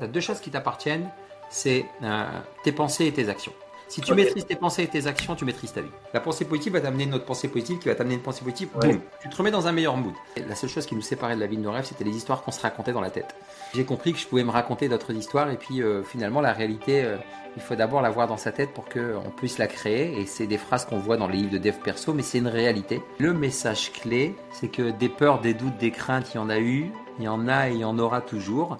Tu 0.00 0.04
as 0.04 0.08
deux 0.08 0.20
choses 0.20 0.40
qui 0.40 0.50
t'appartiennent, 0.50 1.10
c'est 1.50 1.84
euh, 2.02 2.24
tes 2.64 2.72
pensées 2.72 3.06
et 3.06 3.12
tes 3.12 3.28
actions. 3.28 3.52
Si 3.90 4.00
tu 4.00 4.14
maîtrises 4.14 4.46
tes 4.46 4.54
pensées 4.54 4.84
et 4.84 4.86
tes 4.86 5.08
actions, 5.08 5.34
tu 5.34 5.44
maîtrises 5.44 5.72
ta 5.72 5.80
vie. 5.80 5.90
La 6.14 6.20
pensée 6.20 6.44
positive 6.44 6.74
va 6.74 6.80
t'amener 6.80 7.04
une 7.04 7.14
autre 7.14 7.24
pensée 7.24 7.48
positive 7.48 7.80
qui 7.80 7.88
va 7.88 7.96
t'amener 7.96 8.14
une 8.14 8.22
pensée 8.22 8.44
positive. 8.44 8.68
Boum, 8.80 9.00
tu 9.20 9.28
te 9.28 9.36
remets 9.36 9.50
dans 9.50 9.66
un 9.66 9.72
meilleur 9.72 9.96
mood. 9.96 10.14
la 10.48 10.54
seule 10.54 10.70
chose 10.70 10.86
qui 10.86 10.94
nous 10.94 11.02
séparait 11.02 11.34
de 11.34 11.40
la 11.40 11.48
vie 11.48 11.56
de 11.56 11.62
nos 11.62 11.72
rêves, 11.72 11.84
c'était 11.84 12.04
les 12.04 12.16
histoires 12.16 12.42
qu'on 12.42 12.52
se 12.52 12.60
racontait 12.60 12.92
dans 12.92 13.00
la 13.00 13.10
tête. 13.10 13.34
J'ai 13.74 13.84
compris 13.84 14.12
que 14.12 14.20
je 14.20 14.28
pouvais 14.28 14.44
me 14.44 14.52
raconter 14.52 14.88
d'autres 14.88 15.12
histoires 15.12 15.50
et 15.50 15.56
puis 15.56 15.82
euh, 15.82 16.04
finalement 16.04 16.40
la 16.40 16.52
réalité, 16.52 17.02
euh, 17.02 17.16
il 17.56 17.62
faut 17.62 17.74
d'abord 17.74 18.00
la 18.00 18.10
voir 18.10 18.28
dans 18.28 18.36
sa 18.36 18.52
tête 18.52 18.72
pour 18.72 18.88
qu'on 18.88 19.30
puisse 19.36 19.58
la 19.58 19.66
créer. 19.66 20.20
Et 20.20 20.24
c'est 20.24 20.46
des 20.46 20.58
phrases 20.58 20.84
qu'on 20.84 20.98
voit 20.98 21.16
dans 21.16 21.26
les 21.26 21.38
livres 21.38 21.52
de 21.52 21.58
dev 21.58 21.74
perso, 21.82 22.14
mais 22.14 22.22
c'est 22.22 22.38
une 22.38 22.46
réalité. 22.46 23.02
Le 23.18 23.34
message 23.34 23.90
clé, 23.90 24.36
c'est 24.52 24.68
que 24.68 24.90
des 24.92 25.08
peurs, 25.08 25.40
des 25.40 25.52
doutes, 25.52 25.76
des 25.78 25.90
craintes, 25.90 26.30
il 26.32 26.36
y 26.36 26.40
en 26.40 26.48
a 26.48 26.60
eu, 26.60 26.92
il 27.18 27.24
y 27.24 27.28
en 27.28 27.48
a 27.48 27.68
et 27.68 27.72
il 27.72 27.78
y 27.78 27.84
en 27.84 27.98
aura 27.98 28.20
toujours. 28.20 28.78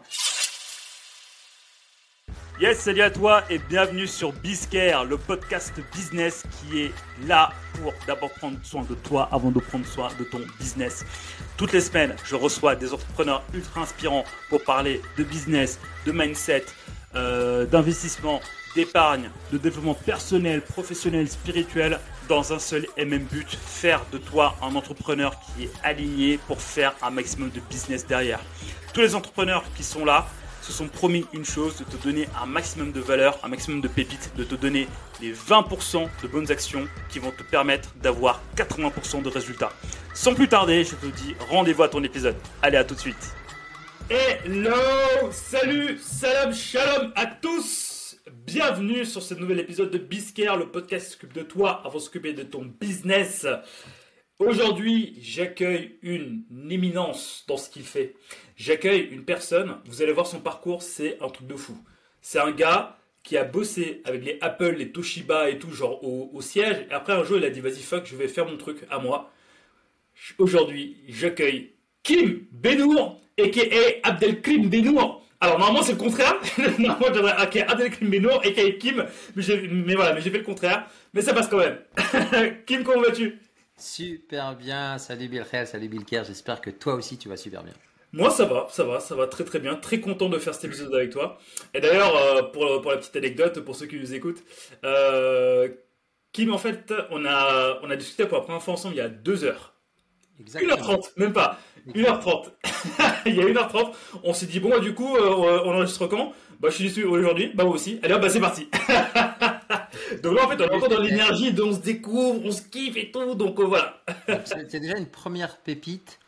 Yes, 2.60 2.80
salut 2.80 3.00
à 3.00 3.10
toi 3.10 3.42
et 3.48 3.58
bienvenue 3.58 4.06
sur 4.06 4.34
Biscare, 4.34 5.06
le 5.06 5.16
podcast 5.16 5.72
business 5.94 6.42
qui 6.50 6.82
est 6.82 6.92
là 7.26 7.54
pour 7.72 7.94
d'abord 8.06 8.30
prendre 8.32 8.58
soin 8.62 8.82
de 8.82 8.94
toi 8.94 9.30
avant 9.32 9.50
de 9.50 9.58
prendre 9.60 9.86
soin 9.86 10.10
de 10.18 10.24
ton 10.24 10.40
business. 10.58 11.06
Toutes 11.56 11.72
les 11.72 11.80
semaines, 11.80 12.14
je 12.22 12.34
reçois 12.34 12.76
des 12.76 12.92
entrepreneurs 12.92 13.42
ultra 13.54 13.80
inspirants 13.80 14.26
pour 14.50 14.62
parler 14.62 15.00
de 15.16 15.24
business, 15.24 15.80
de 16.04 16.12
mindset, 16.12 16.66
euh, 17.14 17.64
d'investissement, 17.64 18.42
d'épargne, 18.76 19.30
de 19.50 19.56
développement 19.56 19.94
personnel, 19.94 20.60
professionnel, 20.60 21.30
spirituel, 21.30 21.98
dans 22.28 22.52
un 22.52 22.58
seul 22.58 22.86
et 22.98 23.06
même 23.06 23.24
but, 23.24 23.48
faire 23.48 24.04
de 24.12 24.18
toi 24.18 24.54
un 24.60 24.76
entrepreneur 24.76 25.34
qui 25.40 25.64
est 25.64 25.72
aligné 25.82 26.38
pour 26.46 26.60
faire 26.60 26.94
un 27.00 27.08
maximum 27.08 27.48
de 27.48 27.60
business 27.70 28.06
derrière. 28.06 28.40
Tous 28.92 29.00
les 29.00 29.14
entrepreneurs 29.14 29.64
qui 29.76 29.82
sont 29.82 30.04
là, 30.04 30.26
se 30.70 30.76
sont 30.76 30.88
promis 30.88 31.26
une 31.32 31.44
chose, 31.44 31.76
de 31.76 31.84
te 31.84 32.02
donner 32.02 32.28
un 32.40 32.46
maximum 32.46 32.92
de 32.92 33.00
valeur, 33.00 33.38
un 33.42 33.48
maximum 33.48 33.80
de 33.80 33.88
pépites, 33.88 34.32
de 34.36 34.44
te 34.44 34.54
donner 34.54 34.86
les 35.20 35.32
20% 35.32 36.08
de 36.22 36.28
bonnes 36.28 36.50
actions 36.50 36.86
qui 37.08 37.18
vont 37.18 37.32
te 37.32 37.42
permettre 37.42 37.92
d'avoir 37.96 38.40
80% 38.56 39.22
de 39.22 39.28
résultats. 39.28 39.72
Sans 40.14 40.34
plus 40.34 40.48
tarder, 40.48 40.84
je 40.84 40.94
te 40.94 41.06
dis 41.06 41.34
rendez-vous 41.50 41.82
à 41.82 41.88
ton 41.88 42.02
épisode. 42.04 42.36
Allez, 42.62 42.76
à 42.76 42.84
tout 42.84 42.94
de 42.94 43.00
suite. 43.00 43.34
Hello, 44.08 45.30
salut, 45.32 45.98
salam, 45.98 46.54
shalom 46.54 47.12
à 47.16 47.26
tous. 47.26 48.16
Bienvenue 48.46 49.04
sur 49.04 49.22
ce 49.22 49.34
nouvel 49.34 49.60
épisode 49.60 49.90
de 49.90 49.98
Biscare, 49.98 50.56
le 50.56 50.68
podcast 50.68 51.06
qui 51.06 51.12
s'occupe 51.12 51.32
de 51.32 51.42
toi 51.42 51.82
avant 51.84 51.98
de 51.98 52.02
s'occuper 52.02 52.32
de 52.32 52.42
ton 52.44 52.64
business. 52.80 53.46
Aujourd'hui, 54.40 55.18
j'accueille 55.20 55.98
une 56.00 56.44
éminence 56.70 57.44
dans 57.46 57.58
ce 57.58 57.68
qu'il 57.68 57.82
fait. 57.82 58.14
J'accueille 58.60 59.08
une 59.10 59.24
personne, 59.24 59.78
vous 59.86 60.02
allez 60.02 60.12
voir 60.12 60.26
son 60.26 60.38
parcours, 60.38 60.82
c'est 60.82 61.16
un 61.22 61.30
truc 61.30 61.46
de 61.46 61.56
fou. 61.56 61.74
C'est 62.20 62.38
un 62.38 62.50
gars 62.50 62.98
qui 63.22 63.38
a 63.38 63.44
bossé 63.44 64.02
avec 64.04 64.22
les 64.22 64.36
Apple, 64.42 64.74
les 64.76 64.92
Toshiba 64.92 65.48
et 65.48 65.58
tout, 65.58 65.70
genre 65.70 66.04
au, 66.04 66.38
siège. 66.42 66.84
Et 66.90 66.92
après, 66.92 67.14
un 67.14 67.24
jour, 67.24 67.38
il 67.38 67.44
a 67.46 67.48
dit 67.48 67.60
vas-y, 67.60 67.80
fuck, 67.80 68.04
je 68.04 68.14
vais 68.16 68.28
faire 68.28 68.44
mon 68.44 68.58
truc 68.58 68.80
à 68.90 68.98
moi. 68.98 69.32
Aujourd'hui, 70.36 70.98
j'accueille 71.08 71.72
Kim 72.02 72.44
Benour, 72.52 73.22
a.k.a. 73.38 74.06
Abdelkrim 74.06 74.68
Benour. 74.68 75.24
Alors, 75.40 75.58
normalement, 75.58 75.82
c'est 75.82 75.92
le 75.92 75.98
contraire. 75.98 76.34
normalement, 76.78 77.14
j'aimerais 77.14 77.62
Abdelkrim 77.66 78.10
Benour, 78.10 78.42
a.k.a. 78.44 78.72
Kim. 78.72 79.06
Mais, 79.36 79.94
voilà, 79.94 80.12
mais 80.12 80.20
j'ai 80.20 80.30
fait 80.30 80.36
le 80.36 80.44
contraire. 80.44 80.86
Mais 81.14 81.22
ça 81.22 81.32
passe 81.32 81.48
quand 81.48 81.56
même. 81.56 81.78
Kim, 82.66 82.84
comment 82.84 83.00
vas-tu? 83.00 83.38
Super 83.78 84.54
bien, 84.54 84.98
salut 84.98 85.28
Bill 85.28 85.46
salut 85.64 85.88
Bill 85.88 86.04
j'espère 86.10 86.60
que 86.60 86.68
toi 86.68 86.92
aussi 86.92 87.16
tu 87.16 87.30
vas 87.30 87.38
super 87.38 87.62
bien. 87.62 87.72
Moi 88.12 88.30
ça 88.30 88.44
va, 88.44 88.66
ça 88.70 88.84
va, 88.84 88.98
ça 88.98 89.14
va 89.14 89.26
très 89.26 89.44
très 89.44 89.60
bien, 89.60 89.76
très 89.76 90.00
content 90.00 90.28
de 90.28 90.38
faire 90.38 90.54
cet 90.54 90.64
épisode 90.64 90.94
avec 90.94 91.10
toi. 91.10 91.38
Et 91.74 91.80
d'ailleurs, 91.80 92.16
euh, 92.16 92.42
pour, 92.42 92.80
pour, 92.80 92.90
la 92.90 92.98
petite 92.98 93.14
anecdote, 93.16 93.60
pour 93.60 93.76
ceux 93.76 93.86
qui 93.86 93.96
nous 93.96 94.14
écoutent, 94.14 94.42
euh, 94.84 95.68
Kim 96.32 96.52
en 96.52 96.58
fait, 96.58 96.92
on 97.10 97.24
a, 97.24 97.78
on 97.82 97.90
a 97.90 97.96
discuté 97.96 98.26
pour 98.26 98.38
la 98.38 98.44
première 98.44 98.62
fois 98.62 98.74
ensemble 98.74 98.94
il 98.94 98.98
y 98.98 99.02
a 99.02 99.08
deux 99.08 99.44
heures. 99.44 99.74
Exactement. 100.40 100.74
1h30, 100.74 101.10
même 101.18 101.32
pas. 101.32 101.58
1h30. 101.88 102.46
il 103.26 103.36
y 103.36 103.40
a 103.40 103.44
1h30, 103.44 103.92
on 104.24 104.34
s'est 104.34 104.46
dit 104.46 104.58
bon, 104.58 104.78
du 104.80 104.94
coup, 104.94 105.16
euh, 105.16 105.62
on 105.64 105.74
enregistre 105.74 106.06
quand 106.08 106.32
Bah 106.58 106.68
je 106.70 106.74
suis 106.74 106.84
dessus 106.88 107.04
aujourd'hui, 107.04 107.52
bah 107.54 107.64
moi 107.64 107.74
aussi. 107.74 108.00
Allez 108.02 108.14
hop, 108.14 108.22
bah 108.22 108.30
c'est 108.30 108.40
parti. 108.40 108.68
Donc 110.22 110.34
là, 110.34 110.46
en 110.46 110.48
fait, 110.48 110.60
on 110.60 110.66
est 110.66 110.74
encore 110.74 110.88
dans 110.88 111.00
l'énergie, 111.00 111.54
on 111.62 111.72
se 111.72 111.80
découvre, 111.80 112.44
on 112.44 112.50
se 112.50 112.62
kiffe 112.62 112.96
et 112.96 113.12
tout. 113.12 113.34
Donc 113.36 113.60
voilà. 113.60 114.02
c'est 114.44 114.80
déjà 114.80 114.96
une 114.96 115.06
première 115.06 115.58
pépite 115.58 116.18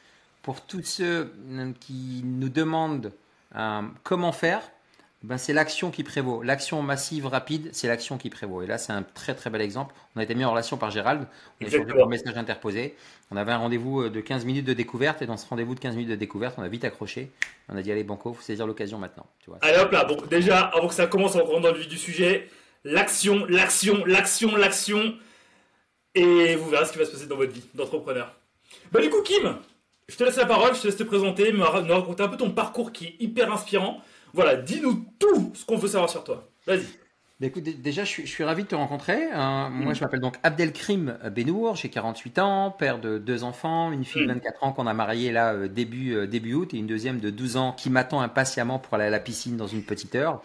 pour 0.42 0.60
tous 0.62 0.82
ceux 0.82 1.32
euh, 1.50 1.72
qui 1.80 2.22
nous 2.24 2.48
demandent 2.48 3.12
euh, 3.56 3.82
comment 4.02 4.32
faire. 4.32 4.62
Ben, 5.22 5.38
c'est 5.38 5.52
l'action 5.52 5.92
qui 5.92 6.02
prévaut. 6.02 6.42
L'action 6.42 6.82
massive, 6.82 7.26
rapide, 7.26 7.68
c'est 7.72 7.86
l'action 7.86 8.18
qui 8.18 8.28
prévaut. 8.28 8.62
Et 8.62 8.66
là, 8.66 8.76
c'est 8.76 8.92
un 8.92 9.04
très 9.04 9.34
très 9.34 9.50
bel 9.50 9.60
exemple. 9.60 9.94
On 10.16 10.20
a 10.20 10.24
été 10.24 10.34
mis 10.34 10.44
en 10.44 10.50
relation 10.50 10.76
par 10.76 10.90
Gérald. 10.90 11.28
On 11.60 11.66
a 11.66 11.70
changé 11.70 11.94
par 11.94 12.08
message 12.08 12.36
interposé. 12.36 12.96
On 13.30 13.36
avait 13.36 13.52
un 13.52 13.58
rendez-vous 13.58 14.08
de 14.08 14.20
15 14.20 14.44
minutes 14.44 14.64
de 14.64 14.72
découverte. 14.72 15.22
Et 15.22 15.26
dans 15.26 15.36
ce 15.36 15.48
rendez-vous 15.48 15.76
de 15.76 15.80
15 15.80 15.94
minutes 15.94 16.10
de 16.10 16.16
découverte, 16.16 16.56
on 16.58 16.62
a 16.62 16.68
vite 16.68 16.84
accroché. 16.84 17.30
On 17.68 17.76
a 17.76 17.82
dit, 17.82 17.92
allez, 17.92 18.02
Banco, 18.02 18.32
faut 18.32 18.42
saisir 18.42 18.66
l'occasion 18.66 18.98
maintenant. 18.98 19.26
Tu 19.44 19.50
vois. 19.50 19.60
Allez 19.62 19.78
hop 19.78 19.92
là. 19.92 20.04
Bon, 20.04 20.20
déjà, 20.28 20.62
avant 20.74 20.88
que 20.88 20.94
ça 20.94 21.06
commence, 21.06 21.36
on 21.36 21.44
rentre 21.44 21.60
dans 21.60 21.72
le 21.72 21.78
vif 21.78 21.88
du 21.88 21.98
sujet 21.98 22.48
l'action, 22.84 23.44
l'action, 23.46 24.04
l'action, 24.04 24.56
l'action. 24.56 25.14
Et 26.14 26.56
vous 26.56 26.68
verrez 26.68 26.86
ce 26.86 26.92
qui 26.92 26.98
va 26.98 27.04
se 27.04 27.12
passer 27.12 27.26
dans 27.26 27.36
votre 27.36 27.52
vie 27.52 27.64
d'entrepreneur. 27.74 28.34
Bah 28.90 29.00
du 29.00 29.10
coup 29.10 29.22
Kim, 29.22 29.56
je 30.08 30.16
te 30.16 30.24
laisse 30.24 30.36
la 30.36 30.46
parole, 30.46 30.74
je 30.74 30.80
te 30.80 30.86
laisse 30.86 30.96
te 30.96 31.02
présenter, 31.02 31.52
me 31.52 31.62
raconter 31.62 32.22
un 32.22 32.28
peu 32.28 32.36
ton 32.36 32.50
parcours 32.50 32.92
qui 32.92 33.06
est 33.06 33.16
hyper 33.20 33.52
inspirant. 33.52 34.00
Voilà, 34.34 34.56
dis-nous 34.56 35.04
tout 35.18 35.52
ce 35.54 35.64
qu'on 35.64 35.76
veut 35.76 35.88
savoir 35.88 36.10
sur 36.10 36.24
toi. 36.24 36.48
Vas-y. 36.66 36.86
Bah, 37.40 37.48
écoute, 37.48 37.64
déjà, 37.64 38.04
je 38.04 38.24
suis, 38.24 38.44
ravi 38.44 38.62
de 38.62 38.68
te 38.68 38.74
rencontrer. 38.74 39.30
Hein. 39.32 39.68
Moi, 39.70 39.92
mm. 39.92 39.94
je 39.96 40.00
m'appelle 40.00 40.20
donc 40.20 40.36
Abdelkrim 40.42 41.18
Benour, 41.34 41.74
j'ai 41.74 41.88
48 41.88 42.38
ans, 42.38 42.70
père 42.70 43.00
de 43.00 43.18
deux 43.18 43.42
enfants, 43.42 43.90
une 43.90 44.04
fille 44.04 44.22
de 44.22 44.32
24 44.32 44.62
mm. 44.62 44.64
ans 44.64 44.72
qu'on 44.72 44.86
a 44.86 44.94
mariée 44.94 45.32
là 45.32 45.52
euh, 45.52 45.68
début, 45.68 46.14
euh, 46.14 46.26
début 46.26 46.54
août 46.54 46.72
et 46.72 46.76
une 46.76 46.86
deuxième 46.86 47.18
de 47.18 47.30
12 47.30 47.56
ans 47.56 47.72
qui 47.72 47.90
m'attend 47.90 48.20
impatiemment 48.20 48.78
pour 48.78 48.94
aller 48.94 49.06
à 49.06 49.10
la 49.10 49.18
piscine 49.18 49.56
dans 49.56 49.66
une 49.66 49.82
petite 49.82 50.14
heure. 50.14 50.40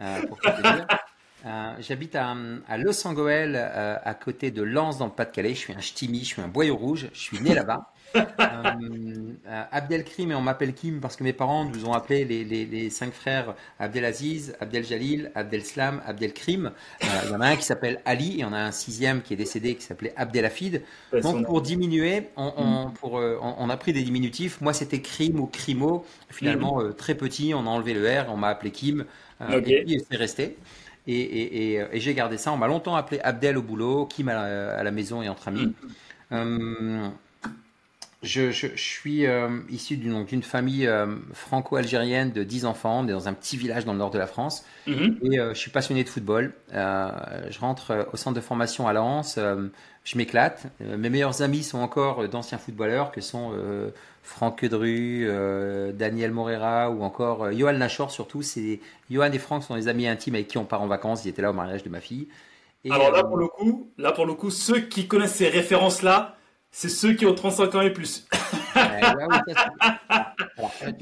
Euh, 0.00 0.22
euh, 1.46 1.74
j'habite 1.80 2.16
à, 2.16 2.34
à, 2.68 2.76
Los 2.76 3.06
Angeles, 3.06 3.52
euh, 3.54 3.96
à 4.02 4.14
côté 4.14 4.50
de 4.50 4.62
Lens, 4.62 4.98
dans 4.98 5.06
le 5.06 5.12
Pas-de-Calais. 5.12 5.54
Je 5.54 5.58
suis 5.58 5.72
un 5.72 5.80
ch'timi, 5.80 6.20
je 6.20 6.26
suis 6.26 6.42
un 6.42 6.48
boyau 6.48 6.76
rouge. 6.76 7.08
Je 7.12 7.20
suis 7.20 7.40
né 7.40 7.54
là-bas. 7.54 7.92
Euh, 8.16 9.62
Abdelkrim, 9.70 10.30
et 10.30 10.34
on 10.34 10.40
m'appelle 10.40 10.74
Kim 10.74 11.00
parce 11.00 11.16
que 11.16 11.24
mes 11.24 11.32
parents 11.32 11.64
nous 11.64 11.86
ont 11.86 11.92
appelé 11.92 12.24
les, 12.24 12.44
les, 12.44 12.64
les 12.64 12.90
cinq 12.90 13.12
frères 13.12 13.54
Abdelaziz, 13.78 14.54
Abdel 14.60 14.84
Jalil, 14.84 15.30
Abdel 15.34 15.64
Slam, 15.64 16.00
Abdelkrim. 16.06 16.66
Euh, 16.66 17.06
il 17.24 17.30
y 17.30 17.34
en 17.34 17.40
a 17.40 17.48
un 17.48 17.56
qui 17.56 17.64
s'appelle 17.64 18.00
Ali 18.04 18.40
et 18.40 18.44
on 18.44 18.52
a 18.52 18.58
un 18.58 18.72
sixième 18.72 19.22
qui 19.22 19.34
est 19.34 19.36
décédé 19.36 19.74
qui 19.74 19.82
s'appelait 19.82 20.12
Abdelafid. 20.16 20.82
Donc 21.22 21.46
pour 21.46 21.62
diminuer, 21.62 22.28
on, 22.36 22.52
on, 22.56 22.88
mm. 22.88 22.92
on, 23.02 23.54
on, 23.58 23.70
a 23.70 23.76
pris 23.76 23.92
des 23.92 24.02
diminutifs. 24.02 24.60
Moi 24.60 24.72
c'était 24.72 25.00
Krim 25.00 25.40
ou 25.40 25.46
Crimo. 25.46 26.04
Finalement 26.30 26.82
mm. 26.82 26.94
très 26.94 27.14
petit, 27.14 27.52
on 27.54 27.66
a 27.66 27.70
enlevé 27.70 27.94
le 27.94 28.06
R, 28.06 28.26
on 28.28 28.36
m'a 28.36 28.48
appelé 28.48 28.70
Kim. 28.70 29.04
Et 29.50 29.60
puis 29.60 30.02
c'est 30.08 30.16
resté. 30.16 30.56
Et, 31.06 31.74
et, 31.74 32.00
j'ai 32.00 32.14
gardé 32.14 32.38
ça. 32.38 32.52
On 32.52 32.56
m'a 32.56 32.68
longtemps 32.68 32.94
appelé 32.94 33.20
Abdel 33.22 33.58
au 33.58 33.62
boulot, 33.62 34.06
Kim 34.06 34.28
à 34.28 34.82
la, 34.82 34.90
maison 34.90 35.22
et 35.22 35.28
entre 35.28 35.48
amis. 35.48 35.66
Mm. 35.66 35.74
Euh, 36.32 37.08
je, 38.22 38.50
je, 38.50 38.68
suis 38.76 39.26
euh, 39.26 39.60
issu 39.70 39.96
d'une 39.96 40.42
famille 40.42 40.86
euh, 40.86 41.06
franco-algérienne 41.32 42.32
de 42.32 42.42
10 42.42 42.66
enfants. 42.66 43.00
On 43.00 43.08
est 43.08 43.12
dans 43.12 43.28
un 43.28 43.34
petit 43.34 43.56
village 43.56 43.84
dans 43.84 43.92
le 43.92 43.98
nord 43.98 44.10
de 44.10 44.18
la 44.18 44.26
France. 44.26 44.64
Mm-hmm. 44.86 45.32
Et 45.32 45.36
je 45.54 45.58
suis 45.58 45.70
passionné 45.70 46.04
de 46.04 46.08
football. 46.08 46.52
je 46.72 47.58
rentre 47.58 48.08
au 48.12 48.16
centre 48.16 48.36
de 48.36 48.40
formation 48.40 48.88
à 48.88 48.92
Lens. 48.92 49.38
je 50.04 50.18
m'éclate. 50.18 50.66
mes 50.80 51.10
meilleurs 51.10 51.42
amis 51.42 51.62
sont 51.62 51.78
encore 51.78 52.28
d'anciens 52.28 52.58
footballeurs 52.58 53.12
que 53.12 53.20
sont 53.20 53.52
Franck 54.22 54.60
Quedru, 54.60 55.26
euh, 55.28 55.92
Daniel 55.92 56.30
Morera 56.30 56.90
ou 56.90 57.02
encore 57.02 57.44
euh, 57.44 57.52
Johan 57.52 57.72
Lachor 57.72 58.10
surtout. 58.10 58.42
C'est 58.42 58.80
Johan 59.10 59.32
et 59.32 59.38
Franck 59.38 59.64
sont 59.64 59.74
des 59.74 59.88
amis 59.88 60.06
intimes 60.06 60.36
avec 60.36 60.48
qui 60.48 60.58
on 60.58 60.64
part 60.64 60.80
en 60.80 60.86
vacances. 60.86 61.24
Ils 61.24 61.28
étaient 61.28 61.42
là 61.42 61.50
au 61.50 61.54
mariage 61.54 61.82
de 61.82 61.88
ma 61.88 62.00
fille. 62.00 62.28
Alors 62.88 63.10
là 63.10 63.18
euh, 63.18 63.22
pour 63.24 63.36
le 63.36 63.48
coup, 63.48 63.90
là 63.98 64.12
pour 64.12 64.26
le 64.26 64.34
coup, 64.34 64.50
ceux 64.50 64.80
qui 64.80 65.06
connaissent 65.08 65.34
ces 65.34 65.48
références 65.48 66.02
là, 66.02 66.36
c'est 66.74 66.88
ceux 66.88 67.12
qui 67.12 67.26
ont 67.26 67.34
35 67.34 67.74
ans 67.74 67.80
et 67.82 67.92
plus. 67.92 68.26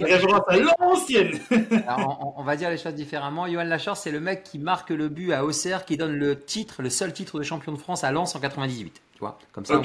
Référence 0.00 0.42
à 0.48 0.56
l'ancienne. 0.56 1.38
on, 2.36 2.42
va 2.42 2.56
dire 2.56 2.70
les 2.70 2.76
choses 2.76 2.94
différemment. 2.94 3.46
Johan 3.46 3.62
Lachor, 3.62 3.96
c'est 3.96 4.10
le 4.10 4.18
mec 4.18 4.42
qui 4.42 4.58
marque 4.58 4.90
le 4.90 5.08
but 5.08 5.32
à 5.32 5.44
Auxerre, 5.44 5.84
qui 5.84 5.96
donne 5.96 6.16
le 6.16 6.38
titre, 6.38 6.82
le 6.82 6.90
seul 6.90 7.12
titre 7.12 7.38
de 7.38 7.44
champion 7.44 7.72
de 7.72 7.78
France 7.78 8.02
à 8.02 8.10
Lens 8.10 8.34
en 8.34 8.40
98. 8.40 9.00
Tu 9.14 9.20
vois, 9.20 9.38
comme 9.52 9.64
ça. 9.64 9.80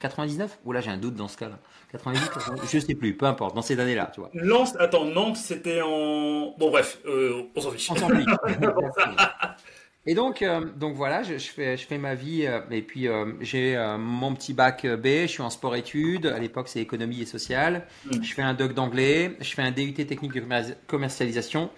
99 0.00 0.60
Ou 0.64 0.72
là 0.72 0.80
j'ai 0.80 0.90
un 0.90 0.96
doute 0.96 1.14
dans 1.14 1.28
ce 1.28 1.36
cas-là. 1.36 1.58
98, 1.92 2.30
je 2.72 2.78
sais 2.78 2.94
plus, 2.94 3.14
peu 3.16 3.26
importe, 3.26 3.54
dans 3.54 3.62
ces 3.62 3.78
années-là, 3.78 4.10
tu 4.14 4.20
vois. 4.20 4.30
Lens, 4.32 4.74
attends, 4.78 5.04
Nantes, 5.04 5.36
c'était 5.36 5.82
en. 5.82 6.54
Bon, 6.58 6.70
bref, 6.70 6.98
euh, 7.06 7.42
on 7.54 7.60
s'en 7.60 7.70
fiche. 7.70 7.90
On 7.90 7.96
s'en 7.96 8.08
fiche. 8.08 8.26
et 10.06 10.14
donc, 10.14 10.42
euh, 10.42 10.64
donc 10.76 10.94
voilà, 10.94 11.22
je, 11.22 11.36
fais, 11.36 11.76
je 11.76 11.86
fais 11.86 11.98
ma 11.98 12.14
vie, 12.14 12.46
euh, 12.46 12.60
et 12.70 12.82
puis 12.82 13.06
j'ai 13.40 13.76
mon 13.98 14.34
petit 14.34 14.54
bac 14.54 14.86
B, 14.86 15.06
je 15.22 15.26
suis 15.26 15.42
en 15.42 15.50
sport-études, 15.50 16.26
à 16.26 16.38
l'époque 16.38 16.68
c'est 16.68 16.80
économie 16.80 17.20
et 17.22 17.26
sociale, 17.26 17.86
mm. 18.06 18.22
je 18.22 18.34
fais 18.34 18.42
un 18.42 18.54
doc 18.54 18.74
d'anglais, 18.74 19.36
je 19.40 19.54
fais 19.54 19.62
un 19.62 19.70
DUT 19.70 19.92
technique 19.92 20.32
de 20.32 20.42
commercialisation, 20.86 21.70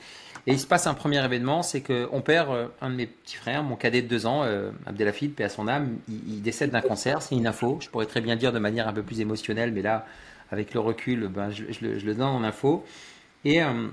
Et 0.46 0.52
il 0.52 0.58
se 0.58 0.66
passe 0.66 0.86
un 0.86 0.94
premier 0.94 1.24
événement, 1.24 1.62
c'est 1.62 1.82
qu'on 1.82 2.20
perd 2.20 2.50
euh, 2.50 2.66
un 2.80 2.90
de 2.90 2.96
mes 2.96 3.06
petits 3.06 3.36
frères, 3.36 3.62
mon 3.62 3.76
cadet 3.76 4.02
de 4.02 4.08
deux 4.08 4.26
ans, 4.26 4.42
euh, 4.42 4.72
Abdelafid, 4.86 5.34
paix 5.34 5.44
à 5.44 5.48
son 5.48 5.68
âme, 5.68 5.98
il, 6.08 6.42
décède 6.42 6.70
d'un 6.70 6.80
cancer, 6.80 7.22
c'est 7.22 7.36
une 7.36 7.46
info. 7.46 7.78
Je 7.80 7.88
pourrais 7.88 8.06
très 8.06 8.20
bien 8.20 8.34
dire 8.34 8.52
de 8.52 8.58
manière 8.58 8.88
un 8.88 8.92
peu 8.92 9.04
plus 9.04 9.20
émotionnelle, 9.20 9.70
mais 9.72 9.82
là, 9.82 10.04
avec 10.50 10.74
le 10.74 10.80
recul, 10.80 11.28
ben, 11.28 11.50
je, 11.50 11.64
le 11.80 12.14
donne 12.14 12.22
en 12.22 12.42
info. 12.42 12.84
Et 13.44 13.62
euh, 13.62 13.88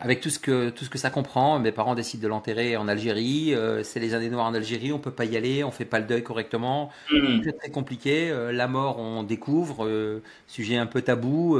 avec 0.00 0.20
tout 0.20 0.30
ce, 0.30 0.38
que, 0.38 0.70
tout 0.70 0.84
ce 0.84 0.90
que 0.90 0.98
ça 0.98 1.10
comprend, 1.10 1.58
mes 1.58 1.72
parents 1.72 1.94
décident 1.94 2.22
de 2.22 2.28
l'enterrer 2.28 2.76
en 2.76 2.88
Algérie, 2.88 3.54
c'est 3.82 4.00
les 4.00 4.14
années 4.14 4.30
noires 4.30 4.46
en 4.46 4.54
Algérie, 4.54 4.92
on 4.92 4.98
peut 4.98 5.10
pas 5.10 5.24
y 5.24 5.36
aller, 5.36 5.64
on 5.64 5.70
fait 5.70 5.84
pas 5.84 6.00
le 6.00 6.06
deuil 6.06 6.22
correctement, 6.22 6.90
mmh. 7.12 7.42
c'est 7.44 7.58
très 7.58 7.70
compliqué, 7.70 8.32
la 8.52 8.68
mort 8.68 8.98
on 8.98 9.22
découvre, 9.22 10.20
sujet 10.46 10.76
un 10.76 10.86
peu 10.86 11.02
tabou. 11.02 11.58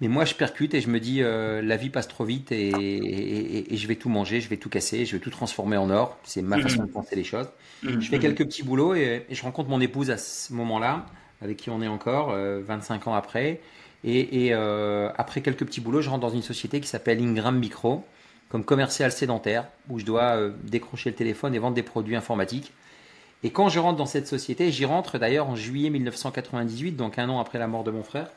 Mais 0.00 0.06
moi, 0.06 0.24
je 0.24 0.34
percute 0.34 0.74
et 0.74 0.80
je 0.80 0.88
me 0.88 1.00
dis, 1.00 1.22
euh, 1.22 1.60
la 1.60 1.76
vie 1.76 1.90
passe 1.90 2.06
trop 2.06 2.24
vite 2.24 2.52
et, 2.52 3.66
je 3.70 3.86
vais 3.88 3.96
tout 3.96 4.08
manger, 4.08 4.40
je 4.40 4.48
vais 4.48 4.56
tout 4.56 4.68
casser, 4.68 5.04
je 5.04 5.16
vais 5.16 5.18
tout 5.18 5.30
transformer 5.30 5.76
en 5.76 5.90
or. 5.90 6.18
C'est 6.22 6.42
ma 6.42 6.60
façon 6.60 6.84
de 6.84 6.88
penser 6.88 7.16
les 7.16 7.24
choses. 7.24 7.48
Je 7.82 7.98
fais 8.00 8.18
quelques 8.18 8.44
petits 8.44 8.62
boulots 8.62 8.94
et, 8.94 9.26
je 9.28 9.42
rencontre 9.42 9.68
mon 9.68 9.80
épouse 9.80 10.10
à 10.10 10.18
ce 10.18 10.52
moment-là, 10.52 11.06
avec 11.42 11.56
qui 11.56 11.70
on 11.70 11.82
est 11.82 11.88
encore, 11.88 12.30
25 12.30 13.06
euh, 13.06 13.10
ans 13.10 13.14
après. 13.14 13.60
Et, 14.04 14.50
euh, 14.52 15.10
après 15.16 15.40
quelques 15.40 15.64
petits 15.66 15.80
boulots, 15.80 16.00
je 16.00 16.08
rentre 16.10 16.20
dans 16.20 16.30
une 16.30 16.42
société 16.42 16.80
qui 16.80 16.88
s'appelle 16.88 17.20
Ingram 17.20 17.58
Micro, 17.58 18.04
comme 18.48 18.64
commercial 18.64 19.12
sédentaire, 19.12 19.66
où 19.88 19.98
je 19.98 20.04
dois 20.04 20.38
décrocher 20.64 21.10
le 21.10 21.16
téléphone 21.16 21.54
et 21.54 21.58
vendre 21.58 21.74
des 21.74 21.82
produits 21.82 22.16
informatiques. 22.16 22.72
Et 23.42 23.50
quand 23.50 23.68
je 23.68 23.78
rentre 23.78 23.98
dans 23.98 24.06
cette 24.06 24.26
société, 24.26 24.70
j'y 24.72 24.84
rentre 24.84 25.18
d'ailleurs 25.18 25.48
en 25.48 25.54
juillet 25.54 25.90
1998, 25.90 26.92
donc 26.92 27.18
un 27.18 27.28
an 27.28 27.40
après 27.40 27.58
la 27.58 27.68
mort 27.68 27.84
de 27.84 27.90
mon 27.90 28.02
frère. 28.02 28.30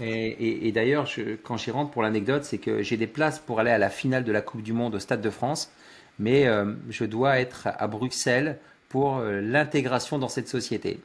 Et, 0.00 0.70
d'ailleurs, 0.72 1.08
quand 1.42 1.56
j'y 1.56 1.70
rentre 1.70 1.90
pour 1.90 2.02
l'anecdote, 2.02 2.44
c'est 2.44 2.58
que 2.58 2.82
j'ai 2.82 2.96
des 2.96 3.06
places 3.06 3.38
pour 3.38 3.60
aller 3.60 3.70
à 3.70 3.78
la 3.78 3.88
finale 3.88 4.24
de 4.24 4.32
la 4.32 4.42
Coupe 4.42 4.62
du 4.62 4.74
Monde 4.74 4.94
au 4.94 4.98
Stade 4.98 5.22
de 5.22 5.30
France, 5.30 5.72
mais 6.18 6.46
euh, 6.46 6.74
je 6.90 7.04
dois 7.04 7.38
être 7.40 7.68
à 7.78 7.86
Bruxelles 7.86 8.58
pour 8.88 9.18
euh, 9.18 9.40
l'intégration 9.40 10.18
dans 10.18 10.28
cette 10.28 10.48
société. 10.48 11.00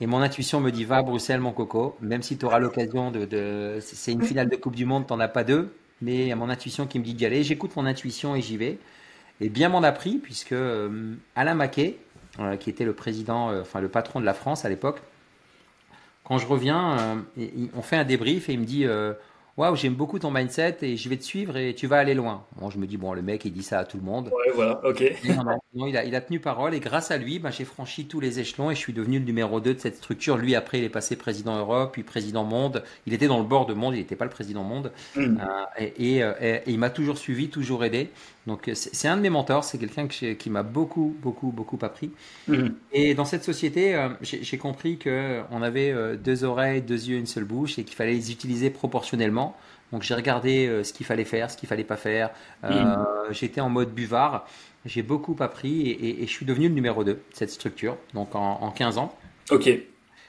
Et 0.00 0.06
mon 0.06 0.20
intuition 0.20 0.60
me 0.60 0.70
dit 0.70 0.84
va 0.84 1.02
Bruxelles, 1.02 1.40
mon 1.40 1.52
coco, 1.52 1.96
même 2.00 2.22
si 2.22 2.36
tu 2.36 2.44
auras 2.44 2.58
l'occasion 2.58 3.10
de, 3.10 3.78
C'est 3.80 4.12
une 4.12 4.22
finale 4.22 4.48
de 4.48 4.56
Coupe 4.56 4.76
du 4.76 4.84
Monde, 4.84 5.06
t'en 5.06 5.20
as 5.20 5.28
pas 5.28 5.44
deux, 5.44 5.74
mais 6.02 6.14
il 6.16 6.28
y 6.28 6.32
a 6.32 6.36
mon 6.36 6.50
intuition 6.50 6.86
qui 6.86 6.98
me 6.98 7.04
dit 7.04 7.14
d'y 7.14 7.24
aller. 7.24 7.42
J'écoute 7.42 7.74
mon 7.76 7.86
intuition 7.86 8.36
et 8.36 8.42
j'y 8.42 8.56
vais. 8.56 8.78
Et 9.40 9.48
bien 9.48 9.68
m'en 9.68 9.82
a 9.82 9.92
pris, 9.92 10.18
puisque 10.18 10.52
euh, 10.52 11.14
Alain 11.34 11.54
Maquet, 11.54 11.98
qui 12.60 12.68
était 12.68 12.84
le 12.84 12.92
président, 12.92 13.58
enfin 13.60 13.80
le 13.80 13.88
patron 13.88 14.20
de 14.20 14.26
la 14.26 14.34
France 14.34 14.66
à 14.66 14.68
l'époque, 14.68 15.00
quand 16.26 16.38
je 16.38 16.46
reviens, 16.46 16.98
euh, 17.38 17.68
on 17.74 17.82
fait 17.82 17.96
un 17.96 18.04
débrief 18.04 18.48
et 18.48 18.54
il 18.54 18.60
me 18.60 18.64
dit 18.64 18.84
euh, 18.84 19.12
Waouh, 19.56 19.74
j'aime 19.74 19.94
beaucoup 19.94 20.18
ton 20.18 20.30
mindset 20.30 20.76
et 20.82 20.98
je 20.98 21.08
vais 21.08 21.16
te 21.16 21.24
suivre 21.24 21.56
et 21.56 21.74
tu 21.74 21.86
vas 21.86 21.96
aller 21.96 22.12
loin. 22.12 22.44
Bon, 22.60 22.68
je 22.68 22.76
me 22.78 22.86
dis 22.86 22.98
Bon, 22.98 23.14
le 23.14 23.22
mec, 23.22 23.44
il 23.46 23.52
dit 23.52 23.62
ça 23.62 23.78
à 23.78 23.84
tout 23.86 23.96
le 23.96 24.02
monde. 24.02 24.26
Ouais, 24.26 24.52
voilà, 24.54 24.84
ok. 24.84 25.02
Non, 25.74 25.86
il, 25.86 25.96
a, 25.96 26.04
il, 26.04 26.14
a, 26.14 26.22
tenu 26.22 26.40
parole 26.40 26.74
et 26.74 26.80
grâce 26.80 27.10
à 27.10 27.18
lui, 27.18 27.38
ben, 27.38 27.50
j'ai 27.50 27.66
franchi 27.66 28.06
tous 28.06 28.18
les 28.18 28.40
échelons 28.40 28.70
et 28.70 28.74
je 28.74 28.80
suis 28.80 28.94
devenu 28.94 29.18
le 29.18 29.26
numéro 29.26 29.60
2 29.60 29.74
de 29.74 29.78
cette 29.78 29.96
structure. 29.96 30.38
Lui, 30.38 30.54
après, 30.54 30.78
il 30.78 30.84
est 30.84 30.90
passé 30.90 31.16
président 31.16 31.58
Europe, 31.58 31.90
puis 31.92 32.02
président 32.02 32.44
monde. 32.44 32.82
Il 33.06 33.12
était 33.12 33.26
dans 33.26 33.38
le 33.38 33.44
bord 33.44 33.66
de 33.66 33.74
monde, 33.74 33.94
il 33.94 33.98
n'était 33.98 34.16
pas 34.16 34.24
le 34.24 34.30
président 34.30 34.62
monde. 34.62 34.90
Hmm. 35.14 35.36
Euh, 35.38 35.86
et, 35.98 36.18
et, 36.20 36.62
il 36.66 36.78
m'a 36.78 36.88
toujours 36.88 37.18
suivi, 37.18 37.50
toujours 37.50 37.84
aidé. 37.84 38.10
Donc 38.46 38.70
c'est 38.74 39.08
un 39.08 39.16
de 39.16 39.22
mes 39.22 39.30
mentors, 39.30 39.64
c'est 39.64 39.78
quelqu'un 39.78 40.06
qui 40.06 40.50
m'a 40.50 40.62
beaucoup, 40.62 41.16
beaucoup, 41.20 41.50
beaucoup 41.50 41.78
appris. 41.82 42.12
Mhm. 42.46 42.74
Et 42.92 43.14
dans 43.14 43.24
cette 43.24 43.42
société, 43.42 43.94
euh, 43.94 44.08
j'ai 44.22 44.58
compris 44.58 44.98
qu'on 44.98 45.62
avait 45.62 45.90
euh, 45.90 46.16
deux 46.16 46.44
oreilles, 46.44 46.80
deux 46.80 47.08
yeux, 47.08 47.18
une 47.18 47.26
seule 47.26 47.44
bouche 47.44 47.78
et 47.78 47.84
qu'il 47.84 47.96
fallait 47.96 48.12
les 48.12 48.30
utiliser 48.30 48.70
proportionnellement. 48.70 49.56
Donc 49.92 50.02
j'ai 50.02 50.14
regardé 50.14 50.66
euh, 50.66 50.84
ce 50.84 50.92
qu'il 50.92 51.06
fallait 51.06 51.24
faire, 51.24 51.50
ce 51.50 51.56
qu'il 51.56 51.68
fallait 51.68 51.84
pas 51.84 51.96
faire. 51.96 52.30
Mhm. 52.62 52.96
J'étais 53.30 53.60
en 53.60 53.68
mode 53.68 53.92
buvard. 53.92 54.46
J'ai 54.84 55.02
beaucoup 55.02 55.36
appris 55.40 55.90
et, 55.90 56.24
je 56.24 56.30
suis 56.30 56.46
devenu 56.46 56.68
le 56.68 56.74
numéro 56.74 57.02
2 57.02 57.14
de 57.14 57.20
cette 57.32 57.50
structure, 57.50 57.96
donc 58.14 58.36
en, 58.36 58.62
en 58.62 58.70
15 58.70 58.98
ans. 58.98 59.12
Ok. 59.50 59.68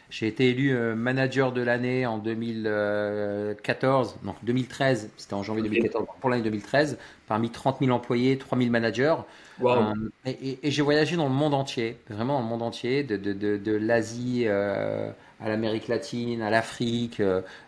J'ai 0.10 0.28
été 0.28 0.52
élu 0.52 0.74
euh, 0.74 0.96
manager 0.96 1.52
de 1.52 1.62
l'année 1.62 2.06
en 2.06 2.18
2014, 2.18 4.20
donc 4.24 4.38
2013, 4.44 5.10
c'était 5.18 5.34
en 5.34 5.44
janvier 5.44 5.64
2014, 5.64 6.08
pour 6.22 6.30
l'année 6.30 6.44
2013, 6.44 6.98
parmi 7.28 7.50
30 7.50 7.80
000 7.82 7.92
employés, 7.92 8.38
3 8.38 8.58
000 8.58 8.72
managers. 8.72 9.16
Euh, 9.64 9.94
et, 10.26 10.60
j'ai 10.64 10.82
voyagé 10.82 11.18
dans 11.18 11.28
le 11.28 11.34
monde 11.34 11.54
entier, 11.54 11.98
vraiment 12.10 12.36
dans 12.36 12.44
le 12.44 12.48
monde 12.48 12.62
entier, 12.62 13.04
de, 13.04 13.18
de, 13.18 13.34
de, 13.34 13.58
de 13.58 13.72
l'Asie 13.74 14.44
euh, 14.46 15.12
à 15.42 15.50
l'Amérique 15.50 15.90
latine, 15.90 16.42
à 16.42 16.50
l'Afrique, 16.50 17.22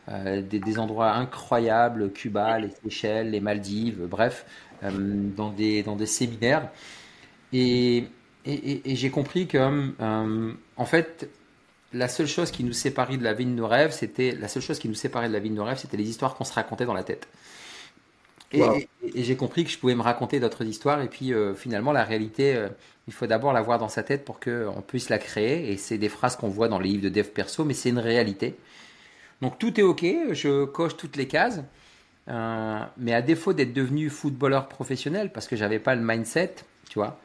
des, 0.08 0.42
des, 0.42 0.80
endroits 0.80 1.12
incroyables, 1.12 2.10
Cuba, 2.14 2.58
les 2.60 2.70
Seychelles, 2.70 3.32
les 3.32 3.42
Maldives, 3.42 4.08
bref, 4.10 4.46
dans, 4.82 5.50
des, 5.50 5.84
dans 5.84 5.98
des 5.98 6.06
séminaires. 6.06 6.70
Et, 7.52 8.06
et 8.46 8.96
j'ai 8.96 9.10
compris 9.10 9.46
que, 9.46 9.92
en 10.78 10.86
fait, 10.86 11.30
la 11.94 12.08
seule 12.08 12.28
chose 12.28 12.52
qui 12.52 12.64
nous 12.64 12.74
séparait 12.74 13.18
de 13.18 13.24
la 13.24 13.34
vie 13.34 13.46
de 13.46 13.52
nos 13.52 13.68
rêves, 13.68 13.92
c'était 13.92 14.32
la 14.32 14.48
seule 14.48 14.62
chose 14.62 14.80
qui 14.80 14.88
nous 14.88 14.96
séparait 14.96 15.28
de 15.28 15.34
la 15.34 15.40
vie 15.40 15.50
de 15.50 15.56
nos 15.56 15.64
rêves, 15.64 15.78
c'était 15.78 15.98
les 15.98 16.10
histoires 16.10 16.36
qu'on 16.36 16.44
se 16.44 16.54
racontait 16.54 16.86
dans 16.86 16.94
la 16.94 17.04
tête. 17.04 17.28
Et, 18.52 18.88
j'ai 19.16 19.36
compris 19.36 19.64
que 19.64 19.70
je 19.70 19.78
pouvais 19.78 19.96
me 19.96 20.02
raconter 20.02 20.40
d'autres 20.40 20.66
histoires. 20.66 21.02
Et 21.02 21.08
puis 21.08 21.34
euh, 21.34 21.54
finalement, 21.54 21.92
la 21.92 22.04
réalité, 22.04 22.56
euh, 22.56 22.70
il 23.08 23.14
faut 23.14 23.28
d'abord 23.28 23.54
la 23.54 23.62
voir 23.62 23.80
dans 23.80 23.90
sa 23.90 24.04
tête 24.04 24.26
pour 24.26 24.40
qu'on 24.40 24.82
puisse 24.86 25.10
la 25.10 25.20
créer. 25.20 25.72
Et 25.72 25.78
c'est 25.78 25.98
des 25.98 26.10
phrases 26.10 26.36
qu'on 26.36 26.50
voit 26.50 26.68
dans 26.68 26.80
les 26.80 26.90
livres 26.90 27.04
de 27.04 27.10
dev 27.10 27.28
perso, 27.28 27.64
mais 27.64 27.74
c'est 27.74 27.90
une 27.90 28.00
réalité. 28.00 28.56
Donc 29.42 29.60
tout 29.60 29.80
est 29.80 29.84
ok, 29.84 30.06
je 30.32 30.66
coche 30.66 30.98
toutes 30.98 31.16
les 31.16 31.28
cases. 31.28 31.62
Euh, 32.28 32.80
mais 32.98 33.14
à 33.14 33.22
défaut 33.22 33.54
d'être 33.54 33.74
devenu 33.74 34.10
footballeur 34.10 34.68
professionnel, 34.68 35.32
parce 35.32 35.48
que 35.48 35.56
j'avais 35.56 35.80
pas 35.80 35.96
le 35.96 36.02
mindset, 36.02 36.56
tu 36.90 37.00
vois, 37.00 37.20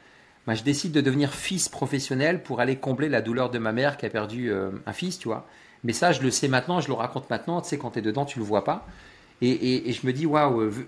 je 0.53 0.63
décide 0.63 0.91
de 0.91 1.01
devenir 1.01 1.33
fils 1.33 1.69
professionnel 1.69 2.43
pour 2.43 2.59
aller 2.59 2.75
combler 2.75 3.09
la 3.09 3.21
douleur 3.21 3.49
de 3.49 3.57
ma 3.57 3.71
mère 3.71 3.97
qui 3.97 4.05
a 4.05 4.09
perdu 4.09 4.51
euh, 4.51 4.69
un 4.85 4.93
fils, 4.93 5.17
tu 5.17 5.27
vois. 5.27 5.47
Mais 5.83 5.93
ça, 5.93 6.11
je 6.11 6.21
le 6.21 6.29
sais 6.29 6.47
maintenant, 6.47 6.79
je 6.81 6.87
le 6.87 6.93
raconte 6.93 7.29
maintenant. 7.29 7.61
Tu 7.61 7.69
sais, 7.69 7.77
quand 7.77 7.91
tu 7.91 7.99
es 7.99 8.01
dedans, 8.01 8.25
tu 8.25 8.39
le 8.39 8.45
vois 8.45 8.63
pas. 8.63 8.85
Et, 9.41 9.91
je 9.91 10.07
me 10.07 10.13
dis, 10.13 10.25
waouh, 10.25 10.61
il 10.61 10.67
euh, 10.67 10.85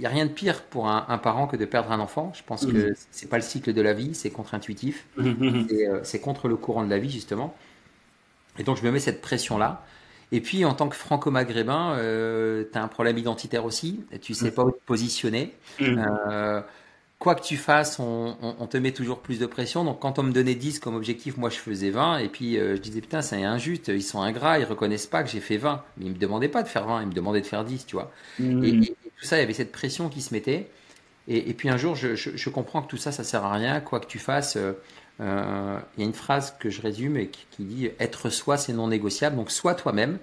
n'y 0.00 0.06
a 0.06 0.08
rien 0.08 0.26
de 0.26 0.32
pire 0.32 0.62
pour 0.62 0.88
un, 0.88 1.18
parent 1.18 1.46
que 1.46 1.56
de 1.56 1.64
perdre 1.64 1.92
un 1.92 2.00
enfant. 2.00 2.32
Je 2.34 2.42
pense 2.42 2.66
que 2.66 2.88
mhm. 2.88 2.94
c'est 3.10 3.28
pas 3.28 3.36
le 3.36 3.42
cycle 3.42 3.72
de 3.72 3.80
la 3.80 3.92
vie, 3.92 4.14
c'est 4.14 4.30
contre-intuitif. 4.30 5.06
Mhm. 5.16 5.68
Euh, 5.70 6.00
c'est 6.02 6.20
contre 6.20 6.48
le 6.48 6.56
courant 6.56 6.84
de 6.84 6.90
la 6.90 6.98
vie, 6.98 7.10
justement. 7.10 7.54
Et 8.58 8.64
donc, 8.64 8.78
je 8.78 8.84
me 8.84 8.90
mets 8.90 9.00
cette 9.00 9.20
pression-là. 9.20 9.84
Et 10.32 10.40
puis, 10.40 10.64
en 10.64 10.74
tant 10.74 10.88
que 10.88 10.96
franco-maghrébin, 10.96 11.96
tu 12.70 12.78
as 12.78 12.82
un 12.82 12.88
problème 12.88 13.16
identitaire 13.16 13.64
aussi. 13.64 14.00
Tu 14.20 14.34
sais 14.34 14.46
mhm. 14.46 14.52
pas 14.52 14.64
où 14.64 14.70
te 14.70 14.80
positionner 14.84 15.54
quoi 17.18 17.34
que 17.34 17.42
tu 17.42 17.56
fasses, 17.56 17.98
on, 17.98 18.66
te 18.70 18.76
met 18.76 18.92
toujours 18.92 19.20
plus 19.20 19.38
de 19.38 19.46
pression. 19.46 19.84
Donc 19.84 20.00
quand 20.00 20.18
on 20.18 20.22
me 20.22 20.32
donnait 20.32 20.54
10 20.54 20.78
comme 20.78 20.94
objectif, 20.94 21.36
moi 21.36 21.50
je 21.50 21.56
faisais 21.56 21.90
20. 21.90 22.18
Et 22.18 22.28
puis 22.28 22.58
euh, 22.58 22.76
je 22.76 22.80
disais, 22.80 23.00
putain, 23.00 23.22
c'est 23.22 23.42
injuste, 23.42 23.88
ils 23.88 24.02
sont 24.02 24.22
ingrats, 24.22 24.58
ils 24.58 24.64
reconnaissent 24.64 25.06
pas 25.06 25.22
que 25.22 25.30
j'ai 25.30 25.40
fait 25.40 25.56
20. 25.56 25.82
Mais 25.96 26.06
ils 26.06 26.12
me 26.12 26.18
demandaient 26.18 26.48
pas 26.48 26.62
de 26.62 26.68
faire 26.68 26.86
20, 26.86 27.02
ils 27.02 27.08
me 27.08 27.12
demandaient 27.12 27.40
de 27.40 27.46
faire 27.46 27.64
10, 27.64 27.86
tu 27.86 27.96
vois. 27.96 28.12
Mmh. 28.38 28.64
Et, 28.64 28.96
tout 29.18 29.24
ça, 29.24 29.36
il 29.36 29.40
y 29.40 29.42
avait 29.42 29.52
cette 29.52 29.72
pression 29.72 30.08
qui 30.08 30.22
se 30.22 30.32
mettait. 30.32 30.70
Et, 31.26 31.52
puis 31.52 31.68
un 31.68 31.76
jour, 31.76 31.94
je, 31.94 32.48
comprends 32.48 32.80
que 32.82 32.88
tout 32.88 32.96
ça, 32.96 33.12
ça 33.12 33.22
sert 33.24 33.44
à 33.44 33.52
rien, 33.52 33.80
quoi 33.80 34.00
que 34.00 34.06
tu 34.06 34.18
fasses. 34.18 34.56
Euh, 34.56 34.72
euh, 35.20 35.78
il 35.96 36.00
y 36.00 36.02
a 36.04 36.06
une 36.06 36.14
phrase 36.14 36.54
que 36.58 36.70
je 36.70 36.80
résume 36.80 37.16
et 37.16 37.26
qui, 37.26 37.44
qui 37.50 37.64
dit, 37.64 37.90
être 37.98 38.30
soi, 38.30 38.56
c'est 38.56 38.72
non 38.72 38.86
négociable. 38.86 39.36
Donc 39.36 39.50
sois 39.50 39.74
toi-même. 39.74 40.18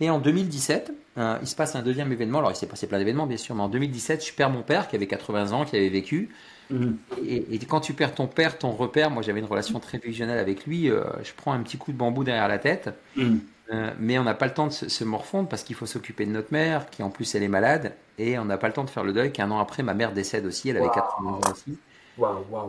Et 0.00 0.10
en 0.10 0.18
2017, 0.18 0.92
euh, 1.16 1.38
il 1.40 1.46
se 1.46 1.54
passe 1.54 1.76
un 1.76 1.82
deuxième 1.82 2.10
événement. 2.12 2.38
Alors, 2.38 2.50
il 2.50 2.56
s'est 2.56 2.66
passé 2.66 2.86
plein 2.86 2.98
d'événements, 2.98 3.26
bien 3.26 3.36
sûr, 3.36 3.54
mais 3.54 3.62
en 3.62 3.68
2017, 3.68 4.26
je 4.26 4.32
perds 4.32 4.50
mon 4.50 4.62
père 4.62 4.88
qui 4.88 4.96
avait 4.96 5.06
80 5.06 5.52
ans, 5.52 5.64
qui 5.64 5.76
avait 5.76 5.88
vécu. 5.88 6.30
Mhm. 6.70 6.96
Et, 7.26 7.58
quand 7.68 7.80
tu 7.80 7.92
perds 7.92 8.14
ton 8.14 8.26
père, 8.26 8.58
ton 8.58 8.70
repère, 8.70 9.10
moi 9.10 9.22
j'avais 9.22 9.40
une 9.40 9.46
relation 9.46 9.78
très 9.80 9.98
fusionnelle 9.98 10.38
avec 10.38 10.66
lui, 10.66 10.90
euh, 10.90 11.04
je 11.22 11.32
prends 11.36 11.52
un 11.52 11.60
petit 11.60 11.76
coup 11.76 11.92
de 11.92 11.98
bambou 11.98 12.24
derrière 12.24 12.48
la 12.48 12.58
tête. 12.58 12.90
Mhm. 13.16 13.40
Euh, 13.72 13.90
mais 13.98 14.18
on 14.18 14.24
n'a 14.24 14.34
pas 14.34 14.46
le 14.46 14.52
temps 14.52 14.66
de 14.66 14.72
se, 14.72 15.04
morfondre 15.04 15.48
parce 15.48 15.62
qu'il 15.62 15.74
faut 15.74 15.86
s'occuper 15.86 16.26
de 16.26 16.30
notre 16.30 16.52
mère, 16.52 16.90
qui 16.90 17.02
en 17.02 17.10
plus 17.10 17.34
elle 17.34 17.42
est 17.42 17.48
malade, 17.48 17.94
et 18.18 18.38
on 18.38 18.44
n'a 18.44 18.58
pas 18.58 18.66
le 18.66 18.74
temps 18.74 18.84
de 18.84 18.90
faire 18.90 19.04
le 19.04 19.12
deuil. 19.12 19.32
Qu'un 19.32 19.50
an 19.50 19.58
après, 19.58 19.82
ma 19.82 19.94
mère 19.94 20.12
décède 20.12 20.44
aussi, 20.46 20.68
elle 20.68 20.76
avait 20.78 20.88
80 20.88 21.30
ans 21.30 21.40
aussi. 21.50 21.78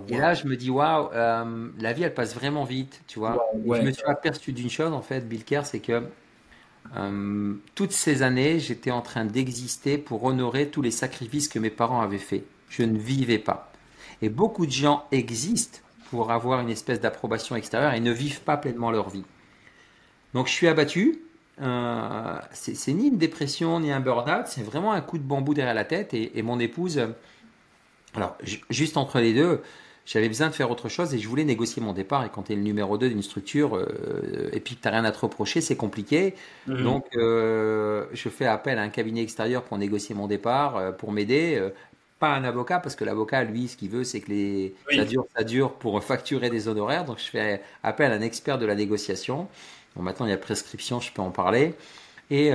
Et 0.10 0.18
là, 0.18 0.34
je 0.34 0.48
me 0.48 0.56
dis, 0.56 0.70
waouh, 0.70 1.10
la 1.12 1.94
vie 1.94 2.04
elle 2.04 2.14
passe 2.14 2.34
vraiment 2.34 2.64
vite, 2.64 3.02
tu 3.08 3.20
vois. 3.20 3.46
Je 3.66 3.82
me 3.82 3.92
suis 3.92 4.06
aperçu 4.06 4.54
d'une 4.54 4.70
chose 4.70 4.94
en 4.94 5.02
fait, 5.02 5.28
Bill 5.28 5.44
Kerr, 5.44 5.66
c'est 5.66 5.80
que 5.80 6.04
euh, 6.96 7.54
toutes 7.74 7.92
ces 7.92 8.22
années, 8.22 8.60
j'étais 8.60 8.92
en 8.92 9.02
train 9.02 9.26
d'exister 9.26 9.98
pour 9.98 10.24
honorer 10.24 10.70
tous 10.70 10.82
les 10.82 10.92
sacrifices 10.92 11.48
que 11.48 11.60
mes 11.60 11.70
parents 11.70 12.02
avaient 12.02 12.18
faits. 12.18 12.44
Je 12.70 12.84
ne 12.84 12.98
vivais 12.98 13.40
pas. 13.40 13.72
Et 14.22 14.30
beaucoup 14.30 14.66
de 14.66 14.72
gens 14.72 15.06
existent 15.12 15.80
pour 16.10 16.32
avoir 16.32 16.62
une 16.62 16.70
espèce 16.70 17.02
d'approbation 17.02 17.56
extérieure 17.56 17.94
et 17.94 18.00
ne 18.00 18.12
vivent 18.12 18.42
pas 18.42 18.58
pleinement 18.58 18.92
leur 18.92 19.10
vie. 19.10 19.26
Donc 20.34 20.48
je 20.48 20.54
suis 20.54 20.68
abattu. 20.68 21.20
Euh, 21.62 22.38
c'est 22.52 22.94
ni 22.94 23.08
une 23.08 23.18
dépression 23.18 23.80
ni 23.80 23.92
un 23.92 24.02
burn-out, 24.02 24.48
c'est 24.48 24.64
vraiment 24.64 24.92
un 24.92 25.00
coup 25.00 25.18
de 25.18 25.24
bambou 25.24 25.54
derrière 25.54 25.74
la 25.74 25.86
tête. 25.86 26.14
Et, 26.14 26.42
mon 26.42 26.60
épouse, 26.60 27.02
alors 28.14 28.38
juste 28.70 28.98
entre 28.98 29.20
les 29.20 29.34
deux, 29.34 29.62
j'avais 30.06 30.28
besoin 30.28 30.50
de 30.50 30.54
faire 30.54 30.70
autre 30.70 30.88
chose 30.88 31.14
et 31.16 31.20
je 31.20 31.28
voulais 31.28 31.44
négocier 31.44 31.82
mon 31.82 31.94
départ. 31.94 32.24
Et 32.26 32.30
quand 32.30 32.44
tu 32.44 32.54
es 32.54 32.56
le 32.56 32.62
numéro 32.62 32.98
2 32.98 33.10
d'une 33.10 33.24
structure 33.24 33.76
euh, 33.76 34.50
et 34.54 34.60
puis 34.60 34.76
que 34.76 34.82
tu 34.82 34.88
rien 34.88 35.04
à 35.04 35.12
te 35.12 35.20
reprocher, 35.20 35.62
c'est 35.62 35.76
compliqué. 35.76 36.36
Mhm. 36.68 36.84
Donc, 36.84 37.06
euh, 37.16 38.06
je 38.14 38.30
fais 38.30 38.46
appel 38.46 38.78
à 38.78 38.84
un 38.84 38.90
cabinet 38.90 39.24
extérieur 39.24 39.64
pour 39.64 39.78
négocier 39.80 40.14
mon 40.14 40.28
départ, 40.28 40.78
euh, 40.78 40.92
pour 40.92 41.12
m'aider. 41.12 41.60
pas 42.20 42.36
un 42.36 42.44
avocat, 42.44 42.80
parce 42.80 42.96
que 42.96 43.04
l'avocat, 43.04 43.44
lui, 43.44 43.68
ce 43.68 43.76
qu'il 43.78 43.90
veut, 43.90 44.04
c'est 44.04 44.22
que 44.22 44.30
les... 44.30 44.76
ça 44.96 45.06
dure, 45.06 45.26
ça 45.36 45.44
dure 45.44 45.74
pour 45.74 46.02
facturer 46.04 46.52
des 46.52 46.68
honoraires. 46.68 47.06
Donc, 47.06 47.18
je 47.18 47.26
fais 47.26 47.62
appel 47.82 48.12
à 48.12 48.16
un 48.16 48.22
expert 48.22 48.60
de 48.60 48.66
la 48.68 48.76
négociation. 48.76 49.48
Bon, 49.96 50.04
maintenant, 50.04 50.28
il 50.28 50.30
y 50.30 50.34
a 50.34 50.38
prescription, 50.38 51.00
je 51.00 51.12
peux 51.12 51.24
en 51.24 51.32
parler. 51.32 51.74
Et, 52.32 52.48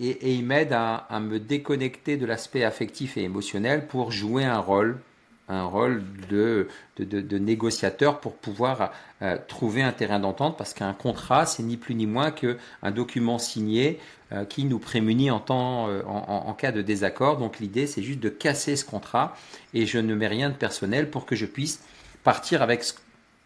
et, 0.00 0.34
il 0.34 0.44
m'aide 0.44 0.72
à, 0.72 0.96
à, 0.96 1.20
me 1.20 1.38
déconnecter 1.38 2.16
de 2.16 2.26
l'aspect 2.26 2.64
affectif 2.64 3.16
et 3.16 3.22
émotionnel 3.22 3.86
pour 3.86 4.10
jouer 4.10 4.44
un 4.44 4.58
rôle 4.58 4.98
un 5.48 5.64
rôle 5.64 6.02
de, 6.28 6.68
de, 6.98 7.38
négociateur 7.38 8.18
pour 8.20 8.34
pouvoir 8.34 8.92
euh, 9.22 9.38
trouver 9.46 9.82
un 9.82 9.92
terrain 9.92 10.18
d'entente 10.18 10.58
parce 10.58 10.74
qu'un 10.74 10.92
contrat, 10.92 11.46
c'est 11.46 11.62
ni 11.62 11.76
plus 11.76 11.94
ni 11.94 12.06
moins 12.06 12.32
qu'un 12.32 12.90
document 12.90 13.38
signé 13.38 14.00
euh, 14.32 14.44
qui 14.44 14.64
nous 14.64 14.80
prémunit 14.80 15.30
en, 15.30 15.38
temps, 15.38 15.88
euh, 15.88 16.02
en, 16.04 16.52
cas 16.54 16.72
de 16.72 16.82
désaccord. 16.82 17.38
Donc 17.38 17.60
l'idée, 17.60 17.86
c'est 17.86 18.02
juste 18.02 18.20
de 18.20 18.28
casser 18.28 18.74
ce 18.74 18.84
contrat 18.84 19.36
et 19.72 19.86
je 19.86 19.98
ne 19.98 20.14
mets 20.14 20.26
rien 20.26 20.50
de 20.50 20.54
personnel 20.54 21.10
pour 21.10 21.26
que 21.26 21.36
je 21.36 21.46
puisse 21.46 21.80
partir 22.24 22.60
avec 22.60 22.82
ce 22.82 22.94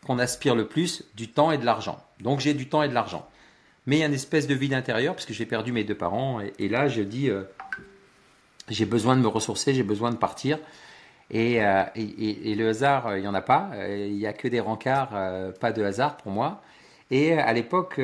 qu'on 0.06 0.18
aspire 0.18 0.54
le 0.54 0.66
plus, 0.66 1.04
du 1.16 1.28
temps 1.28 1.52
et 1.52 1.58
de 1.58 1.66
l'argent. 1.66 2.02
Donc 2.20 2.40
j'ai 2.40 2.54
du 2.54 2.68
temps 2.68 2.82
et 2.82 2.88
de 2.88 2.94
l'argent. 2.94 3.28
Mais 3.86 3.96
il 3.96 4.00
y 4.00 4.02
a 4.02 4.06
une 4.06 4.14
espèce 4.14 4.46
de 4.46 4.54
vide 4.54 4.72
intérieur 4.72 5.14
parce 5.14 5.26
que 5.26 5.34
j'ai 5.34 5.46
perdu 5.46 5.72
mes 5.72 5.84
deux 5.84 5.94
parents 5.94 6.40
et, 6.40 6.54
et 6.58 6.68
là 6.68 6.88
je 6.88 7.02
dis 7.02 7.30
j'ai 8.68 8.86
besoin 8.86 9.16
de 9.16 9.20
me 9.20 9.28
ressourcer, 9.28 9.74
j'ai 9.74 9.82
besoin 9.82 10.10
de 10.10 10.16
partir. 10.16 10.58
Euh, 11.34 11.84
et, 11.94 12.50
et, 12.50 12.54
le 12.54 12.68
hasard, 12.68 13.06
euh, 13.06 13.18
il 13.18 13.22
n'y 13.22 13.28
en 13.28 13.34
a 13.34 13.40
pas. 13.40 13.70
Euh, 13.74 14.06
il 14.08 14.16
n'y 14.16 14.26
a 14.26 14.32
que 14.32 14.48
des 14.48 14.60
rencarts, 14.60 15.10
pas 15.60 15.72
de 15.72 15.82
hasard 15.82 16.16
pour 16.16 16.32
moi. 16.32 16.62
Et 17.10 17.32
à 17.32 17.52
l'époque, 17.52 18.00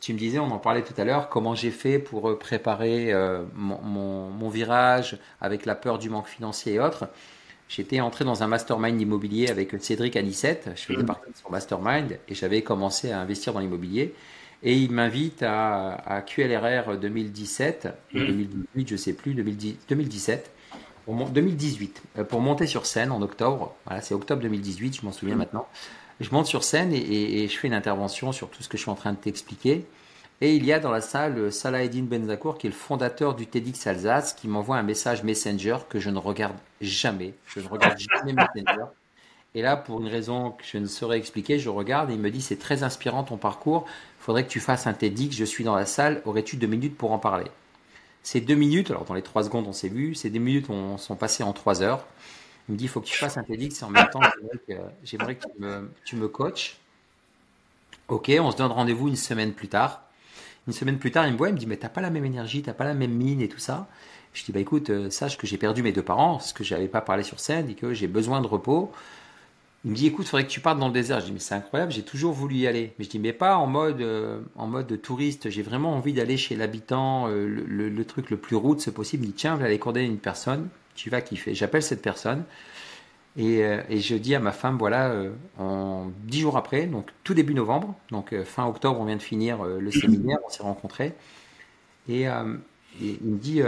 tu, 0.00 0.12
me 0.12 0.18
disais, 0.18 0.38
on 0.38 0.50
en 0.50 0.58
parlait 0.58 0.82
tout 0.82 0.94
à 0.96 1.04
l'heure, 1.04 1.28
comment 1.28 1.54
j'ai 1.54 1.70
fait 1.70 1.98
pour 1.98 2.36
préparer 2.38 3.12
mon, 3.54 4.48
virage 4.48 5.18
avec 5.40 5.66
la 5.66 5.74
peur 5.74 5.98
du 5.98 6.10
manque 6.10 6.26
financier 6.26 6.74
et 6.74 6.80
autres. 6.80 7.08
J'étais 7.68 8.00
entré 8.00 8.24
dans 8.24 8.44
un 8.44 8.46
mastermind 8.46 9.00
immobilier 9.00 9.50
avec 9.50 9.72
Cédric 9.80 10.16
Anissette. 10.16 10.70
Je 10.76 10.82
faisais 10.82 11.02
mmh. 11.02 11.06
partie 11.06 11.30
de 11.30 11.36
son 11.36 11.50
mastermind 11.50 12.18
et 12.28 12.34
j'avais 12.34 12.62
commencé 12.62 13.10
à 13.10 13.20
investir 13.20 13.52
dans 13.52 13.60
l'immobilier. 13.60 14.14
Et 14.62 14.74
il 14.74 14.92
m'invite 14.92 15.42
à, 15.42 15.94
à, 15.94 16.22
QLRR 16.22 16.96
2017, 16.96 17.88
2018, 18.14 18.88
je 18.88 18.96
sais 18.96 19.12
plus, 19.12 19.34
2017 19.34 20.50
2018, 21.06 22.02
euh, 22.18 22.24
pour 22.24 22.40
monter 22.40 22.66
sur 22.66 22.86
scène 22.86 23.12
en 23.12 23.22
octobre. 23.22 23.74
Voilà, 23.86 24.02
c'est 24.02 24.14
octobre 24.14 24.42
2018, 24.42 25.00
je 25.00 25.06
m'en 25.06 25.12
souviens 25.12 25.34
mm. 25.34 25.38
maintenant. 25.38 25.66
Je 26.20 26.30
monte 26.30 26.46
sur 26.46 26.64
scène 26.64 26.92
et, 26.92 27.46
je 27.46 27.58
fais 27.58 27.68
une 27.68 27.74
intervention 27.74 28.32
sur 28.32 28.48
tout 28.48 28.62
ce 28.62 28.68
que 28.68 28.76
je 28.76 28.82
suis 28.82 28.90
en 28.90 28.94
train 28.94 29.12
de 29.12 29.18
t'expliquer. 29.18 29.84
Et 30.40 30.54
il 30.54 30.64
y 30.64 30.72
a 30.72 30.78
dans 30.78 30.90
la 30.90 31.00
salle 31.00 31.52
Salah 31.52 31.82
Eddin 31.82 32.04
Benzakour, 32.04 32.58
qui 32.58 32.66
est 32.66 32.70
le 32.70 32.76
fondateur 32.76 33.34
du 33.34 33.46
TEDx 33.46 33.86
Alsace, 33.86 34.34
qui 34.34 34.48
m'envoie 34.48 34.76
un 34.76 34.82
message 34.82 35.22
Messenger 35.22 35.78
que 35.88 35.98
je 35.98 36.10
ne 36.10 36.18
regarde 36.18 36.56
jamais. 36.80 37.34
Je 37.46 37.60
ne 37.60 37.68
regarde 37.68 37.98
jamais 37.98 38.32
Messenger. 38.54 38.86
Et 39.54 39.62
là, 39.62 39.76
pour 39.76 40.00
une 40.00 40.08
raison 40.08 40.50
que 40.50 40.64
je 40.64 40.76
ne 40.76 40.86
saurais 40.86 41.16
expliquer, 41.16 41.58
je 41.58 41.70
regarde 41.70 42.10
et 42.10 42.14
il 42.14 42.20
me 42.20 42.30
dit 42.30 42.42
c'est 42.42 42.58
très 42.58 42.82
inspirant 42.82 43.24
ton 43.24 43.38
parcours. 43.38 43.86
Il 44.20 44.24
faudrait 44.24 44.44
que 44.44 44.50
tu 44.50 44.60
fasses 44.60 44.86
un 44.86 44.92
TEDx. 44.92 45.34
Je 45.34 45.44
suis 45.44 45.64
dans 45.64 45.76
la 45.76 45.86
salle. 45.86 46.20
Aurais-tu 46.26 46.56
deux 46.56 46.66
minutes 46.66 46.96
pour 46.96 47.12
en 47.12 47.18
parler? 47.18 47.46
Ces 48.26 48.40
deux 48.40 48.56
minutes, 48.56 48.90
alors 48.90 49.04
dans 49.04 49.14
les 49.14 49.22
trois 49.22 49.44
secondes 49.44 49.68
on 49.68 49.72
s'est 49.72 49.88
vu, 49.88 50.16
ces 50.16 50.30
deux 50.30 50.40
minutes 50.40 50.68
on, 50.68 50.98
sont 50.98 51.14
passées 51.14 51.44
en 51.44 51.52
trois 51.52 51.80
heures. 51.80 52.04
Il 52.68 52.72
me 52.72 52.76
dit 52.76 52.86
il 52.86 52.88
faut 52.88 53.00
que 53.00 53.06
tu 53.06 53.16
fasses 53.16 53.36
un 53.36 53.44
TEDx 53.44 53.80
en 53.84 53.90
même 53.90 54.08
temps 54.10 54.18
j'aimerais 55.04 55.36
que, 55.36 55.46
tu, 56.04 56.16
me, 56.16 56.26
coaches. 56.26 56.76
Ok, 58.08 58.32
on 58.40 58.50
se 58.50 58.56
donne 58.56 58.72
rendez-vous 58.72 59.06
une 59.06 59.14
semaine 59.14 59.52
plus 59.52 59.68
tard. 59.68 60.02
Une 60.66 60.72
semaine 60.72 60.98
plus 60.98 61.12
tard, 61.12 61.28
il 61.28 61.34
me 61.34 61.38
voit, 61.38 61.50
il 61.50 61.54
me 61.54 61.58
dit 61.58 61.68
mais 61.68 61.76
t'as 61.76 61.88
pas 61.88 62.00
la 62.00 62.10
même 62.10 62.24
énergie, 62.24 62.62
t'as 62.62 62.72
pas 62.72 62.82
la 62.82 62.94
même 62.94 63.12
mine 63.12 63.40
et 63.40 63.48
tout 63.48 63.60
ça. 63.60 63.86
Je 64.32 64.42
dis 64.42 64.50
bah 64.50 64.58
écoute, 64.58 64.90
euh, 64.90 65.08
sache 65.08 65.38
que 65.38 65.46
j'ai 65.46 65.56
perdu 65.56 65.84
mes 65.84 65.92
deux 65.92 66.02
parents, 66.02 66.40
ce 66.40 66.52
que 66.52 66.64
j'avais 66.64 66.88
pas 66.88 67.02
parlé 67.02 67.22
sur 67.22 67.38
scène 67.38 67.70
et 67.70 67.74
que 67.74 67.94
j'ai 67.94 68.08
besoin 68.08 68.40
de 68.40 68.48
repos. 68.48 68.90
Il 69.86 69.92
me 69.92 69.96
dit 69.96 70.08
écoute, 70.08 70.26
il 70.26 70.30
faudrait 70.30 70.44
que 70.44 70.50
tu 70.50 70.58
partes 70.58 70.80
dans 70.80 70.88
le 70.88 70.92
désert. 70.92 71.20
Je 71.20 71.26
dis 71.26 71.32
mais 71.32 71.38
c'est 71.38 71.54
incroyable, 71.54 71.92
j'ai 71.92 72.02
toujours 72.02 72.32
voulu 72.32 72.56
y 72.56 72.66
aller. 72.66 72.92
Mais 72.98 73.04
je 73.04 73.10
dis 73.10 73.20
mais 73.20 73.32
pas 73.32 73.56
en 73.56 73.68
mode 73.68 74.00
euh, 74.00 74.40
en 74.56 74.66
mode 74.66 74.88
de 74.88 74.96
touriste. 74.96 75.48
J'ai 75.48 75.62
vraiment 75.62 75.94
envie 75.94 76.12
d'aller 76.12 76.36
chez 76.36 76.56
l'habitant, 76.56 77.28
euh, 77.28 77.46
le, 77.46 78.04
truc 78.04 78.30
le 78.30 78.36
plus 78.36 78.56
route, 78.56 78.90
possible. 78.90 79.22
Il 79.22 79.28
me 79.28 79.32
dit 79.32 79.36
tiens, 79.38 79.54
je 79.54 79.60
vais 79.60 79.66
aller 79.66 79.78
coordonner 79.78 80.06
une 80.06 80.18
personne. 80.18 80.68
Tu 80.96 81.08
vas 81.08 81.20
kiffer. 81.20 81.54
J'appelle 81.54 81.84
cette 81.84 82.02
personne 82.02 82.42
et, 83.36 83.64
euh, 83.64 83.80
je 83.90 84.16
dis 84.16 84.34
à 84.34 84.40
ma 84.40 84.50
femme 84.50 84.76
voilà, 84.76 85.14
en 85.56 86.10
dix 86.24 86.40
jours 86.40 86.56
après, 86.56 86.86
donc 86.86 87.10
tout 87.22 87.34
début 87.34 87.54
novembre, 87.54 87.94
donc 88.10 88.34
fin 88.42 88.66
octobre, 88.66 88.98
on 89.00 89.04
vient 89.04 89.16
de 89.16 89.22
finir 89.22 89.62
le 89.62 89.90
séminaire, 89.92 90.38
on 90.44 90.48
s'est 90.50 90.64
rencontrés 90.64 91.12
et, 92.08 92.24
il 93.00 93.18
me 93.22 93.38
dit 93.38 93.60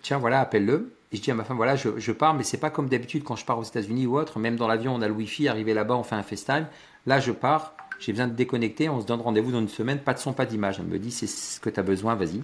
tiens 0.00 0.16
voilà, 0.18 0.40
appelle-le. 0.40 0.94
Et 1.12 1.16
je 1.16 1.22
dis 1.22 1.30
à 1.30 1.34
ma 1.34 1.44
femme, 1.44 1.58
voilà, 1.58 1.76
je, 1.76 2.12
pars, 2.12 2.34
mais 2.34 2.42
c'est 2.42 2.58
pas 2.58 2.70
comme 2.70 2.88
d'habitude 2.88 3.22
quand 3.22 3.36
je 3.36 3.44
pars 3.44 3.58
aux 3.58 3.64
États-Unis 3.64 4.06
ou 4.06 4.18
autre. 4.18 4.38
Même 4.38 4.56
dans 4.56 4.66
l'avion, 4.66 4.94
on 4.94 5.02
a 5.02 5.08
le 5.08 5.14
Wi-Fi, 5.14 5.48
arrivé 5.48 5.74
là-bas, 5.74 5.94
on 5.94 6.02
fait 6.02 6.14
un 6.14 6.22
FaceTime. 6.22 6.66
Là, 7.06 7.20
je 7.20 7.32
pars, 7.32 7.76
j'ai 7.98 8.12
besoin 8.12 8.28
de 8.28 8.34
déconnecter, 8.34 8.88
on 8.88 9.00
se 9.00 9.06
donne 9.06 9.20
rendez-vous 9.20 9.52
dans 9.52 9.60
une 9.60 9.68
semaine, 9.68 9.98
pas 9.98 10.14
de 10.14 10.18
son, 10.18 10.32
pas 10.32 10.46
d'image. 10.46 10.78
Elle 10.78 10.86
me 10.86 10.98
dit, 10.98 11.10
c'est 11.10 11.26
ce 11.26 11.60
que 11.60 11.68
tu 11.68 11.78
as 11.78 11.82
besoin, 11.82 12.14
vas-y. 12.14 12.42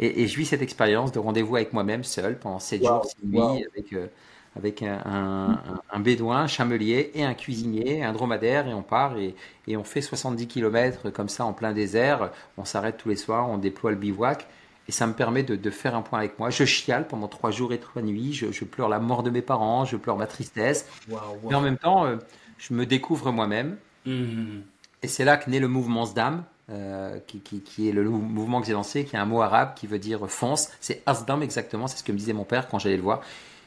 Et, 0.00 0.26
je 0.26 0.36
vis 0.36 0.46
cette 0.46 0.62
expérience 0.62 1.12
de 1.12 1.18
rendez-vous 1.18 1.56
avec 1.56 1.72
moi-même, 1.72 2.02
seul, 2.02 2.38
pendant 2.38 2.58
7 2.58 2.84
jours, 2.84 3.04
6 3.04 3.26
nuits, 3.26 3.66
avec, 3.72 3.92
euh, 3.92 4.08
avec 4.56 4.82
un, 4.82 6.00
bédouin, 6.00 6.42
un 6.42 6.46
chamelier 6.48 7.12
et 7.14 7.24
un 7.24 7.34
cuisinier, 7.34 8.02
un 8.02 8.12
dromadaire, 8.12 8.66
et 8.66 8.74
on 8.74 8.82
part 8.82 9.16
et, 9.16 9.34
et 9.68 9.76
on 9.76 9.84
fait 9.84 10.02
70 10.02 10.48
km 10.48 11.10
comme 11.10 11.28
ça 11.28 11.44
en 11.44 11.52
plein 11.52 11.72
désert. 11.72 12.30
On 12.58 12.64
s'arrête 12.64 12.96
tous 12.96 13.08
les 13.08 13.16
soirs, 13.16 13.48
on 13.48 13.58
déploie 13.58 13.90
le 13.90 13.96
bivouac. 13.96 14.46
Et 14.88 14.92
ça 14.92 15.06
me 15.06 15.14
permet 15.14 15.42
de, 15.42 15.70
faire 15.70 15.96
un 15.96 16.02
point 16.02 16.20
avec 16.20 16.38
moi. 16.38 16.50
Je 16.50 16.64
chiale 16.64 17.08
pendant 17.08 17.28
trois 17.28 17.50
jours 17.50 17.72
et 17.72 17.80
trois 17.80 18.02
nuits. 18.02 18.32
Je, 18.32 18.64
pleure 18.64 18.88
la 18.88 19.00
mort 19.00 19.22
de 19.22 19.30
mes 19.30 19.42
parents, 19.42 19.84
je 19.84 19.96
pleure 19.96 20.16
ma 20.16 20.26
tristesse. 20.26 20.86
Mais 21.08 21.54
en 21.54 21.60
même 21.60 21.78
temps, 21.78 22.06
euh, 22.06 22.16
je 22.58 22.72
me 22.72 22.86
découvre 22.86 23.32
moi-même. 23.32 23.76
Mmh. 24.04 24.60
Et 25.02 25.08
c'est 25.08 25.24
là 25.24 25.36
que 25.36 25.50
naît 25.50 25.58
le 25.58 25.68
mouvement 25.68 26.06
Sdam, 26.06 26.44
euh, 26.70 27.18
qui, 27.26 27.88
est 27.88 27.92
le 27.92 28.08
mouvement 28.08 28.60
que 28.60 28.66
j'ai 28.66 28.72
lancé, 28.72 29.04
qui 29.04 29.16
est 29.16 29.18
un 29.18 29.26
mot 29.26 29.42
arabe 29.42 29.74
qui 29.74 29.86
veut 29.86 29.98
dire 29.98 30.28
fonce. 30.28 30.70
C'est 30.80 31.02
Asdam 31.06 31.42
exactement, 31.42 31.86
c'est 31.86 31.98
ce 31.98 32.04
que 32.04 32.12
me 32.12 32.18
disait 32.18 32.32
mon 32.32 32.44
père 32.44 32.68
quand 32.68 32.78
j'allais 32.78 32.96
le 32.96 33.02
voir. 33.02 33.22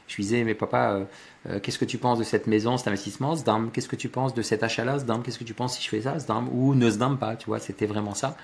Je 0.06 0.16
lui 0.16 0.24
disais, 0.24 0.42
mais 0.42 0.54
papa, 0.54 1.06
euh, 1.48 1.60
qu'est-ce 1.60 1.78
que 1.78 1.84
tu 1.84 1.96
penses 1.96 2.18
de 2.18 2.24
cette 2.24 2.46
maison, 2.46 2.76
cet 2.76 2.88
investissement 2.88 3.36
Sdam, 3.36 3.70
qu'est-ce 3.70 3.88
que 3.88 3.96
tu 3.96 4.08
penses 4.08 4.34
de 4.34 4.42
cet 4.42 4.62
achat-là 4.62 4.98
Sdam, 4.98 5.22
qu'est-ce 5.22 5.38
que 5.38 5.44
tu 5.44 5.54
penses 5.54 5.76
si 5.76 5.84
je 5.84 5.88
fais 5.88 6.02
ça 6.02 6.18
Sdam, 6.18 6.48
ou 6.52 6.74
ne 6.74 6.90
Sdam 6.90 7.16
pas, 7.16 7.36
tu 7.36 7.46
vois, 7.46 7.60
c'était 7.60 7.86
vraiment 7.86 8.14
ça. 8.14 8.36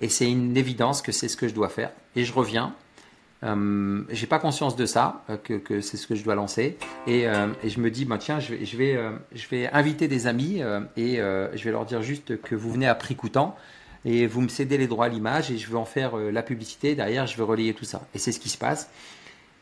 Et 0.00 0.08
c'est 0.08 0.30
une 0.30 0.56
évidence 0.56 1.02
que 1.02 1.12
c'est 1.12 1.28
ce 1.28 1.36
que 1.36 1.48
je 1.48 1.54
dois 1.54 1.68
faire. 1.68 1.90
Et 2.16 2.24
je 2.24 2.32
reviens. 2.32 2.74
Euh, 3.44 4.02
j'ai 4.10 4.26
pas 4.26 4.38
conscience 4.38 4.74
de 4.74 4.84
ça, 4.84 5.24
euh, 5.30 5.36
que, 5.36 5.80
c'est 5.80 5.96
ce 5.96 6.06
que 6.06 6.14
je 6.14 6.24
dois 6.24 6.34
lancer. 6.34 6.76
Et, 7.06 7.28
euh, 7.28 7.48
je 7.64 7.80
me 7.80 7.90
dis, 7.90 8.04
bah, 8.04 8.18
tiens, 8.18 8.38
euh, 8.38 9.18
je 9.32 9.48
vais 9.48 9.68
inviter 9.72 10.08
des 10.08 10.26
amis 10.26 10.60
et 10.96 11.16
je 11.16 11.64
vais 11.64 11.70
leur 11.70 11.84
dire 11.84 12.02
juste 12.02 12.40
que 12.40 12.54
vous 12.54 12.72
venez 12.72 12.86
à 12.86 12.94
prix 12.94 13.14
coûtant 13.14 13.56
et 14.04 14.26
vous 14.26 14.40
me 14.40 14.48
cédez 14.48 14.78
les 14.78 14.86
droits 14.86 15.06
à 15.06 15.08
l'image 15.08 15.50
et 15.50 15.58
je 15.58 15.68
vais 15.68 15.76
en 15.76 15.84
faire 15.84 16.16
la 16.16 16.42
publicité. 16.42 16.94
Derrière, 16.94 17.26
je 17.26 17.36
vais 17.36 17.42
relayer 17.42 17.74
tout 17.74 17.84
ça. 17.84 18.06
Et 18.14 18.18
c'est 18.18 18.32
ce 18.32 18.40
qui 18.40 18.48
se 18.48 18.58
passe. 18.58 18.90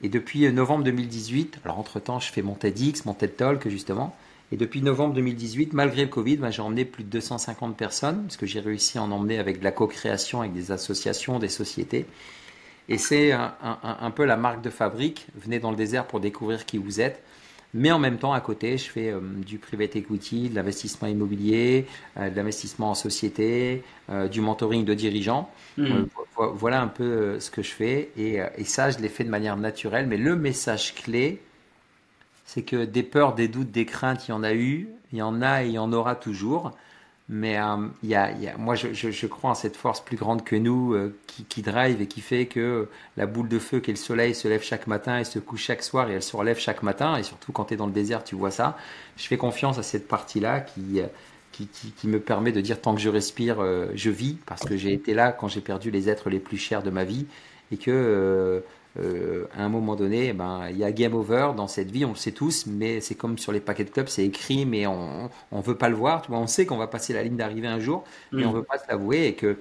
Et 0.02 0.10
depuis 0.10 0.50
novembre 0.52 0.84
2018, 0.84 1.60
alors 1.64 1.78
entre-temps, 1.78 2.20
je 2.20 2.30
fais 2.30 2.42
mon 2.42 2.54
TEDx, 2.54 3.06
mon 3.06 3.14
TED 3.14 3.36
Talk 3.36 3.68
justement. 3.68 4.14
Et 4.52 4.56
depuis 4.56 4.80
novembre 4.80 5.14
2018, 5.14 5.72
malgré 5.72 6.02
le 6.02 6.08
Covid, 6.08 6.36
ben, 6.36 6.50
j'ai 6.50 6.62
emmené 6.62 6.84
plus 6.84 7.02
de 7.02 7.08
250 7.08 7.76
personnes, 7.76 8.22
parce 8.22 8.36
que 8.36 8.46
j'ai 8.46 8.60
réussi 8.60 8.98
à 8.98 9.02
en 9.02 9.10
emmener 9.10 9.38
avec 9.38 9.58
de 9.58 9.64
la 9.64 9.72
co-création, 9.72 10.40
avec 10.40 10.52
des 10.52 10.70
associations, 10.70 11.38
des 11.38 11.48
sociétés. 11.48 12.06
Et 12.88 12.98
c'est 12.98 13.32
un, 13.32 14.10
peu 14.14 14.24
la 14.24 14.36
marque 14.36 14.62
de 14.62 14.70
fabrique. 14.70 15.26
Venez 15.34 15.58
dans 15.58 15.70
le 15.70 15.76
désert 15.76 16.06
pour 16.06 16.20
découvrir 16.20 16.64
qui 16.64 16.78
vous 16.78 17.00
êtes. 17.00 17.20
Mais 17.74 17.90
en 17.90 17.98
même 17.98 18.16
temps, 18.16 18.32
à 18.32 18.40
côté, 18.40 18.78
je 18.78 18.88
fais 18.88 19.10
euh, 19.10 19.20
du 19.44 19.58
private 19.58 19.96
equity, 19.96 20.48
de 20.48 20.54
l'investissement 20.54 21.08
immobilier, 21.08 21.86
euh, 22.16 22.30
de 22.30 22.36
l'investissement 22.36 22.92
en 22.92 22.94
société, 22.94 23.82
euh, 24.08 24.28
du 24.28 24.40
mentoring 24.40 24.84
de 24.84 24.94
dirigeants. 24.94 25.50
Mmh. 25.76 26.04
voilà 26.54 26.80
un 26.80 26.86
peu 26.86 27.40
ce 27.40 27.50
que 27.50 27.62
je 27.62 27.72
fais. 27.72 28.10
Et, 28.16 28.38
et 28.56 28.64
ça, 28.64 28.90
je 28.90 28.98
l'ai 28.98 29.08
fait 29.08 29.24
de 29.24 29.30
manière 29.30 29.56
naturelle. 29.56 30.06
Mais 30.06 30.16
le 30.16 30.36
message 30.36 30.94
clé, 30.94 31.40
c'est 32.46 32.62
que 32.62 32.84
des 32.84 33.02
peurs, 33.02 33.34
des 33.34 33.48
doutes, 33.48 33.70
des 33.70 33.84
craintes, 33.84 34.28
il 34.28 34.30
y 34.30 34.34
en 34.34 34.42
a 34.42 34.54
eu, 34.54 34.88
il 35.12 35.18
y 35.18 35.22
en 35.22 35.42
a 35.42 35.64
et 35.64 35.66
il 35.66 35.72
y 35.72 35.78
en 35.78 35.92
aura 35.92 36.14
toujours. 36.14 36.72
Mais 37.28 37.58
euh, 37.58 37.88
y 38.04 38.14
a, 38.14 38.32
moi, 38.56 38.76
je, 38.76 39.26
crois 39.26 39.50
en 39.50 39.54
cette 39.54 39.76
force 39.76 40.00
plus 40.00 40.16
grande 40.16 40.44
que 40.44 40.54
nous 40.54 40.94
euh, 40.94 41.18
qui, 41.26 41.60
drive 41.60 42.00
et 42.00 42.06
qui 42.06 42.20
fait 42.20 42.46
que 42.46 42.88
la 43.16 43.26
boule 43.26 43.48
de 43.48 43.58
feu 43.58 43.80
qu'est 43.80 43.90
le 43.90 43.96
soleil 43.96 44.32
se 44.32 44.46
lève 44.46 44.62
chaque 44.62 44.86
matin 44.86 45.18
et 45.18 45.24
se 45.24 45.40
couche 45.40 45.64
chaque 45.64 45.82
soir 45.82 46.08
et 46.08 46.14
elle 46.14 46.22
se 46.22 46.36
relève 46.36 46.58
chaque 46.58 46.84
matin. 46.84 47.16
Et 47.16 47.24
surtout 47.24 47.50
quand 47.50 47.64
tu 47.66 47.74
es 47.74 47.76
dans 47.76 47.86
le 47.86 47.92
désert, 47.92 48.22
tu 48.22 48.36
vois 48.36 48.52
ça. 48.52 48.78
Je 49.16 49.26
fais 49.26 49.36
confiance 49.36 49.76
à 49.78 49.82
cette 49.82 50.06
partie-là 50.06 50.60
qui, 50.60 51.00
qui, 51.50 51.66
qui, 51.66 52.06
me 52.06 52.20
permet 52.20 52.52
de 52.52 52.60
dire 52.60 52.80
tant 52.80 52.94
que 52.94 53.00
je 53.00 53.08
respire, 53.08 53.60
euh, 53.60 53.88
je 53.94 54.10
vis 54.10 54.36
parce 54.46 54.62
que 54.62 54.76
j'ai 54.76 54.92
été 54.92 55.12
là 55.12 55.32
quand 55.32 55.48
j'ai 55.48 55.60
perdu 55.60 55.90
les 55.90 56.08
êtres 56.08 56.30
les 56.30 56.38
plus 56.38 56.58
chers 56.58 56.84
de 56.84 56.90
ma 56.90 57.02
vie 57.02 57.26
et 57.72 57.76
que 57.76 58.62
à 59.54 59.62
un 59.62 59.68
moment 59.68 59.96
donné, 59.96 60.28
eh 60.28 60.32
ben, 60.32 60.68
il 60.70 60.78
y 60.78 60.84
a 60.84 60.92
game 60.92 61.14
over 61.14 61.50
dans 61.56 61.68
cette 61.68 61.90
vie, 61.90 62.04
on 62.04 62.10
le 62.10 62.16
sait 62.16 62.32
tous, 62.32 62.66
mais 62.66 63.00
c'est 63.00 63.14
comme 63.14 63.38
sur 63.38 63.52
les 63.52 63.60
paquets 63.60 63.84
de 63.84 63.90
clubs, 63.90 64.08
c'est 64.08 64.24
écrit, 64.24 64.64
mais 64.66 64.86
on 64.86 65.30
ne 65.52 65.62
veut 65.62 65.76
pas 65.76 65.88
le 65.88 65.96
voir. 65.96 66.22
Tu 66.22 66.30
vois, 66.30 66.38
on 66.38 66.46
sait 66.46 66.66
qu'on 66.66 66.78
va 66.78 66.86
passer 66.86 67.12
la 67.12 67.22
ligne 67.22 67.36
d'arrivée 67.36 67.68
un 67.68 67.80
jour, 67.80 68.04
mais 68.32 68.42
mm. 68.42 68.46
on 68.46 68.50
ne 68.52 68.56
veut 68.56 68.64
pas 68.64 68.78
se 68.78 68.84
l'avouer 68.88 69.26
et 69.26 69.34
que 69.34 69.58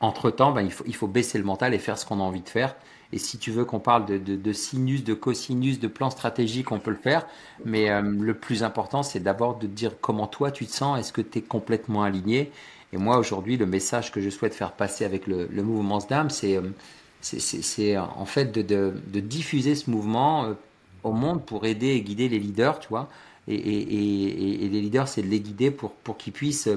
entre 0.00 0.30
temps, 0.30 0.52
ben, 0.52 0.62
il, 0.62 0.72
faut, 0.72 0.84
il 0.86 0.94
faut 0.94 1.06
baisser 1.06 1.38
le 1.38 1.44
mental 1.44 1.74
et 1.74 1.78
faire 1.78 1.98
ce 1.98 2.06
qu'on 2.06 2.20
a 2.20 2.22
envie 2.22 2.40
de 2.40 2.48
faire. 2.48 2.74
Et 3.12 3.18
si 3.18 3.38
tu 3.38 3.50
veux 3.50 3.64
qu'on 3.64 3.80
parle 3.80 4.06
de, 4.06 4.18
de, 4.18 4.52
sinus, 4.52 5.04
de 5.04 5.14
cosinus, 5.14 5.80
de 5.80 5.88
plans 5.88 6.10
stratégiques, 6.10 6.72
on 6.72 6.78
peut 6.78 6.90
le 6.90 6.96
faire. 6.96 7.26
Mais 7.64 7.90
euh, 7.90 8.00
le 8.00 8.34
plus 8.34 8.62
important, 8.62 9.02
c'est 9.02 9.20
d'abord 9.20 9.58
de 9.58 9.66
dire 9.66 9.92
comment 10.00 10.26
toi 10.26 10.50
tu 10.50 10.66
te 10.66 10.72
sens. 10.72 10.98
Est-ce 10.98 11.12
que 11.12 11.20
tu 11.20 11.38
es 11.38 11.42
complètement 11.42 12.02
aligné? 12.02 12.50
Et 12.92 12.96
moi, 12.96 13.18
aujourd'hui, 13.18 13.56
le 13.56 13.66
message 13.66 14.10
que 14.10 14.20
je 14.20 14.30
souhaite 14.30 14.54
faire 14.54 14.72
passer 14.72 15.04
avec 15.04 15.26
le, 15.26 15.48
mouvement 15.62 16.00
SDAM, 16.00 16.30
c'est 16.30 16.56
euh, 16.56 16.62
c'est 17.20 17.96
en 17.98 18.24
fait 18.24 18.52
de, 18.52 18.92
diffuser 19.20 19.74
ce 19.74 19.90
mouvement 19.90 20.44
euh, 20.44 20.54
au 21.04 21.12
monde 21.12 21.44
pour 21.44 21.66
aider 21.66 21.88
et 21.88 22.02
guider 22.02 22.28
les 22.28 22.38
leaders, 22.38 22.78
tu 22.78 22.88
vois. 22.88 23.08
Et, 23.48 23.56
les 23.56 24.80
leaders, 24.80 25.08
c'est 25.08 25.22
de 25.22 25.28
les 25.28 25.40
guider 25.40 25.70
pour, 25.70 25.92
qu'ils 26.16 26.32
puissent 26.32 26.68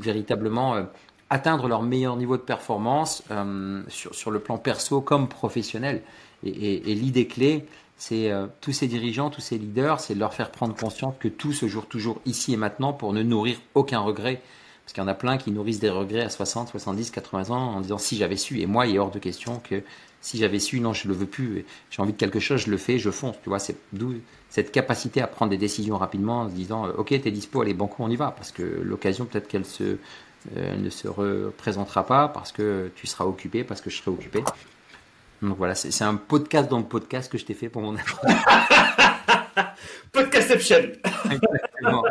véritablement 0.00 0.86
atteindre 1.30 1.68
leur 1.68 1.82
meilleur 1.82 2.16
niveau 2.16 2.36
de 2.36 2.42
performance 2.42 3.22
euh, 3.30 3.82
sur, 3.88 4.30
le 4.30 4.38
plan 4.38 4.58
perso 4.58 5.00
comme 5.00 5.28
professionnel. 5.28 6.02
Et, 6.44 6.94
l'idée 6.94 7.26
clé, 7.26 7.66
c'est 7.96 8.30
euh, 8.30 8.46
tous 8.60 8.72
ces 8.72 8.86
dirigeants, 8.86 9.30
tous 9.30 9.40
ces 9.40 9.58
leaders, 9.58 10.00
c'est 10.00 10.14
de 10.14 10.20
leur 10.20 10.34
faire 10.34 10.50
prendre 10.50 10.76
conscience 10.76 11.14
que 11.18 11.28
tout 11.28 11.52
se 11.52 11.66
joue 11.66 11.82
toujours 11.82 12.20
ici 12.26 12.52
et 12.52 12.56
maintenant 12.56 12.92
pour 12.92 13.12
ne 13.12 13.22
nourrir 13.22 13.58
aucun 13.74 14.00
regret. 14.00 14.42
Parce 14.86 14.92
qu'il 14.92 15.02
y 15.02 15.04
en 15.04 15.08
a 15.08 15.14
plein 15.14 15.36
qui 15.36 15.50
nourrissent 15.50 15.80
des 15.80 15.90
regrets 15.90 16.22
à 16.22 16.30
60, 16.30 16.68
70, 16.68 17.10
80 17.10 17.50
ans 17.50 17.74
en 17.74 17.80
disant 17.80 17.98
si 17.98 18.16
j'avais 18.16 18.36
su. 18.36 18.60
Et 18.60 18.66
moi, 18.66 18.86
il 18.86 18.94
est 18.94 19.00
hors 19.00 19.10
de 19.10 19.18
question 19.18 19.58
que 19.58 19.82
si 20.20 20.38
j'avais 20.38 20.60
su, 20.60 20.78
non, 20.78 20.92
je 20.92 21.08
le 21.08 21.14
veux 21.14 21.26
plus. 21.26 21.64
J'ai 21.90 22.02
envie 22.02 22.12
de 22.12 22.16
quelque 22.16 22.38
chose, 22.38 22.60
je 22.60 22.70
le 22.70 22.76
fais, 22.76 23.00
je 23.00 23.10
fonce. 23.10 23.34
Tu 23.42 23.48
vois, 23.48 23.58
c'est 23.58 23.74
d'où 23.92 24.14
cette 24.48 24.70
capacité 24.70 25.20
à 25.20 25.26
prendre 25.26 25.50
des 25.50 25.56
décisions 25.56 25.98
rapidement 25.98 26.42
en 26.42 26.48
se 26.48 26.54
disant 26.54 26.86
ok, 26.96 27.08
t'es 27.08 27.32
dispo, 27.32 27.62
allez, 27.62 27.74
banco, 27.74 27.96
on 27.98 28.10
y 28.10 28.16
va. 28.16 28.30
Parce 28.30 28.52
que 28.52 28.62
l'occasion, 28.62 29.24
peut-être 29.24 29.48
qu'elle 29.48 29.66
se 29.66 29.98
euh, 30.56 30.76
ne 30.76 30.90
se 30.90 31.08
représentera 31.08 32.06
pas 32.06 32.28
parce 32.28 32.52
que 32.52 32.92
tu 32.94 33.08
seras 33.08 33.24
occupé, 33.24 33.64
parce 33.64 33.80
que 33.80 33.90
je 33.90 33.96
serai 33.96 34.12
occupé. 34.12 34.44
Donc 35.42 35.58
voilà, 35.58 35.74
c'est 35.74 36.04
un 36.04 36.14
podcast 36.14 36.70
dans 36.70 36.78
le 36.78 36.84
podcast 36.84 37.30
que 37.30 37.38
je 37.38 37.44
t'ai 37.44 37.54
fait 37.54 37.68
pour 37.68 37.82
mon 37.82 37.96
Podcastception 40.12 40.92
Exactement. 41.24 42.04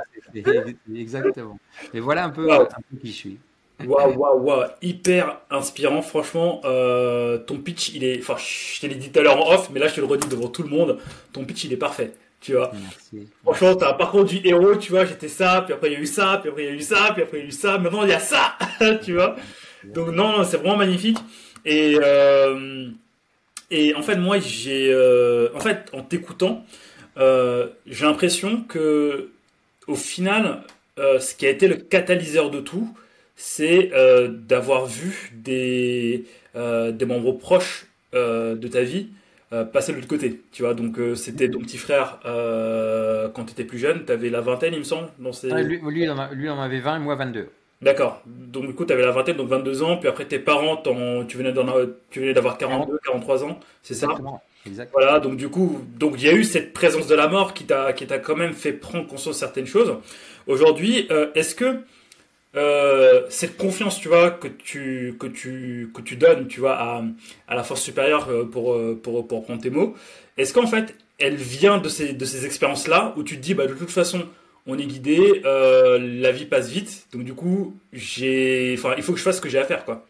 Exactement. 0.96 1.60
Et 1.94 2.00
voilà 2.00 2.26
un 2.26 2.30
peu, 2.30 2.52
un 2.52 2.66
peu 2.66 2.98
qui 3.02 3.08
je 3.08 3.14
suis. 3.14 3.38
Waouh, 3.86 4.14
waouh, 4.16 4.42
waouh, 4.42 4.66
hyper 4.82 5.42
inspirant, 5.50 6.02
franchement. 6.02 6.62
Euh, 6.64 7.38
ton 7.38 7.58
pitch, 7.58 7.94
il 7.94 8.04
est. 8.04 8.20
Enfin, 8.20 8.36
je 8.38 8.80
te 8.80 8.88
l'ai 8.88 8.96
dit 8.96 9.12
tout 9.12 9.20
à 9.20 9.24
l'heure 9.24 9.38
en 9.38 9.54
off, 9.54 9.70
mais 9.72 9.80
là, 9.80 9.88
je 9.88 9.96
te 9.96 10.02
le 10.02 10.08
redis 10.08 10.30
devant 10.30 10.48
tout 10.48 10.64
le 10.64 10.70
monde. 10.70 11.00
Ton 11.34 11.44
pitch, 11.44 11.66
il 11.66 11.74
est 11.74 11.78
parfait 11.78 12.14
tu 12.46 12.54
vois. 12.54 12.72
Merci. 12.74 13.28
Franchement, 13.44 13.76
t'as 13.76 13.90
un 13.90 13.94
parcours 13.94 14.24
du 14.24 14.40
héros, 14.44 14.76
tu 14.76 14.92
vois, 14.92 15.04
j'étais 15.06 15.28
ça, 15.28 15.64
puis 15.66 15.74
après 15.74 15.90
il 15.90 15.94
y 15.94 15.96
a 15.96 16.00
eu 16.00 16.06
ça, 16.06 16.38
puis 16.40 16.52
après 16.52 16.64
il 16.64 16.70
y 16.70 16.72
a 16.72 16.76
eu 16.76 16.82
ça, 16.82 17.10
puis 17.12 17.24
après 17.24 17.40
il 17.40 17.42
y 17.42 17.46
a 17.46 17.48
eu 17.48 17.52
ça, 17.52 17.78
maintenant 17.80 18.04
il 18.04 18.10
y 18.10 18.14
a 18.14 18.20
ça, 18.20 18.56
tu 19.04 19.14
vois. 19.14 19.36
Donc 19.84 20.10
non, 20.10 20.44
c'est 20.44 20.58
vraiment 20.58 20.78
magnifique. 20.78 21.18
Et, 21.66 21.98
euh, 22.00 22.90
et 23.72 23.96
en 23.96 24.04
fait, 24.04 24.18
moi, 24.18 24.38
j'ai, 24.38 24.94
euh, 24.94 25.50
en 25.56 25.60
fait, 25.60 25.90
en 25.92 26.04
t'écoutant, 26.04 26.64
j'ai 27.18 28.06
l'impression 28.06 28.62
que, 28.62 29.32
au 29.88 29.96
final, 29.96 30.64
ce 30.98 31.36
qui 31.36 31.46
a 31.46 31.50
été 31.50 31.68
le 31.68 31.76
catalyseur 31.76 32.50
de 32.50 32.60
tout, 32.60 32.90
c'est 33.36 33.92
d'avoir 34.48 34.86
vu 34.86 35.32
des, 35.36 36.26
des 36.56 37.06
membres 37.06 37.34
proches 37.34 37.88
de 38.14 38.68
ta 38.68 38.82
vie 38.82 39.08
euh, 39.54 39.64
passer 39.64 39.92
de 39.92 39.98
l'autre 39.98 40.08
côté, 40.10 40.42
tu 40.52 40.64
vois. 40.64 40.74
Donc 40.74 40.98
euh, 40.98 41.14
c'était 41.14 41.50
ton 41.50 41.60
petit 41.60 41.78
frère 41.78 42.20
euh, 42.26 43.30
quand 43.30 43.46
tu 43.46 43.52
étais 43.52 43.64
plus 43.64 43.78
jeune, 43.78 44.04
tu 44.04 44.12
avais 44.12 44.30
la 44.30 44.42
vingtaine, 44.42 44.74
il 44.74 44.80
me 44.80 44.84
semble. 44.84 45.10
Dans 45.20 45.32
ah, 45.52 45.62
lui, 45.62 45.80
lui, 45.88 46.04
il 46.04 46.10
en 46.10 46.60
avait 46.60 46.80
20 46.80 46.96
et 46.96 47.00
moi 47.00 47.16
22. 47.16 47.48
D'accord. 47.82 48.22
Donc 48.26 48.66
du 48.66 48.74
coup, 48.74 48.86
tu 48.86 48.94
avais 48.94 49.04
la 49.04 49.12
vingtaine, 49.12 49.38
donc 49.38 49.48
22 49.48 49.84
ans, 49.84 49.98
puis 49.98 50.10
après 50.10 50.26
tes 50.26 50.40
parents, 50.40 50.78
tu 51.28 51.38
venais 51.38 51.54
d'avoir 52.34 52.58
42, 52.58 53.00
43 53.06 53.44
ans, 53.44 53.60
c'est 53.84 53.94
ça? 53.94 54.08
Voilà, 54.94 55.20
donc 55.20 55.38
du 55.38 55.50
coup, 55.50 55.82
donc 55.98 56.16
il 56.18 56.24
y 56.26 56.30
a 56.30 56.34
eu 56.34 56.44
cette 56.44 56.74
présence 56.74 57.08
de 57.08 57.16
la 57.16 57.28
mort 57.28 57.54
qui 57.54 57.66
t'a 57.66 57.94
qui 57.94 58.08
t'a 58.08 58.20
quand 58.20 58.36
même 58.36 58.54
fait 58.54 58.74
prendre 58.74 59.08
conscience 59.08 59.36
de 59.36 59.40
certaines 59.40 59.68
choses. 59.68 59.96
Aujourd'hui, 60.48 61.08
est-ce 61.36 61.56
que 61.56 61.82
euh, 62.56 63.24
cette 63.30 63.58
confiance, 63.58 64.00
tu 64.00 64.08
vois, 64.08 64.32
que 64.32 64.48
tu, 64.48 65.16
que 65.20 65.28
tu, 65.28 65.92
que 65.94 66.02
tu 66.02 66.16
donnes, 66.16 66.48
tu 66.48 66.62
vois, 66.62 66.76
à, 66.80 67.04
à 67.48 67.56
la 67.56 67.64
force 67.64 67.82
supérieure 67.82 68.30
euh, 68.30 68.46
pour, 68.46 68.74
euh, 68.74 68.98
pour, 69.02 69.28
pour 69.28 69.44
prendre 69.44 69.62
tes 69.62 69.70
mots, 69.70 69.96
est-ce 70.38 70.54
qu'en 70.54 70.68
fait, 70.68 70.96
elle 71.20 71.36
vient 71.36 71.80
de 71.80 71.90
ces, 71.90 72.14
de 72.14 72.26
ces 72.26 72.46
expériences-là 72.46 73.14
où 73.18 73.24
tu 73.24 73.36
te 73.36 73.42
dis, 73.42 73.54
bah, 73.54 73.68
de 73.68 73.74
toute 73.74 73.90
façon, 73.90 74.24
on 74.68 74.78
est 74.78 74.86
guidé, 74.86 75.42
la 75.44 76.32
vie 76.32 76.46
passe 76.46 76.70
vite, 76.70 77.08
donc 77.14 77.24
du 77.24 77.34
coup, 77.34 77.78
j'ai, 77.94 78.74
enfin, 78.78 78.96
il 78.98 79.04
faut 79.04 79.12
que 79.14 79.20
je 79.20 79.24
fasse 79.24 79.38
ce 79.38 79.42
que 79.42 79.50
j'ai 79.50 79.60
à 79.60 79.66
faire, 79.66 79.86
quoi. 79.86 80.06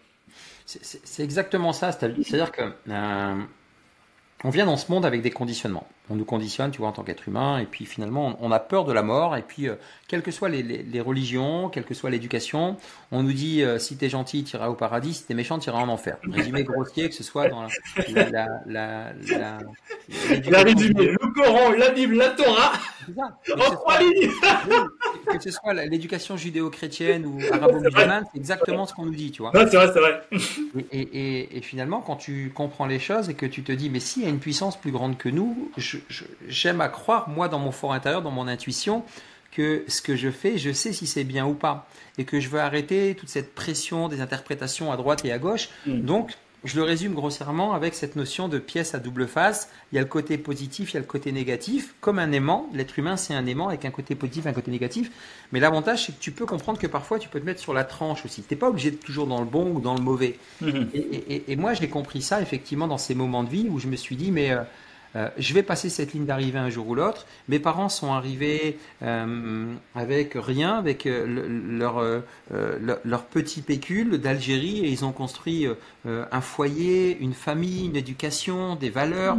C'est 0.66 1.24
exactement 1.24 1.74
ça, 1.74 1.92
c'est-à-dire 1.92 2.52
que 2.52 2.62
on 4.46 4.50
vient 4.52 4.68
dans 4.68 4.78
ce 4.78 4.92
monde 4.92 5.08
avec 5.08 5.24
des 5.24 5.32
conditionnements. 5.32 5.88
On 6.08 6.16
nous 6.16 6.24
conditionne, 6.24 6.70
tu 6.70 6.78
vois, 6.78 6.90
en 6.90 6.92
tant 6.92 7.02
qu'être 7.02 7.28
humain, 7.28 7.58
et 7.58 7.66
puis 7.66 7.88
finalement, 7.88 8.38
on 8.40 8.52
a 8.52 8.60
peur 8.60 8.86
de 8.86 8.94
la 8.94 9.02
mort, 9.02 9.36
et 9.36 9.42
puis, 9.42 9.68
euh, 9.68 9.74
quelles 10.08 10.22
que 10.22 10.30
soient 10.30 10.50
les, 10.50 11.02
religions, 11.02 11.68
quelle 11.70 11.84
que 11.84 11.96
soit 11.96 12.12
l'éducation, 12.12 12.78
on 13.12 13.24
nous 13.24 13.34
dit, 13.34 13.64
euh, 13.64 13.80
si 13.80 13.98
t'es 13.98 14.08
gentil, 14.08 14.44
tu 14.44 14.56
iras 14.56 14.70
au 14.70 14.76
paradis, 14.76 15.16
si 15.16 15.26
t'es 15.26 15.34
méchant, 15.34 15.58
tu 15.58 15.70
iras 15.70 15.80
en 15.80 15.90
enfer. 15.90 16.18
Résumé 16.30 16.64
grossier, 16.64 17.10
que 17.10 17.16
ce 17.16 17.24
soit 17.24 17.50
dans 17.50 17.64
la... 17.64 17.70
la, 18.30 18.48
la, 18.68 19.14
la, 19.28 19.58
la 20.48 20.64
résumé, 20.64 21.08
le 21.08 21.34
Coran, 21.34 21.72
la 21.72 21.90
Bible, 21.90 22.14
la 22.14 22.30
Torah, 22.30 22.74
en 23.18 23.72
trois 23.72 24.00
lignes 24.00 24.30
Que 25.26 25.42
ce 25.42 25.52
soit 25.52 25.74
l'éducation 25.74 26.38
judéo-chrétienne 26.38 27.26
ou 27.26 27.40
arabo-musulmane, 27.52 28.26
c'est 28.32 28.38
exactement 28.38 28.86
ce 28.86 28.94
qu'on 28.94 29.06
nous 29.06 29.16
dit, 29.16 29.32
tu 29.32 29.42
vois. 29.42 29.52
c'est 29.54 29.76
vrai, 29.76 29.92
c'est 29.94 30.00
vrai. 30.00 30.22
Et, 30.92 31.02
et, 31.02 31.58
et, 31.58 31.62
finalement, 31.62 32.02
quand 32.02 32.16
tu 32.16 32.52
comprends 32.54 32.86
les 32.86 33.00
choses 33.00 33.30
et 33.30 33.34
que 33.34 33.46
tu 33.46 33.64
te 33.64 33.72
dis, 33.72 33.90
mais 33.90 34.00
s'il 34.00 34.24
y 34.24 34.26
a 34.26 34.30
une 34.30 34.40
puissance 34.40 34.80
plus 34.80 34.92
grande 34.92 35.18
que 35.18 35.30
nous, 35.30 35.72
j'aime 36.48 36.82
à 36.82 36.90
croire, 36.90 37.30
moi, 37.30 37.48
dans 37.48 37.60
mon 37.60 37.72
fort 37.72 37.94
intérieur, 37.94 38.22
dans 38.22 38.32
mon 38.32 38.48
intuition, 38.48 39.04
que 39.52 39.86
ce 39.88 40.02
que 40.02 40.16
je 40.16 40.30
fais, 40.30 40.58
je 40.58 40.72
sais 40.72 40.92
si 40.92 41.08
c'est 41.08 41.24
bien 41.24 41.46
ou 41.46 41.54
pas. 41.54 41.88
Et 42.18 42.26
que 42.26 42.40
je 42.40 42.50
veux 42.50 42.60
arrêter 42.60 43.16
toute 43.16 43.30
cette 43.30 43.56
pression 43.56 44.10
des 44.10 44.22
interprétations 44.22 44.92
à 44.92 44.98
droite 44.98 45.24
et 45.24 45.32
à 45.32 45.38
gauche. 45.38 45.70
Mm. 45.86 46.02
Donc, 46.02 46.32
je 46.66 46.76
le 46.76 46.84
résume 46.84 47.14
grossièrement 47.14 47.74
avec 47.74 47.94
cette 47.94 48.16
notion 48.16 48.50
de 48.50 48.60
pièce 48.60 48.96
à 48.96 49.00
double 49.00 49.28
face. 49.28 49.70
Il 49.92 49.96
y 49.96 50.00
a 50.00 50.02
le 50.02 50.08
côté 50.08 50.38
positif, 50.38 50.92
il 50.92 50.94
y 50.96 50.98
a 50.98 51.00
le 51.00 51.06
côté 51.06 51.32
négatif. 51.32 51.96
Comme 52.02 52.20
un 52.20 52.32
aimant, 52.32 52.70
l'être 52.74 52.98
humain 53.00 53.18
c'est 53.18 53.34
un 53.34 53.46
aimant 53.46 53.70
avec 53.70 53.86
un 53.86 53.92
côté 53.92 54.16
positif, 54.16 54.48
un 54.48 54.54
côté 54.54 54.72
négatif. 54.72 55.12
Mais 55.52 55.60
l'avantage 55.60 56.06
c'est 56.06 56.14
que 56.14 56.20
tu 56.20 56.32
peux 56.32 56.46
comprendre 56.46 56.80
que 56.80 56.88
parfois 56.88 57.20
tu 57.20 57.30
peux 57.30 57.40
te 57.40 57.46
mettre 57.46 57.62
sur 57.62 57.74
la 57.74 57.84
tranche 57.84 58.26
aussi. 58.26 58.42
Tu 58.42 58.54
n'es 58.54 58.60
pas 58.60 58.70
obligé 58.70 58.92
de 58.92 58.98
toujours 58.98 59.28
dans 59.28 59.40
le 59.40 59.46
bon 59.46 59.72
ou 59.72 59.80
dans 59.80 59.94
le 59.94 60.02
mauvais. 60.02 60.38
Mm-hmm. 60.64 61.44
Et, 61.48 61.56
moi 61.56 61.74
j'ai 61.74 61.88
compris 61.88 62.22
ça 62.22 62.42
effectivement 62.42 62.88
dans 62.88 62.98
ces 62.98 63.16
moments 63.16 63.44
de 63.44 63.50
vie 63.50 63.68
où 63.70 63.80
je 63.80 63.88
me 63.88 63.96
suis 63.96 64.16
dit 64.16 64.32
mais... 64.32 64.52
Euh, 64.52 64.64
euh, 65.16 65.30
je 65.38 65.54
vais 65.54 65.64
passer 65.64 65.90
cette 65.90 66.14
ligne 66.14 66.26
d'arrivée 66.26 66.60
un 66.60 66.70
jour 66.70 66.88
ou 66.88 66.96
l'autre. 66.96 67.26
Mes 67.48 67.60
parents 67.60 67.90
sont 67.90 68.12
arrivés 68.12 68.78
euh, 69.02 69.74
avec 69.96 70.34
rien, 70.36 70.78
avec 70.78 71.06
euh, 71.06 71.26
leur, 71.26 72.04
leur, 73.04 73.24
petit 73.24 73.62
pécule 73.62 74.18
d'Algérie 74.18 74.86
et 74.86 74.90
ils 74.90 75.06
ont 75.06 75.12
construit 75.12 75.68
un 76.06 76.42
foyer, 76.42 77.18
une 77.20 77.34
famille, 77.34 77.86
une 77.86 77.96
éducation, 77.96 78.76
des 78.76 78.90
valeurs 78.90 79.38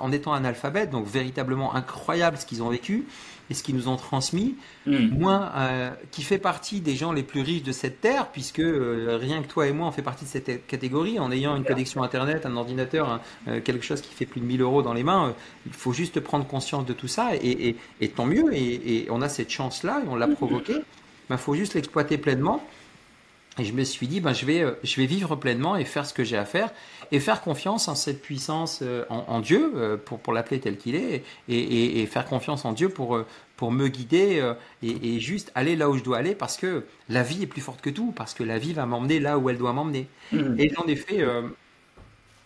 en 0.00 0.12
étant 0.12 0.32
analphabètes. 0.32 0.90
Donc 0.90 1.06
véritablement 1.06 1.74
incroyable 1.74 2.36
ce 2.36 2.46
qu'ils 2.46 2.62
ont 2.62 2.70
vécu 2.70 3.06
et 3.50 3.54
ce 3.54 3.62
qu'ils 3.62 3.74
nous 3.74 3.88
ont 3.88 3.96
transmis, 3.96 4.56
hmm. 4.86 5.08
moi, 5.18 5.52
euh, 5.56 5.90
qui 6.10 6.22
fait 6.22 6.38
partie 6.38 6.80
des 6.80 6.96
gens 6.96 7.12
les 7.12 7.22
plus 7.22 7.40
riches 7.40 7.62
de 7.62 7.72
cette 7.72 8.00
terre, 8.00 8.28
puisque 8.30 8.60
euh, 8.60 9.18
rien 9.20 9.42
que 9.42 9.48
toi 9.48 9.66
et 9.66 9.72
moi, 9.72 9.86
on 9.86 9.92
fait 9.92 10.02
partie 10.02 10.24
de 10.24 10.30
cette 10.30 10.66
catégorie, 10.66 11.18
en 11.18 11.32
ayant 11.32 11.56
une 11.56 11.64
connexion 11.64 12.02
Internet, 12.02 12.44
un 12.44 12.56
ordinateur, 12.56 13.20
euh, 13.48 13.60
quelque 13.60 13.84
chose 13.84 14.00
qui 14.00 14.14
fait 14.14 14.26
plus 14.26 14.40
de 14.40 14.46
1000 14.46 14.60
euros 14.60 14.82
dans 14.82 14.92
les 14.92 15.02
mains, 15.02 15.34
il 15.66 15.72
faut 15.72 15.92
juste 15.92 16.20
prendre 16.20 16.46
conscience 16.46 16.84
de 16.84 16.92
tout 16.92 17.08
ça, 17.08 17.30
et, 17.34 17.76
tant 18.14 18.26
mieux, 18.26 18.52
et, 18.52 19.06
on 19.10 19.22
a 19.22 19.28
cette 19.28 19.50
chance-là, 19.50 20.02
et 20.04 20.08
on 20.08 20.16
l'a 20.16 20.26
hmm. 20.26 20.34
provoqué, 20.34 20.74
il 20.74 21.30
ben, 21.30 21.36
faut 21.36 21.54
juste 21.54 21.74
l'exploiter 21.74 22.18
pleinement. 22.18 22.62
Et 23.58 23.64
je 23.64 23.72
me 23.72 23.84
suis 23.84 24.06
dit, 24.06 24.20
ben, 24.20 24.32
je, 24.32 24.46
vais, 24.46 24.64
je 24.82 25.00
vais 25.00 25.06
vivre 25.06 25.36
pleinement 25.36 25.76
et 25.76 25.84
faire 25.84 26.06
ce 26.06 26.14
que 26.14 26.24
j'ai 26.24 26.36
à 26.36 26.44
faire 26.44 26.70
et 27.10 27.20
faire 27.20 27.40
confiance 27.40 27.88
en 27.88 27.94
cette 27.94 28.20
puissance, 28.20 28.80
euh, 28.82 29.04
en, 29.08 29.40
Dieu, 29.40 29.72
euh, 29.76 29.96
pour, 29.96 30.18
pour 30.18 30.32
l'appeler 30.32 30.60
tel 30.60 30.76
qu'il 30.76 30.94
est, 30.94 31.24
et, 31.48 32.02
et, 32.02 32.06
faire 32.06 32.26
confiance 32.26 32.64
en 32.64 32.72
Dieu 32.72 32.88
pour, 32.88 33.16
euh, 33.16 33.26
pour 33.56 33.72
me 33.72 33.88
guider 33.88 34.42
et, 34.82 35.20
juste 35.20 35.50
aller 35.54 35.74
là 35.74 35.88
où 35.88 35.96
je 35.96 36.04
dois 36.04 36.18
aller, 36.18 36.34
parce 36.34 36.56
que 36.56 36.84
la 37.08 37.22
vie 37.22 37.42
est 37.42 37.46
plus 37.46 37.60
forte 37.60 37.80
que 37.80 37.90
tout, 37.90 38.12
parce 38.14 38.34
que 38.34 38.42
la 38.42 38.58
vie 38.58 38.72
va 38.72 38.86
m'emmener 38.86 39.20
là 39.20 39.38
où 39.38 39.48
elle 39.50 39.58
doit 39.58 39.72
m'emmener. 39.72 40.06
Mmh. 40.32 40.58
Et 40.58 40.70
j'en 40.74 40.86
ai 40.86 40.96
fait 40.96 41.24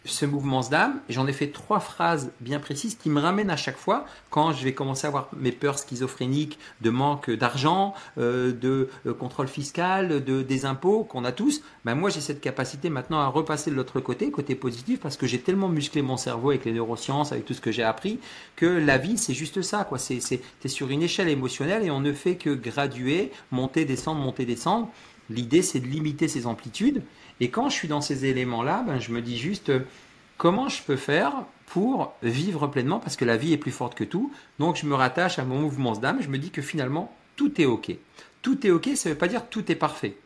ce 0.04 0.26
mouvement 0.26 0.60
d'âme, 0.62 1.00
j'en 1.08 1.26
ai 1.26 1.32
fait 1.32 1.48
trois 1.48 1.80
phrases 1.80 2.32
bien 2.40 2.58
précises 2.58 2.96
qui 2.96 3.08
me 3.08 3.20
ramènent 3.20 3.50
à 3.50 3.56
chaque 3.56 3.76
fois 3.76 4.04
quand 4.30 4.52
je 4.52 4.64
vais 4.64 4.72
commencer 4.72 5.06
à 5.06 5.08
avoir 5.08 5.28
mes 5.36 5.52
peurs 5.52 5.78
schizophréniques 5.78 6.58
de 6.80 6.90
manque 6.90 7.30
d'argent, 7.30 7.94
euh, 8.18 8.52
de 8.52 8.88
euh, 9.06 9.14
contrôle 9.14 9.48
fiscal, 9.48 10.24
de 10.24 10.42
des 10.42 10.66
impôts 10.66 11.04
qu'on 11.04 11.24
a 11.24 11.32
tous. 11.32 11.62
Ben 11.84 11.94
moi 11.94 12.10
j'ai 12.10 12.20
cette 12.20 12.40
capacité 12.40 12.90
maintenant 12.90 13.20
à 13.20 13.26
repasser 13.28 13.70
de 13.70 13.76
l'autre 13.76 14.00
côté, 14.00 14.30
côté 14.30 14.54
positif, 14.54 15.00
parce 15.00 15.16
que 15.16 15.26
j'ai 15.26 15.40
tellement 15.40 15.68
musclé 15.68 16.02
mon 16.02 16.16
cerveau 16.16 16.50
avec 16.50 16.64
les 16.64 16.72
neurosciences, 16.72 17.32
avec 17.32 17.44
tout 17.44 17.54
ce 17.54 17.60
que 17.60 17.70
j'ai 17.70 17.84
appris, 17.84 18.18
que 18.56 18.66
la 18.66 18.98
vie 18.98 19.18
c'est 19.18 19.34
juste 19.34 19.62
ça 19.62 19.84
quoi. 19.84 19.98
C'est 19.98 20.42
sur 20.66 20.90
une 20.90 21.02
échelle 21.02 21.28
émotionnelle 21.28 21.84
et 21.84 21.90
on 21.90 22.00
ne 22.00 22.12
fait 22.12 22.36
que 22.36 22.50
graduer, 22.50 23.30
monter, 23.50 23.84
descendre, 23.84 24.20
monter, 24.20 24.46
descendre. 24.46 24.88
L'idée 25.30 25.62
c'est 25.62 25.80
de 25.80 25.86
limiter 25.86 26.26
ces 26.26 26.46
amplitudes 26.46 27.02
et 27.40 27.50
quand 27.50 27.68
je 27.68 27.74
suis 27.74 27.88
dans 27.88 28.00
ces 28.00 28.26
éléments-là, 28.26 28.84
ben, 28.86 29.00
je 29.00 29.12
me 29.12 29.20
dis 29.20 29.38
juste 29.38 29.70
euh, 29.70 29.80
comment 30.36 30.68
je 30.68 30.82
peux 30.82 30.96
faire 30.96 31.32
pour 31.66 32.14
vivre 32.22 32.66
pleinement, 32.66 32.98
parce 32.98 33.16
que 33.16 33.24
la 33.24 33.36
vie 33.36 33.52
est 33.52 33.58
plus 33.58 33.70
forte 33.70 33.94
que 33.94 34.04
tout. 34.04 34.32
Donc 34.58 34.76
je 34.76 34.86
me 34.86 34.94
rattache 34.94 35.38
à 35.38 35.44
mon 35.44 35.58
mouvement 35.58 35.92
d'âme, 35.92 36.20
je 36.20 36.28
me 36.28 36.38
dis 36.38 36.50
que 36.50 36.62
finalement, 36.62 37.14
tout 37.36 37.60
est 37.60 37.64
OK. 37.64 37.92
Tout 38.42 38.66
est 38.66 38.70
OK, 38.70 38.90
ça 38.94 39.08
ne 39.08 39.14
veut 39.14 39.18
pas 39.18 39.28
dire 39.28 39.48
tout 39.48 39.70
est 39.72 39.76
parfait 39.76 40.16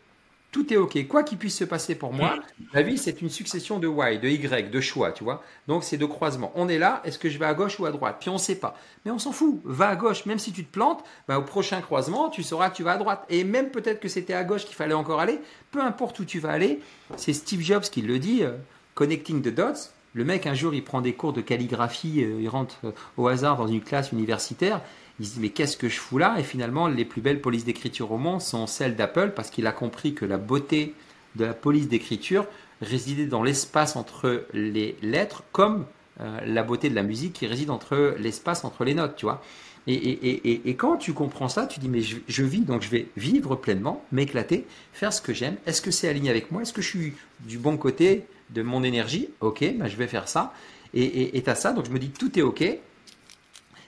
tout 0.56 0.72
est 0.72 0.78
OK. 0.78 1.06
Quoi 1.06 1.22
qu'il 1.22 1.36
puisse 1.36 1.58
se 1.58 1.64
passer 1.64 1.96
pour 1.96 2.14
moi, 2.14 2.36
la 2.72 2.80
vie, 2.80 2.96
c'est 2.96 3.20
une 3.20 3.28
succession 3.28 3.78
de 3.78 3.88
Y, 3.88 4.18
de 4.22 4.28
Y, 4.28 4.70
de 4.70 4.80
choix, 4.80 5.12
tu 5.12 5.22
vois. 5.22 5.42
Donc, 5.68 5.84
c'est 5.84 5.98
de 5.98 6.06
croisement. 6.06 6.50
On 6.54 6.66
est 6.66 6.78
là, 6.78 7.02
est-ce 7.04 7.18
que 7.18 7.28
je 7.28 7.38
vais 7.38 7.44
à 7.44 7.52
gauche 7.52 7.78
ou 7.78 7.84
à 7.84 7.90
droite? 7.90 8.16
Puis, 8.20 8.30
on 8.30 8.34
ne 8.34 8.38
sait 8.38 8.54
pas. 8.54 8.74
Mais 9.04 9.10
on 9.10 9.18
s'en 9.18 9.32
fout. 9.32 9.60
Va 9.64 9.88
à 9.88 9.96
gauche. 9.96 10.24
Même 10.24 10.38
si 10.38 10.52
tu 10.52 10.64
te 10.64 10.72
plantes, 10.72 11.04
bah, 11.28 11.38
au 11.38 11.42
prochain 11.42 11.82
croisement, 11.82 12.30
tu 12.30 12.42
sauras 12.42 12.70
que 12.70 12.76
tu 12.76 12.82
vas 12.84 12.92
à 12.92 12.96
droite. 12.96 13.26
Et 13.28 13.44
même 13.44 13.70
peut-être 13.70 14.00
que 14.00 14.08
c'était 14.08 14.32
à 14.32 14.44
gauche 14.44 14.64
qu'il 14.64 14.76
fallait 14.76 14.94
encore 14.94 15.20
aller. 15.20 15.40
Peu 15.72 15.82
importe 15.82 16.20
où 16.20 16.24
tu 16.24 16.38
vas 16.38 16.52
aller, 16.52 16.80
c'est 17.16 17.34
Steve 17.34 17.60
Jobs 17.60 17.82
qui 17.82 18.00
le 18.00 18.18
dit, 18.18 18.42
euh, 18.42 18.52
connecting 18.94 19.42
the 19.42 19.54
dots. 19.54 19.90
Le 20.16 20.24
mec, 20.24 20.46
un 20.46 20.54
jour, 20.54 20.72
il 20.72 20.82
prend 20.82 21.02
des 21.02 21.12
cours 21.12 21.34
de 21.34 21.42
calligraphie, 21.42 22.24
euh, 22.24 22.40
il 22.40 22.48
rentre 22.48 22.76
euh, 22.84 22.92
au 23.18 23.28
hasard 23.28 23.58
dans 23.58 23.68
une 23.68 23.82
classe 23.82 24.12
universitaire 24.12 24.80
il 25.18 25.26
se 25.26 25.34
dit 25.34 25.40
mais 25.40 25.48
qu'est-ce 25.48 25.76
que 25.76 25.88
je 25.88 25.98
fous 25.98 26.18
là? 26.18 26.36
Et 26.38 26.42
finalement, 26.42 26.88
les 26.88 27.04
plus 27.04 27.20
belles 27.20 27.40
polices 27.40 27.64
d'écriture 27.64 28.12
au 28.12 28.18
monde 28.18 28.40
sont 28.40 28.66
celles 28.66 28.96
d'Apple 28.96 29.32
parce 29.34 29.50
qu'il 29.50 29.66
a 29.66 29.72
compris 29.72 30.14
que 30.14 30.24
la 30.24 30.36
beauté 30.36 30.94
de 31.36 31.44
la 31.44 31.54
police 31.54 31.88
d'écriture 31.88 32.46
résidait 32.82 33.26
dans 33.26 33.42
l'espace 33.42 33.96
entre 33.96 34.46
les 34.52 34.96
lettres 35.02 35.42
comme 35.52 35.86
euh, 36.20 36.40
la 36.46 36.62
beauté 36.62 36.90
de 36.90 36.94
la 36.94 37.02
musique 37.02 37.32
qui 37.34 37.46
réside 37.46 37.70
entre 37.70 38.14
l'espace 38.18 38.64
entre 38.64 38.84
les 38.84 38.94
notes, 38.94 39.16
tu 39.16 39.26
vois. 39.26 39.42
Et, 39.88 40.74
quand 40.76 40.96
tu 40.96 41.12
comprends 41.12 41.48
ça, 41.48 41.66
tu 41.66 41.78
dis 41.78 41.88
mais 41.88 42.00
je, 42.00 42.42
vis, 42.42 42.62
donc 42.62 42.82
je 42.82 42.88
vais 42.88 43.06
vivre 43.16 43.54
pleinement, 43.54 44.04
m'éclater, 44.10 44.66
faire 44.92 45.12
ce 45.12 45.22
que 45.22 45.32
j'aime. 45.32 45.56
Est-ce 45.64 45.80
que 45.80 45.92
c'est 45.92 46.08
aligné 46.08 46.28
avec 46.28 46.50
moi? 46.50 46.62
Est-ce 46.62 46.72
que 46.72 46.82
je 46.82 46.88
suis 46.88 47.12
du 47.40 47.58
bon 47.58 47.76
côté? 47.76 48.26
De 48.50 48.62
mon 48.62 48.82
énergie 48.82 49.28
Ok, 49.40 49.60
ben 49.60 49.88
je 49.88 49.96
vais 49.96 50.06
faire 50.06 50.28
ça. 50.28 50.52
Et 50.94 51.42
tu 51.42 51.50
as 51.50 51.54
ça, 51.54 51.72
donc 51.72 51.84
je 51.86 51.90
me 51.90 51.98
dis 51.98 52.10
tout 52.10 52.38
est 52.38 52.42
ok. 52.42 52.64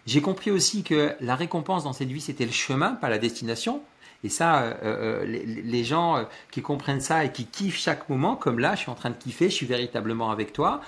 J'ai 0.07 0.21
compris 0.23 0.51
aussi 0.51 0.83
que 0.83 1.12
la 1.21 1.37
récompense 1.37 1.85
dans 1.85 1.92
cette 1.92 2.09
vie, 2.09 2.21
c'était 2.21 2.47
le 2.47 2.53
chemin, 2.53 2.92
pas 2.92 3.11
la 3.11 3.18
destination. 3.18 3.83
Et 4.25 4.29
ça, 4.29 4.62
euh, 4.62 4.75
euh, 4.83 5.25
les, 5.25 5.85
gens 5.85 6.16
euh, 6.16 6.25
qui 6.51 6.61
comprennent 6.61 7.01
ça 7.01 7.25
et 7.25 7.31
qui 7.31 7.44
kiffent 7.44 7.79
chaque 7.79 8.09
moment, 8.09 8.35
comme 8.35 8.59
là, 8.59 8.75
je 8.75 8.81
suis 8.81 8.90
en 8.90 8.94
train 8.94 9.11
de 9.11 9.16
kiffer, 9.16 9.49
je 9.49 9.55
suis 9.55 9.66
véritablement 9.66 10.31
avec 10.31 10.53
toi, 10.53 10.81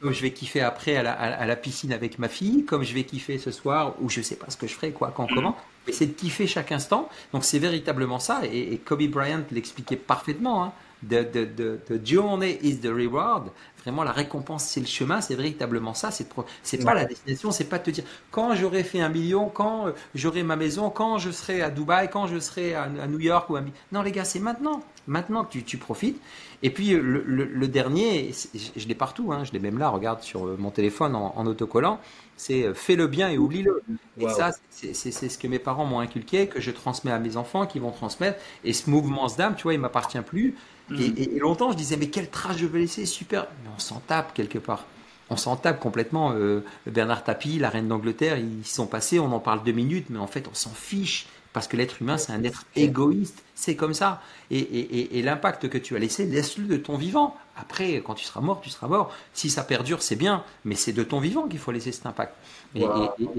comme 0.00 0.12
je 0.12 0.22
vais 0.22 0.30
kiffer 0.30 0.60
après 0.62 0.96
à 0.96 1.44
la, 1.44 1.56
piscine 1.56 1.92
avec 1.92 2.18
ma 2.18 2.28
fille, 2.28 2.64
comme 2.64 2.82
je 2.82 2.94
vais 2.94 3.04
kiffer 3.04 3.38
ce 3.38 3.50
soir, 3.50 3.94
ou 4.00 4.08
je 4.08 4.22
sais 4.22 4.36
pas 4.36 4.48
ce 4.48 4.56
que 4.56 4.66
je 4.66 4.74
ferai, 4.74 4.92
quoi, 4.92 5.12
quand, 5.14 5.26
comment. 5.26 5.56
Mais 5.86 5.92
c'est 5.92 6.06
de 6.06 6.12
kiffer 6.12 6.46
chaque 6.46 6.72
instant. 6.72 7.08
Donc 7.32 7.44
c'est 7.44 7.58
véritablement 7.58 8.18
ça. 8.18 8.42
Et, 8.50 8.78
Kobe 8.78 9.02
Bryant 9.08 9.42
l'expliquait 9.50 9.96
parfaitement. 9.96 10.64
Hein. 10.64 10.72
The, 11.08 11.24
the, 11.30 11.78
the, 11.86 12.04
journey 12.04 12.58
is 12.62 12.78
the 12.78 12.88
reward. 12.88 13.50
Vraiment, 13.82 14.02
la 14.02 14.12
récompense, 14.12 14.64
c'est 14.64 14.80
le 14.80 14.86
chemin, 14.86 15.20
c'est 15.20 15.36
véritablement 15.36 15.94
ça. 15.94 16.10
C'est 16.10 16.28
c'est 16.62 16.84
pas 16.84 16.94
la 16.94 17.04
destination, 17.04 17.52
c'est 17.52 17.64
pas 17.64 17.78
de 17.78 17.84
te 17.84 17.90
dire 17.90 18.04
quand 18.30 18.54
j'aurai 18.54 18.82
fait 18.82 19.00
un 19.00 19.08
million, 19.08 19.48
quand 19.48 19.86
euh, 19.86 19.92
j'aurai 20.14 20.42
ma 20.42 20.56
maison, 20.56 20.90
quand 20.90 21.18
je 21.18 21.30
serai 21.30 21.62
à 21.62 21.70
Dubaï, 21.70 22.10
quand 22.10 22.26
je 22.26 22.40
serai 22.40 22.74
à, 22.74 22.88
New 23.06 23.20
York 23.20 23.48
ou 23.50 23.56
à. 23.56 23.62
Non, 23.92 24.02
les 24.02 24.10
gars, 24.10 24.24
c'est 24.24 24.40
maintenant. 24.40 24.82
Maintenant 25.06 25.44
que 25.44 25.52
tu, 25.52 25.62
tu 25.62 25.76
profites. 25.76 26.20
Et 26.62 26.70
puis 26.70 26.90
le, 26.90 27.22
le, 27.22 27.68
dernier, 27.68 28.32
je, 28.76 28.88
l'ai 28.88 28.94
partout, 28.94 29.32
hein, 29.32 29.44
je 29.44 29.52
l'ai 29.52 29.60
même 29.60 29.78
là, 29.78 29.90
regarde 29.90 30.22
sur 30.22 30.46
euh, 30.46 30.56
mon 30.58 30.70
téléphone 30.70 31.14
en, 31.14 31.32
en 31.36 31.46
autocollant, 31.46 32.00
c'est 32.36 32.64
euh, 32.64 32.74
fais 32.74 32.96
le 32.96 33.06
bien 33.06 33.28
et 33.28 33.38
oublie-le. 33.38 33.82
Et 34.18 34.28
ça, 34.28 34.50
c'est 34.70 35.12
ce 35.12 35.38
que 35.38 35.48
mes 35.48 35.58
parents 35.58 35.84
m'ont 35.84 36.00
inculqué, 36.00 36.46
que 36.46 36.60
je 36.60 36.70
transmets 36.70 37.12
à 37.12 37.18
mes 37.18 37.36
enfants, 37.36 37.66
qui 37.66 37.78
vont 37.78 37.90
transmettre. 37.90 38.40
Et 38.64 38.72
ce 38.72 38.90
mouvement 38.90 39.26
d'âme, 39.26 39.54
tu 39.56 39.64
vois, 39.64 39.74
il 39.74 39.80
m'appartient 39.80 40.20
plus. 40.20 40.54
Mm. 40.88 41.00
Et, 41.16 41.38
longtemps, 41.38 41.72
je 41.72 41.76
disais, 41.76 41.96
mais 41.96 42.08
quelle 42.08 42.30
trace 42.30 42.58
je 42.58 42.66
vais 42.66 42.80
laisser 42.80 43.06
Super. 43.06 43.46
Mais 43.64 43.70
on 43.74 43.78
s'en 43.78 44.00
tape 44.00 44.34
quelque 44.34 44.58
part. 44.58 44.84
On 45.28 45.36
s'en 45.36 45.56
tape 45.56 45.80
complètement. 45.80 46.32
Euh, 46.32 46.64
Bernard 46.86 47.24
Tapie, 47.24 47.58
la 47.58 47.68
reine 47.68 47.88
d'Angleterre, 47.88 48.38
ils 48.38 48.64
sont 48.64 48.86
passés, 48.86 49.18
on 49.18 49.32
en 49.32 49.40
parle 49.40 49.64
deux 49.64 49.72
minutes, 49.72 50.06
mais 50.08 50.18
en 50.18 50.28
fait, 50.28 50.46
on 50.50 50.54
s'en 50.54 50.70
fiche. 50.70 51.26
Parce 51.56 51.68
que 51.68 51.76
l'être 51.78 52.02
humain, 52.02 52.18
c'est 52.18 52.32
un 52.32 52.44
être 52.44 52.66
égoïste. 52.76 53.42
C'est 53.54 53.76
comme 53.76 53.94
ça. 53.94 54.20
Et, 54.50 55.22
l'impact 55.22 55.70
que 55.70 55.78
tu 55.78 55.96
as 55.96 55.98
laissé, 55.98 56.26
laisse-le 56.26 56.66
de 56.66 56.76
ton 56.76 56.98
vivant. 56.98 57.34
Après, 57.56 58.02
quand 58.04 58.12
tu 58.12 58.26
seras 58.26 58.42
mort, 58.42 58.60
tu 58.60 58.68
seras 58.68 58.88
mort. 58.88 59.10
Si 59.32 59.48
ça 59.48 59.64
perdure, 59.64 60.02
c'est 60.02 60.16
bien. 60.16 60.44
Mais 60.66 60.74
c'est 60.74 60.92
de 60.92 61.02
ton 61.02 61.18
vivant 61.18 61.48
qu'il 61.48 61.58
faut 61.58 61.72
laisser 61.72 61.92
cet 61.92 62.04
impact. 62.04 62.34
Et, 62.74 62.84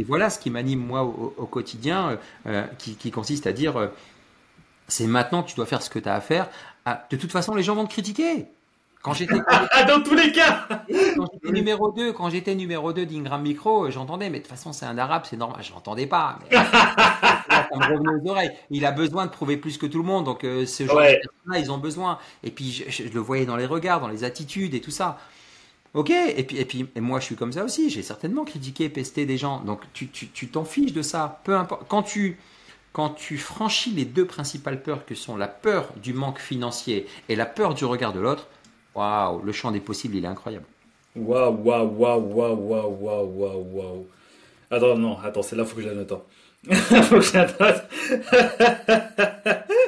voilà 0.07 0.31
ce 0.31 0.39
qui 0.39 0.49
m'anime, 0.49 0.79
moi, 0.79 1.03
au, 1.03 1.45
quotidien, 1.45 2.09
euh, 2.09 2.17
euh, 2.47 2.63
qui, 2.79 3.11
consiste 3.11 3.45
à 3.45 3.51
dire 3.51 3.91
c'est 4.87 5.07
maintenant 5.07 5.43
que 5.43 5.49
tu 5.49 5.55
dois 5.55 5.65
faire 5.65 5.81
ce 5.81 5.89
que 5.89 5.99
tu 5.99 6.09
as 6.09 6.15
à 6.15 6.21
faire. 6.21 6.47
Ah, 6.85 7.05
de 7.09 7.17
toute 7.17 7.31
façon, 7.31 7.53
les 7.55 7.63
gens 7.63 7.75
vont 7.75 7.85
te 7.85 7.91
critiquer. 7.91 8.47
Quand 9.01 9.13
j'étais 9.13 9.35
ah, 9.47 9.83
dans 9.83 10.01
tous 10.01 10.15
les 10.15 10.31
cas. 10.31 10.67
Quand 11.15 11.27
j'étais 11.33 11.51
numéro 11.51 11.91
2, 11.91 12.13
quand 12.13 12.29
j'étais 12.29 12.55
numéro 12.55 12.93
2 12.93 13.05
d'Ingram 13.05 13.41
Micro, 13.41 13.89
j'entendais 13.91 14.29
mais 14.29 14.39
de 14.39 14.43
toute 14.43 14.51
façon, 14.51 14.73
c'est 14.73 14.85
un 14.85 14.97
arabe, 14.97 15.23
c'est 15.29 15.37
normal, 15.37 15.63
je 15.63 15.71
l'entendais 15.71 16.07
pas. 16.07 16.39
Mais... 16.43 16.57
ça 16.57 17.69
me 17.73 17.83
revenait 17.83 18.23
aux 18.23 18.29
oreilles. 18.29 18.51
Il 18.69 18.85
a 18.85 18.91
besoin 18.91 19.25
de 19.25 19.31
prouver 19.31 19.57
plus 19.57 19.77
que 19.77 19.85
tout 19.85 19.97
le 19.97 20.03
monde, 20.03 20.25
donc 20.25 20.43
euh, 20.43 20.65
ce 20.65 20.85
genre 20.85 20.99
là 20.99 21.59
ils 21.59 21.71
ont 21.71 21.77
besoin. 21.77 22.19
Et 22.43 22.51
puis 22.51 22.85
je, 22.87 23.03
le 23.03 23.19
voyais 23.19 23.45
dans 23.45 23.55
les 23.55 23.65
regards, 23.65 24.01
dans 24.01 24.07
les 24.07 24.23
attitudes 24.23 24.73
et 24.73 24.81
tout 24.81 24.91
ça. 24.91 25.17
Ok, 25.93 26.09
et 26.09 26.43
puis, 26.43 26.57
et 26.57 26.65
puis 26.65 26.85
moi 26.97 27.19
je 27.19 27.25
suis 27.25 27.35
comme 27.35 27.53
ça 27.53 27.63
aussi, 27.63 27.89
j'ai 27.89 28.03
certainement 28.03 28.43
critiqué, 28.43 28.89
pesté 28.89 29.25
des 29.25 29.37
gens, 29.37 29.61
donc 29.61 29.81
tu 29.93 30.07
t'en 30.47 30.63
tu, 30.63 30.69
fiches 30.69 30.93
de 30.93 31.01
ça, 31.01 31.39
peu 31.43 31.55
importe. 31.55 31.83
Quand 31.87 32.03
tu, 32.03 32.37
quand 32.97 33.09
tu 33.09 33.37
franchis 33.37 33.91
les 33.91 34.05
deux 34.05 34.25
principales 34.25 34.81
peurs 34.81 35.05
que 35.05 35.13
sont 35.13 35.37
la 35.37 35.47
peur 35.47 35.93
du 36.01 36.13
manque 36.13 36.39
financier 36.39 37.05
et 37.29 37.35
la 37.35 37.45
peur 37.45 37.75
du 37.75 37.85
regard 37.85 38.11
de 38.11 38.19
l'autre, 38.19 38.47
waouh, 38.95 39.39
le 39.43 39.51
champ 39.51 39.69
des 39.69 39.79
possibles, 39.79 40.15
il 40.15 40.25
est 40.25 40.27
incroyable. 40.27 40.65
Waouh, 41.15 41.61
waouh, 41.63 41.85
waouh, 41.95 42.19
waouh, 42.19 42.55
waouh, 42.65 43.25
waouh, 43.35 43.65
waouh. 43.71 44.07
Attends, 44.71 44.97
non, 44.97 45.15
attends, 45.19 45.43
c'est 45.43 45.55
là, 45.55 45.63
faut 45.63 45.75
que 45.75 45.83
je 45.83 45.89
la 45.89 45.93
note. 45.93 46.11
Faut 47.03 47.15
que 47.15 47.21
je 47.21 47.33
la 47.33 47.45
note. 47.45 47.83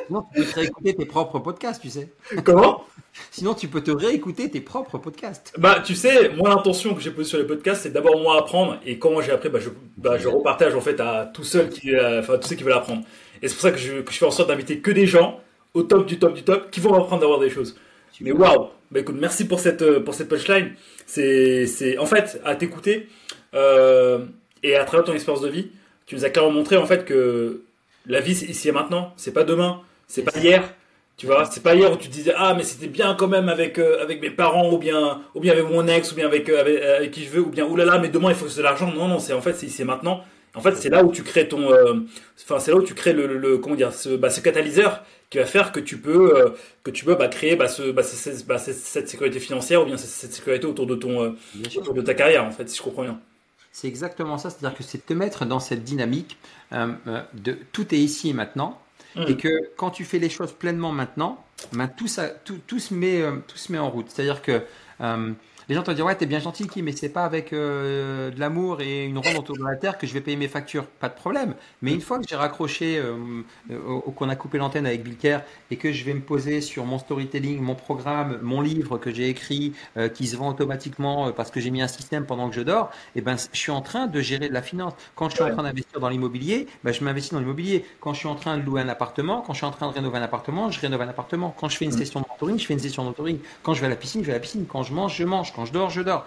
non, 0.10 0.26
tu 0.34 0.44
peux 0.44 0.60
réécouter 0.60 0.96
tes 0.96 1.06
propres 1.06 1.40
podcasts, 1.40 1.82
tu 1.82 1.90
sais. 1.90 2.12
Comment? 2.44 2.86
Sinon, 3.32 3.54
tu 3.54 3.68
peux 3.68 3.82
te 3.82 3.92
réécouter 3.92 4.50
tes 4.50 4.62
propres 4.62 4.98
podcasts. 4.98 5.54
Bah, 5.58 5.82
tu 5.84 5.96
sais, 5.96 6.30
moi, 6.30 6.50
l'intention 6.50 6.94
que 6.94 7.02
j'ai 7.02 7.12
posée 7.12 7.30
sur 7.30 7.38
les 7.38 7.46
podcasts, 7.46 7.84
c'est 7.84 7.92
d'abord 7.92 8.20
moi 8.22 8.40
apprendre. 8.40 8.78
Et 8.86 8.98
comment 9.00 9.22
j'ai 9.22 9.32
appris, 9.32 9.50
bah, 9.50 9.60
je, 9.60 9.70
bah, 9.98 10.18
je 10.18 10.28
repartage 10.28 10.76
en 10.76 10.82
fait 10.82 11.00
à 11.00 11.30
tout 11.34 11.44
seul, 11.44 11.70
qui, 11.70 11.96
euh, 11.96 12.20
enfin, 12.20 12.38
tous 12.38 12.50
ceux 12.50 12.56
qui 12.56 12.64
veulent 12.64 12.74
apprendre. 12.74 13.04
Et 13.42 13.48
c'est 13.48 13.56
pour 13.56 13.62
ça 13.62 13.72
que 13.72 13.78
je, 13.78 14.02
que 14.02 14.12
je 14.12 14.18
fais 14.18 14.26
en 14.26 14.32
sorte 14.32 14.50
d'inviter 14.50 14.80
que 14.80 14.92
des 14.92 15.08
gens 15.08 15.40
au 15.74 15.84
top 15.84 16.06
du 16.06 16.18
top 16.18 16.34
du 16.34 16.44
top 16.44 16.72
qui 16.72 16.80
vont 16.80 16.94
apprendre 16.94 17.24
à 17.24 17.26
avoir 17.26 17.40
des 17.40 17.50
choses. 17.50 17.76
Mais 18.22 18.32
waouh 18.32 18.70
Bah 18.92 19.00
écoute, 19.00 19.16
merci 19.18 19.48
pour 19.48 19.60
cette, 19.60 19.82
euh, 19.82 20.00
pour 20.02 20.14
cette 20.14 20.28
punchline. 20.30 20.74
C'est, 21.06 21.66
c'est, 21.68 21.98
en 21.98 22.06
fait, 22.06 22.42
à 22.44 22.56
t'écouter 22.56 23.08
euh, 23.54 24.26
et 24.62 24.76
à 24.76 24.84
travers 24.84 25.06
ton 25.06 25.14
expérience 25.14 25.42
de 25.42 25.50
vie, 25.50 25.72
tu 26.10 26.16
nous 26.16 26.26
as 26.26 26.32
clairement 26.32 26.52
montré 26.52 26.76
en 26.76 26.88
fait 26.88 27.06
que 27.06 27.62
la 28.08 28.20
vie, 28.20 28.34
c'est 28.34 28.48
ici 28.48 28.68
et 28.68 28.72
maintenant. 28.72 29.14
C'est 29.16 29.32
pas 29.32 29.44
demain, 29.44 29.82
c'est 30.08 30.24
pas 30.24 30.36
hier, 30.40 30.74
tu 31.18 31.28
vois, 31.28 31.46
c'est 31.46 31.62
pas 31.62 31.76
hier 31.76 31.94
où 31.94 31.98
tu 31.98 32.08
disais 32.08 32.34
ah 32.36 32.56
mais 32.58 32.64
c'était 32.64 32.88
bien 32.88 33.14
quand 33.14 33.28
même 33.28 33.48
avec 33.48 33.78
euh, 33.78 34.02
avec 34.02 34.20
mes 34.20 34.32
parents 34.32 34.74
ou 34.74 34.80
bien 34.80 35.22
ou 35.36 35.40
bien 35.40 35.54
avec 35.54 35.66
mon 35.70 35.88
ex 35.88 36.12
ou 36.12 36.16
bien 36.16 36.26
avec, 36.26 36.50
euh, 36.50 36.64
euh, 36.66 36.98
avec, 36.98 37.12
qui 37.12 37.26
je 37.26 37.30
veux 37.30 37.42
ou 37.42 37.50
bien 37.50 37.64
oulala 37.64 38.00
mais 38.00 38.10
demain 38.10 38.30
il 38.30 38.36
faut 38.36 38.46
que 38.46 38.52
c'est 38.52 38.58
de 38.58 38.64
l'argent. 38.64 38.92
Non 38.92 39.08
non, 39.08 39.20
c'est 39.20 39.34
en 39.34 39.42
fait 39.42 39.54
c'est 39.54 39.84
maintenant. 39.84 40.24
En 40.56 40.62
fait, 40.62 40.76
c'est 40.76 40.90
là 40.90 41.04
où 41.04 41.12
tu 41.12 41.22
crées 41.22 41.48
ton 41.48 41.70
enfin 42.44 42.58
c'est 42.58 42.72
là 42.72 42.78
où 42.78 42.82
tu 42.82 42.96
crées 42.96 43.14
le, 43.14 43.38
le, 43.38 43.60
comment 43.60 43.76
dire 43.76 43.94
ce 43.94 44.10
bah, 44.10 44.32
ce 44.32 44.42
catalyseur 44.42 45.04
qui 45.30 45.38
va 45.38 45.46
faire 45.46 45.72
que 45.72 45.80
tu 45.80 46.00
peux 46.00 46.56
que 46.84 46.90
tu 46.90 47.06
peux 47.06 47.14
bah, 47.14 47.28
créer 47.28 47.56
bah, 47.56 47.68
ce, 47.68 47.92
bah, 47.92 48.02
bah 48.48 48.58
cette, 48.58 49.08
sécurité 49.08 49.40
financière 49.40 49.84
ou 49.84 49.86
bien 49.86 49.98
cette, 49.98 50.34
sécurité 50.34 50.66
autour 50.66 50.88
de 50.88 50.96
ton 50.96 51.36
autour 51.78 51.94
de 51.94 52.02
ta 52.02 52.16
carrière 52.16 52.46
en 52.46 52.52
fait, 52.52 52.68
si 52.68 52.78
je 52.78 52.82
comprends 52.82 53.04
bien. 53.04 53.20
C'est 53.72 53.88
exactement 53.88 54.38
ça, 54.38 54.50
c'est-à-dire 54.50 54.78
que 54.78 54.84
c'est 54.84 55.06
te 55.06 55.14
mettre 55.14 55.46
dans 55.46 55.60
cette 55.60 55.84
dynamique 55.84 56.38
de 56.72 57.58
tout 57.72 57.94
est 57.94 58.00
ici 58.00 58.30
et 58.30 58.34
maintenant 58.34 58.80
et 59.16 59.38
que 59.38 59.50
quand 59.76 59.90
tu 59.90 60.06
fais 60.06 60.20
les 60.20 60.30
choses 60.30 60.54
pleinement 60.54 60.92
maintenant, 60.92 61.44
ben, 61.74 61.88
tout, 61.88 62.08
ça, 62.08 62.28
tout, 62.28 62.60
tout, 62.68 62.80
se 62.80 62.94
met, 62.94 63.22
euh, 63.22 63.38
tout 63.48 63.58
se 63.58 63.72
met 63.72 63.80
en 63.80 63.90
route. 63.90 64.10
C'est-à-dire 64.10 64.42
que 64.42 64.64
euh, 65.02 65.32
Les 65.70 65.76
gens 65.76 65.84
te 65.84 65.92
disent 65.92 66.02
ouais, 66.02 66.16
t'es 66.16 66.26
bien 66.26 66.40
gentil, 66.40 66.68
qui, 66.68 66.82
mais 66.82 66.94
c'est 66.94 67.10
pas 67.10 67.26
avec 67.26 67.54
euh, 67.54 68.32
de 68.32 68.40
l'amour 68.40 68.82
et 68.82 69.06
une 69.06 69.20
ronde 69.20 69.38
autour 69.38 69.56
de 69.56 69.64
la 69.64 69.76
terre 69.76 70.00
que 70.00 70.08
je 70.08 70.14
vais 70.16 70.22
payer 70.22 70.36
mes 70.36 70.48
factures. 70.48 70.88
Pas 70.88 71.10
de 71.10 71.14
problème. 71.14 71.54
Mais 71.84 71.94
une 71.94 72.02
fois 72.02 72.18
que 72.18 72.26
j'ai 72.28 72.36
raccroché, 72.36 72.98
euh, 72.98 73.44
euh, 73.70 74.00
qu'on 74.16 74.30
a 74.30 74.36
coupé 74.36 74.58
l'antenne 74.58 74.88
avec 74.88 75.04
Bill 75.04 75.16
Kerr 75.16 75.42
et 75.70 75.78
que 75.78 75.92
je 75.92 76.04
vais 76.06 76.16
me 76.16 76.22
poser 76.22 76.62
sur 76.62 76.86
mon 76.86 76.98
storytelling, 76.98 77.62
mon 77.62 77.76
programme, 77.76 78.40
mon 78.42 78.62
livre 78.62 78.98
que 78.98 79.14
j'ai 79.14 79.30
écrit, 79.30 79.74
qui 80.16 80.26
se 80.26 80.36
vend 80.36 80.50
automatiquement 80.50 81.32
parce 81.32 81.52
que 81.52 81.60
j'ai 81.60 81.70
mis 81.70 81.84
un 81.84 81.88
système 81.88 82.26
pendant 82.26 82.50
que 82.50 82.56
je 82.56 82.62
dors, 82.62 82.90
et 83.16 83.20
eh 83.20 83.22
ben, 83.22 83.36
je 83.38 83.58
suis 83.58 83.72
en 83.72 83.82
train 83.82 84.08
de 84.08 84.22
gérer 84.22 84.50
de 84.50 84.54
la 84.54 84.64
finance. 84.64 84.94
Quand 85.16 85.30
je 85.30 85.36
suis 85.36 85.44
en 85.44 85.52
train 85.52 85.64
d'investir 85.64 86.00
dans 86.00 86.10
l'immobilier, 86.10 86.68
ben, 86.84 86.92
je 86.92 87.04
m'investis 87.04 87.34
dans 87.34 87.40
l'immobilier. 87.40 87.86
Quand 88.00 88.14
je 88.14 88.20
suis 88.20 88.28
en 88.28 88.36
train 88.36 88.58
de 88.58 88.64
louer 88.64 88.82
un 88.82 88.90
appartement, 88.90 89.42
quand 89.42 89.54
je 89.54 89.58
suis 89.58 89.68
en 89.68 89.72
train 89.72 89.88
de 89.88 89.94
rénover 89.94 90.18
un 90.18 90.24
appartement, 90.24 90.72
je 90.72 90.80
rénove 90.80 91.02
un 91.02 91.10
appartement. 91.10 91.54
Quand 91.60 91.70
je 91.70 91.78
fais 91.78 91.86
une 91.86 91.94
mm. 91.94 91.98
session 91.98 92.22
de 92.22 92.26
mentoring, 92.28 92.58
je 92.58 92.66
fais 92.66 92.74
une 92.74 92.80
session 92.80 93.04
de 93.04 93.10
mentoring. 93.10 93.38
Quand 93.62 93.76
je 93.76 93.82
vais 93.82 93.88
à 93.88 93.90
la 93.90 93.96
piscine, 93.96 94.22
je 94.22 94.28
vais 94.28 94.34
à 94.34 94.36
la 94.38 94.42
piscine. 94.42 94.66
Quand 94.68 94.82
je 94.82 94.94
mange, 94.94 95.16
je 95.16 95.26
mange. 95.26 95.54
Quand 95.60 95.66
je 95.66 95.74
dors, 95.74 95.90
je 95.90 96.00
dors. 96.00 96.26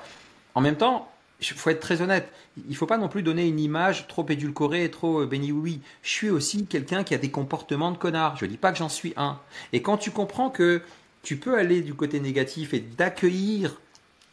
En 0.54 0.60
même 0.60 0.76
temps, 0.76 1.10
il 1.40 1.46
faut 1.46 1.70
être 1.70 1.80
très 1.80 2.02
honnête. 2.02 2.30
Il 2.66 2.72
ne 2.72 2.74
faut 2.74 2.84
pas 2.84 2.98
non 2.98 3.08
plus 3.08 3.22
donner 3.22 3.48
une 3.48 3.58
image 3.58 4.06
trop 4.06 4.26
édulcorée 4.28 4.84
et 4.84 4.90
trop 4.90 5.22
euh, 5.22 5.26
béni 5.26 5.52
oui. 5.52 5.80
Je 6.02 6.10
suis 6.10 6.28
aussi 6.28 6.66
quelqu'un 6.66 7.02
qui 7.02 7.14
a 7.14 7.18
des 7.18 7.30
comportements 7.30 7.92
de 7.92 7.96
connard. 7.96 8.36
Je 8.36 8.44
ne 8.44 8.50
dis 8.50 8.58
pas 8.58 8.72
que 8.72 8.76
j'en 8.76 8.90
suis 8.90 9.14
un. 9.16 9.38
Et 9.72 9.80
quand 9.80 9.96
tu 9.96 10.10
comprends 10.10 10.50
que 10.50 10.82
tu 11.22 11.38
peux 11.38 11.56
aller 11.56 11.80
du 11.80 11.94
côté 11.94 12.20
négatif 12.20 12.74
et 12.74 12.80
d'accueillir, 12.80 13.80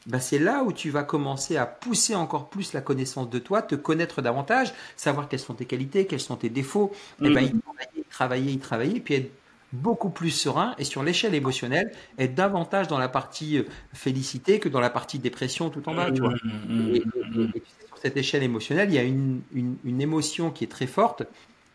ben 0.06 0.20
c'est 0.20 0.38
là 0.38 0.64
où 0.66 0.74
tu 0.74 0.90
vas 0.90 1.04
commencer 1.04 1.56
à 1.56 1.66
pousser 1.66 2.14
encore 2.14 2.50
plus 2.50 2.74
la 2.74 2.82
connaissance 2.82 3.30
de 3.30 3.40
toi, 3.40 3.62
te 3.62 3.76
connaître 3.76 4.22
davantage, 4.22 4.74
savoir 4.98 5.30
quelles 5.30 5.40
sont 5.40 5.54
tes 5.54 5.66
qualités, 5.66 6.08
quels 6.08 6.20
sont 6.20 6.36
tes 6.36 6.50
défauts. 6.50 6.92
Et 7.22 7.28
eh 7.28 7.34
ben, 7.34 7.46
y 7.46 7.58
travailler, 7.58 7.90
y 7.96 8.04
travailler, 8.04 8.52
y 8.52 8.60
travailler, 8.60 9.00
puis 9.00 9.14
être 9.14 9.32
beaucoup 9.74 10.10
plus 10.10 10.32
serein 10.32 10.74
et 10.78 10.84
sur 10.84 11.04
l'échelle 11.04 11.36
émotionnelle 11.36 11.92
être 12.18 12.36
davantage 12.36 12.88
dans 12.88 12.98
la 12.98 13.10
partie 13.10 13.58
euh, 13.58 13.64
félicité 13.94 14.60
que 14.60 14.70
dans 14.70 14.80
la 14.80 14.90
partie 14.90 15.20
dépression 15.20 15.70
tout 15.70 15.88
en 15.88 15.96
bas. 15.96 16.12
Tu 16.12 16.22
vois. 16.22 16.34
Mmh, 16.44 16.74
mmh, 16.74 16.96
et, 16.96 17.00
mmh, 17.00 17.52
sur 17.88 17.98
cette 17.98 18.18
échelle 18.18 18.44
émotionnelle, 18.44 18.90
il 18.90 18.96
y 18.96 19.00
a 19.00 19.04
une, 19.04 19.42
une, 19.54 20.02
émotion 20.02 20.52
qui 20.52 20.64
est 20.64 20.68
très 20.68 20.88
forte, 20.88 21.24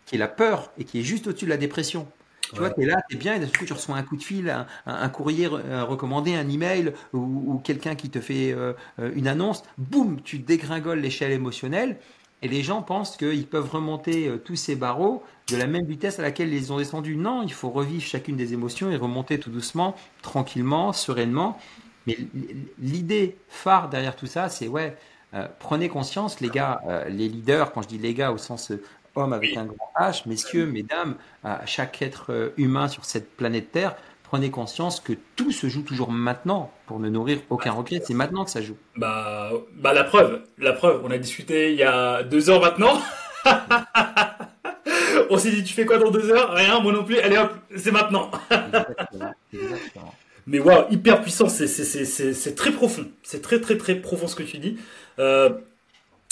qui 0.07 0.17
est 0.17 0.19
la 0.19 0.29
peur 0.29 0.73
et 0.79 0.85
qui 0.85 1.01
est 1.01 1.03
juste 1.03 1.27
au-dessus 1.27 1.45
de 1.45 1.51
la 1.51 1.57
dépression. 1.57 2.07
Tu 2.53 2.59
vois, 2.59 2.71
tu 2.71 2.83
es 2.83 2.87
là, 2.87 3.03
tu 3.09 3.17
es 3.17 3.19
bien, 3.19 3.35
et 3.35 3.41
d'un 3.41 3.47
coup, 3.47 3.65
tu 3.65 3.73
reçois 3.73 3.97
un 3.97 4.03
coup 4.03 4.17
de 4.17 4.23
fil, 4.23 4.55
un, 4.87 5.09
courrier 5.09 5.47
recommandé, 5.47 6.35
un 6.35 6.49
email 6.49 6.93
ou, 7.13 7.19
ou 7.19 7.59
quelqu'un 7.59 7.95
qui 7.95 8.11
te 8.11 8.21
fait 8.21 8.53
euh, 8.53 8.75
une 8.99 9.27
annonce. 9.27 9.63
Boum, 9.79 10.21
tu 10.21 10.39
dégringoles 10.39 11.01
l'échelle 11.01 11.33
émotionnelle 11.33 11.99
et 12.45 12.49
les 12.49 12.63
gens 12.63 12.83
pensent 12.83 13.17
qu'ils 13.17 13.47
peuvent 13.47 13.71
remonter 13.71 14.29
euh, 14.29 14.37
tous 14.37 14.55
ces 14.55 14.77
barreaux 14.77 15.25
de 15.49 15.57
la 15.57 15.67
même 15.67 15.87
vitesse 15.87 16.19
à 16.19 16.23
laquelle 16.23 16.53
ils 16.53 16.73
ont 16.75 16.77
descendu. 16.77 17.17
Non, 17.17 17.43
il 17.43 17.53
faut 17.53 17.71
revivre 17.71 18.05
chacune 18.05 18.37
des 18.37 18.53
émotions 18.53 18.91
et 18.91 18.97
remonter 18.97 19.41
tout 19.41 19.51
doucement, 19.51 19.97
tranquillement, 20.21 20.93
sereinement. 20.93 21.59
Mais 22.07 22.19
l'idée 22.79 23.39
phare 23.49 23.89
derrière 23.89 24.15
tout 24.15 24.27
ça, 24.27 24.51
c'est 24.51 24.69
ouais, 24.69 24.95
euh, 25.33 25.49
prenez 25.59 25.89
conscience, 25.89 26.41
les 26.41 26.51
gars, 26.51 26.83
euh, 26.87 27.09
les 27.09 27.31
leaders, 27.31 27.73
quand 27.73 27.81
je 27.81 27.89
dis 27.89 27.99
les 27.99 28.13
gars 28.13 28.31
au 28.31 28.37
sens 28.37 28.73
homme 29.15 29.33
avec 29.33 29.57
un 29.57 29.65
grand 29.65 29.93
H, 29.99 30.29
messieurs, 30.29 30.67
mesdames, 30.67 31.15
chaque 31.67 32.03
être 32.03 32.53
humain 32.57 32.89
sur 32.89 33.05
cette 33.05 33.37
planète 33.37 33.71
Terre, 33.71 33.95
prenez 34.35 34.51
conscience 34.51 34.99
que 34.99 35.13
tout 35.37 35.53
se 35.53 35.69
joue 35.69 35.83
toujours 35.83 36.11
maintenant 36.11 36.73
pour 36.87 36.99
ne 36.99 37.09
nourrir 37.09 37.39
aucun 37.51 37.71
regret. 37.71 38.03
C'est 38.05 38.15
maintenant 38.15 38.45
que 38.45 38.51
ça 38.51 38.61
joue. 38.61 38.77
Bah, 38.97 39.53
bah 39.77 39.93
la 39.93 40.03
preuve, 40.03 40.41
la 40.59 40.73
preuve. 40.73 41.03
On 41.05 41.11
a 41.13 41.19
discuté 41.19 41.71
il 41.71 41.79
y 41.79 41.85
a 41.85 42.25
deux 42.25 42.51
heures 42.51 42.61
maintenant. 42.61 43.01
on 45.31 45.39
s'est 45.39 45.53
dit 45.53 45.63
tu 45.63 45.73
fais 45.73 45.87
quoi 45.87 45.99
dans 45.99 46.11
deux 46.11 46.33
heures? 46.33 46.51
Rien, 46.51 46.81
moi 46.81 46.93
non 46.93 47.05
plus. 47.05 47.21
Allez 47.21 47.39
hop, 47.39 47.53
c'est 47.77 47.93
maintenant. 47.93 48.33
Mais 50.49 50.59
waouh, 50.59 50.87
hyper 50.91 51.23
puissant. 51.23 51.49
C'est 51.49 52.55
très 52.57 52.73
profond. 52.73 53.07
C'est 53.23 53.41
très 53.41 53.61
très 53.61 53.79
très 53.79 53.95
profond 53.95 54.27
ce 54.27 54.35
que 54.35 54.43
tu 54.43 54.59
dis. 54.59 54.79
Euh, 55.21 55.51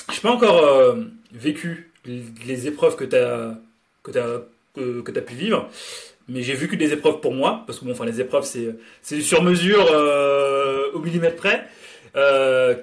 je 0.09 0.15
n'ai 0.15 0.23
pas 0.23 0.33
encore 0.33 0.59
euh, 0.65 1.05
vécu 1.31 1.93
les 2.05 2.67
épreuves 2.67 2.97
que 2.97 3.05
tu 3.05 3.15
as 3.15 3.55
que 4.03 4.11
as, 4.19 4.41
que 4.75 5.17
as 5.17 5.23
pu 5.23 5.35
vivre 5.35 5.71
mais 6.29 6.43
j'ai 6.43 6.55
vu 6.55 6.69
que 6.69 6.77
des 6.77 6.93
épreuves 6.93 7.21
pour 7.21 7.35
moi, 7.35 7.65
parce 7.67 7.79
que 7.79 7.85
bon, 7.85 7.93
enfin 7.93 8.05
les 8.05 8.21
épreuves 8.21 8.45
c'est 8.45 8.77
c'est 9.03 9.21
sur 9.21 9.43
mesure 9.43 9.87
euh, 9.91 10.91
au 10.93 11.01
millimètre 11.01 11.37
près, 11.37 11.67
euh, 12.17 12.75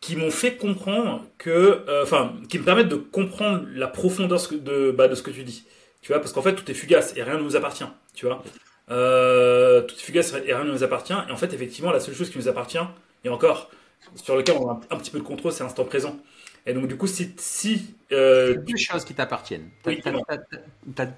qui 0.00 0.16
m'ont 0.16 0.30
fait 0.30 0.56
comprendre 0.56 1.24
que, 1.38 1.50
euh, 1.88 2.02
enfin, 2.02 2.34
qui 2.48 2.58
me 2.58 2.64
permettent 2.64 2.88
de 2.88 2.96
comprendre 2.96 3.64
la 3.74 3.86
profondeur 3.86 4.40
de 4.52 4.90
bah, 4.90 5.08
de 5.08 5.14
ce 5.14 5.22
que 5.22 5.30
tu 5.30 5.44
dis, 5.44 5.64
tu 6.00 6.12
vois, 6.12 6.20
parce 6.20 6.32
qu'en 6.32 6.42
fait 6.42 6.54
tout 6.54 6.70
est 6.70 6.74
fugace 6.74 7.14
et 7.16 7.22
rien 7.22 7.38
ne 7.38 7.42
nous 7.42 7.56
appartient, 7.56 7.84
tu 8.14 8.26
vois, 8.26 8.42
tout 8.88 9.94
est 9.94 10.00
fugace 10.00 10.34
et 10.44 10.52
rien 10.52 10.64
ne 10.64 10.72
nous 10.72 10.84
appartient, 10.84 11.14
et 11.28 11.32
en 11.32 11.36
fait 11.36 11.52
effectivement 11.52 11.92
la 11.92 12.00
seule 12.00 12.14
chose 12.14 12.30
qui 12.30 12.38
nous 12.38 12.48
appartient, 12.48 12.78
et 13.24 13.28
encore 13.28 13.70
sur 14.16 14.36
lequel 14.36 14.56
on 14.58 14.68
a 14.68 14.80
un 14.90 14.96
petit 14.96 15.10
peu 15.10 15.18
de 15.18 15.24
contrôle, 15.24 15.52
c'est 15.52 15.62
l'instant 15.62 15.84
présent. 15.84 16.18
Et 16.66 16.74
donc, 16.74 16.86
du 16.86 16.96
coup, 16.96 17.06
si. 17.06 17.34
si 17.38 17.94
euh, 18.12 18.56
deux 18.56 18.76
choses 18.76 19.04
qui 19.04 19.14
t'appartiennent. 19.14 19.70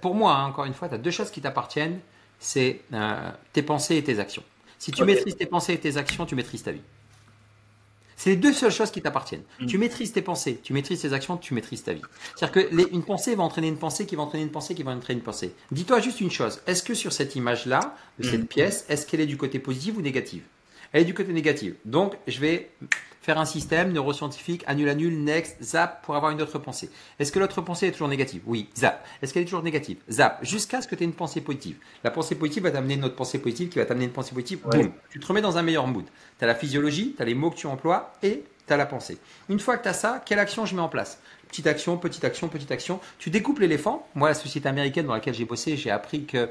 pour 0.01 0.15
moi, 0.15 0.37
hein, 0.37 0.47
encore 0.47 0.65
une 0.65 0.75
fois, 0.75 0.89
tu 0.89 0.95
as 0.95 0.99
deux 0.99 1.11
choses 1.11 1.31
qui 1.31 1.41
t'appartiennent 1.41 2.01
c'est 2.45 2.81
euh, 2.93 3.31
tes 3.53 3.63
pensées 3.63 3.97
et 3.97 4.05
tes 4.05 4.19
actions. 4.19 4.43
Si 4.79 4.93
tu 4.93 5.05
maîtrises 5.05 5.37
tes 5.37 5.47
pensées 5.47 5.73
et 5.73 5.79
tes 5.79 5.97
actions, 5.97 6.27
tu 6.27 6.35
maîtrises 6.35 6.63
ta 6.63 6.73
vie. 6.73 6.83
C'est 8.17 8.31
les 8.31 8.37
deux 8.37 8.53
seules 8.53 8.71
choses 8.71 8.91
qui 8.91 9.03
t'appartiennent. 9.03 9.43
Mm. 9.61 9.67
Tu 9.67 9.79
maîtrises 9.79 10.13
tes 10.13 10.23
pensées, 10.23 10.61
tu 10.63 10.73
maîtrises 10.73 11.01
tes 11.01 11.13
actions, 11.13 11.37
tu 11.37 11.55
maîtrises 11.55 11.83
ta 11.83 11.95
vie. 11.95 12.03
C'est-à-dire 12.37 12.69
que 12.69 12.93
une 12.93 13.03
pensée 13.03 13.35
va 13.35 13.43
entraîner 13.43 13.69
une 13.69 13.79
pensée 13.79 14.07
qui 14.07 14.15
va 14.15 14.23
entraîner 14.23 14.45
une 14.45 14.51
pensée 14.51 14.75
qui 14.75 14.83
va 14.83 14.93
entraîner 14.93 15.19
une 15.19 15.25
pensée. 15.25 15.55
Dis-toi 15.73 16.01
juste 16.01 16.21
une 16.21 16.31
chose. 16.31 16.61
Est-ce 16.67 16.83
que 16.83 16.95
sur 16.95 17.13
cette 17.13 17.35
image-là, 17.35 17.97
de 18.19 18.25
cette 18.25 18.43
mm. 18.43 18.47
pièce, 18.47 18.85
est-ce 18.89 19.07
qu'elle 19.07 19.21
est 19.21 19.27
du 19.27 19.37
côté 19.37 19.59
positif 19.59 19.97
ou 19.97 20.03
négatif? 20.03 20.43
Elle 20.95 21.03
est 21.03 21.07
du 21.07 21.13
côté 21.13 21.33
négatif. 21.33 21.75
Donc, 21.85 22.15
je 22.29 22.39
vais 22.39 22.71
faire 23.21 23.39
un 23.41 23.45
système 23.45 23.93
neuroscientifique, 23.93 24.63
annule, 24.69 24.89
annule, 24.89 25.25
next, 25.25 25.61
zap, 25.61 26.05
pour 26.05 26.15
avoir 26.15 26.31
une 26.31 26.41
autre 26.41 26.61
pensée. 26.61 26.89
Est-ce 27.19 27.33
que 27.33 27.41
l'autre 27.41 27.61
pensée 27.63 27.89
est 27.89 27.91
toujours 27.91 28.07
négative? 28.07 28.43
Oui, 28.47 28.69
zap. 28.77 29.05
Est-ce 29.21 29.35
qu'elle 29.35 29.43
est 29.43 29.47
toujours 29.47 29.65
négative? 29.65 29.99
Zap. 30.09 30.45
Jusqu'à 30.45 30.81
ce 30.83 30.87
que 30.87 30.95
tu 30.95 31.03
aies 31.03 31.07
une 31.07 31.13
pensée 31.13 31.41
positive. 31.41 31.79
La 32.05 32.13
pensée 32.13 32.37
positive 32.37 32.63
va 32.63 32.71
t'amener 32.71 32.95
une 32.95 33.05
autre 33.05 33.17
pensée 33.17 33.41
positive 33.41 33.71
qui 33.71 33.81
va 33.81 33.87
t'amener 33.87 34.05
une 34.05 34.13
pensée 34.13 34.35
positive. 34.35 34.61
Boum. 34.71 34.93
Tu 35.11 35.19
te 35.19 35.27
remets 35.27 35.41
dans 35.41 35.59
un 35.59 35.63
meilleur 35.63 35.89
mood. 35.89 36.05
Tu 36.39 36.45
as 36.45 36.47
la 36.47 36.55
physiologie, 36.55 37.15
tu 37.17 37.23
as 37.23 37.25
les 37.25 37.35
mots 37.35 37.51
que 37.51 37.57
tu 37.57 37.67
emploies 37.67 38.13
et 38.23 38.45
tu 38.65 38.73
as 38.73 38.77
la 38.77 38.87
pensée. 38.87 39.19
Une 39.49 39.59
fois 39.59 39.79
que 39.79 39.83
tu 39.83 39.89
as 39.89 39.95
ça, 39.95 40.23
quelle 40.25 40.39
action 40.39 40.65
je 40.65 40.77
mets 40.77 40.83
en 40.83 40.89
place? 40.89 41.19
Petite 41.55 41.69
action, 41.69 41.97
petite 41.99 42.25
action, 42.25 42.49
petite 42.49 42.73
action. 42.73 42.99
Tu 43.21 43.31
découpes 43.31 43.61
l'éléphant. 43.61 44.09
Moi, 44.17 44.27
la 44.27 44.35
société 44.35 44.69
américaine 44.69 45.07
dans 45.07 45.12
laquelle 45.12 45.35
j'ai 45.35 45.45
bossé, 45.45 45.77
j'ai 45.77 45.88
appris 45.88 46.25
que 46.25 46.49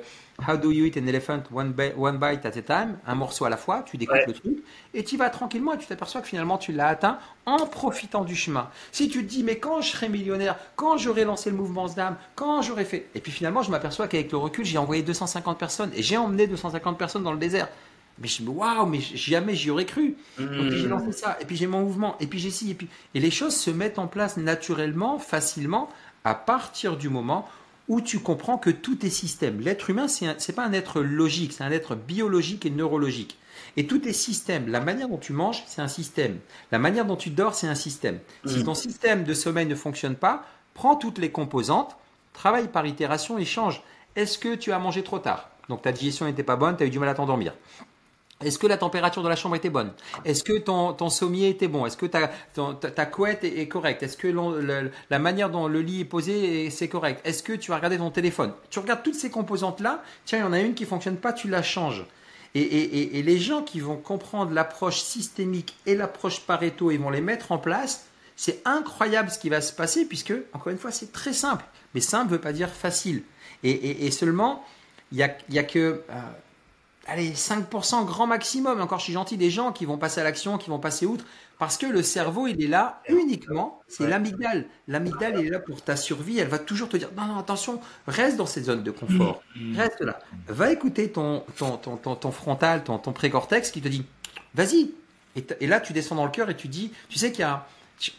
How 0.48 0.56
do 0.56 0.72
you 0.72 0.86
eat 0.86 0.96
an 0.96 1.06
elephant 1.08 1.44
one, 1.52 1.74
bite 1.74 2.46
at 2.46 2.58
a 2.58 2.62
time 2.62 2.98
Un 3.06 3.16
morceau 3.16 3.44
à 3.44 3.50
la 3.50 3.58
fois, 3.58 3.84
tu 3.84 3.98
découpes 3.98 4.26
le 4.26 4.32
truc 4.32 4.63
et 4.94 5.04
tu 5.04 5.18
vas 5.18 5.30
tranquillement 5.30 5.74
et 5.74 5.78
tu 5.78 5.88
t'aperçois 5.88 6.22
que 6.22 6.28
finalement 6.30 6.58
tu 6.58 6.72
l'as 6.72 6.88
atteint 6.88 7.20
en 7.46 7.66
profitant 7.66 8.24
du 8.24 8.34
chemin. 8.34 8.70
Si 8.94 9.10
tu 9.10 9.26
te 9.26 9.30
dis, 9.30 9.44
mais 9.44 9.58
quand 9.58 9.82
je 9.82 9.89
serai 9.89 10.08
millionnaire, 10.08 10.58
quand 10.78 10.96
j'aurai 10.96 11.26
lancé 11.26 11.50
le 11.50 11.58
mouvement 11.58 11.89
SDAM, 11.89 12.16
quand 12.36 12.62
j'aurai 12.62 12.86
fait. 12.86 13.10
Et 13.13 13.20
puis 13.20 13.34
finalement, 13.34 13.62
je 13.62 13.72
m'aperçois 13.72 14.08
qu'avec 14.08 14.32
le 14.32 14.38
recul, 14.38 14.63
j'ai 14.63 14.78
envoyé 14.78 15.04
250 15.04 15.60
personnes 15.60 15.92
et 15.98 16.02
j'ai 16.02 16.16
emmené 16.16 16.48
250 16.48 16.98
personnes 16.98 17.24
dans 17.24 17.34
le 17.34 17.39
désert. 17.39 17.68
Mais 18.19 18.28
je 18.28 18.43
me 18.43 18.49
waouh, 18.49 18.86
mais 18.86 18.99
jamais 19.02 19.56
j'y 19.56 19.71
aurais 19.71 19.86
cru. 19.86 20.15
Et 20.39 20.45
puis 20.45 20.78
j'ai 20.78 20.88
lancé 20.88 21.12
ça, 21.12 21.38
et 21.41 21.45
puis 21.45 21.56
j'ai 21.56 21.67
mon 21.67 21.82
mouvement, 21.82 22.15
et 22.19 22.28
puis 22.28 22.39
j'ai 22.39 22.52
ci, 22.52 22.71
et 22.71 22.73
puis. 22.76 22.88
Et 23.15 23.19
les 23.19 23.32
choses 23.32 23.56
se 23.56 23.71
mettent 23.71 23.99
en 23.99 24.08
place 24.08 24.38
naturellement, 24.38 25.17
facilement, 25.19 25.89
à 26.23 26.36
partir 26.36 26.95
du 26.95 27.10
moment 27.10 27.47
où 27.88 28.02
tu 28.02 28.19
comprends 28.19 28.58
que 28.58 28.69
tout 28.69 29.06
est 29.06 29.10
système. 29.10 29.60
L'être 29.60 29.89
humain, 29.89 30.08
ce 30.08 30.26
n'est 30.26 30.56
pas 30.56 30.65
un 30.65 30.73
être 30.73 31.02
logique, 31.02 31.54
c'est 31.54 31.63
un 31.63 31.71
être 31.71 31.95
biologique 31.95 32.65
et 32.65 32.69
neurologique. 32.69 33.38
Et 33.76 33.88
tout 33.88 34.08
est 34.08 34.13
système. 34.13 34.69
La 34.69 34.80
manière 34.80 35.10
dont 35.10 35.17
tu 35.17 35.34
manges, 35.34 35.63
c'est 35.67 35.82
un 35.82 35.88
système. 35.88 36.39
La 36.71 36.80
manière 36.80 37.06
dont 37.06 37.15
tu 37.15 37.30
dors, 37.30 37.56
c'est 37.56 37.67
un 37.67 37.76
système. 37.76 38.19
Si 38.45 38.60
mm. 38.60 38.63
ton 38.63 38.73
système 38.73 39.23
de 39.23 39.34
sommeil 39.34 39.65
ne 39.65 39.76
fonctionne 39.76 40.15
pas, 40.15 40.45
prends 40.73 40.95
toutes 40.95 41.17
les 41.17 41.32
composantes, 41.32 41.97
travaille 42.34 42.67
par 42.67 42.86
itération 42.86 43.38
et 43.38 43.45
change. 43.45 43.84
Est-ce 44.15 44.38
que 44.38 44.56
tu 44.56 44.71
as 44.71 44.80
mangé 44.80 45.04
trop 45.04 45.19
tard? 45.19 45.49
Donc 45.69 45.82
ta 45.82 45.91
digestion 45.91 46.26
n'était 46.26 46.43
pas 46.43 46.56
bonne, 46.56 46.78
tu 46.78 46.84
as 46.84 46.86
eu 46.86 46.89
du 46.89 46.99
mal 46.99 47.10
à 47.10 47.13
t'endormir. 47.13 47.54
Est-ce 48.46 48.60
que 48.60 48.68
la 48.68 48.78
température 48.78 49.24
de 49.24 49.30
la 49.30 49.36
chambre 49.36 49.56
était 49.56 49.70
bonne? 49.70 49.92
Est-ce 50.26 50.44
que 50.44 50.58
ton, 50.58 51.10
sommier 51.10 51.50
était 51.50 51.68
bon? 51.68 51.86
Est-ce 51.86 51.98
que 51.98 52.06
ta, 52.06 53.06
couette 53.06 53.44
est, 53.44 53.68
correcte? 53.68 54.04
Est-ce 54.04 54.18
que 54.18 54.28
la 55.10 55.20
manière 55.20 55.50
dont 55.50 55.68
le 55.68 55.82
lit 55.82 56.02
est 56.02 56.06
posé, 56.06 56.70
c'est 56.70 56.88
correct? 56.88 57.22
Est-ce 57.26 57.44
que 57.44 57.54
tu 57.54 57.72
as 57.72 57.76
regardé 57.76 57.98
ton 57.98 58.12
téléphone? 58.12 58.54
Tu 58.70 58.80
regardes 58.80 59.04
toutes 59.04 59.16
ces 59.16 59.30
composantes-là, 59.30 60.04
tiens, 60.26 60.40
il 60.40 60.42
y 60.42 60.46
en 60.46 60.54
a 60.54 60.60
une 60.60 60.74
qui 60.74 60.86
fonctionne 60.86 61.18
pas, 61.18 61.34
tu 61.34 61.48
la 61.48 61.64
changes. 61.64 62.06
Et, 62.56 63.18
et 63.18 63.24
les 63.24 63.40
gens 63.40 63.64
qui 63.64 63.80
vont 63.80 63.98
comprendre 63.98 64.52
l'approche 64.52 65.02
systémique 65.02 65.76
et 65.88 65.96
l'approche 65.96 66.42
Pareto 66.42 66.92
et 66.92 66.98
vont 66.98 67.10
les 67.10 67.22
mettre 67.22 67.52
en 67.52 67.58
place, 67.58 68.06
c'est 68.36 68.62
incroyable 68.66 69.30
ce 69.30 69.40
qui 69.40 69.50
va 69.50 69.62
se 69.62 69.74
passer 69.74 70.06
puisque, 70.06 70.34
encore 70.54 70.72
une 70.72 70.78
fois, 70.78 70.92
c'est 70.92 71.12
très 71.12 71.34
simple. 71.34 71.66
Mais 71.94 72.02
simple 72.02 72.26
ne 72.26 72.32
veut 72.36 72.42
pas 72.42 72.54
dire 72.54 72.70
facile. 72.70 73.24
Et, 73.64 74.12
seulement, 74.12 74.64
il 75.12 75.18
n'y 75.18 75.24
a, 75.24 75.38
y 75.50 75.60
a 75.60 75.64
que... 75.64 76.04
Euh, 76.10 76.14
allez, 77.08 77.32
5% 77.32 78.06
grand 78.06 78.28
maximum, 78.28 78.82
encore 78.82 79.00
je 79.00 79.06
suis 79.06 79.13
gentil, 79.13 79.38
des 79.38 79.50
gens 79.50 79.72
qui 79.72 79.86
vont 79.86 79.98
passer 79.98 80.22
à 80.22 80.24
l'action, 80.24 80.58
qui 80.58 80.70
vont 80.70 80.80
passer 80.80 81.06
outre, 81.06 81.26
parce 81.60 81.78
que 81.78 81.86
le 81.86 82.02
cerveau, 82.02 82.48
il 82.48 82.63
est 82.63 82.68
là 82.68 83.02
uniquement, 83.10 83.82
c'est 83.88 84.08
l'amygdale. 84.08 84.66
L'amygdale, 84.88 85.39
est 85.46 85.50
là 85.50 85.60
pour 85.60 85.82
ta 85.82 85.96
survie, 85.96 86.39
elle 86.39 86.48
va 86.48 86.60
toujours 86.60 86.89
te 86.89 86.98
dire, 86.98 87.10
non, 87.16 87.26
non, 87.26 87.38
attention, 87.38 87.80
reste 88.08 88.38
dans 88.38 88.46
cette 88.46 88.66
zone 88.66 88.84
de 88.84 88.92
confort, 88.92 89.44
mm. 89.56 89.74
Mm. 89.74 89.78
reste 89.78 90.02
là. 90.02 90.20
Va 90.48 90.72
écouter 90.72 91.12
ton, 91.12 91.44
ton, 91.58 91.78
ton, 91.78 91.98
ton, 91.98 92.32
frontal, 92.32 92.84
ton, 92.84 92.98
ton 92.98 93.13
précortex 93.13 93.72
qui 93.72 93.82
te 93.82 93.88
dit, 93.88 94.06
vas-y, 94.56 94.92
Et, 95.36 95.68
là, 95.68 95.80
tu 95.80 95.94
descends 95.94 96.16
dans 96.16 96.26
le 96.26 96.32
cœur 96.32 96.50
et 96.50 96.56
tu 96.56 96.68
dis, 96.68 96.92
tu 97.10 97.18
sais 97.18 97.32
qu'il 97.32 97.42
y 97.42 97.44
a, 97.44 97.68
je, 98.00 98.12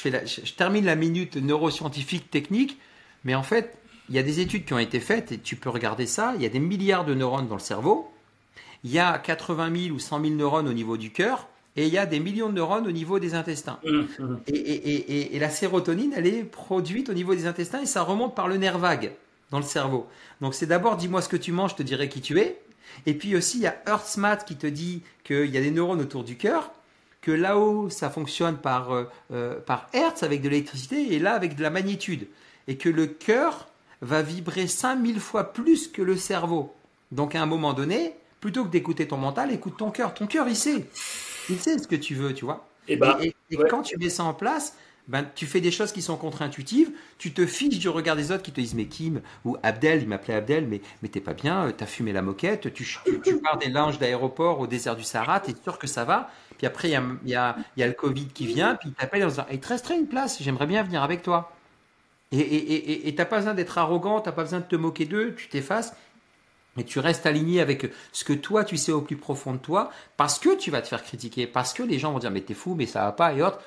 fais 0.00 0.26
je 0.26 0.52
termine 0.54 0.84
la 0.84 0.96
minute 0.96 1.36
neuroscientifique 1.36 2.30
technique, 2.30 2.78
mais 3.24 3.34
en 3.34 3.42
fait, 3.42 3.76
il 4.08 4.16
y 4.16 4.18
a 4.18 4.22
des 4.22 4.40
études 4.40 4.64
qui 4.64 4.74
ont 4.74 4.78
été 4.78 4.98
faites 4.98 5.30
et 5.30 5.38
tu 5.38 5.54
peux 5.54 5.70
regarder 5.70 6.06
ça. 6.06 6.32
Il 6.34 6.42
y 6.42 6.46
a 6.46 6.48
des 6.48 6.58
milliards 6.58 7.04
de 7.04 7.14
neurones 7.14 7.46
dans 7.46 7.54
le 7.54 7.60
cerveau. 7.60 8.10
Il 8.84 8.90
y 8.90 8.98
a 8.98 9.18
80 9.18 9.82
000 9.84 9.94
ou 9.94 9.98
100 9.98 10.22
000 10.22 10.34
neurones 10.34 10.68
au 10.68 10.72
niveau 10.72 10.96
du 10.96 11.10
cœur 11.10 11.48
et 11.76 11.86
il 11.86 11.92
y 11.92 11.98
a 11.98 12.06
des 12.06 12.20
millions 12.20 12.48
de 12.48 12.54
neurones 12.54 12.86
au 12.86 12.92
niveau 12.92 13.18
des 13.18 13.34
intestins. 13.34 13.78
Mmh, 13.84 14.00
mmh. 14.18 14.36
Et, 14.48 15.36
et, 15.36 15.38
la 15.38 15.50
sérotonine, 15.50 16.12
elle 16.16 16.26
est 16.26 16.42
produite 16.42 17.08
au 17.08 17.12
niveau 17.12 17.34
des 17.34 17.46
intestins 17.46 17.80
et 17.82 17.86
ça 17.86 18.02
remonte 18.02 18.34
par 18.34 18.48
le 18.48 18.56
nerf 18.56 18.78
vague 18.78 19.12
dans 19.50 19.58
le 19.58 19.64
cerveau. 19.64 20.06
Donc 20.40 20.54
c'est 20.54 20.66
d'abord 20.66 20.96
dis-moi 20.96 21.22
ce 21.22 21.28
que 21.28 21.36
tu 21.36 21.52
manges, 21.52 21.72
je 21.72 21.76
te 21.76 21.82
dirai 21.82 22.08
qui 22.08 22.20
tu 22.20 22.38
es. 22.40 22.60
Et 23.06 23.14
puis 23.14 23.36
aussi, 23.36 23.58
il 23.58 23.62
y 23.62 23.66
a 23.66 23.80
Earthsmat 23.86 24.38
qui 24.38 24.56
te 24.56 24.66
dit 24.66 25.02
qu'il 25.24 25.46
y 25.46 25.56
a 25.56 25.60
des 25.60 25.70
neurones 25.70 26.00
autour 26.00 26.24
du 26.24 26.36
cœur, 26.36 26.72
que 27.20 27.30
là-haut, 27.30 27.90
ça 27.90 28.10
fonctionne 28.10 28.56
par, 28.56 28.92
euh, 28.92 29.04
euh, 29.32 29.60
par 29.60 29.88
Hertz 29.92 30.22
avec 30.22 30.40
de 30.42 30.48
l'électricité 30.48 31.14
et 31.14 31.18
là 31.18 31.34
avec 31.34 31.54
de 31.54 31.62
la 31.62 31.70
magnitude. 31.70 32.26
Et 32.66 32.76
que 32.76 32.88
le 32.88 33.06
cœur 33.06 33.68
va 34.00 34.22
vibrer 34.22 34.66
5000 34.66 35.20
fois 35.20 35.52
plus 35.52 35.88
que 35.88 36.02
le 36.02 36.16
cerveau. 36.16 36.74
Donc 37.12 37.34
à 37.34 37.42
un 37.42 37.46
moment 37.46 37.74
donné, 37.74 38.14
plutôt 38.40 38.64
que 38.64 38.70
d'écouter 38.70 39.06
ton 39.06 39.16
mental, 39.16 39.52
écoute 39.52 39.76
ton 39.76 39.90
cœur. 39.90 40.14
Ton 40.14 40.26
cœur, 40.26 40.48
il 40.48 40.56
sait. 40.56 40.86
Il 41.48 41.58
sait 41.58 41.78
ce 41.78 41.86
que 41.86 41.96
tu 41.96 42.14
veux, 42.14 42.34
tu 42.34 42.44
vois. 42.44 42.66
Eh 42.88 42.96
ben, 42.96 43.16
et, 43.20 43.34
et, 43.50 43.56
quand 43.68 43.82
tu 43.82 43.96
mets 43.98 44.08
ça 44.08 44.24
en 44.24 44.34
place, 44.34 44.74
ben, 45.08 45.26
tu 45.34 45.46
fais 45.46 45.60
des 45.60 45.70
choses 45.70 45.92
qui 45.92 46.02
sont 46.02 46.16
contre-intuitives, 46.16 46.90
tu 47.18 47.32
te 47.32 47.44
fiches 47.44 47.78
du 47.78 47.88
regard 47.88 48.16
des 48.16 48.30
autres 48.30 48.42
qui 48.42 48.52
te 48.52 48.60
disent 48.60 48.74
mais 48.74 48.86
Kim 48.86 49.20
ou 49.44 49.56
Abdel, 49.62 50.02
il 50.02 50.08
m'appelait 50.08 50.34
Abdel, 50.34 50.66
mais, 50.68 50.80
mais 51.02 51.08
t'es 51.08 51.20
pas 51.20 51.34
bien, 51.34 51.66
euh, 51.66 51.72
t'as 51.76 51.86
fumé 51.86 52.12
la 52.12 52.22
moquette, 52.22 52.72
tu, 52.72 52.86
tu, 53.24 53.40
pars 53.40 53.58
des 53.58 53.68
linges 53.70 53.98
d'aéroport 53.98 54.60
au 54.60 54.66
désert 54.66 54.94
du 54.94 55.02
Sahara, 55.02 55.40
t'es 55.40 55.54
sûr 55.62 55.78
que 55.78 55.88
ça 55.88 56.04
va, 56.04 56.30
puis 56.58 56.66
après 56.66 56.88
il 56.88 56.92
y 56.92 56.96
a, 56.96 57.02
y, 57.26 57.34
a, 57.34 57.56
y 57.76 57.82
a, 57.82 57.86
le 57.88 57.92
Covid 57.92 58.26
qui 58.28 58.46
vient, 58.46 58.76
puis 58.76 58.90
il 58.90 58.94
t'appelle 58.94 59.24
en 59.24 59.28
disant 59.28 59.46
il 59.50 59.58
te 59.58 59.68
resterait 59.68 59.98
une 59.98 60.06
place, 60.06 60.40
j'aimerais 60.40 60.66
bien 60.66 60.82
venir 60.84 61.02
avec 61.02 61.22
toi. 61.22 61.52
Et 62.32 63.12
t'as 63.16 63.24
pas 63.24 63.38
besoin 63.38 63.54
d'être 63.54 63.76
arrogant, 63.78 64.20
t'as 64.20 64.30
pas 64.30 64.44
besoin 64.44 64.60
de 64.60 64.64
te 64.64 64.76
moquer 64.76 65.04
d'eux, 65.04 65.34
tu 65.34 65.48
t'effaces 65.48 65.92
et 66.80 66.84
tu 66.84 66.98
restes 66.98 67.26
aligné 67.26 67.60
avec 67.60 67.92
ce 68.12 68.24
que 68.24 68.32
toi 68.32 68.64
tu 68.64 68.76
sais 68.76 68.92
au 68.92 69.02
plus 69.02 69.16
profond 69.16 69.52
de 69.52 69.58
toi, 69.58 69.90
parce 70.16 70.38
que 70.38 70.56
tu 70.56 70.70
vas 70.70 70.80
te 70.80 70.88
faire 70.88 71.04
critiquer, 71.04 71.46
parce 71.46 71.72
que 71.72 71.82
les 71.82 71.98
gens 71.98 72.12
vont 72.12 72.18
dire 72.18 72.30
mais 72.30 72.40
t'es 72.40 72.54
fou, 72.54 72.74
mais 72.74 72.86
ça 72.86 73.04
va 73.04 73.12
pas 73.12 73.34
et 73.34 73.42
autres. 73.42 73.60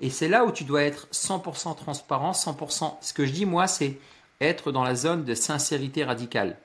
Et 0.00 0.10
c'est 0.10 0.28
là 0.28 0.44
où 0.44 0.52
tu 0.52 0.64
dois 0.64 0.82
être 0.82 1.08
100% 1.12 1.74
transparent, 1.76 2.32
100%. 2.32 2.98
Ce 3.00 3.12
que 3.12 3.26
je 3.26 3.32
dis, 3.32 3.46
moi, 3.46 3.66
c'est 3.66 3.98
être 4.40 4.70
dans 4.70 4.84
la 4.84 4.94
zone 4.94 5.24
de 5.24 5.34
sincérité 5.34 6.04
radicale. 6.04 6.56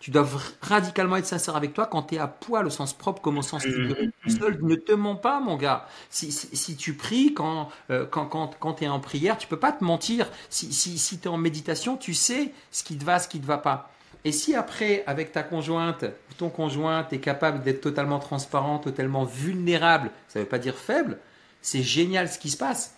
Tu 0.00 0.12
dois 0.12 0.26
radicalement 0.62 1.16
être 1.16 1.26
sincère 1.26 1.56
avec 1.56 1.74
toi 1.74 1.86
quand 1.86 2.04
tu 2.04 2.14
es 2.14 2.18
à 2.18 2.28
poil 2.28 2.64
au 2.66 2.70
sens 2.70 2.94
propre 2.94 3.20
comme 3.20 3.36
au 3.36 3.42
sens 3.42 3.66
mmh, 3.66 3.70
figuré. 3.70 4.06
Mmh, 4.06 4.10
mmh. 4.26 4.30
Seul, 4.30 4.58
ne 4.62 4.76
te 4.76 4.92
mens 4.92 5.16
pas, 5.16 5.40
mon 5.40 5.56
gars. 5.56 5.88
Si, 6.08 6.30
si, 6.30 6.76
tu 6.76 6.94
pries, 6.94 7.34
quand, 7.34 7.68
euh, 7.90 8.06
quand, 8.06 8.26
quand, 8.26 8.56
quand 8.60 8.74
tu 8.74 8.84
es 8.84 8.88
en 8.88 9.00
prière, 9.00 9.36
tu 9.36 9.48
peux 9.48 9.58
pas 9.58 9.72
te 9.72 9.82
mentir. 9.82 10.30
Si, 10.50 10.72
si, 10.72 10.98
si 10.98 11.18
tu 11.18 11.26
es 11.26 11.30
en 11.30 11.36
méditation, 11.36 11.96
tu 11.96 12.14
sais 12.14 12.52
ce 12.70 12.84
qui 12.84 12.96
te 12.96 13.04
va, 13.04 13.18
ce 13.18 13.26
qui 13.28 13.40
te 13.40 13.46
va 13.46 13.58
pas. 13.58 13.90
Et 14.24 14.32
si 14.32 14.54
après, 14.54 15.04
avec 15.06 15.32
ta 15.32 15.42
conjointe 15.42 16.04
ou 16.04 16.34
ton 16.34 16.48
conjoint, 16.50 17.04
tu 17.04 17.16
es 17.16 17.18
capable 17.18 17.62
d'être 17.62 17.80
totalement 17.80 18.18
transparent, 18.18 18.78
totalement 18.78 19.24
vulnérable, 19.24 20.10
ça 20.28 20.38
ne 20.38 20.44
veut 20.44 20.48
pas 20.48 20.58
dire 20.58 20.76
faible, 20.76 21.18
c'est 21.62 21.82
génial 21.82 22.28
ce 22.28 22.38
qui 22.38 22.50
se 22.50 22.56
passe. 22.56 22.96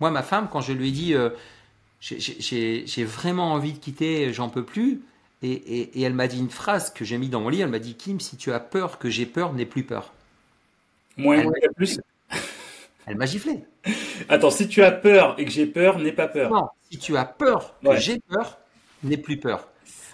Moi, 0.00 0.10
ma 0.10 0.22
femme, 0.22 0.48
quand 0.50 0.60
je 0.60 0.72
lui 0.72 0.88
ai 0.88 0.92
dit, 0.92 1.14
euh, 1.14 1.30
j'ai 2.00 3.04
vraiment 3.04 3.52
envie 3.52 3.72
de 3.72 3.78
quitter, 3.78 4.32
j'en 4.32 4.48
peux 4.48 4.64
plus, 4.64 5.02
et, 5.42 6.02
elle 6.02 6.14
m'a 6.14 6.28
dit 6.28 6.38
une 6.38 6.50
phrase 6.50 6.92
que 6.92 7.04
j'ai 7.04 7.18
mis 7.18 7.28
dans 7.28 7.40
mon 7.40 7.48
livre, 7.48 7.64
elle 7.64 7.70
m'a 7.70 7.80
dit, 7.80 7.94
Kim, 7.94 8.20
si 8.20 8.36
tu 8.36 8.52
as 8.52 8.60
peur 8.60 8.98
que 8.98 9.10
j'ai 9.10 9.26
peur, 9.26 9.52
n'aie 9.52 9.66
plus 9.66 9.82
peur. 9.82 10.12
Moins, 11.16 11.38
elle 11.38 11.72
plus. 11.76 12.00
Elle 13.06 13.16
m'a 13.16 13.26
giflé. 13.26 13.64
Attends, 14.28 14.52
si 14.52 14.68
tu 14.68 14.80
as 14.84 14.92
peur 14.92 15.34
et 15.36 15.44
que 15.44 15.50
j'ai 15.50 15.66
peur, 15.66 15.98
n'aie 15.98 16.12
pas 16.12 16.28
peur. 16.28 16.52
Non, 16.52 16.68
si 16.88 16.98
tu 16.98 17.16
as 17.16 17.24
peur 17.24 17.74
que 17.84 17.96
j'ai 17.96 18.20
peur, 18.20 18.58
n'aie 19.02 19.16
plus 19.16 19.38
peur. 19.38 19.66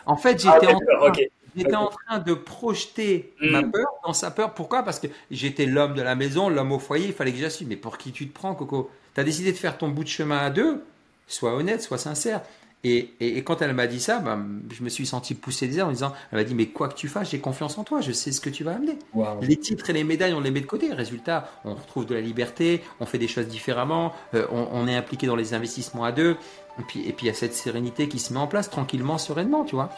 En 0.09 0.17
fait, 0.17 0.43
j'étais 0.43 0.67
ah, 0.69 1.07
en, 1.07 1.13
J'étais 1.57 1.75
en 1.75 1.89
train 1.89 2.19
de 2.19 2.35
projeter 2.35 3.35
ma 3.41 3.63
mm. 3.63 3.73
peur 3.73 3.87
dans 4.05 4.13
sa 4.13 4.31
peur. 4.31 4.55
Pourquoi? 4.55 4.83
Parce 4.83 5.01
que 5.01 5.09
j'étais 5.31 5.67
l'homme 5.67 5.95
de 5.95 6.03
la 6.03 6.15
maison, 6.15 6.49
l'homme 6.49 6.73
au 6.73 6.79
foyer, 6.79 7.07
il 7.07 7.13
fallait 7.13 7.33
que 7.33 7.39
j'assume. 7.39 7.69
Mais 7.69 7.77
pour 7.77 7.99
qui 7.99 8.13
tu 8.13 8.29
te 8.29 8.35
prends, 8.35 8.55
Coco? 8.55 8.91
Tu 9.15 9.21
as 9.21 9.25
décidé 9.25 9.53
de 9.53 9.57
faire 9.57 9.79
ton 9.79 9.89
bout 9.89 10.05
de 10.05 10.09
chemin 10.09 10.39
à 10.39 10.51
deux? 10.51 10.85
Sois 11.27 11.55
honnête, 11.55 11.83
sois 11.83 11.99
sincère. 11.99 12.43
Et, 12.85 13.11
et, 13.19 13.43
quand 13.43 13.61
elle 13.61 13.75
m'a 13.75 13.89
dit 13.89 13.99
ça, 13.99 14.21
ben, 14.21 14.47
je 14.73 14.85
me 14.85 14.89
suis 14.89 15.05
senti 15.05 15.35
pousser 15.35 15.67
des 15.67 15.79
airs 15.79 15.89
en 15.89 15.93
disant, 15.93 16.13
elle 16.31 16.39
m'a 16.39 16.45
dit, 16.45 16.55
mais 16.55 16.67
quoi 16.67 16.89
que 16.89 16.95
tu 16.95 17.09
fasses, 17.09 17.31
j'ai 17.31 17.41
confiance 17.41 17.77
en 17.77 17.83
toi, 17.83 18.01
je 18.01 18.13
sais 18.13 18.31
ce 18.31 18.41
que 18.41 18.51
tu 18.51 18.63
vas 18.63 18.75
amener. 18.75 18.97
Les 19.43 19.57
titres 19.57 19.91
et 19.91 19.93
les 19.93 20.05
médailles, 20.05 20.33
on 20.33 20.41
les 20.41 20.53
met 20.53 20.61
de 20.61 20.67
côté. 20.67 20.93
Résultat, 20.93 21.51
on 21.65 21.75
retrouve 21.75 22.07
de 22.07 22.15
la 22.15 22.21
liberté, 22.21 22.83
on 23.01 23.07
fait 23.07 23.19
des 23.19 23.27
choses 23.27 23.49
différemment, 23.49 24.13
euh, 24.35 24.47
on, 24.53 24.69
on, 24.71 24.87
est 24.87 24.95
impliqué 24.95 25.27
dans 25.27 25.35
les 25.35 25.55
investissements 25.55 26.05
à 26.05 26.13
deux. 26.13 26.37
Et 26.79 26.83
puis, 26.87 27.01
et 27.01 27.13
puis 27.13 27.27
il 27.27 27.29
y 27.29 27.31
a 27.31 27.35
cette 27.35 27.55
sérénité 27.55 28.09
qui 28.09 28.21
se 28.21 28.33
met 28.33 28.39
en 28.39 28.47
place 28.47 28.71
tranquillement, 28.71 29.19
sereinement, 29.19 29.65
tu 29.65 29.75
vois. 29.75 29.91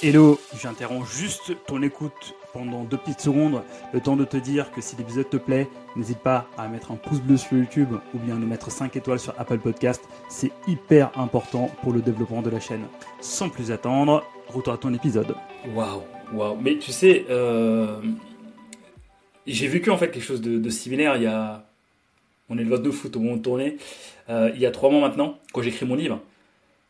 Hello, 0.00 0.38
j'interromps 0.60 1.10
juste 1.10 1.52
ton 1.66 1.82
écoute 1.82 2.34
pendant 2.52 2.84
deux 2.84 2.96
petites 2.96 3.20
secondes, 3.20 3.62
le 3.92 4.00
temps 4.00 4.16
de 4.16 4.24
te 4.24 4.36
dire 4.36 4.70
que 4.72 4.80
si 4.80 4.96
l'épisode 4.96 5.28
te 5.28 5.36
plaît, 5.36 5.68
n'hésite 5.96 6.18
pas 6.18 6.46
à 6.58 6.68
mettre 6.68 6.92
un 6.92 6.96
pouce 6.96 7.20
bleu 7.20 7.36
sur 7.36 7.56
YouTube 7.56 7.94
ou 8.14 8.18
bien 8.18 8.36
de 8.36 8.44
mettre 8.44 8.70
5 8.70 8.94
étoiles 8.96 9.18
sur 9.18 9.34
Apple 9.38 9.58
Podcast. 9.58 10.02
C'est 10.28 10.52
hyper 10.66 11.10
important 11.18 11.70
pour 11.82 11.92
le 11.92 12.00
développement 12.00 12.42
de 12.42 12.50
la 12.50 12.60
chaîne. 12.60 12.84
Sans 13.20 13.48
plus 13.48 13.70
attendre, 13.72 14.24
retour 14.48 14.74
à 14.74 14.78
ton 14.78 14.92
épisode. 14.92 15.34
Waouh, 15.74 16.02
waouh. 16.32 16.56
Mais 16.60 16.78
tu 16.78 16.92
sais, 16.92 17.24
euh, 17.30 18.00
j'ai 19.46 19.68
vécu 19.68 19.90
en 19.90 19.96
fait 19.96 20.10
quelque 20.10 20.24
chose 20.24 20.42
de, 20.42 20.70
similaire 20.70 21.16
il 21.16 21.24
y 21.24 21.26
a. 21.26 21.64
On 22.48 22.58
est 22.58 22.64
le 22.64 22.78
de 22.78 22.90
foot 22.90 23.16
au 23.16 23.20
moment 23.20 23.36
de 23.36 23.42
tourner. 23.42 23.78
Euh, 24.28 24.50
il 24.54 24.60
y 24.60 24.66
a 24.66 24.70
trois 24.70 24.90
mois 24.90 25.00
maintenant, 25.00 25.38
quand 25.52 25.62
j'écris 25.62 25.86
mon 25.86 25.94
livre. 25.94 26.20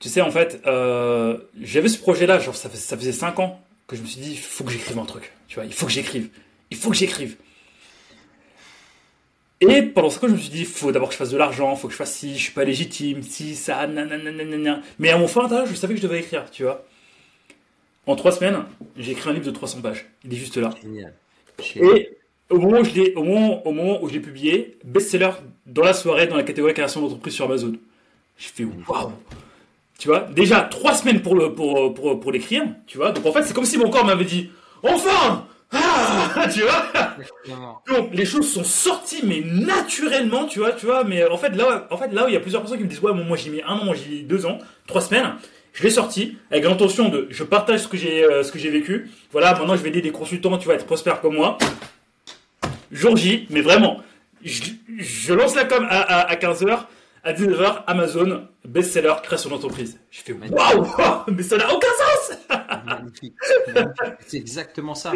Tu 0.00 0.08
sais, 0.08 0.20
en 0.20 0.32
fait, 0.32 0.60
euh, 0.66 1.38
j'avais 1.60 1.88
ce 1.88 1.98
projet-là, 1.98 2.40
genre 2.40 2.56
ça, 2.56 2.68
ça 2.68 2.96
faisait 2.96 3.12
5 3.12 3.38
ans 3.38 3.60
que 3.86 3.96
je 3.96 4.02
me 4.02 4.06
suis 4.06 4.20
dit, 4.20 4.30
il 4.32 4.38
faut 4.38 4.64
que 4.64 4.70
j'écrive 4.70 4.98
un 4.98 5.04
truc. 5.04 5.32
Tu 5.48 5.56
vois, 5.56 5.64
il 5.64 5.72
faut 5.72 5.86
que 5.86 5.92
j'écrive. 5.92 6.28
Il 6.70 6.76
faut 6.76 6.90
que 6.90 6.96
j'écrive. 6.96 7.36
Et 9.60 9.82
pendant 9.82 10.10
ce 10.10 10.18
temps, 10.18 10.28
je 10.28 10.32
me 10.32 10.38
suis 10.38 10.50
dit, 10.50 10.60
il 10.60 10.66
faut 10.66 10.90
d'abord 10.90 11.08
que 11.08 11.14
je 11.14 11.18
fasse 11.18 11.30
de 11.30 11.36
l'argent, 11.36 11.72
il 11.74 11.78
faut 11.78 11.86
que 11.86 11.92
je 11.92 11.98
fasse 11.98 12.14
si, 12.14 12.36
je 12.36 12.42
suis 12.42 12.52
pas 12.52 12.64
légitime, 12.64 13.22
si, 13.22 13.54
ça, 13.54 13.86
nanana. 13.86 14.80
Mais 14.98 15.10
à 15.10 15.18
mon 15.18 15.28
fond 15.28 15.42
intérieur, 15.42 15.66
je 15.66 15.74
savais 15.74 15.94
que 15.94 16.00
je 16.00 16.06
devais 16.06 16.20
écrire, 16.20 16.50
tu 16.50 16.64
vois. 16.64 16.84
En 18.06 18.16
3 18.16 18.32
semaines, 18.32 18.64
j'ai 18.96 19.12
écrit 19.12 19.30
un 19.30 19.34
livre 19.34 19.46
de 19.46 19.52
300 19.52 19.80
pages. 19.80 20.06
Il 20.24 20.32
est 20.32 20.36
juste 20.36 20.56
là. 20.56 20.70
Génial. 20.82 21.14
Et 21.76 22.18
au 22.50 22.58
moment 22.58 22.80
où 22.80 22.84
je 22.84 22.90
l'ai, 22.90 23.14
au 23.14 23.22
moment, 23.22 23.64
au 23.64 23.72
moment 23.72 24.02
où 24.02 24.08
je 24.08 24.14
l'ai 24.14 24.20
publié, 24.20 24.78
best-seller 24.84 25.30
dans 25.66 25.84
la 25.84 25.94
soirée 25.94 26.26
dans 26.26 26.36
la 26.36 26.42
catégorie 26.42 26.74
création 26.74 27.00
d'entreprise 27.00 27.34
sur 27.34 27.44
Amazon. 27.44 27.74
Je 28.36 28.48
fais 28.48 28.64
waouh 28.64 29.12
tu 30.02 30.08
vois, 30.08 30.26
déjà 30.34 30.62
trois 30.62 30.94
semaines 30.94 31.22
pour 31.22 31.36
le 31.36 31.54
pour, 31.54 31.94
pour, 31.94 32.18
pour 32.18 32.32
l'écrire, 32.32 32.64
tu 32.88 32.98
vois. 32.98 33.12
Donc 33.12 33.24
en 33.24 33.30
fait, 33.30 33.44
c'est 33.44 33.54
comme 33.54 33.64
si 33.64 33.78
mon 33.78 33.88
corps 33.88 34.04
m'avait 34.04 34.24
dit 34.24 34.50
enfin 34.82 35.46
ah, 35.70 36.48
tu 36.52 36.62
vois 36.62 37.14
Donc 37.86 38.12
les 38.12 38.24
choses 38.24 38.52
sont 38.52 38.64
sorties 38.64 39.20
mais 39.22 39.42
naturellement, 39.44 40.46
tu 40.46 40.58
vois, 40.58 40.72
tu 40.72 40.86
vois, 40.86 41.04
mais 41.04 41.24
en 41.24 41.38
fait 41.38 41.50
là 41.50 41.86
en 41.88 41.96
fait 41.96 42.12
là 42.12 42.24
où 42.24 42.28
il 42.28 42.34
y 42.34 42.36
a 42.36 42.40
plusieurs 42.40 42.62
personnes 42.62 42.78
qui 42.78 42.84
me 42.84 42.88
disent 42.88 43.00
ouais, 43.00 43.12
moi 43.14 43.36
j'ai 43.36 43.50
mis 43.50 43.62
un 43.62 43.74
an, 43.74 43.84
moi 43.84 43.94
j'ai 43.94 44.10
mis 44.10 44.22
deux 44.24 44.44
ans, 44.44 44.58
trois 44.88 45.02
semaines, 45.02 45.34
je 45.72 45.84
l'ai 45.84 45.90
sorti 45.90 46.36
avec 46.50 46.64
l'intention 46.64 47.08
de 47.08 47.28
je 47.30 47.44
partage 47.44 47.82
ce 47.82 47.86
que 47.86 47.96
j'ai 47.96 48.24
euh, 48.24 48.42
ce 48.42 48.50
que 48.50 48.58
j'ai 48.58 48.70
vécu. 48.70 49.08
Voilà, 49.30 49.52
maintenant 49.52 49.76
je 49.76 49.82
vais 49.82 49.90
aider 49.90 50.02
des 50.02 50.10
consultants, 50.10 50.58
tu 50.58 50.66
vas 50.66 50.74
être 50.74 50.86
prospère 50.86 51.20
comme 51.20 51.36
moi. 51.36 51.58
Jour 52.90 53.16
J, 53.16 53.46
mais 53.50 53.60
vraiment, 53.60 54.00
je, 54.42 55.32
lance 55.32 55.54
la 55.54 55.64
com 55.64 55.86
à, 55.88 56.22
à 56.22 56.34
15h 56.34 56.86
à 57.24 57.32
19h, 57.32 57.84
Amazon, 57.86 58.48
best-seller, 58.64 59.14
création 59.22 59.50
d'entreprise. 59.50 59.98
Je 60.10 60.22
fais 60.22 60.32
waouh, 60.32 60.86
mais 61.28 61.42
ça 61.42 61.56
n'a 61.56 61.72
aucun 61.72 61.86
sens 61.86 62.38
Magnifique. 62.84 63.34
C'est 64.26 64.38
exactement 64.38 64.94
ça. 64.96 65.12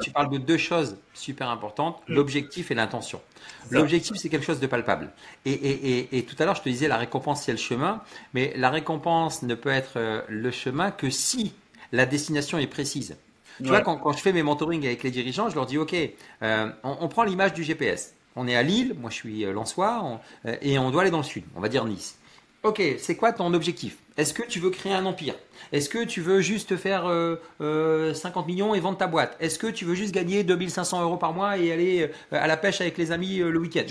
Tu, 0.00 0.10
parles 0.10 0.30
de 0.30 0.38
deux 0.38 0.58
choses 0.58 0.96
super 1.14 1.48
importantes, 1.48 2.02
mm. 2.08 2.14
l'objectif 2.14 2.70
et 2.70 2.74
l'intention. 2.74 3.22
L'objectif, 3.70 4.16
c'est 4.16 4.28
quelque 4.28 4.44
chose 4.44 4.60
de 4.60 4.66
palpable. 4.66 5.10
Et, 5.46 5.52
et, 5.52 6.18
et, 6.18 6.24
tout 6.24 6.36
à 6.38 6.44
l'heure, 6.44 6.56
je 6.56 6.62
te 6.62 6.68
disais, 6.68 6.88
la 6.88 6.98
récompense, 6.98 7.42
c'est 7.44 7.52
le 7.52 7.58
chemin, 7.58 8.02
mais 8.34 8.52
la 8.56 8.68
récompense 8.68 9.42
ne 9.42 9.54
peut 9.54 9.70
être 9.70 9.92
euh, 9.96 10.20
le 10.28 10.50
chemin 10.50 10.90
que 10.90 11.08
si 11.08 11.54
la 11.92 12.04
destination 12.04 12.58
est 12.58 12.66
précise. 12.66 13.16
Tu 13.58 13.68
vois, 13.68 13.80
quand, 13.82 13.96
quand, 13.98 14.12
je 14.12 14.18
fais 14.22 14.32
mes 14.32 14.42
mentorings 14.42 14.86
avec 14.86 15.02
les 15.02 15.10
dirigeants, 15.10 15.50
je 15.50 15.54
leur 15.54 15.66
dis, 15.66 15.76
OK, 15.76 15.94
euh, 15.94 16.70
on, 16.82 16.96
on 17.00 17.08
prend 17.08 17.24
l'image 17.24 17.52
du 17.52 17.62
GPS. 17.62 18.14
On 18.36 18.46
est 18.46 18.56
à 18.56 18.62
Lille, 18.62 18.94
moi 18.98 19.10
je 19.10 19.16
suis 19.16 19.44
euh, 19.44 19.52
Lensois, 19.52 20.20
euh, 20.46 20.56
et 20.62 20.78
on 20.78 20.90
doit 20.90 21.02
aller 21.02 21.10
dans 21.10 21.18
le 21.18 21.24
sud, 21.24 21.44
on 21.56 21.60
va 21.60 21.68
dire 21.68 21.84
Nice. 21.84 22.16
Ok, 22.62 22.82
c'est 22.98 23.16
quoi 23.16 23.32
ton 23.32 23.54
objectif? 23.54 23.96
Est-ce 24.18 24.34
que 24.34 24.42
tu 24.42 24.60
veux 24.60 24.68
créer 24.68 24.92
un 24.92 25.06
empire? 25.06 25.34
Est-ce 25.72 25.88
que 25.88 26.04
tu 26.04 26.20
veux 26.20 26.42
juste 26.42 26.76
faire 26.76 27.04
50 27.04 27.10
euh, 27.62 28.14
millions 28.46 28.74
et 28.74 28.80
vendre 28.80 28.98
ta 28.98 29.06
boîte? 29.06 29.34
Est-ce 29.40 29.58
que 29.58 29.66
tu 29.66 29.86
veux 29.86 29.94
juste 29.94 30.12
gagner 30.12 30.44
2500 30.44 31.02
euros 31.02 31.16
par 31.16 31.32
mois 31.32 31.56
et 31.56 31.72
aller 31.72 32.10
à 32.30 32.46
la 32.46 32.58
pêche 32.58 32.82
avec 32.82 32.98
les 32.98 33.12
amis 33.12 33.38
le 33.38 33.58
week-end? 33.58 33.84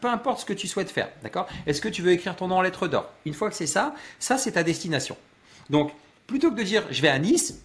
Peu 0.00 0.08
importe 0.08 0.40
ce 0.40 0.44
que 0.44 0.52
tu 0.52 0.66
souhaites 0.66 0.90
faire, 0.90 1.10
d'accord? 1.22 1.46
Est-ce 1.64 1.80
que 1.80 1.88
tu 1.88 2.02
veux 2.02 2.10
écrire 2.10 2.34
ton 2.34 2.48
nom 2.48 2.56
en 2.56 2.62
lettres 2.62 2.88
d'or? 2.88 3.08
Une 3.24 3.34
fois 3.34 3.50
que 3.50 3.56
c'est 3.56 3.68
ça, 3.68 3.94
ça 4.18 4.36
c'est 4.36 4.52
ta 4.52 4.64
destination. 4.64 5.16
Donc, 5.70 5.92
plutôt 6.26 6.50
que 6.50 6.56
de 6.56 6.64
dire 6.64 6.82
je 6.90 7.00
vais 7.00 7.08
à 7.08 7.20
Nice, 7.20 7.62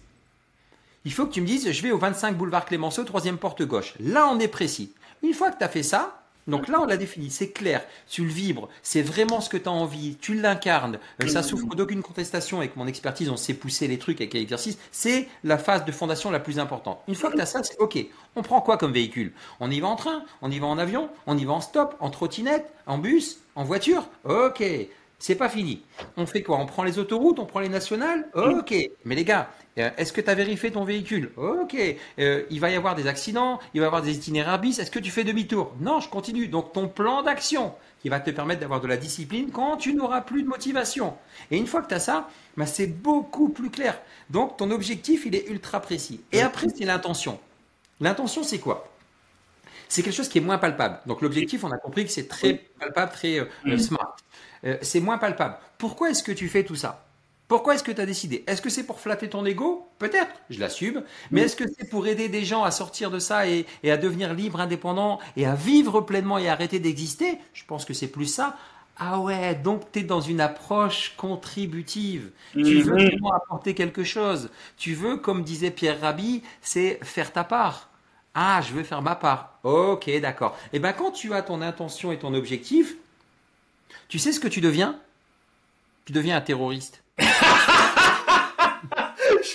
il 1.04 1.12
faut 1.12 1.26
que 1.26 1.32
tu 1.32 1.40
me 1.40 1.46
dises 1.46 1.68
je 1.72 1.82
vais 1.82 1.90
au 1.90 1.98
25 1.98 2.36
boulevard 2.36 2.64
Clémenceau, 2.64 3.02
troisième 3.02 3.38
porte 3.38 3.62
gauche. 3.62 3.94
Là, 3.98 4.28
on 4.28 4.38
est 4.38 4.46
précis. 4.46 4.92
Une 5.24 5.34
fois 5.34 5.50
que 5.50 5.58
tu 5.58 5.64
as 5.64 5.68
fait 5.68 5.82
ça, 5.82 6.23
Donc 6.46 6.68
là, 6.68 6.80
on 6.80 6.84
l'a 6.84 6.96
défini, 6.96 7.30
c'est 7.30 7.50
clair, 7.50 7.82
tu 8.08 8.24
le 8.24 8.30
vibres, 8.30 8.68
c'est 8.82 9.02
vraiment 9.02 9.40
ce 9.40 9.48
que 9.48 9.56
tu 9.56 9.68
as 9.68 9.72
envie, 9.72 10.16
tu 10.20 10.34
l'incarnes, 10.34 10.98
euh, 11.22 11.26
ça 11.26 11.42
souffre 11.42 11.74
d'aucune 11.74 12.02
contestation, 12.02 12.58
avec 12.58 12.76
mon 12.76 12.86
expertise, 12.86 13.30
on 13.30 13.36
sait 13.36 13.54
pousser 13.54 13.88
les 13.88 13.98
trucs 13.98 14.20
avec 14.20 14.34
l'exercice, 14.34 14.78
c'est 14.92 15.28
la 15.42 15.56
phase 15.56 15.84
de 15.84 15.92
fondation 15.92 16.30
la 16.30 16.40
plus 16.40 16.58
importante. 16.58 17.00
Une 17.08 17.14
fois 17.14 17.30
que 17.30 17.36
tu 17.36 17.42
as 17.42 17.46
ça, 17.46 17.62
c'est 17.62 17.78
OK, 17.78 17.98
on 18.36 18.42
prend 18.42 18.60
quoi 18.60 18.76
comme 18.76 18.92
véhicule? 18.92 19.32
On 19.60 19.70
y 19.70 19.80
va 19.80 19.88
en 19.88 19.96
train, 19.96 20.22
on 20.42 20.50
y 20.50 20.58
va 20.58 20.66
en 20.66 20.78
avion, 20.78 21.08
on 21.26 21.38
y 21.38 21.44
va 21.44 21.54
en 21.54 21.60
stop, 21.60 21.96
en 22.00 22.10
trottinette, 22.10 22.70
en 22.86 22.98
bus, 22.98 23.38
en 23.54 23.64
voiture? 23.64 24.06
OK, 24.24 24.62
c'est 25.26 25.36
pas 25.36 25.48
fini. 25.48 25.80
On 26.18 26.26
fait 26.26 26.42
quoi 26.42 26.58
On 26.58 26.66
prend 26.66 26.82
les 26.82 26.98
autoroutes, 26.98 27.38
on 27.38 27.46
prend 27.46 27.60
les 27.60 27.70
nationales? 27.70 28.28
Ok. 28.34 28.74
Mais 29.06 29.14
les 29.14 29.24
gars, 29.24 29.48
euh, 29.78 29.88
est-ce 29.96 30.12
que 30.12 30.20
tu 30.20 30.28
as 30.28 30.34
vérifié 30.34 30.70
ton 30.70 30.84
véhicule? 30.84 31.32
Ok. 31.38 31.74
Euh, 32.18 32.42
il 32.50 32.60
va 32.60 32.68
y 32.68 32.74
avoir 32.74 32.94
des 32.94 33.06
accidents, 33.06 33.58
il 33.72 33.80
va 33.80 33.84
y 33.84 33.86
avoir 33.86 34.02
des 34.02 34.14
itinéraires 34.14 34.60
bis. 34.60 34.78
Est-ce 34.78 34.90
que 34.90 34.98
tu 34.98 35.10
fais 35.10 35.24
demi-tour? 35.24 35.72
Non, 35.80 35.98
je 36.00 36.10
continue. 36.10 36.48
Donc 36.48 36.74
ton 36.74 36.88
plan 36.88 37.22
d'action 37.22 37.72
qui 38.02 38.10
va 38.10 38.20
te 38.20 38.30
permettre 38.30 38.60
d'avoir 38.60 38.82
de 38.82 38.86
la 38.86 38.98
discipline 38.98 39.50
quand 39.50 39.78
tu 39.78 39.94
n'auras 39.94 40.20
plus 40.20 40.42
de 40.42 40.48
motivation. 40.48 41.14
Et 41.50 41.56
une 41.56 41.66
fois 41.66 41.80
que 41.80 41.88
tu 41.88 41.94
as 41.94 42.00
ça, 42.00 42.28
bah, 42.58 42.66
c'est 42.66 42.88
beaucoup 42.88 43.48
plus 43.48 43.70
clair. 43.70 43.98
Donc 44.28 44.58
ton 44.58 44.70
objectif, 44.70 45.24
il 45.24 45.34
est 45.34 45.48
ultra 45.48 45.80
précis. 45.80 46.20
Et 46.32 46.42
après, 46.42 46.66
c'est 46.68 46.84
l'intention. 46.84 47.40
L'intention, 47.98 48.42
c'est 48.42 48.58
quoi? 48.58 48.90
C'est 49.88 50.02
quelque 50.02 50.16
chose 50.16 50.28
qui 50.28 50.36
est 50.36 50.42
moins 50.42 50.58
palpable. 50.58 51.00
Donc 51.06 51.22
l'objectif, 51.22 51.64
on 51.64 51.70
a 51.70 51.78
compris 51.78 52.04
que 52.04 52.10
c'est 52.10 52.28
très 52.28 52.62
palpable, 52.78 53.12
très 53.12 53.38
euh, 53.38 53.78
smart. 53.78 54.16
Euh, 54.64 54.76
c'est 54.82 55.00
moins 55.00 55.18
palpable. 55.18 55.56
Pourquoi 55.78 56.10
est-ce 56.10 56.22
que 56.22 56.32
tu 56.32 56.48
fais 56.48 56.64
tout 56.64 56.76
ça? 56.76 57.04
Pourquoi 57.46 57.74
est-ce 57.74 57.84
que 57.84 57.92
tu 57.92 58.00
as 58.00 58.06
décidé? 58.06 58.42
Est-ce 58.46 58.62
que 58.62 58.70
c'est 58.70 58.84
pour 58.84 59.00
flatter 59.00 59.28
ton 59.28 59.44
ego? 59.44 59.86
Peut-être, 59.98 60.32
je 60.48 60.58
l'assume. 60.58 61.02
Mais 61.30 61.42
est-ce 61.42 61.56
que 61.56 61.64
c'est 61.78 61.90
pour 61.90 62.06
aider 62.06 62.28
des 62.28 62.44
gens 62.44 62.64
à 62.64 62.70
sortir 62.70 63.10
de 63.10 63.18
ça 63.18 63.46
et, 63.46 63.66
à 63.84 63.96
devenir 63.98 64.32
libre, 64.32 64.60
indépendant 64.60 65.18
et 65.36 65.44
à 65.44 65.54
vivre 65.54 66.00
pleinement 66.00 66.38
et 66.38 66.48
arrêter 66.48 66.78
d'exister? 66.78 67.38
Je 67.52 67.64
pense 67.66 67.84
que 67.84 67.92
c'est 67.92 68.08
plus 68.08 68.26
ça. 68.26 68.56
Ah 68.96 69.18
ouais, 69.18 69.56
donc 69.56 69.92
tu 69.92 69.98
es 69.98 70.02
dans 70.04 70.20
une 70.20 70.40
approche 70.40 71.14
contributive. 71.16 72.30
Tu 72.52 72.80
veux 72.80 72.94
mhm. 72.94 73.06
vraiment 73.08 73.32
apporter 73.34 73.74
quelque 73.74 74.04
chose. 74.04 74.48
Tu 74.78 74.94
veux, 74.94 75.16
comme 75.16 75.42
disait 75.42 75.70
Pierre 75.70 76.00
Rabhi, 76.00 76.42
c'est 76.62 76.98
faire 77.02 77.32
ta 77.32 77.44
part. 77.44 77.90
Ah, 78.34 78.62
je 78.66 78.72
veux 78.72 78.84
faire 78.84 79.02
ma 79.02 79.16
part. 79.16 79.58
Ok, 79.64 80.10
d'accord. 80.20 80.56
Et 80.72 80.76
eh 80.76 80.78
bien 80.78 80.92
quand 80.92 81.10
tu 81.10 81.34
as 81.34 81.42
ton 81.42 81.60
intention 81.60 82.10
et 82.10 82.18
ton 82.18 82.34
objectif, 82.34 82.96
tu 84.08 84.18
sais 84.18 84.32
ce 84.32 84.40
que 84.40 84.48
tu 84.48 84.60
deviens? 84.60 84.98
Tu 86.04 86.12
deviens 86.12 86.36
un 86.36 86.40
terroriste. 86.40 87.02
je 87.18 87.24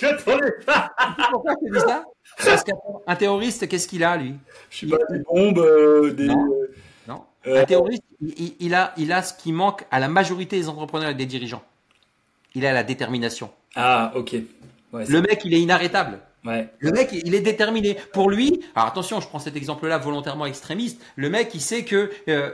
attendais 0.06 0.52
pas. 0.66 0.90
Pourquoi 1.30 1.54
tu 1.56 1.70
dis 1.70 1.80
ça? 1.80 2.04
Parce 2.44 2.64
qu'un 2.64 3.16
terroriste, 3.16 3.68
qu'est-ce 3.68 3.88
qu'il 3.88 4.04
a, 4.04 4.16
lui? 4.16 4.34
Je 4.70 4.78
sais 4.78 4.86
pas, 4.86 4.98
des 5.10 5.20
bombes, 5.20 5.58
euh, 5.58 6.12
des. 6.12 6.26
Non. 6.26 7.24
Euh, 7.46 7.62
un 7.62 7.64
terroriste, 7.64 8.02
il, 8.20 8.74
a, 8.74 8.92
il 8.96 9.12
a 9.12 9.22
ce 9.22 9.34
qui 9.34 9.52
manque 9.52 9.84
à 9.90 9.98
la 9.98 10.08
majorité 10.08 10.56
des 10.56 10.68
entrepreneurs 10.68 11.10
et 11.10 11.14
des 11.14 11.26
dirigeants. 11.26 11.62
Il 12.54 12.66
a 12.66 12.72
la 12.72 12.82
détermination. 12.82 13.50
Ah, 13.76 14.12
ok. 14.14 14.36
le 14.92 15.20
mec, 15.20 15.42
il 15.44 15.54
est 15.54 15.60
inarrêtable. 15.60 16.20
Ouais. 16.44 16.68
Le 16.78 16.90
mec, 16.92 17.10
il 17.12 17.34
est 17.34 17.40
déterminé. 17.40 17.96
Pour 18.12 18.30
lui, 18.30 18.60
alors 18.74 18.88
attention, 18.88 19.20
je 19.20 19.28
prends 19.28 19.38
cet 19.38 19.56
exemple-là 19.56 19.98
volontairement 19.98 20.46
extrémiste. 20.46 21.00
Le 21.16 21.28
mec, 21.28 21.50
il 21.54 21.60
sait 21.60 21.84
que 21.84 22.10
euh, 22.28 22.50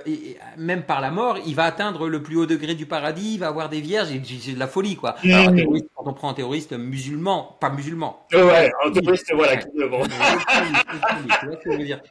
même 0.57 0.83
par 0.83 1.01
la 1.01 1.11
mort, 1.11 1.39
il 1.47 1.55
va 1.55 1.65
atteindre 1.65 2.09
le 2.09 2.23
plus 2.23 2.37
haut 2.37 2.47
degré 2.47 2.75
du 2.75 2.87
paradis, 2.87 3.35
il 3.35 3.39
va 3.39 3.49
avoir 3.49 3.69
des 3.69 3.81
vierges. 3.81 4.09
C'est 4.41 4.53
de 4.55 4.59
la 4.59 4.67
folie, 4.67 4.97
quoi. 4.97 5.17
Mmh. 5.23 5.31
Alors, 5.31 5.53
quand 5.95 6.11
on 6.11 6.15
prend 6.15 6.31
un 6.31 6.35
terroriste 6.35 6.73
musulman, 6.73 7.57
pas 7.61 7.71
musulman. 7.71 8.27
Ouais, 8.33 8.71
un 8.85 8.91
terroriste, 8.91 9.33
voilà. 9.35 9.57
Qui... 9.57 9.69
Bon. 9.89 10.03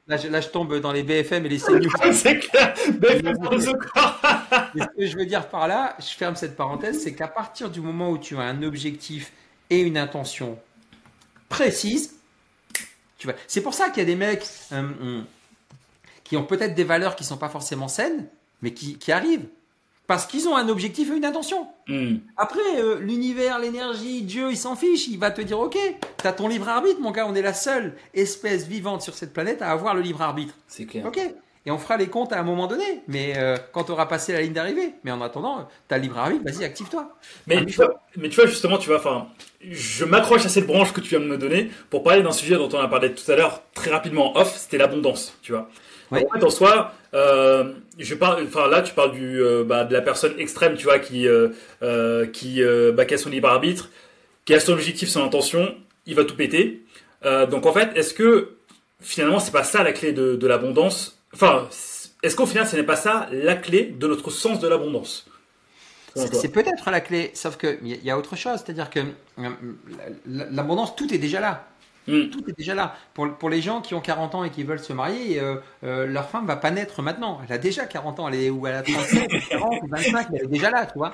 Là, 0.07 0.17
je, 0.17 0.28
là, 0.30 0.41
je 0.41 0.47
tombe 0.47 0.80
dans 0.80 0.91
les 0.91 1.03
BFM 1.03 1.45
et 1.45 1.49
les 1.49 1.59
CNews. 1.59 1.89
c'est 2.13 2.39
clair. 2.39 2.73
BFM 2.99 3.36
ce 4.76 4.86
que 4.97 5.05
je 5.05 5.17
veux 5.17 5.26
dire 5.26 5.47
par 5.49 5.67
là, 5.67 5.95
je 5.99 6.15
ferme 6.15 6.36
cette 6.36 6.55
parenthèse, 6.55 7.01
c'est 7.01 7.13
qu'à 7.13 7.28
partir 7.28 7.69
du 7.69 7.82
moment 7.82 8.09
où 8.09 8.17
tu 8.17 8.38
as 8.38 8.41
un 8.41 8.63
objectif 8.63 9.32
et 9.69 9.82
une 9.82 9.97
intention 9.97 10.57
précise. 11.55 12.15
Tu 13.17 13.27
vois. 13.27 13.35
C'est 13.47 13.61
pour 13.61 13.73
ça 13.73 13.89
qu'il 13.89 13.99
y 13.99 14.01
a 14.01 14.05
des 14.05 14.15
mecs 14.15 14.45
euh, 14.71 15.21
qui 16.23 16.37
ont 16.37 16.43
peut-être 16.43 16.75
des 16.75 16.83
valeurs 16.83 17.15
qui 17.15 17.23
sont 17.23 17.37
pas 17.37 17.49
forcément 17.49 17.87
saines, 17.87 18.27
mais 18.61 18.73
qui, 18.73 19.11
arrivent. 19.11 19.47
Parce 20.07 20.27
qu'ils 20.27 20.47
ont 20.47 20.55
un 20.55 20.69
objectif 20.69 21.09
et 21.09 21.15
une 21.15 21.25
intention. 21.25 21.67
Hmm. 21.87 22.17
Après, 22.37 22.59
euh, 22.77 22.99
l'univers, 22.99 23.57
l'énergie, 23.57 24.21
Dieu, 24.21 24.51
il 24.51 24.57
s'en 24.57 24.75
fiche. 24.75 25.07
Il 25.07 25.17
va 25.17 25.31
te 25.31 25.41
dire, 25.41 25.59
OK, 25.59 25.77
tu 26.21 26.27
as 26.27 26.33
ton 26.33 26.47
libre 26.47 26.69
arbitre, 26.69 26.99
mon 26.99 27.11
gars. 27.11 27.25
On 27.27 27.33
est 27.33 27.41
la 27.41 27.53
seule 27.53 27.95
espèce 28.13 28.67
vivante 28.67 29.01
sur 29.01 29.15
cette 29.15 29.33
planète 29.33 29.61
à 29.61 29.71
avoir 29.71 29.95
le 29.95 30.01
libre 30.01 30.21
arbitre. 30.21 30.53
C'est 30.67 30.85
clair. 30.85 31.05
OK 31.05 31.19
et 31.66 31.72
on 31.72 31.78
fera 31.80 31.97
les 31.97 32.07
comptes 32.07 32.32
à 32.32 32.39
un 32.39 32.43
moment 32.43 32.68
donné. 32.68 33.01
Mais 33.07 33.34
euh, 33.38 33.57
quand 33.72 33.86
tu 33.86 33.91
auras 33.91 34.05
passé 34.05 34.34
la 34.34 34.41
ligne 34.41 34.53
d'arrivée. 34.53 34.93
Mais 35.03 35.11
en 35.11 35.22
attendant, 35.22 35.68
tu 35.88 35.95
as 35.95 35.97
libre 35.97 36.18
arbitre, 36.18 36.43
vas-y, 36.45 36.63
active-toi. 36.63 37.09
Mais, 37.47 37.66
tu 37.66 37.76
vois, 37.76 38.01
mais 38.18 38.30
tu 38.30 38.36
vois, 38.36 38.45
justement, 38.45 38.78
tu 38.78 38.89
vois, 38.89 38.99
enfin, 38.99 39.28
je 39.61 40.05
m'accroche 40.05 40.45
à 40.45 40.49
cette 40.49 40.68
branche 40.68 40.93
que 40.93 41.01
tu 41.01 41.09
viens 41.09 41.20
de 41.20 41.26
me 41.26 41.38
donner 41.38 41.72
pour 41.89 42.03
parler 42.03 42.22
d'un 42.22 42.32
sujet 42.32 42.55
dont 42.55 42.70
on 42.72 42.80
a 42.80 42.88
parlé 42.88 43.13
tout 43.13 43.30
à 43.32 43.36
l'heure 43.36 43.63
très 43.74 43.89
rapidement 43.89 44.38
off, 44.38 44.55
c'était 44.55 44.78
l'abondance, 44.78 45.38
tu 45.41 45.53
vois. 45.53 45.70
En 46.11 46.18
fait, 46.18 46.43
en 46.43 46.51
soi, 46.51 46.93
euh, 47.16 47.74
je 47.97 48.13
parle, 48.13 48.43
enfin 48.45 48.68
là, 48.68 48.84
tu 48.84 48.93
parles 48.93 49.13
du, 49.13 49.41
euh, 49.41 49.63
bah, 49.63 49.86
de 49.86 49.93
la 49.93 50.01
personne 50.01 50.34
extrême, 50.38 50.76
tu 50.76 50.84
vois, 50.84 50.99
qui, 50.99 51.26
qui, 52.32 52.61
bah, 52.93 53.05
qui 53.05 53.13
a 53.13 53.18
son 53.18 53.30
libre 53.30 53.49
arbitre, 53.49 53.89
qui 54.45 54.53
a 54.53 54.59
son 54.59 54.74
objectif, 54.74 55.09
son 55.09 55.24
intention, 55.24 55.76
il 56.05 56.13
va 56.13 56.26
tout 56.26 56.36
péter. 56.36 56.84
donc 57.49 57.66
en 57.66 57.74
fait, 57.74 57.89
est-ce 57.95 58.13
que 58.13 58.57
finalement, 59.01 59.39
c'est 59.39 59.51
pas 59.51 59.63
ça 59.63 59.84
la 59.84 59.93
clé 59.93 60.13
de, 60.13 60.36
de 60.36 60.47
l'abondance 60.47 61.14
Enfin, 61.36 61.67
est-ce 62.23 62.36
qu'au 62.36 62.45
final, 62.45 62.65
ce 62.65 62.77
n'est 62.77 62.83
pas 62.83 62.95
ça 62.95 63.27
la 63.31 63.55
clé 63.55 63.83
de 63.83 64.07
notre 64.07 64.31
sens 64.31 64.59
de 64.59 64.67
l'abondance? 64.69 65.27
C'est 66.15 66.47
peut-être 66.47 66.89
la 66.91 67.01
clé, 67.01 67.31
sauf 67.33 67.57
qu'il 67.57 67.86
y 67.86 68.09
a 68.09 68.17
autre 68.17 68.38
chose, 68.38 68.61
c'est-à-dire 68.63 68.89
que 68.89 69.01
euh, 69.39 69.49
l'abondance, 70.25 70.95
tout 70.95 71.13
est 71.13 71.17
déjà 71.17 71.41
là. 71.41 71.67
Hmm. 72.07 72.29
Tout 72.29 72.49
est 72.49 72.57
déjà 72.57 72.75
là. 72.75 72.95
Pour, 73.13 73.35
pour, 73.35 73.49
les 73.49 73.61
gens 73.61 73.81
qui 73.81 73.93
ont 73.93 74.01
40 74.01 74.35
ans 74.35 74.43
et 74.43 74.49
qui 74.49 74.63
veulent 74.63 74.79
se 74.79 74.93
marier, 74.93 75.39
euh, 75.39 75.55
euh, 75.83 76.05
leur 76.05 76.29
femme 76.29 76.45
va 76.45 76.55
pas 76.55 76.71
naître 76.71 77.01
maintenant. 77.01 77.39
Elle 77.45 77.53
a 77.53 77.57
déjà 77.57 77.85
40 77.85 78.19
ans, 78.19 78.27
elle 78.27 78.35
est, 78.35 78.49
ou 78.49 78.67
elle 78.67 78.75
a 78.75 78.83
37, 78.83 79.29
40, 79.49 79.73
25, 79.89 80.29
mais 80.29 80.37
elle 80.37 80.45
est 80.45 80.47
déjà 80.47 80.69
là, 80.69 80.85
tu 80.85 80.97
vois. 80.97 81.11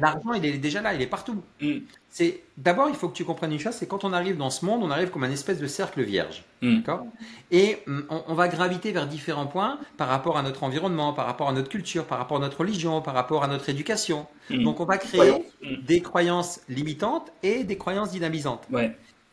L'argent, 0.00 0.32
il 0.34 0.44
est 0.44 0.58
déjà 0.58 0.82
là, 0.82 0.94
il 0.94 1.02
est 1.02 1.06
partout. 1.06 1.42
Hmm 1.60 1.78
c'est 2.16 2.40
d'abord 2.56 2.88
il 2.88 2.94
faut 2.94 3.10
que 3.10 3.14
tu 3.14 3.26
comprennes 3.26 3.52
une 3.52 3.58
chose, 3.58 3.74
c'est 3.74 3.86
quand 3.86 4.02
on 4.04 4.14
arrive 4.14 4.38
dans 4.38 4.48
ce 4.48 4.64
monde, 4.64 4.82
on 4.82 4.90
arrive 4.90 5.10
comme 5.10 5.24
un 5.24 5.30
espèce 5.30 5.58
de 5.58 5.66
cercle 5.66 6.02
vierge, 6.02 6.44
mm. 6.62 6.76
d'accord? 6.76 7.06
Et 7.50 7.76
mm, 7.86 8.00
on, 8.08 8.32
va 8.32 8.48
graviter 8.48 8.90
vers 8.90 9.06
différents 9.06 9.46
points 9.46 9.78
par 9.98 10.08
rapport 10.08 10.38
à 10.38 10.42
notre 10.42 10.62
environnement, 10.62 11.12
par 11.12 11.26
rapport 11.26 11.50
à 11.50 11.52
notre 11.52 11.68
culture, 11.68 12.06
par 12.06 12.16
rapport 12.16 12.38
à 12.38 12.40
notre 12.40 12.60
religion, 12.60 13.02
par 13.02 13.12
rapport 13.12 13.44
à 13.44 13.48
notre 13.48 13.68
éducation. 13.68 14.26
Mm. 14.48 14.64
Donc 14.64 14.80
on 14.80 14.86
va 14.86 14.96
créer 14.96 15.44
des 15.82 16.00
croyances 16.00 16.62
limitantes 16.70 17.30
et 17.42 17.64
des 17.64 17.76
croyances 17.76 18.12
dynamisantes. 18.12 18.66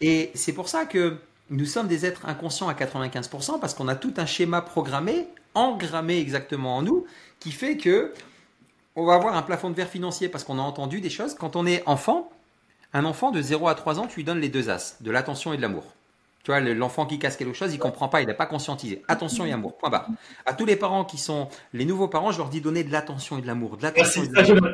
Et 0.06 0.32
c'est 0.36 0.52
pour 0.52 0.68
ça 0.68 0.86
que 0.86 1.16
nous 1.50 1.66
sommes 1.66 1.88
des 1.88 2.06
êtres 2.06 2.26
inconscients 2.26 2.68
à 2.68 2.74
95% 2.74 3.62
parce 3.62 3.74
qu'on 3.74 3.88
a 3.88 3.96
tout 3.96 4.14
un 4.18 4.26
schéma 4.26 4.62
programmé, 4.62 5.30
engrammé 5.56 6.20
exactement 6.20 6.76
en 6.76 6.82
nous, 6.82 7.06
qui 7.40 7.52
fait 7.52 7.78
que 7.78 8.14
on 8.98 9.06
va 9.06 9.14
avoir 9.14 9.38
un 9.38 9.42
plafond 9.44 9.70
de 9.70 9.76
verre 9.76 9.88
financier 9.88 10.28
parce 10.28 10.44
qu'on 10.44 10.60
a 10.60 10.62
entendu 10.62 11.00
des 11.00 11.10
choses. 11.10 11.36
Quand 11.36 11.56
on 11.56 11.66
est 11.66 11.84
enfant, 11.86 12.30
un 12.92 13.06
enfant 13.06 13.32
de 13.32 13.42
0 13.42 13.66
à 13.70 13.76
3 13.76 13.98
ans, 14.00 14.08
tu 14.08 14.18
lui 14.18 14.24
donnes 14.26 14.42
les 14.42 14.50
deux 14.50 14.70
as, 14.70 14.98
de 15.00 15.10
l'attention 15.10 15.54
et 15.54 15.58
de 15.58 15.62
l'amour. 15.62 15.86
Tu 16.44 16.52
vois, 16.52 16.60
l'enfant 16.60 17.06
qui 17.06 17.20
casse 17.20 17.38
quelque 17.38 17.54
chose, 17.54 17.74
il 17.74 17.80
comprend 17.80 18.10
pas, 18.10 18.22
il 18.22 18.28
n'a 18.28 18.34
pas 18.34 18.46
conscientisé. 18.46 19.02
Attention 19.08 19.46
et 19.46 19.54
amour, 19.54 19.78
point 19.78 19.90
barre. 19.90 20.08
À 20.46 20.54
tous 20.54 20.66
les 20.66 20.76
parents 20.76 21.06
qui 21.06 21.18
sont 21.18 21.48
les 21.72 21.86
nouveaux 21.86 22.10
parents, 22.10 22.32
je 22.34 22.38
leur 22.38 22.50
dis 22.50 22.60
donner 22.60 22.84
de 22.84 22.92
l'attention 22.92 23.38
et 23.38 23.42
de 23.42 23.48
l'amour. 23.48 23.78
De 23.78 23.84
l'attention 23.84 24.24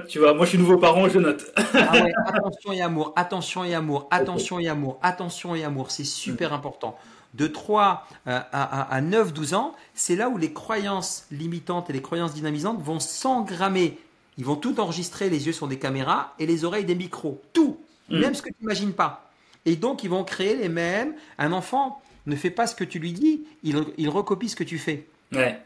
Tu 0.07 0.17
vois, 0.17 0.34
moi 0.34 0.45
je 0.45 0.49
suis 0.49 0.57
nouveau 0.57 0.78
parent, 0.78 1.07
je 1.07 1.20
note. 1.20 1.45
ah 1.55 1.91
ouais, 1.93 2.11
attention 2.26 2.72
et 2.74 2.82
amour, 2.82 3.13
attention 3.15 3.63
et 3.63 3.76
amour, 3.76 4.07
attention 4.09 4.59
et 4.59 4.67
amour, 4.67 4.97
attention 5.03 5.53
et 5.53 5.63
amour, 5.63 5.91
c'est 5.91 6.03
super 6.05 6.53
important. 6.53 6.97
De 7.36 7.45
3 7.45 8.07
euh, 8.28 8.39
à, 8.51 8.91
à 8.91 9.01
9, 9.01 9.34
12 9.34 9.53
ans, 9.53 9.76
c'est 9.93 10.15
là 10.15 10.30
où 10.30 10.38
les 10.39 10.51
croyances 10.51 11.28
limitantes 11.30 11.91
et 11.91 11.93
les 11.93 12.01
croyances 12.01 12.34
dynamisantes 12.34 12.82
vont 12.82 12.99
s'engrammer. 12.99 13.99
Ils 14.39 14.45
vont 14.45 14.55
tout 14.55 14.80
enregistrer, 14.80 15.30
les 15.30 15.45
yeux 15.45 15.53
sur 15.53 15.67
des 15.67 15.78
caméras 15.78 16.34
et 16.39 16.47
les 16.47 16.65
oreilles 16.65 16.86
des 16.86 16.95
micros. 16.95 17.39
Tout, 17.53 17.78
Mm. 18.09 18.20
même 18.22 18.34
ce 18.34 18.41
que 18.41 18.49
tu 18.49 18.55
n'imagines 18.61 18.93
pas. 18.93 19.28
Et 19.66 19.76
donc, 19.76 20.03
ils 20.03 20.10
vont 20.10 20.24
créer 20.24 20.55
les 20.55 20.70
mêmes. 20.70 21.14
Un 21.38 21.51
enfant 21.51 22.01
ne 22.26 22.36
fait 22.36 22.49
pas 22.49 22.68
ce 22.68 22.76
que 22.76 22.84
tu 22.84 22.99
lui 22.99 23.14
dis, 23.14 23.43
il, 23.64 24.10
recopie 24.10 24.49
ce 24.49 24.55
que 24.55 24.64
tu 24.64 24.78
fais. 24.78 25.07
Ouais. 25.34 25.60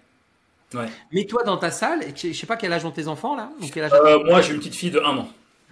ouais. 0.73 0.85
Mais 1.11 1.25
toi, 1.25 1.43
dans 1.43 1.57
ta 1.57 1.71
salle, 1.71 2.01
je 2.15 2.27
ne 2.27 2.33
sais 2.33 2.47
pas 2.47 2.57
quel 2.57 2.73
âge 2.73 2.85
ont 2.85 2.91
tes 2.91 3.07
enfants 3.07 3.35
là 3.35 3.49
euh, 3.61 4.23
Moi, 4.23 4.41
j'ai 4.41 4.53
une 4.53 4.59
petite 4.59 4.75
fille 4.75 4.91
de 4.91 4.99
1 4.99 5.17
an. 5.17 5.27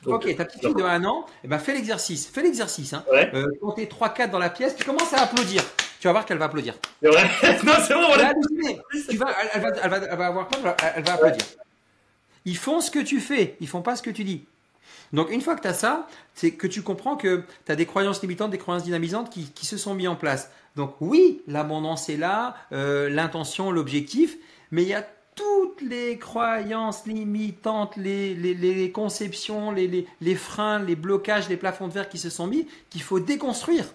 ok, 0.05 0.35
ta 0.35 0.45
petite 0.45 0.61
fille 0.61 0.75
de 0.75 0.83
1 0.83 1.03
an, 1.05 1.25
eh 1.43 1.47
ben, 1.47 1.59
fais 1.59 1.73
l'exercice. 1.73 2.27
Fais 2.27 2.43
l'exercice. 2.43 2.93
Hein. 2.93 3.03
Ouais. 3.11 3.29
Euh, 3.33 3.47
quand 3.61 3.73
tu 3.73 3.81
es 3.81 3.85
3-4 3.85 4.29
dans 4.29 4.39
la 4.39 4.49
pièce, 4.49 4.75
tu 4.75 4.83
commences 4.83 5.13
à 5.13 5.21
applaudir. 5.21 5.63
Tu 5.99 6.07
vas 6.07 6.13
voir 6.13 6.25
qu'elle 6.25 6.39
va 6.39 6.45
applaudir. 6.45 6.75
C'est 7.01 7.09
vrai 7.09 7.23
Non, 7.63 7.73
c'est 7.85 7.93
bon, 7.93 8.07
voilà. 8.07 8.33
Tu 9.09 9.17
vas, 9.17 9.35
elle, 9.53 9.61
va, 9.61 9.67
elle, 9.83 9.89
va, 9.89 9.97
elle 9.97 10.17
va 10.17 10.27
avoir 10.27 10.47
peur, 10.47 10.75
elle 10.95 11.03
va 11.03 11.13
applaudir. 11.13 11.45
Ils 12.45 12.57
font 12.57 12.81
ce 12.81 12.89
que 12.89 12.99
tu 12.99 13.19
fais, 13.19 13.55
ils 13.59 13.67
font 13.67 13.83
pas 13.83 13.95
ce 13.95 14.01
que 14.01 14.09
tu 14.09 14.23
dis. 14.23 14.45
Donc 15.13 15.31
une 15.31 15.41
fois 15.41 15.55
que 15.55 15.61
tu 15.61 15.67
as 15.67 15.73
ça, 15.73 16.07
c'est 16.33 16.51
que 16.51 16.67
tu 16.67 16.81
comprends 16.81 17.15
que 17.15 17.43
tu 17.65 17.71
as 17.71 17.75
des 17.75 17.85
croyances 17.85 18.21
limitantes, 18.21 18.51
des 18.51 18.57
croyances 18.57 18.83
dynamisantes 18.83 19.29
qui, 19.29 19.51
qui 19.51 19.65
se 19.65 19.77
sont 19.77 19.93
mis 19.93 20.07
en 20.07 20.15
place. 20.15 20.51
Donc 20.75 20.95
oui, 21.01 21.41
l'abondance 21.47 22.09
est 22.09 22.17
là, 22.17 22.55
euh, 22.71 23.09
l'intention, 23.09 23.71
l'objectif, 23.71 24.37
Mais 24.71 24.83
il 24.83 24.89
y 24.89 24.93
a 24.93 25.05
toutes 25.35 25.81
les 25.81 26.17
croyances 26.17 27.05
limitantes, 27.05 27.95
les, 27.97 28.33
les, 28.35 28.91
conceptions, 28.91 29.71
les, 29.71 30.07
les, 30.19 30.35
freins, 30.35 30.79
les 30.79 30.95
blocages, 30.95 31.49
les 31.49 31.57
plafonds 31.57 31.87
de 31.87 31.93
verre 31.93 32.09
qui 32.09 32.17
se 32.17 32.29
sont 32.29 32.47
mis, 32.47 32.67
qu'il 32.89 33.01
faut 33.01 33.19
déconstruire. 33.19 33.85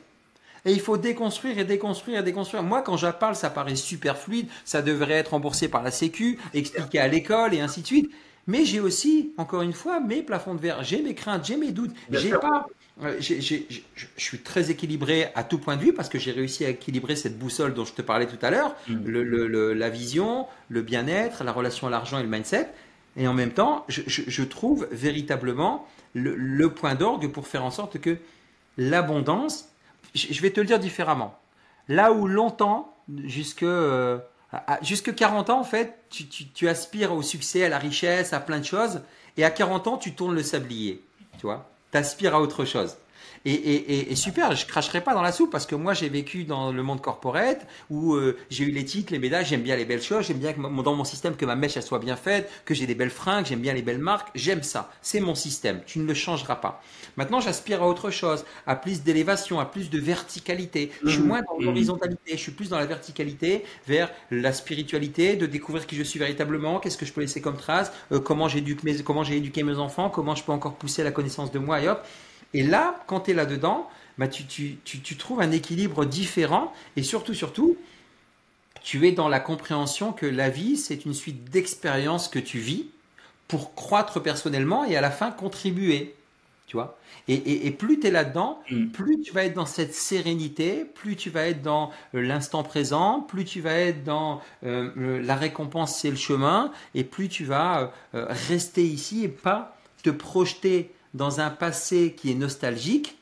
Et 0.65 0.73
il 0.73 0.81
faut 0.81 0.97
déconstruire 0.97 1.59
et 1.59 1.65
déconstruire 1.65 2.21
et 2.21 2.23
déconstruire. 2.23 2.63
Moi, 2.63 2.83
quand 2.83 2.97
je 2.97 3.07
parle, 3.07 3.37
ça 3.37 3.51
paraît 3.51 3.77
super 3.77 4.19
fluide, 4.19 4.49
ça 4.65 4.83
devrait 4.83 5.15
être 5.15 5.29
remboursé 5.31 5.69
par 5.69 5.83
la 5.83 5.93
Sécu, 5.93 6.39
expliqué 6.55 6.99
à 6.99 7.07
l'école 7.07 7.55
et 7.55 7.61
ainsi 7.61 7.83
de 7.83 7.87
suite. 7.87 8.11
Mais 8.47 8.65
j'ai 8.65 8.81
aussi, 8.81 9.33
encore 9.39 9.63
une 9.63 9.73
fois, 9.73 10.01
mes 10.01 10.23
plafonds 10.23 10.55
de 10.55 10.61
verre, 10.61 10.85
j'ai 10.85 11.03
mes 11.03 11.15
craintes, 11.15 11.45
j'ai 11.45 11.57
mes 11.57 11.73
doutes. 11.73 11.95
J'ai 12.11 12.31
pas, 12.31 12.67
euh, 13.03 13.17
je 13.21 13.63
suis 14.17 14.39
très 14.39 14.71
équilibré 14.71 15.29
à 15.35 15.45
tout 15.45 15.59
point 15.59 15.77
de 15.77 15.83
vue 15.83 15.93
parce 15.93 16.09
que 16.09 16.19
j'ai 16.19 16.33
réussi 16.33 16.65
à 16.65 16.71
équilibrer 16.71 17.15
cette 17.15 17.39
boussole 17.39 17.75
dont 17.75 17.85
je 17.85 17.93
te 17.93 18.03
parlais 18.03 18.27
tout 18.27 18.39
à 18.41 18.51
l'heure, 18.51 18.75
mm. 18.89 19.73
la 19.73 19.91
vision, 19.91 20.47
le 20.69 20.83
bien-être, 20.83 21.45
la 21.45 21.53
relation 21.53 21.87
à 21.89 21.91
l'argent 21.91 22.19
et 22.19 22.23
le 22.23 22.29
mindset. 22.29 22.71
Et 23.19 23.29
en 23.29 23.35
même 23.35 23.53
temps, 23.53 23.85
je, 23.89 24.43
trouve 24.43 24.89
véritablement 24.91 25.87
le, 26.15 26.69
point 26.69 26.95
d'orgue 26.95 27.31
pour 27.31 27.47
faire 27.47 27.65
en 27.65 27.71
sorte 27.71 27.99
que 27.99 28.19
l'abondance, 28.77 29.69
je, 30.15 30.41
vais 30.41 30.51
te 30.51 30.61
le 30.61 30.67
dire 30.67 30.79
différemment, 30.79 31.39
là 31.89 32.13
où 32.13 32.27
longtemps, 32.27 32.95
jusque, 33.25 33.63
euh, 33.63 34.19
jusque 34.83 35.15
40 35.15 35.51
ans, 35.51 35.61
en 35.61 35.65
fait, 35.65 35.99
tu, 36.11 36.27
tu 36.27 36.69
aspires 36.69 37.13
au 37.13 37.23
succès, 37.23 37.65
à 37.65 37.69
la 37.69 37.79
richesse, 37.79 38.33
à 38.33 38.41
plein 38.41 38.59
de 38.59 38.65
choses, 38.65 39.03
et 39.37 39.45
à 39.45 39.51
40 39.51 39.87
ans, 39.87 39.97
tu 39.99 40.15
tournes 40.15 40.35
le 40.35 40.43
sablier, 40.43 41.03
tu 41.39 41.47
vois 41.47 41.69
t'aspires 41.97 42.35
à 42.35 42.41
autre 42.41 42.65
chose. 42.65 42.97
Et, 43.49 44.15
super, 44.17 44.57
je 44.57 44.67
cracherai 44.67 45.01
pas 45.01 45.15
dans 45.15 45.23
la 45.23 45.31
soupe 45.31 45.53
parce 45.53 45.67
que 45.67 45.77
moi 45.77 45.95
j'ai 45.95 46.09
vécu 46.09 46.43
dans 46.43 46.73
le 46.73 46.83
monde 46.83 47.01
corporate 47.01 47.65
où 47.91 48.15
euh, 48.15 48.37
j'ai 48.51 48.65
eu 48.65 48.73
les 48.73 48.85
titres, 48.85 49.13
les 49.13 49.21
médailles, 49.21 49.45
j'aime 49.45 49.63
bien 49.63 49.77
les 49.77 49.85
belles 49.85 50.03
choses, 50.03 50.27
j'aime 50.27 50.39
bien 50.39 50.53
que 50.53 50.61
dans 50.61 50.95
mon 50.97 51.05
système 51.05 51.37
que 51.37 51.45
ma 51.45 51.55
mèche 51.55 51.77
elle 51.77 51.85
soit 51.85 52.01
bien 52.01 52.17
faite, 52.17 52.51
que 52.65 52.75
j'ai 52.75 52.89
des 52.89 52.97
belles 52.97 53.11
fringues, 53.11 53.47
j'aime 53.47 53.61
bien 53.61 53.73
les 53.73 53.83
belles 53.83 54.01
marques, 54.01 54.31
j'aime 54.35 54.65
ça. 54.65 54.91
C'est 55.01 55.21
mon 55.21 55.37
système, 55.37 55.81
tu 55.87 56.01
ne 56.01 56.07
le 56.07 56.15
changeras 56.15 56.57
pas. 56.57 56.83
Maintenant 57.17 57.39
j'aspire 57.39 57.85
à 57.85 57.87
autre 57.87 58.11
chose, 58.11 58.45
à 58.67 58.75
plus 58.75 59.05
d'élévation, 59.05 59.61
à 59.61 59.65
plus 59.65 59.91
de 59.91 59.99
verticalité. 60.01 60.91
Je 61.05 61.11
suis 61.11 61.21
mmh. 61.21 61.27
moins 61.27 61.43
dans 61.43 61.57
mmh. 61.57 61.65
l'horizontalité, 61.65 62.33
je 62.33 62.43
suis 62.43 62.53
plus 62.53 62.71
dans 62.71 62.79
la 62.79 62.87
verticalité 62.87 63.65
vers 63.87 64.11
la 64.33 64.53
spiritualité, 64.53 65.37
de 65.37 65.47
découvrir 65.47 65.87
qui 65.87 65.95
je 65.95 66.03
suis 66.03 66.19
véritablement, 66.19 66.81
qu'est-ce 66.81 66.99
que 66.99 67.07
je 67.07 67.13
peux 67.13 67.21
laisser 67.21 67.41
comme 67.41 67.57
trace, 67.57 67.93
euh, 68.11 68.19
comment 68.19 68.49
j'ai 68.49 68.59
éduqué, 68.59 69.03
comment 69.05 69.23
j'ai 69.23 69.37
éduqué 69.37 69.63
mes 69.63 69.77
enfants, 69.77 70.11
comment 70.11 70.35
je 70.35 70.43
peux 70.43 70.53
encore 70.53 70.75
pousser 70.75 71.05
la 71.05 71.13
connaissance 71.13 71.53
de 71.53 71.61
moi 71.61 71.81
et 71.81 71.89
hop. 71.89 72.05
Et 72.55 72.63
là, 72.63 73.03
quand 73.07 73.21
tu 73.21 73.31
es 73.33 73.35
là-dedans, 73.35 73.89
bah, 74.19 74.29
tu, 74.29 74.79
trouves 75.19 75.41
un 75.41 75.51
équilibre 75.51 76.05
différent 76.05 76.73
et 76.97 77.03
surtout, 77.03 77.35
surtout, 77.35 77.77
tu 78.83 79.07
es 79.07 79.13
dans 79.13 79.29
la 79.29 79.41
compréhension 79.41 80.13
que 80.13 80.27
la 80.27 80.49
vie, 80.49 80.77
c'est 80.77 81.05
une 81.05 81.15
suite 81.15 81.51
d'expériences 81.51 82.29
que 82.29 82.39
tu 82.39 82.59
vis 82.59 82.87
pour 83.49 83.75
croître 83.75 84.23
personnellement 84.23 84.85
et 84.85 84.97
à 84.97 85.01
la 85.01 85.11
fin 85.11 85.31
contribuer. 85.31 86.15
Tu 86.67 86.77
vois 86.77 86.99
et, 87.29 87.71
plus 87.73 87.99
tu 87.99 88.07
es 88.07 88.11
là-dedans, 88.11 88.63
mm. 88.71 88.87
plus 88.89 89.21
tu 89.21 89.33
vas 89.33 89.45
être 89.45 89.55
dans 89.55 89.67
cette 89.67 89.95
sérénité, 89.95 90.85
plus 90.85 91.17
tu 91.17 91.29
vas 91.29 91.49
être 91.49 91.61
dans 91.61 91.91
euh, 92.15 92.23
l'instant 92.23 92.63
présent, 92.63 93.21
plus 93.21 93.45
tu 93.45 93.61
vas 93.61 93.75
être 93.75 94.05
dans 94.05 94.41
euh, 94.65 95.21
la 95.23 95.35
récompense, 95.35 95.99
c'est 95.99 96.11
le 96.11 96.17
chemin, 96.17 96.71
et 96.95 97.03
plus 97.03 97.29
tu 97.29 97.45
vas 97.45 97.93
euh, 98.15 98.27
rester 98.29 98.85
ici 98.85 99.25
et 99.25 99.29
pas 99.29 99.77
te 100.05 100.11
projeter 100.11 100.93
dans 101.17 101.41
un 101.41 101.51
passé 101.51 102.15
qui 102.17 102.31
est 102.31 102.35
nostalgique 102.35 103.17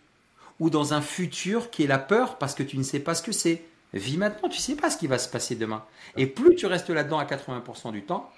ou 0.61 0.69
dans 0.69 0.95
un 0.95 1.01
futur 1.01 1.71
qui 1.71 1.85
est 1.85 1.87
la 1.87 1.99
peur 1.99 2.39
parce 2.39 2.55
que 2.55 2.63
tu 2.63 2.77
ne 2.77 2.83
sais 2.83 3.01
pas 3.01 3.15
ce 3.15 3.23
que 3.23 3.33
c'est. 3.33 3.63
Vis 3.93 4.17
maintenant, 4.17 4.49
tu 4.49 4.59
ne 4.59 4.63
sais 4.63 4.75
pas 4.75 4.91
ce 4.91 4.97
qui 4.97 5.07
va 5.07 5.19
se 5.19 5.29
passer 5.29 5.55
demain. 5.55 5.85
Et 6.17 6.27
plus 6.27 6.57
tu 6.57 6.67
restes 6.67 6.91
là-dedans 6.91 7.19
à 7.19 7.25
80% 7.25 7.93
du 7.93 8.03
temps, 8.03 8.31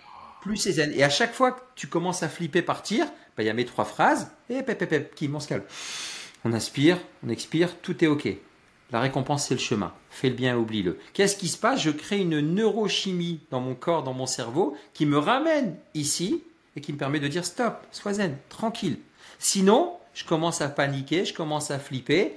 plus 0.42 0.58
c'est 0.58 0.72
zen. 0.72 0.92
Et 0.94 1.02
à 1.02 1.08
chaque 1.08 1.32
fois 1.32 1.52
que 1.52 1.60
tu 1.74 1.86
commences 1.86 2.22
à 2.22 2.28
flipper, 2.28 2.60
partir, 2.60 3.06
bah, 3.36 3.42
il 3.42 3.46
y 3.46 3.50
a 3.50 3.54
mes 3.54 3.64
trois 3.64 3.86
phrases, 3.86 4.30
et 4.50 4.62
pep, 4.62 5.14
qui 5.14 5.28
m'en 5.28 5.40
se 5.40 5.48
calme. 5.48 5.64
On 6.44 6.52
inspire, 6.52 6.98
on 7.26 7.30
expire, 7.30 7.78
tout 7.80 8.04
est 8.04 8.06
OK. 8.06 8.28
La 8.92 9.00
récompense, 9.00 9.46
c'est 9.46 9.54
le 9.54 9.60
chemin. 9.60 9.92
Fais 10.10 10.28
le 10.28 10.34
bien, 10.34 10.56
oublie-le. 10.56 10.98
Qu'est-ce 11.14 11.36
qui 11.36 11.48
se 11.48 11.58
passe? 11.58 11.80
Je 11.80 11.90
crée 11.90 12.18
une 12.20 12.40
neurochimie 12.40 13.40
dans 13.50 13.60
mon 13.60 13.74
corps, 13.74 14.02
dans 14.02 14.12
mon 14.12 14.26
cerveau, 14.26 14.76
qui 14.92 15.06
me 15.06 15.18
ramène 15.18 15.76
ici 15.94 16.44
et 16.76 16.82
qui 16.82 16.92
me 16.92 16.98
permet 16.98 17.18
de 17.18 17.28
dire 17.28 17.44
stop, 17.44 17.84
sois 17.90 18.14
zen, 18.14 18.36
tranquille. 18.50 18.98
Sinon, 19.38 19.96
je 20.14 20.24
commence 20.24 20.60
à 20.60 20.68
paniquer, 20.68 21.24
je 21.24 21.34
commence 21.34 21.70
à 21.70 21.78
flipper. 21.78 22.36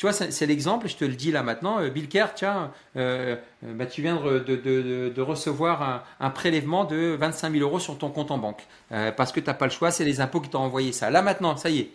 Tu 0.00 0.06
vois, 0.06 0.14
c'est 0.14 0.46
l'exemple, 0.46 0.88
je 0.88 0.96
te 0.96 1.04
le 1.04 1.12
dis 1.12 1.30
là 1.30 1.42
maintenant. 1.42 1.78
Euh, 1.78 1.90
Bill 1.90 2.08
Kerr, 2.08 2.28
tiens, 2.34 2.72
euh, 2.96 3.36
euh, 3.62 3.74
bah, 3.74 3.84
tu 3.84 4.00
viens 4.00 4.16
de, 4.16 5.20
recevoir 5.20 6.06
un, 6.18 6.30
prélèvement 6.30 6.86
de 6.86 7.14
25 7.20 7.52
000 7.52 7.62
euros 7.62 7.78
sur 7.78 7.98
ton 7.98 8.08
compte 8.08 8.30
en 8.30 8.38
banque. 8.38 8.62
parce 8.88 9.30
que 9.30 9.40
tu 9.40 9.46
n'as 9.46 9.52
pas 9.52 9.66
le 9.66 9.70
choix, 9.70 9.90
c'est 9.90 10.06
les 10.06 10.22
impôts 10.22 10.40
qui 10.40 10.48
t'ont 10.48 10.60
envoyé 10.60 10.92
ça. 10.92 11.10
Là 11.10 11.20
maintenant, 11.20 11.54
ça 11.58 11.68
y 11.68 11.80
est. 11.80 11.90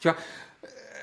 Tu 0.00 0.08
vois, 0.08 0.18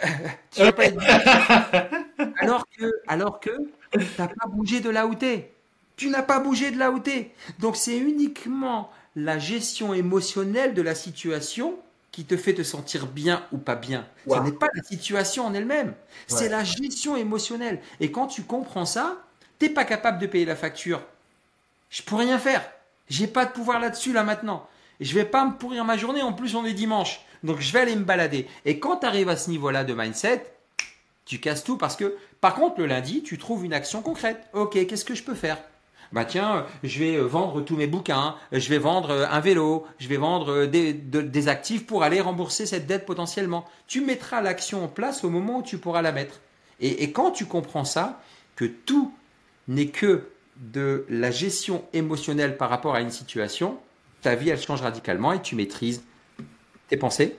tu 0.51 0.71
pas 0.73 0.85
être... 0.85 0.99
alors 2.39 2.65
que, 2.77 2.85
alors 3.07 3.39
que 3.39 3.49
tu 3.91 3.99
n'as 4.19 4.27
pas 4.27 4.47
bougé 4.47 4.79
de 4.79 4.91
là 4.91 5.07
où 5.07 5.15
es. 5.19 5.51
Tu 5.95 6.09
n'as 6.09 6.21
pas 6.21 6.39
bougé 6.39 6.69
de 6.69 6.77
là 6.77 6.91
où 6.91 7.01
es. 7.07 7.31
Donc 7.57 7.75
c'est 7.75 7.97
uniquement 7.97 8.91
la 9.15 9.39
gestion 9.39 9.95
émotionnelle 9.95 10.75
de 10.75 10.83
la 10.83 10.93
situation 10.93 11.79
qui 12.17 12.25
te 12.25 12.35
fait 12.35 12.55
te 12.55 12.63
sentir 12.63 13.05
bien 13.05 13.45
ou 13.51 13.59
pas 13.59 13.75
bien. 13.75 14.07
Ce 14.27 14.39
n'est 14.39 14.51
pas 14.51 14.69
la 14.73 14.81
situation 14.81 15.45
en 15.45 15.53
elle-même, 15.53 15.93
c'est 16.25 16.49
la 16.49 16.63
gestion 16.63 17.15
émotionnelle. 17.15 17.79
Et 17.99 18.09
quand 18.11 18.25
tu 18.25 18.41
comprends 18.41 18.87
ça, 18.87 19.17
t'es 19.59 19.69
pas 19.69 19.85
capable 19.85 20.17
de 20.17 20.25
payer 20.25 20.43
la 20.43 20.55
facture. 20.55 21.03
Je 21.91 22.01
peux 22.01 22.15
rien 22.15 22.39
faire. 22.39 22.67
J'ai 23.07 23.27
pas 23.27 23.45
de 23.45 23.51
pouvoir 23.51 23.79
là-dessus 23.79 24.13
là 24.13 24.23
maintenant. 24.23 24.67
Je 24.99 25.13
vais 25.13 25.25
pas 25.25 25.45
me 25.45 25.53
pourrir 25.59 25.85
ma 25.85 25.95
journée. 25.95 26.23
En 26.23 26.33
plus, 26.33 26.55
on 26.55 26.65
est 26.65 26.73
dimanche, 26.73 27.21
donc 27.43 27.59
je 27.59 27.71
vais 27.71 27.81
aller 27.81 27.95
me 27.95 28.03
balader. 28.03 28.47
Et 28.65 28.79
quand 28.79 28.97
tu 28.97 29.05
arrives 29.05 29.29
à 29.29 29.37
ce 29.37 29.51
niveau-là 29.51 29.83
de 29.83 29.93
mindset, 29.93 30.51
tu 31.25 31.39
casses 31.39 31.63
tout 31.63 31.77
parce 31.77 31.95
que, 31.95 32.17
par 32.41 32.55
contre, 32.55 32.79
le 32.79 32.87
lundi, 32.87 33.21
tu 33.21 33.37
trouves 33.37 33.63
une 33.63 33.73
action 33.73 34.01
concrète. 34.01 34.41
Ok, 34.53 34.71
qu'est-ce 34.87 35.05
que 35.05 35.13
je 35.13 35.21
peux 35.21 35.35
faire? 35.35 35.59
Bah 36.11 36.25
tiens, 36.25 36.65
je 36.83 36.99
vais 36.99 37.17
vendre 37.17 37.61
tous 37.61 37.75
mes 37.75 37.87
bouquins, 37.87 38.35
je 38.51 38.69
vais 38.69 38.77
vendre 38.77 39.27
un 39.29 39.39
vélo, 39.39 39.85
je 39.99 40.07
vais 40.07 40.17
vendre 40.17 40.65
des, 40.65 41.47
actifs 41.47 41.85
pour 41.85 42.03
aller 42.03 42.21
rembourser 42.21 42.65
cette 42.65 42.87
dette 42.87 43.05
potentiellement. 43.05 43.65
Tu 43.87 44.01
mettras 44.01 44.41
l'action 44.41 44.83
en 44.83 44.87
place 44.87 45.23
au 45.23 45.29
moment 45.29 45.59
où 45.59 45.63
tu 45.63 45.77
pourras 45.77 46.01
la 46.01 46.11
mettre. 46.11 46.39
Et, 46.79 47.11
quand 47.11 47.31
tu 47.31 47.45
comprends 47.45 47.85
ça, 47.85 48.21
que 48.55 48.65
tout 48.65 49.13
n'est 49.67 49.87
que 49.87 50.27
de 50.57 51.05
la 51.09 51.31
gestion 51.31 51.83
émotionnelle 51.93 52.57
par 52.57 52.69
rapport 52.69 52.95
à 52.95 53.01
une 53.01 53.11
situation, 53.11 53.77
ta 54.21 54.35
vie, 54.35 54.49
elle 54.49 54.61
change 54.61 54.81
radicalement 54.81 55.33
et 55.33 55.41
tu 55.41 55.55
maîtrises 55.55 56.03
tes 56.87 56.97
pensées, 56.97 57.37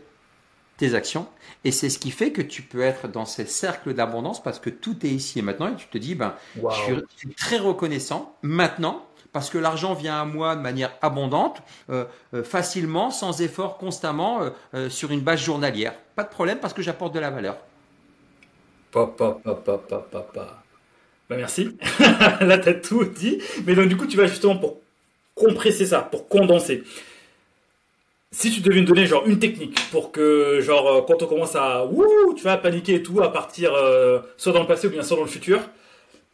tes 0.78 0.94
actions. 0.94 1.26
Et 1.64 1.72
c'est 1.72 1.90
ce 1.90 1.98
qui 1.98 2.10
fait 2.10 2.32
que 2.32 2.40
tu 2.40 2.62
peux 2.62 2.80
être 2.80 3.08
dans 3.08 3.26
ces 3.26 3.44
cercles 3.44 3.92
d'abondance 3.92 4.42
parce 4.42 4.58
que 4.58 4.70
tout 4.70 5.04
est 5.04 5.10
ici 5.10 5.40
et 5.40 5.42
maintenant 5.42 5.68
et 5.68 5.76
tu 5.76 5.86
te 5.88 5.98
dis, 5.98 6.14
ben, 6.14 6.34
je, 6.56 6.94
suis, 7.16 7.28
très 7.34 7.58
reconnaissant 7.58 8.34
maintenant 8.42 9.04
parce 9.32 9.50
que 9.50 9.58
l'argent 9.58 9.92
vient 9.92 10.22
à 10.22 10.24
moi 10.24 10.56
de 10.56 10.62
manière 10.62 10.96
abondante, 11.02 11.62
euh, 11.90 12.06
euh, 12.32 12.42
facilement, 12.42 13.10
sans 13.10 13.42
effort, 13.42 13.76
constamment, 13.76 14.40
euh, 14.74 14.88
sur 14.88 15.10
une 15.10 15.20
base 15.20 15.40
journalière. 15.40 15.94
Pas 16.16 16.24
de 16.24 16.30
problème 16.30 16.58
parce 16.58 16.72
que 16.72 16.80
j'apporte 16.80 17.14
de 17.14 17.20
la 17.20 17.30
valeur. 17.30 17.58
Papa, 18.90 19.38
papa, 19.44 19.78
papa, 19.78 20.06
papa. 20.10 20.62
Bah 21.28 21.36
merci. 21.36 21.76
Là, 22.40 22.56
tu 22.56 22.68
as 22.70 22.74
tout 22.74 23.04
dit. 23.04 23.42
Mais 23.66 23.74
donc, 23.74 23.88
du 23.88 23.96
coup, 23.98 24.06
tu 24.06 24.16
vas 24.16 24.26
justement 24.26 24.56
pour 24.56 24.78
compresser 25.34 25.86
ça, 25.86 26.00
pour 26.00 26.26
condenser 26.28 26.82
si 28.30 28.50
tu 28.50 28.60
devais 28.60 28.80
me 28.80 28.86
donner 28.86 29.06
genre 29.06 29.26
une 29.26 29.38
technique 29.38 29.78
pour 29.90 30.12
que 30.12 30.60
genre 30.60 30.86
euh, 30.88 31.02
quand 31.06 31.22
on 31.22 31.26
commence 31.26 31.56
à 31.56 31.84
wouh, 31.86 32.34
tu 32.36 32.44
vas 32.44 32.56
paniquer 32.58 32.96
et 32.96 33.02
tout 33.02 33.22
à 33.22 33.32
partir 33.32 33.72
euh, 33.74 34.20
soit 34.36 34.52
dans 34.52 34.60
le 34.60 34.66
passé 34.66 34.86
ou 34.86 34.90
bien 34.90 35.02
soit 35.02 35.16
dans 35.16 35.22
le 35.22 35.28
futur, 35.28 35.60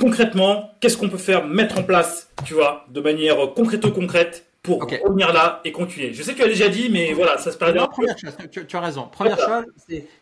concrètement, 0.01 0.73
qu'est-ce 0.81 0.97
qu'on 0.97 1.09
peut 1.09 1.19
faire 1.19 1.47
mettre 1.47 1.79
en 1.79 1.83
place, 1.83 2.31
tu 2.45 2.55
vois, 2.55 2.85
de 2.89 3.01
manière 3.01 3.37
concrète 3.55 4.47
pour 4.63 4.83
revenir 4.83 5.33
là 5.33 5.61
et 5.65 5.73
continuer? 5.73 6.13
Je 6.13 6.23
sais 6.23 6.33
que 6.33 6.39
tu 6.39 6.43
as 6.43 6.49
déjà 6.49 6.69
dit, 6.69 6.89
mais 6.91 7.13
voilà, 7.13 7.39
ça 7.39 7.53
se 7.53 7.59
passe 7.59 7.73
bien. 7.73 7.87
Première 7.87 8.19
chose, 8.19 8.33
tu, 8.51 8.77
as 8.77 8.81
raison. 8.81 9.09
Première 9.13 9.39
chose, 9.39 9.65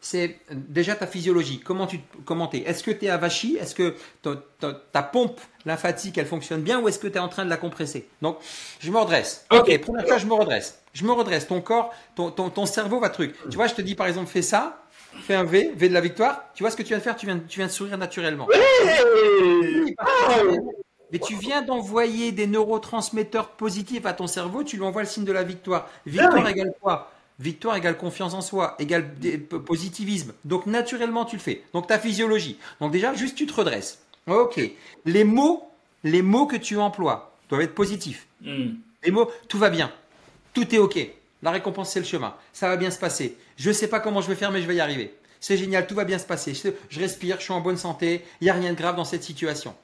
c'est 0.01 0.37
déjà 0.51 0.95
ta 0.95 1.07
physiologie. 1.07 1.61
Comment 1.65 1.87
tu 1.87 2.01
comment 2.27 2.51
es 2.53 2.59
Est-ce 2.59 2.83
que 2.83 2.91
tu 2.91 3.07
es 3.07 3.09
avachi? 3.09 3.57
Est-ce 3.59 3.75
que 3.75 3.95
ta, 4.93 5.03
pompe 5.03 5.41
lymphatique, 5.65 6.19
elle 6.19 6.27
fonctionne 6.27 6.61
bien 6.61 6.81
ou 6.81 6.89
est-ce 6.89 6.99
que 6.99 7.09
tu 7.09 7.15
es 7.15 7.21
en 7.21 7.29
train 7.29 7.45
de 7.45 7.51
la 7.51 7.57
compresser? 7.57 8.09
Donc, 8.21 8.39
je 8.81 8.91
me 8.91 8.99
redresse. 8.99 9.47
Ok, 9.51 9.81
première 9.81 10.07
chose, 10.07 10.21
je 10.21 10.27
me 10.27 10.35
redresse. 10.35 10.82
Je 10.93 11.05
me 11.05 11.13
redresse. 11.13 11.47
Ton 11.47 11.61
corps, 11.61 11.95
ton, 12.15 12.31
ton, 12.31 12.67
cerveau 12.67 13.01
va 13.01 13.09
truc. 13.09 13.35
Tu 13.51 13.57
vois, 13.57 13.67
je 13.67 13.75
te 13.75 13.83
dis 13.83 13.95
par 13.95 14.07
exemple, 14.07 14.29
fais 14.31 14.43
ça, 14.43 14.83
fais 15.23 15.35
un 15.35 15.45
V, 15.45 15.73
V 15.75 15.89
de 15.89 15.95
la 15.95 16.01
victoire. 16.01 16.45
Tu 16.55 16.63
vois 16.63 16.71
ce 16.71 16.77
que 16.77 16.83
tu 16.83 16.89
viens 16.89 16.99
de 16.99 17.03
faire? 17.03 17.17
Tu 17.17 17.27
viens, 17.27 17.39
tu 17.39 17.59
viens 17.59 17.67
de 17.67 17.73
sourire 17.73 17.99
naturellement 17.99 18.49
mais 21.13 21.19
tu 21.19 21.37
viens 21.37 21.61
d'envoyer 21.61 22.33
des 22.33 22.47
neurotransmetteurs 22.47 23.51
positifs 23.51 24.07
à 24.07 24.15
ton 24.15 24.27
cerveau, 24.27 24.65
tu 24.65 24.77
lui 24.77 24.85
envoies 24.85 25.03
le 25.03 25.09
signe 25.09 25.25
de 25.25 25.33
la 25.33 25.43
victoire. 25.43 25.89
Victoire 26.07 26.49
égale 26.49 26.73
quoi? 26.81 27.13
Victoire 27.39 27.77
égale 27.77 27.99
confiance 27.99 28.35
en 28.35 28.41
soi, 28.41 28.77
égale 28.79 29.15
positivisme. 29.67 30.33
Donc 30.45 30.67
naturellement, 30.67 31.25
tu 31.25 31.37
le 31.37 31.43
fais. 31.43 31.65
Donc 31.75 31.87
ta 31.87 31.99
physiologie. 31.99 32.59
Donc 32.81 32.93
déjà, 32.93 33.15
juste 33.15 33.37
tu 33.37 33.47
te 33.47 33.53
redresses. 33.53 34.03
Ok. 34.27 34.61
Les 35.05 35.25
mots, 35.25 35.69
les 36.03 36.23
mots 36.23 36.47
que 36.47 36.57
tu 36.57 36.79
emploies. 36.79 37.37
doivent 37.49 37.63
être 37.63 37.75
positifs. 37.75 38.27
Hmm. 38.41 38.75
Les 39.05 39.11
mots, 39.11 39.31
tout 39.49 39.59
va 39.59 39.69
bien, 39.69 39.93
tout 40.53 40.75
est 40.75 40.79
ok. 40.79 40.99
La 41.43 41.51
récompense, 41.51 41.91
c'est 41.91 42.01
le 42.01 42.07
chemin. 42.07 42.35
Ça 42.53 42.69
va 42.69 42.77
bien 42.77 42.91
se 42.91 42.99
passer. 42.99 43.37
Je 43.57 43.69
ne 43.69 43.75
sais 43.75 43.89
pas 43.89 44.01
comment 44.01 44.21
je 44.21 44.29
vais 44.29 44.35
faire, 44.35 44.53
mais 44.53 44.63
je 44.63 44.67
vais 44.67 44.77
y 44.77 44.81
arriver. 44.81 45.15
C'est 45.41 45.57
génial, 45.57 45.87
tout 45.87 45.97
va 45.97 46.05
bien 46.05 46.19
se 46.19 46.27
passer. 46.27 46.55
Je, 46.89 47.01
respire, 47.01 47.37
je 47.39 47.45
suis 47.45 47.53
en 47.53 47.61
bonne 47.61 47.77
santé. 47.77 48.23
Il 48.41 48.45
n'y 48.45 48.51
a 48.51 48.55
rien 48.55 48.73
de 48.73 48.79
grave 48.79 48.95
dans 48.95 49.05
cette 49.05 49.25
situation. 49.25 49.75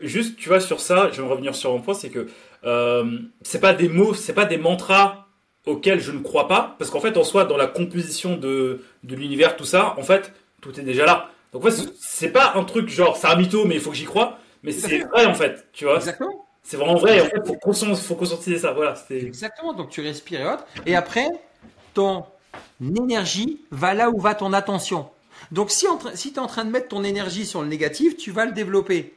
juste, 0.00 0.36
tu 0.36 0.48
vois, 0.48 0.60
sur 0.60 0.80
ça, 0.80 1.10
je 1.12 1.20
vais 1.20 1.28
revenir 1.28 1.54
sur 1.54 1.74
un 1.74 1.80
point, 1.80 1.92
c'est 1.92 2.08
que 2.08 2.26
euh, 2.64 3.18
c'est 3.42 3.60
pas 3.60 3.74
des 3.74 3.90
mots, 3.90 4.14
c'est 4.14 4.32
pas 4.32 4.46
des 4.46 4.56
mantras 4.56 5.26
auxquels 5.66 6.00
je 6.00 6.10
ne 6.10 6.20
crois 6.20 6.48
pas, 6.48 6.74
parce 6.78 6.90
qu'en 6.90 7.00
fait, 7.00 7.18
en 7.18 7.24
soi, 7.24 7.44
dans 7.44 7.58
la 7.58 7.66
composition 7.66 8.38
de, 8.38 8.82
de 9.04 9.14
l'univers, 9.14 9.56
tout 9.56 9.66
ça, 9.66 9.94
en 9.98 10.02
fait, 10.02 10.32
tout 10.62 10.80
est 10.80 10.84
déjà 10.84 11.04
là. 11.04 11.30
Donc, 11.52 11.66
en 11.66 11.70
fait, 11.70 11.92
c'est 12.00 12.30
pas 12.30 12.54
un 12.54 12.64
truc 12.64 12.88
genre, 12.88 13.18
c'est 13.18 13.26
un 13.26 13.36
mytho, 13.36 13.66
mais 13.66 13.74
il 13.74 13.80
faut 13.80 13.90
que 13.90 13.96
j'y 13.96 14.04
croie, 14.04 14.38
mais 14.62 14.72
c'est 14.72 15.00
vrai, 15.00 15.26
en 15.26 15.34
fait, 15.34 15.66
tu 15.74 15.84
vois. 15.84 15.96
Exactement. 15.96 16.46
C'est 16.62 16.76
vraiment 16.76 16.96
vrai, 16.96 17.20
en 17.20 17.24
fait, 17.24 17.46
faut, 17.46 17.96
faut 17.96 18.14
conscientiser 18.14 18.58
ça, 18.58 18.72
voilà. 18.72 18.94
Exactement, 19.10 19.72
donc 19.72 19.90
tu 19.90 20.00
respires 20.00 20.40
et 20.40 20.46
autres, 20.46 20.64
et 20.86 20.94
après, 20.94 21.28
ton 21.94 22.24
énergie 22.80 23.60
va 23.70 23.94
là 23.94 24.10
où 24.10 24.20
va 24.20 24.34
ton 24.34 24.52
attention. 24.52 25.08
Donc, 25.50 25.70
si, 25.70 25.86
si 26.14 26.32
tu 26.32 26.36
es 26.36 26.42
en 26.42 26.46
train 26.46 26.64
de 26.64 26.70
mettre 26.70 26.88
ton 26.88 27.02
énergie 27.02 27.46
sur 27.46 27.62
le 27.62 27.68
négatif, 27.68 28.16
tu 28.16 28.30
vas 28.30 28.44
le 28.44 28.52
développer. 28.52 29.14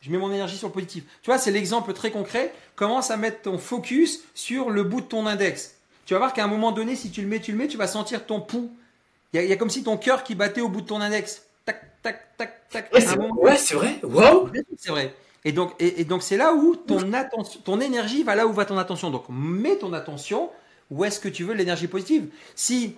Je 0.00 0.10
mets 0.10 0.18
mon 0.18 0.30
énergie 0.30 0.56
sur 0.56 0.68
le 0.68 0.72
positif. 0.74 1.04
Tu 1.22 1.30
vois, 1.30 1.38
c'est 1.38 1.50
l'exemple 1.50 1.92
très 1.94 2.10
concret. 2.10 2.52
Commence 2.76 3.10
à 3.10 3.16
mettre 3.16 3.42
ton 3.42 3.56
focus 3.56 4.20
sur 4.34 4.70
le 4.70 4.84
bout 4.84 5.00
de 5.00 5.06
ton 5.06 5.26
index. 5.26 5.76
Tu 6.04 6.12
vas 6.12 6.18
voir 6.18 6.34
qu'à 6.34 6.44
un 6.44 6.48
moment 6.48 6.72
donné, 6.72 6.94
si 6.94 7.10
tu 7.10 7.22
le 7.22 7.26
mets, 7.26 7.40
tu 7.40 7.52
le 7.52 7.58
mets, 7.58 7.68
tu 7.68 7.78
vas 7.78 7.86
sentir 7.86 8.26
ton 8.26 8.40
pouls. 8.40 8.70
Il 9.32 9.42
y, 9.42 9.52
a 9.52 9.56
comme 9.56 9.70
si 9.70 9.82
ton 9.82 9.96
cœur 9.96 10.22
qui 10.22 10.34
battait 10.34 10.60
au 10.60 10.68
bout 10.68 10.82
de 10.82 10.86
ton 10.86 11.00
index. 11.00 11.42
Tac, 11.64 12.02
tac, 12.02 12.36
tac, 12.36 12.68
tac. 12.68 12.92
Ouais, 12.92 13.56
c'est 13.56 13.74
vrai. 13.74 13.98
Waouh. 14.02 14.50
C'est 14.76 14.90
vrai. 14.90 15.14
Et 15.44 15.52
donc, 15.52 15.74
et, 15.78 16.04
donc 16.04 16.22
c'est 16.22 16.36
là 16.36 16.54
où 16.54 16.74
ton 16.74 17.12
attention, 17.12 17.60
ton 17.64 17.80
énergie 17.80 18.22
va 18.22 18.34
là 18.34 18.46
où 18.46 18.52
va 18.52 18.64
ton 18.64 18.78
attention. 18.78 19.10
Donc, 19.10 19.24
mets 19.28 19.76
ton 19.76 19.92
attention 19.92 20.50
où 20.90 21.04
est-ce 21.04 21.20
que 21.20 21.28
tu 21.28 21.44
veux 21.44 21.54
l'énergie 21.54 21.86
positive. 21.86 22.28
Si 22.54 22.96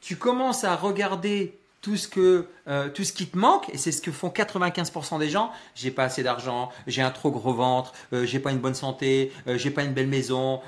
tu 0.00 0.16
commences 0.16 0.64
à 0.64 0.74
regarder 0.76 1.56
tout 1.80 1.96
ce 1.96 2.08
que 2.08 2.46
euh, 2.66 2.88
tout 2.88 3.04
ce 3.04 3.12
qui 3.12 3.26
te 3.26 3.36
manque 3.36 3.68
et 3.68 3.78
c'est 3.78 3.92
ce 3.92 4.00
que 4.00 4.10
font 4.10 4.28
95% 4.28 5.18
des 5.18 5.28
gens 5.28 5.52
j'ai 5.74 5.90
pas 5.90 6.04
assez 6.04 6.22
d'argent 6.22 6.70
j'ai 6.86 7.02
un 7.02 7.10
trop 7.10 7.30
gros 7.30 7.52
ventre 7.52 7.92
euh, 8.14 8.24
j'ai 8.24 8.38
pas 8.38 8.52
une 8.52 8.58
bonne 8.58 8.74
santé 8.74 9.32
euh, 9.48 9.58
j'ai 9.58 9.70
pas 9.70 9.82
une 9.82 9.92
belle 9.92 10.06
maison 10.06 10.62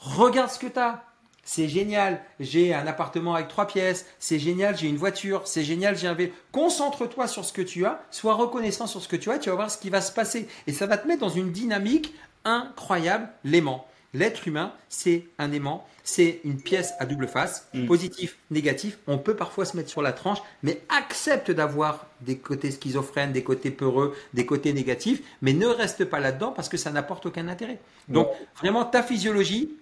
regarde 0.00 0.50
ce 0.50 0.58
que 0.58 0.66
tu 0.66 0.78
as 0.80 1.04
c'est 1.48 1.66
génial 1.66 2.20
j'ai 2.40 2.74
un 2.74 2.86
appartement 2.86 3.34
avec 3.34 3.48
trois 3.48 3.66
pièces 3.66 4.04
c'est 4.18 4.38
génial 4.38 4.76
j'ai 4.76 4.86
une 4.86 4.98
voiture 4.98 5.48
c'est 5.48 5.64
génial 5.64 5.96
j'ai 5.96 6.06
un 6.06 6.12
vélo 6.12 6.30
concentre-toi 6.52 7.26
sur 7.26 7.42
ce 7.42 7.54
que 7.54 7.62
tu 7.62 7.86
as 7.86 8.02
sois 8.10 8.34
reconnaissant 8.34 8.86
sur 8.86 9.00
ce 9.00 9.08
que 9.08 9.16
tu 9.16 9.30
as 9.30 9.36
et 9.36 9.38
tu 9.38 9.48
vas 9.48 9.56
voir 9.56 9.70
ce 9.70 9.78
qui 9.78 9.88
va 9.88 10.02
se 10.02 10.12
passer 10.12 10.46
et 10.66 10.74
ça 10.74 10.84
va 10.86 10.98
te 10.98 11.08
mettre 11.08 11.20
dans 11.20 11.30
une 11.30 11.50
dynamique 11.50 12.14
incroyable 12.44 13.30
l'aimant 13.44 13.86
L'être 14.14 14.48
humain, 14.48 14.72
c'est 14.88 15.26
un 15.38 15.52
aimant, 15.52 15.86
c'est 16.02 16.40
une 16.42 16.62
pièce 16.62 16.94
à 16.98 17.04
double 17.04 17.28
face, 17.28 17.68
mm. 17.74 17.84
positif, 17.86 18.38
négatif. 18.50 18.98
On 19.06 19.18
peut 19.18 19.36
parfois 19.36 19.66
se 19.66 19.76
mettre 19.76 19.90
sur 19.90 20.00
la 20.00 20.12
tranche, 20.12 20.38
mais 20.62 20.80
accepte 20.88 21.50
d'avoir 21.50 22.06
des 22.22 22.38
côtés 22.38 22.70
schizophrènes, 22.70 23.32
des 23.32 23.44
côtés 23.44 23.70
peureux, 23.70 24.16
des 24.32 24.46
côtés 24.46 24.72
négatifs, 24.72 25.20
mais 25.42 25.52
ne 25.52 25.66
reste 25.66 26.06
pas 26.06 26.20
là-dedans 26.20 26.52
parce 26.52 26.70
que 26.70 26.78
ça 26.78 26.90
n'apporte 26.90 27.26
aucun 27.26 27.48
intérêt. 27.48 27.80
Donc, 28.08 28.28
vraiment, 28.58 28.86
ta 28.86 29.02
physiologie, 29.02 29.76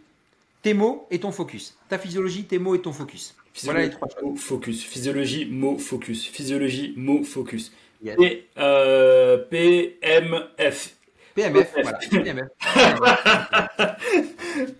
tes 0.66 0.74
mots 0.74 1.06
et 1.12 1.20
ton 1.20 1.30
focus. 1.30 1.78
Ta 1.88 1.96
physiologie, 1.96 2.42
tes 2.42 2.58
mots 2.58 2.74
et 2.74 2.80
ton 2.80 2.92
focus. 2.92 3.36
voilà 3.62 3.82
les 3.82 3.90
trois 3.90 4.08
choses. 4.08 4.40
Focus. 4.40 4.82
Physiologie, 4.82 5.46
mot, 5.46 5.78
focus. 5.78 6.26
Physiologie, 6.26 6.92
mot, 6.96 7.22
focus. 7.22 7.70
Et 8.04 8.48
euh, 8.58 9.38
PMF. 9.48 10.96
PMF, 11.36 11.72
voilà. 11.80 11.98
PMF. 12.10 12.48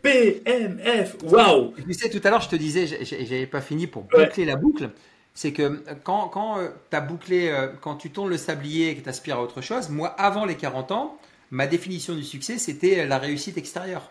PMF, 0.02 1.16
waouh 1.22 1.72
Tu 1.86 1.94
sais, 1.94 2.10
tout 2.10 2.20
à 2.24 2.30
l'heure, 2.30 2.40
je 2.40 2.48
te 2.48 2.56
disais, 2.56 2.88
j'avais 2.88 3.46
pas 3.46 3.60
fini 3.60 3.86
pour 3.86 4.02
boucler 4.02 4.44
la 4.44 4.56
boucle. 4.56 4.90
C'est 5.34 5.52
que 5.52 5.84
quand, 6.02 6.26
quand 6.30 6.58
euh, 6.58 6.70
tu 6.90 6.96
as 6.96 7.00
bouclé, 7.00 7.48
euh, 7.48 7.68
quand 7.80 7.94
tu 7.94 8.10
tournes 8.10 8.30
le 8.30 8.38
sablier 8.38 8.90
et 8.90 8.96
que 8.96 9.02
tu 9.02 9.08
aspires 9.08 9.36
à 9.36 9.42
autre 9.44 9.60
chose, 9.60 9.88
moi, 9.88 10.08
avant 10.08 10.46
les 10.46 10.56
40 10.56 10.90
ans, 10.90 11.16
ma 11.52 11.68
définition 11.68 12.16
du 12.16 12.24
succès, 12.24 12.58
c'était 12.58 13.06
la 13.06 13.18
réussite 13.18 13.56
extérieure. 13.56 14.10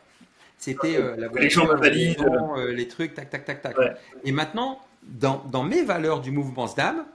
C'était 0.57 0.97
euh, 0.97 1.15
la 1.17 1.27
voiture, 1.27 1.75
les, 1.83 2.15
les 2.73 2.87
trucs, 2.87 3.13
tac, 3.13 3.29
tac, 3.29 3.45
tac, 3.45 3.61
tac. 3.61 3.75
Et 4.23 4.31
maintenant, 4.31 4.79
dans, 5.03 5.43
dans 5.51 5.63
mes 5.63 5.83
valeurs 5.83 6.21
du 6.21 6.31
mouvement 6.31 6.67
SDAM, 6.67 7.05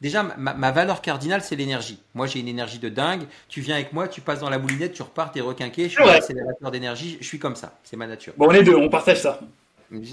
Déjà, 0.00 0.22
ma, 0.22 0.70
valeur 0.70 1.02
cardinale, 1.02 1.42
c'est 1.42 1.56
l'énergie. 1.56 1.98
Moi, 2.14 2.28
j'ai 2.28 2.38
une 2.38 2.46
énergie 2.46 2.78
de 2.78 2.88
dingue. 2.88 3.22
Tu 3.48 3.60
viens 3.60 3.74
avec 3.74 3.92
moi, 3.92 4.06
tu 4.06 4.20
passes 4.20 4.38
dans 4.38 4.50
la 4.50 4.58
moulinette, 4.58 4.92
tu 4.92 5.02
repars, 5.02 5.32
t'es 5.32 5.40
requinqué. 5.40 5.84
Je 5.84 5.94
suis 5.94 6.02
un 6.02 6.08
accélérateur 6.08 6.70
d'énergie. 6.70 7.18
Je 7.20 7.26
suis 7.26 7.40
comme 7.40 7.56
ça. 7.56 7.76
C'est 7.82 7.96
ma 7.96 8.06
nature. 8.06 8.32
Bon, 8.36 8.46
on 8.46 8.52
est 8.52 8.62
deux, 8.62 8.76
on 8.76 8.88
partage 8.88 9.22
ça. 9.22 9.40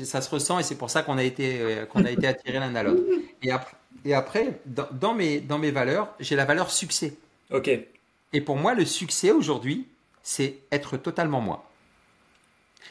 Ça 0.04 0.22
se 0.22 0.30
ressent 0.30 0.58
et 0.58 0.64
c'est 0.64 0.76
pour 0.76 0.90
ça 0.90 1.04
qu'on 1.04 1.18
a 1.18 1.24
été, 1.24 1.60
euh, 1.60 1.86
qu'on 1.86 2.04
a 2.06 2.10
été 2.10 2.26
attirés 2.26 2.60
l'un 2.60 2.74
à 2.74 2.82
l'autre. 2.82 3.04
Et 3.44 3.52
après, 3.52 3.76
et 4.06 4.14
après 4.14 4.60
dans, 4.66 5.14
mes, 5.14 5.40
dans 5.40 5.60
mes 5.60 5.70
valeurs, 5.70 6.14
j'ai 6.20 6.36
la 6.36 6.46
valeur 6.46 6.72
succès. 6.72 7.14
Ok. 7.52 7.70
Et 8.34 8.42
pour 8.42 8.56
moi, 8.56 8.74
le 8.74 8.86
succès 8.86 9.32
aujourd'hui, 9.32 9.86
c'est 10.24 10.56
être 10.72 10.98
totalement 10.98 11.42
moi. 11.42 11.70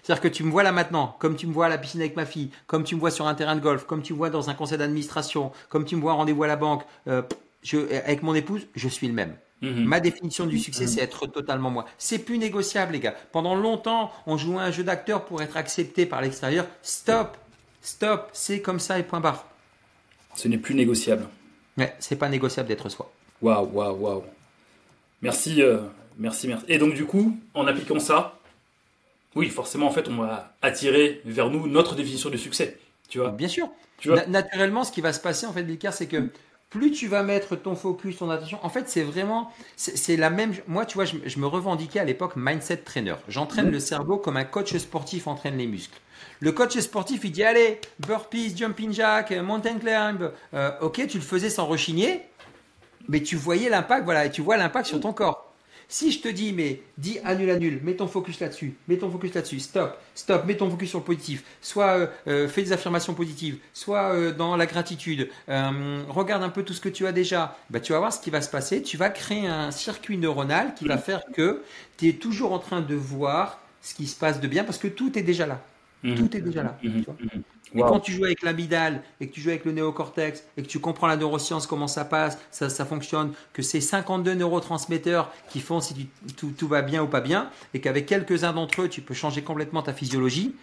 C'est-à-dire 0.02 0.22
que 0.22 0.28
tu 0.28 0.44
me 0.44 0.50
vois 0.50 0.62
là 0.62 0.72
maintenant, 0.72 1.16
comme 1.18 1.36
tu 1.36 1.46
me 1.46 1.52
vois 1.52 1.66
à 1.66 1.68
la 1.68 1.78
piscine 1.78 2.00
avec 2.00 2.16
ma 2.16 2.26
fille, 2.26 2.50
comme 2.66 2.84
tu 2.84 2.94
me 2.94 3.00
vois 3.00 3.10
sur 3.10 3.26
un 3.26 3.34
terrain 3.34 3.56
de 3.56 3.60
golf, 3.60 3.84
comme 3.84 4.02
tu 4.02 4.12
me 4.12 4.18
vois 4.18 4.30
dans 4.30 4.50
un 4.50 4.54
conseil 4.54 4.78
d'administration, 4.78 5.52
comme 5.68 5.84
tu 5.84 5.96
me 5.96 6.00
vois 6.00 6.12
en 6.12 6.18
rendez-vous 6.18 6.42
à 6.44 6.46
la 6.46 6.56
banque, 6.56 6.82
euh, 7.08 7.22
avec 7.72 8.22
mon 8.22 8.34
épouse, 8.34 8.66
je 8.74 8.88
suis 8.88 9.08
le 9.08 9.14
même. 9.14 9.36
Mhm. 9.62 9.84
Ma 9.84 10.00
définition 10.00 10.46
du 10.46 10.58
succès, 10.58 10.86
c'est 10.86 11.00
être 11.00 11.26
totalement 11.26 11.70
moi. 11.70 11.86
C'est 11.96 12.18
plus 12.18 12.38
négociable, 12.38 12.92
les 12.92 13.00
gars. 13.00 13.14
Pendant 13.32 13.54
longtemps, 13.54 14.12
on 14.26 14.36
jouait 14.36 14.58
un 14.62 14.70
jeu 14.70 14.84
d'acteur 14.84 15.24
pour 15.24 15.40
être 15.42 15.56
accepté 15.56 16.04
par 16.06 16.20
l'extérieur. 16.20 16.66
Stop, 16.82 17.36
stop, 17.80 18.28
c'est 18.32 18.60
comme 18.60 18.80
ça 18.80 18.98
et 18.98 19.02
point 19.02 19.20
barre. 19.20 19.46
Ce 20.34 20.48
n'est 20.48 20.58
plus 20.58 20.74
négociable. 20.74 21.26
Ouais, 21.78 21.94
c'est 21.98 22.16
pas 22.16 22.28
négociable 22.28 22.68
d'être 22.68 22.88
soi. 22.88 23.10
Waouh, 23.40 23.70
waouh, 23.72 23.96
waouh. 23.96 24.24
Merci, 25.22 25.62
euh, 25.62 25.78
merci, 26.18 26.48
merci. 26.48 26.64
Et 26.68 26.78
donc, 26.78 26.94
du 26.94 27.06
coup, 27.06 27.38
en 27.54 27.66
appliquant 27.66 27.98
ça, 27.98 28.33
oui, 29.36 29.48
forcément, 29.48 29.86
en 29.86 29.90
fait, 29.90 30.08
on 30.08 30.16
va 30.16 30.54
attirer 30.62 31.20
vers 31.24 31.50
nous 31.50 31.66
notre 31.66 31.94
définition 31.94 32.30
du 32.30 32.38
succès. 32.38 32.78
Tu 33.08 33.18
vois 33.18 33.30
Bien 33.30 33.48
sûr. 33.48 33.68
naturellement, 34.28 34.84
ce 34.84 34.92
qui 34.92 35.00
va 35.00 35.12
se 35.12 35.20
passer, 35.20 35.46
en 35.46 35.52
fait, 35.52 35.62
Bilkar, 35.62 35.92
c'est 35.92 36.06
que 36.06 36.30
plus 36.70 36.90
tu 36.90 37.06
vas 37.06 37.22
mettre 37.22 37.54
ton 37.56 37.76
focus, 37.76 38.18
ton 38.18 38.30
attention, 38.30 38.58
en 38.62 38.68
fait, 38.68 38.88
c'est 38.88 39.02
vraiment, 39.02 39.52
c'est 39.76 40.16
la 40.16 40.30
même. 40.30 40.54
Moi, 40.66 40.86
tu 40.86 40.94
vois, 40.94 41.04
je, 41.04 41.38
me 41.38 41.46
revendiquais 41.46 42.00
à 42.00 42.04
l'époque 42.04 42.32
mindset 42.36 42.78
trainer. 42.78 43.14
J'entraîne 43.28 43.70
le 43.70 43.80
cerveau 43.80 44.16
comme 44.16 44.36
un 44.36 44.44
coach 44.44 44.76
sportif 44.76 45.26
entraîne 45.26 45.56
les 45.56 45.66
muscles. 45.66 46.00
Le 46.40 46.52
coach 46.52 46.76
sportif, 46.78 47.20
il 47.24 47.32
dit 47.32 47.44
allez, 47.44 47.80
burpees, 48.00 48.56
jumping 48.56 48.92
jack, 48.92 49.30
mountain 49.30 49.78
climb. 49.78 50.32
Euh, 50.52 50.70
ok, 50.80 51.06
tu 51.06 51.18
le 51.18 51.24
faisais 51.24 51.50
sans 51.50 51.66
rechigner, 51.66 52.22
mais 53.08 53.22
tu 53.22 53.36
voyais 53.36 53.68
l'impact, 53.68 54.04
voilà, 54.04 54.26
et 54.26 54.30
tu 54.30 54.42
vois 54.42 54.56
l'impact 54.56 54.86
sur 54.86 55.00
ton 55.00 55.12
corps. 55.12 55.43
Si 55.88 56.10
je 56.10 56.20
te 56.20 56.28
dis, 56.28 56.52
mais 56.52 56.80
dis 56.98 57.18
annule, 57.24 57.50
annule, 57.50 57.80
mets 57.82 57.94
ton 57.94 58.06
focus 58.06 58.40
là-dessus, 58.40 58.74
mets 58.88 58.96
ton 58.96 59.10
focus 59.10 59.34
là-dessus, 59.34 59.60
stop, 59.60 59.98
stop, 60.14 60.44
mets 60.46 60.56
ton 60.56 60.70
focus 60.70 60.90
sur 60.90 61.00
le 61.00 61.04
positif, 61.04 61.44
soit 61.60 61.98
euh, 61.98 62.06
euh, 62.26 62.48
fais 62.48 62.62
des 62.62 62.72
affirmations 62.72 63.14
positives, 63.14 63.58
soit 63.72 64.14
euh, 64.14 64.32
dans 64.32 64.56
la 64.56 64.66
gratitude, 64.66 65.28
regarde 65.48 66.42
un 66.42 66.48
peu 66.48 66.62
tout 66.62 66.72
ce 66.72 66.80
que 66.80 66.88
tu 66.88 67.06
as 67.06 67.12
déjà, 67.12 67.56
bah, 67.70 67.80
tu 67.80 67.92
vas 67.92 67.98
voir 67.98 68.12
ce 68.12 68.20
qui 68.20 68.30
va 68.30 68.40
se 68.40 68.50
passer, 68.50 68.82
tu 68.82 68.96
vas 68.96 69.10
créer 69.10 69.46
un 69.46 69.70
circuit 69.70 70.16
neuronal 70.16 70.74
qui 70.74 70.86
va 70.86 70.98
faire 70.98 71.22
que 71.34 71.62
tu 71.96 72.08
es 72.08 72.12
toujours 72.14 72.52
en 72.52 72.58
train 72.58 72.80
de 72.80 72.94
voir 72.94 73.60
ce 73.82 73.94
qui 73.94 74.06
se 74.06 74.16
passe 74.16 74.40
de 74.40 74.48
bien 74.48 74.64
parce 74.64 74.78
que 74.78 74.88
tout 74.88 75.18
est 75.18 75.22
déjà 75.22 75.46
là. 75.46 75.60
Mhm. 76.04 76.16
Tout 76.16 76.36
est 76.36 76.40
déjà 76.40 76.62
là. 76.62 76.78
Mhm. 76.82 77.04
Mhm. 77.08 77.42
Et 77.76 77.80
quand 77.80 77.98
tu 77.98 78.12
joues 78.12 78.24
avec 78.24 78.42
l'amidale 78.42 79.02
et 79.20 79.26
que 79.26 79.32
tu 79.32 79.40
joues 79.40 79.48
avec 79.48 79.64
le 79.64 79.72
néocortex 79.72 80.44
et 80.56 80.62
que 80.62 80.68
tu 80.68 80.78
comprends 80.78 81.08
la 81.08 81.16
neuroscience, 81.16 81.66
comment 81.66 81.88
ça 81.88 82.04
passe, 82.04 82.38
ça, 82.52 82.68
ça 82.68 82.84
fonctionne, 82.84 83.32
que 83.52 83.62
c'est 83.62 83.80
52 83.80 84.34
neurotransmetteurs 84.34 85.32
qui 85.48 85.60
font 85.60 85.80
si 85.80 86.08
tout, 86.36 86.52
tout, 86.56 86.68
va 86.68 86.82
bien 86.82 87.02
ou 87.02 87.08
pas 87.08 87.20
bien, 87.20 87.50
et 87.72 87.80
qu'avec 87.80 88.06
quelques-uns 88.06 88.52
d'entre 88.52 88.82
eux, 88.82 88.88
tu 88.88 89.00
peux 89.00 89.14
changer 89.14 89.42
complètement 89.42 89.82
ta 89.82 89.92
physiologie, 89.92 90.54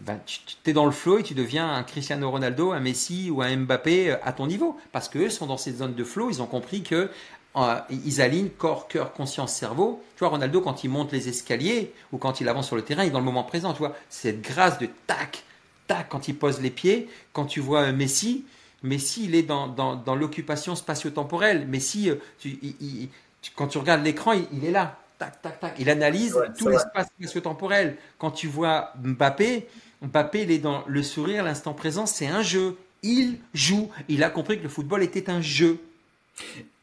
eh 0.00 0.02
ben, 0.02 0.18
tu, 0.26 0.40
es 0.68 0.72
dans 0.72 0.86
le 0.86 0.90
flow 0.90 1.18
et 1.18 1.22
tu 1.22 1.34
deviens 1.34 1.72
un 1.72 1.82
Cristiano 1.82 2.30
Ronaldo, 2.30 2.72
un 2.72 2.80
Messi 2.80 3.30
ou 3.30 3.42
un 3.42 3.56
Mbappé 3.56 4.10
euh, 4.10 4.16
à 4.24 4.32
ton 4.32 4.46
niveau. 4.46 4.76
Parce 4.92 5.08
qu'eux 5.08 5.30
sont 5.30 5.46
dans 5.46 5.56
cette 5.56 5.76
zone 5.76 5.94
de 5.94 6.04
flow, 6.04 6.30
ils 6.30 6.42
ont 6.42 6.46
compris 6.46 6.82
que 6.82 7.10
euh, 7.56 7.78
ils 7.90 8.20
alignent 8.20 8.50
corps, 8.50 8.86
cœur, 8.86 9.12
conscience, 9.12 9.54
cerveau. 9.54 10.02
Tu 10.16 10.20
vois, 10.20 10.28
Ronaldo, 10.28 10.60
quand 10.60 10.84
il 10.84 10.90
monte 10.90 11.12
les 11.12 11.28
escaliers 11.28 11.92
ou 12.12 12.18
quand 12.18 12.40
il 12.40 12.48
avance 12.48 12.66
sur 12.66 12.76
le 12.76 12.82
terrain, 12.82 13.04
il 13.04 13.08
est 13.08 13.10
dans 13.10 13.18
le 13.18 13.24
moment 13.24 13.44
présent. 13.44 13.72
Tu 13.72 13.78
vois, 13.78 13.94
cette 14.10 14.42
grâce 14.42 14.78
de 14.78 14.88
tac, 15.06 15.42
tac, 15.86 16.08
quand 16.08 16.28
il 16.28 16.36
pose 16.36 16.60
les 16.60 16.70
pieds. 16.70 17.08
Quand 17.32 17.46
tu 17.46 17.60
vois 17.60 17.92
Messi, 17.92 18.44
Messi, 18.82 19.24
il 19.24 19.34
est 19.34 19.42
dans, 19.42 19.68
dans, 19.68 20.14
l'occupation 20.14 20.76
spatio-temporelle. 20.76 21.66
Messi, 21.66 22.10
euh, 22.10 22.16
tu, 22.38 22.58
quand 23.54 23.68
tu 23.68 23.78
regardes 23.78 24.04
l'écran, 24.04 24.32
il, 24.52 24.64
est 24.64 24.70
là. 24.70 24.98
Tac, 25.18 25.40
tac, 25.40 25.58
tac. 25.58 25.74
Il 25.78 25.88
analyse 25.88 26.38
tout 26.58 26.68
l'espace 26.68 27.06
spatio-temporel. 27.18 27.96
Quand 28.18 28.32
tu 28.32 28.48
vois 28.48 28.92
Mbappé, 29.02 29.66
Mbappé, 30.02 30.42
il 30.42 30.50
est 30.50 30.58
dans 30.58 30.84
le 30.86 31.02
sourire, 31.02 31.42
l'instant 31.42 31.72
présent, 31.72 32.04
c'est 32.04 32.26
un 32.26 32.42
jeu. 32.42 32.76
Il 33.02 33.38
joue. 33.54 33.90
Il 34.08 34.22
a 34.24 34.30
compris 34.30 34.58
que 34.58 34.62
le 34.62 34.68
football 34.68 35.02
était 35.02 35.30
un 35.30 35.40
jeu. 35.40 35.80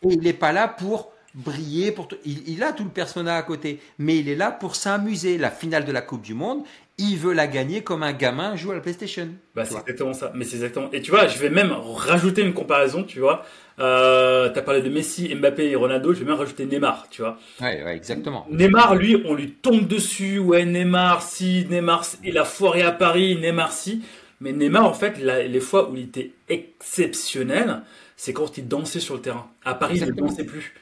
Et 0.03 0.13
il 0.13 0.21
n'est 0.21 0.33
pas 0.33 0.51
là 0.51 0.67
pour 0.67 1.13
briller, 1.35 1.91
pour 1.91 2.07
il, 2.25 2.63
a 2.63 2.73
tout 2.73 2.83
le 2.83 2.89
personnage 2.89 3.39
à 3.39 3.43
côté, 3.43 3.79
mais 3.97 4.17
il 4.17 4.29
est 4.29 4.35
là 4.35 4.51
pour 4.51 4.75
s'amuser. 4.75 5.37
La 5.37 5.49
finale 5.49 5.85
de 5.85 5.91
la 5.91 6.01
Coupe 6.01 6.21
du 6.21 6.33
Monde, 6.33 6.63
il 6.97 7.17
veut 7.17 7.33
la 7.33 7.47
gagner 7.47 7.81
comme 7.81 8.03
un 8.03 8.13
gamin 8.13 8.55
joue 8.55 8.71
à 8.71 8.75
la 8.75 8.81
PlayStation. 8.81 9.29
Bah, 9.55 9.65
c'est 9.65 9.79
exactement 9.79 10.13
ça. 10.13 10.31
Mais 10.35 10.45
c'est 10.45 10.57
exactement. 10.57 10.89
Et 10.91 11.01
tu 11.01 11.11
vois, 11.11 11.27
je 11.27 11.37
vais 11.39 11.49
même 11.49 11.71
rajouter 11.71 12.43
une 12.43 12.53
comparaison, 12.53 13.03
tu 13.03 13.19
vois. 13.19 13.43
Euh, 13.79 14.53
as 14.53 14.61
parlé 14.61 14.81
de 14.83 14.89
Messi, 14.89 15.33
Mbappé 15.33 15.71
et 15.71 15.75
Ronaldo, 15.75 16.13
je 16.13 16.19
vais 16.19 16.25
même 16.25 16.37
rajouter 16.37 16.65
Neymar, 16.65 17.07
tu 17.09 17.23
vois. 17.23 17.39
Ouais, 17.59 17.83
ouais, 17.83 17.95
exactement. 17.95 18.45
Neymar, 18.51 18.95
lui, 18.95 19.23
on 19.25 19.33
lui 19.33 19.51
tombe 19.51 19.87
dessus. 19.87 20.37
Ouais, 20.37 20.65
Neymar, 20.65 21.23
si, 21.23 21.65
Neymar, 21.67 22.05
il 22.23 22.37
a 22.37 22.45
foiré 22.45 22.83
à 22.83 22.91
Paris, 22.91 23.37
Neymar, 23.37 23.71
si. 23.71 24.03
Mais 24.39 24.51
Neymar, 24.51 24.85
en 24.85 24.93
fait, 24.93 25.17
les 25.17 25.59
fois 25.59 25.89
où 25.89 25.95
il 25.95 26.03
était 26.03 26.31
exceptionnel, 26.49 27.81
c'est 28.17 28.33
quand 28.33 28.57
il 28.57 28.67
dansait 28.67 28.99
sur 28.99 29.15
le 29.15 29.21
terrain. 29.21 29.49
À 29.63 29.75
Paris, 29.75 29.97
il 29.97 30.05
ne 30.05 30.11
dansait 30.11 30.45
plus. 30.45 30.73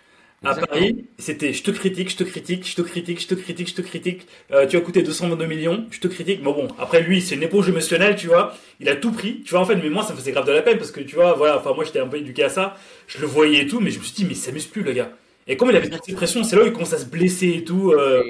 À 0.43 0.55
Paris, 0.55 1.05
c'était 1.19 1.53
je 1.53 1.61
te 1.61 1.69
critique, 1.69 2.09
je 2.09 2.17
te 2.17 2.23
critique, 2.23 2.67
je 2.67 2.75
te 2.75 2.81
critique, 2.81 3.21
je 3.21 3.27
te 3.27 3.35
critique, 3.35 3.67
je 3.69 3.75
te 3.75 3.81
critique. 3.81 4.27
Euh, 4.51 4.65
tu 4.65 4.75
as 4.75 4.81
coûté 4.81 5.03
222 5.03 5.45
millions, 5.45 5.85
je 5.91 5.99
te 5.99 6.07
critique. 6.07 6.39
Mais 6.43 6.51
bon, 6.51 6.67
après 6.79 7.01
lui, 7.01 7.21
c'est 7.21 7.35
une 7.35 7.43
éponge 7.43 7.69
émotionnelle, 7.69 8.15
tu 8.15 8.25
vois. 8.25 8.55
Il 8.79 8.89
a 8.89 8.95
tout 8.95 9.11
pris. 9.11 9.43
Tu 9.43 9.51
vois, 9.51 9.59
en 9.59 9.65
fait, 9.65 9.75
mais 9.75 9.89
moi, 9.89 10.03
ça 10.03 10.13
me 10.13 10.17
faisait 10.17 10.31
grave 10.31 10.47
de 10.47 10.51
la 10.51 10.63
peine 10.63 10.79
parce 10.79 10.89
que 10.91 11.01
tu 11.01 11.13
vois, 11.13 11.33
voilà, 11.33 11.59
enfin, 11.59 11.73
moi, 11.75 11.83
j'étais 11.85 11.99
un 11.99 12.07
peu 12.07 12.17
éduqué 12.17 12.43
à 12.43 12.49
ça. 12.49 12.75
Je 13.07 13.19
le 13.19 13.27
voyais 13.27 13.61
et 13.61 13.67
tout, 13.67 13.79
mais 13.79 13.91
je 13.91 13.99
me 13.99 14.03
suis 14.03 14.15
dit, 14.15 14.25
mais 14.25 14.31
il 14.31 14.35
s'amuse 14.35 14.65
plus, 14.65 14.81
le 14.81 14.93
gars. 14.93 15.11
Et 15.45 15.57
comme 15.57 15.69
il 15.69 15.75
avait 15.75 15.89
cette 15.91 16.15
pression, 16.15 16.43
c'est 16.43 16.55
là 16.55 16.63
où 16.63 16.65
il 16.65 16.73
commence 16.73 16.93
à 16.93 16.97
se 16.97 17.05
blesser 17.05 17.49
et 17.57 17.63
tout. 17.63 17.91
Euh, 17.91 18.23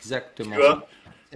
Exactement. 0.00 0.50
Tu 0.50 0.56
vois 0.56 0.88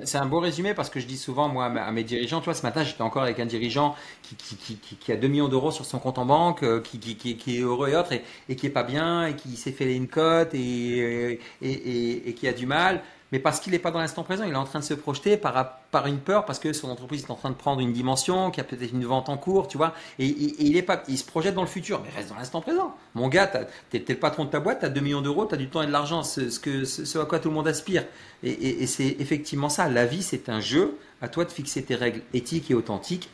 c'est 0.05 0.19
un 0.19 0.27
beau 0.27 0.41
résumé 0.41 0.73
parce 0.75 0.89
que 0.89 1.01
je 1.01 1.07
dis 1.07 1.19
souvent, 1.19 1.49
moi, 1.49 1.67
à 1.67 1.93
mes 1.93 2.05
dirigeants, 2.05 2.41
tu 2.41 2.47
vois, 2.47 2.55
ce 2.55 2.63
matin, 2.63 2.83
j'étais 2.83 3.03
encore 3.03 3.23
avec 3.23 3.39
un 3.41 3.47
dirigeant 3.47 3.95
qui, 4.23 4.37
qui, 4.37 4.77
qui, 4.77 4.97
qui 4.97 5.13
a 5.13 5.17
2 5.17 5.29
millions 5.29 5.49
d'euros 5.49 5.71
sur 5.71 5.85
son 5.85 5.99
compte 5.99 6.19
en 6.19 6.25
banque, 6.25 6.63
euh, 6.63 6.81
qui, 6.81 6.99
qui, 6.99 7.57
est 7.57 7.61
heureux 7.61 7.91
et 7.91 7.97
autres, 7.97 8.13
et, 8.13 8.25
et, 8.49 8.57
qui 8.57 8.67
est 8.67 8.71
pas 8.71 8.85
bien, 8.85 9.27
et 9.27 9.37
qui 9.37 9.57
s'est 9.57 9.73
fait 9.73 9.95
une 9.95 10.09
cote, 10.09 10.55
et, 10.55 11.41
et, 11.61 12.29
et, 12.29 12.35
qui 12.35 12.49
a 12.49 12.53
du 12.53 12.67
mal 12.67 13.03
mais 13.33 13.39
parce 13.39 13.61
qu'il 13.61 13.73
n'est 13.73 13.79
pas 13.79 13.91
dans 13.91 13.99
l'instant 13.99 14.23
présent, 14.25 14.45
il 14.45 14.53
est 14.53 14.57
en 14.57 14.65
train 14.65 14.81
de 14.81 14.85
se 14.85 14.93
projeter 14.93 15.39
par, 15.39 15.79
par 15.91 16.07
une 16.07 16.19
peur, 16.19 16.45
parce 16.45 16.59
que 16.59 16.75
son 16.75 16.91
entreprise 16.91 17.25
est 17.25 17.31
en 17.31 17.35
train 17.35 17.49
de 17.49 17.55
prendre 17.55 17.81
une 17.81 17.95
dimension, 17.95 18.51
qu'il 18.51 18.63
y 18.63 18.67
a 18.67 18.69
peut-être 18.69 18.93
une 18.93 19.07
vente 19.07 19.31
en 19.31 19.39
cours, 19.39 19.69
tu 19.69 19.79
vois, 19.79 19.95
et, 20.19 20.27
il, 20.27 20.77
est 20.77 20.83
pas, 20.83 21.03
il 21.09 21.17
se 21.17 21.25
projette 21.25 21.55
dans 21.55 21.63
le 21.63 21.67
futur, 21.67 22.03
mais 22.05 22.11
reste 22.15 22.29
dans 22.29 22.37
l'instant 22.37 22.61
présent. 22.61 22.95
Mon 23.15 23.29
gars, 23.29 23.51
tu 23.91 23.97
es, 23.97 24.05
le 24.07 24.15
patron 24.17 24.45
de 24.45 24.51
ta 24.51 24.61
boîte, 24.61 24.81
tu 24.81 24.85
as 24.85 24.91
2 24.91 25.01
millions 25.01 25.23
d'euros, 25.23 25.47
tu 25.47 25.55
as 25.55 25.59
du 25.59 25.69
temps 25.69 25.83
et 25.83 25.87
de 25.87 25.93
l'argent, 25.93 26.23
ce, 26.23 26.51
ce, 26.51 27.19
à 27.19 27.25
quoi 27.25 27.39
tout 27.39 27.49
le 27.49 27.55
monde 27.55 27.67
aspire. 27.67 28.05
Et, 28.45 28.87
c'est 28.87 29.17
effectivement 29.19 29.71
ça, 29.71 29.89
la 29.89 30.05
vie 30.05 30.23
c'est 30.23 30.51
un 30.51 30.61
jeu, 30.61 30.99
à 31.23 31.29
toi 31.29 31.47
de 31.47 31.51
fixer 31.51 31.83
tes 31.83 31.95
règles 31.95 32.21
éthiques 32.35 32.71
et 32.71 32.75
authentiques 32.75 33.31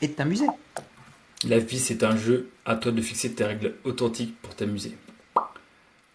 et 0.00 0.08
de 0.08 0.12
t'amuser. 0.12 0.46
La 1.46 1.58
vie 1.58 1.78
c'est 1.78 2.04
un 2.04 2.16
jeu, 2.16 2.48
à 2.64 2.76
toi 2.76 2.90
de 2.90 3.02
fixer 3.02 3.32
tes 3.32 3.44
règles 3.44 3.74
authentiques 3.84 4.40
pour 4.40 4.54
t'amuser. 4.54 4.96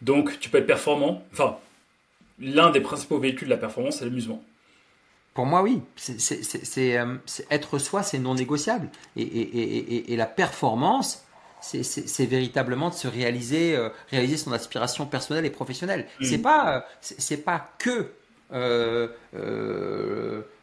Donc 0.01 0.39
tu 0.39 0.49
peux 0.49 0.57
être 0.57 0.67
performant, 0.67 1.23
enfin 1.33 1.57
l'un 2.39 2.71
des 2.71 2.81
principaux 2.81 3.19
véhicules 3.19 3.47
de 3.47 3.53
la 3.53 3.59
performance, 3.59 3.97
c'est 3.97 4.05
l'amusement. 4.05 4.43
Pour 5.33 5.45
moi, 5.45 5.61
oui. 5.61 5.81
C'est 5.95 6.97
euh, 6.97 7.15
être 7.51 7.77
soi, 7.77 8.01
c'est 8.01 8.19
non 8.19 8.35
négociable. 8.35 8.89
Et, 9.15 10.15
la 10.15 10.25
performance, 10.25 11.25
c'est 11.61 12.25
véritablement 12.25 12.89
de 12.89 12.95
se 12.95 13.07
réaliser, 13.07 13.75
euh, 13.75 13.89
réaliser 14.09 14.37
son 14.37 14.51
aspiration 14.51 15.05
personnelle 15.05 15.45
et 15.45 15.51
professionnelle. 15.51 16.07
Ce 16.19 16.25
mmh. 16.25 16.29
C'est 16.29 16.37
pas, 16.39 16.77
euh, 16.77 16.81
c'est 17.01 17.43
pas 17.43 17.69
que 17.77 18.11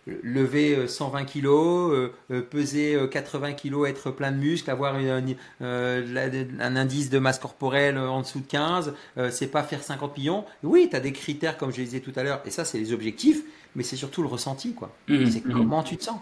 lever 0.06 0.88
120 0.88 1.20
euh, 1.20 1.24
kilos, 1.24 1.92
euh, 1.92 2.12
euh, 2.30 2.42
peser 2.42 2.98
80 3.10 3.52
kilos, 3.54 3.88
être 3.88 4.10
plein 4.10 4.32
de 4.32 4.36
muscles, 4.36 4.70
avoir 4.70 4.94
un 4.94 6.76
indice 6.76 7.10
de 7.10 7.18
masse 7.18 7.38
corporelle 7.38 7.98
en 7.98 8.22
dessous 8.22 8.40
de 8.40 8.46
15, 8.46 8.94
c'est 9.30 9.48
pas 9.48 9.62
faire 9.62 9.82
50 9.82 10.16
millions. 10.16 10.44
Oui, 10.62 10.88
tu 10.90 10.96
as 10.96 11.00
des 11.00 11.12
critères 11.12 11.56
comme 11.56 11.70
je 11.72 11.82
disais 11.82 12.00
tout 12.00 12.12
à 12.16 12.22
l'heure, 12.22 12.42
et 12.44 12.50
ça 12.50 12.64
c'est 12.64 12.78
les 12.78 12.92
objectifs, 12.92 13.42
mais 13.76 13.82
c'est 13.82 13.96
surtout 13.96 14.22
le 14.22 14.28
ressenti, 14.28 14.72
quoi. 14.72 14.94
Mmh, 15.08 15.26
c'est 15.30 15.44
mmh. 15.44 15.52
comment 15.52 15.82
tu 15.82 15.96
te 15.96 16.04
sens. 16.04 16.20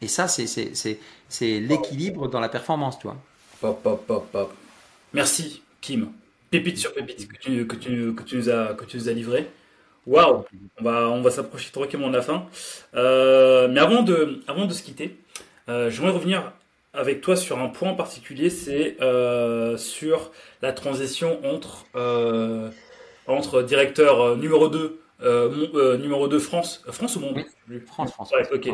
Et 0.00 0.08
ça, 0.08 0.28
c'est 0.28 1.60
l'équilibre 1.60 2.28
dans 2.28 2.40
la 2.40 2.48
performance, 2.50 2.98
tu 2.98 3.06
vois. 3.06 3.16
Merci, 5.14 5.62
Kim. 5.80 6.10
Pépite 6.50 6.76
sur 6.76 6.92
pépite 6.92 7.26
que 7.26 7.36
tu, 7.38 7.66
que 7.66 7.76
tu, 7.76 8.14
que 8.14 8.22
tu, 8.22 8.36
nous, 8.36 8.50
as, 8.50 8.74
que 8.74 8.84
tu 8.84 8.98
nous 8.98 9.08
as 9.08 9.12
livré. 9.12 9.50
Waouh, 10.06 10.44
on 10.78 10.84
va, 10.84 11.08
on 11.08 11.22
va 11.22 11.30
s'approcher 11.30 11.72
tranquillement 11.72 12.08
de 12.08 12.16
la 12.16 12.22
fin. 12.22 12.46
Euh, 12.94 13.68
mais 13.68 13.80
avant 13.80 14.02
de, 14.02 14.40
avant 14.46 14.66
de 14.66 14.72
se 14.72 14.82
quitter, 14.82 15.16
euh, 15.68 15.90
j'aimerais 15.90 16.12
revenir 16.12 16.52
avec 16.92 17.22
toi 17.22 17.36
sur 17.36 17.58
un 17.58 17.68
point 17.68 17.90
en 17.90 17.94
particulier, 17.94 18.50
c'est 18.50 18.96
euh, 19.00 19.76
sur 19.76 20.30
la 20.62 20.72
transition 20.72 21.40
entre, 21.44 21.84
entre 23.26 23.62
directeur 23.62 24.36
numéro 24.36 24.68
2, 24.68 25.00
numéro 25.98 26.28
2 26.28 26.38
France, 26.38 26.84
France 26.88 27.16
ou 27.16 27.20
Monde? 27.20 27.40
France, 27.86 28.12
France. 28.12 28.32
ok. 28.52 28.68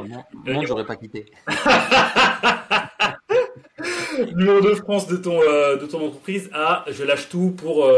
Monde, 0.45 0.67
j'aurais 0.67 0.85
pas 0.85 0.97
quitté. 0.97 1.27
numéro 4.35 4.61
2 4.61 4.75
France 4.75 5.07
de 5.07 5.17
ton, 5.17 5.41
de 5.41 5.87
ton 5.87 6.07
entreprise 6.07 6.51
à 6.53 6.85
je 6.89 7.05
lâche 7.05 7.29
tout 7.29 7.55
pour 7.57 7.89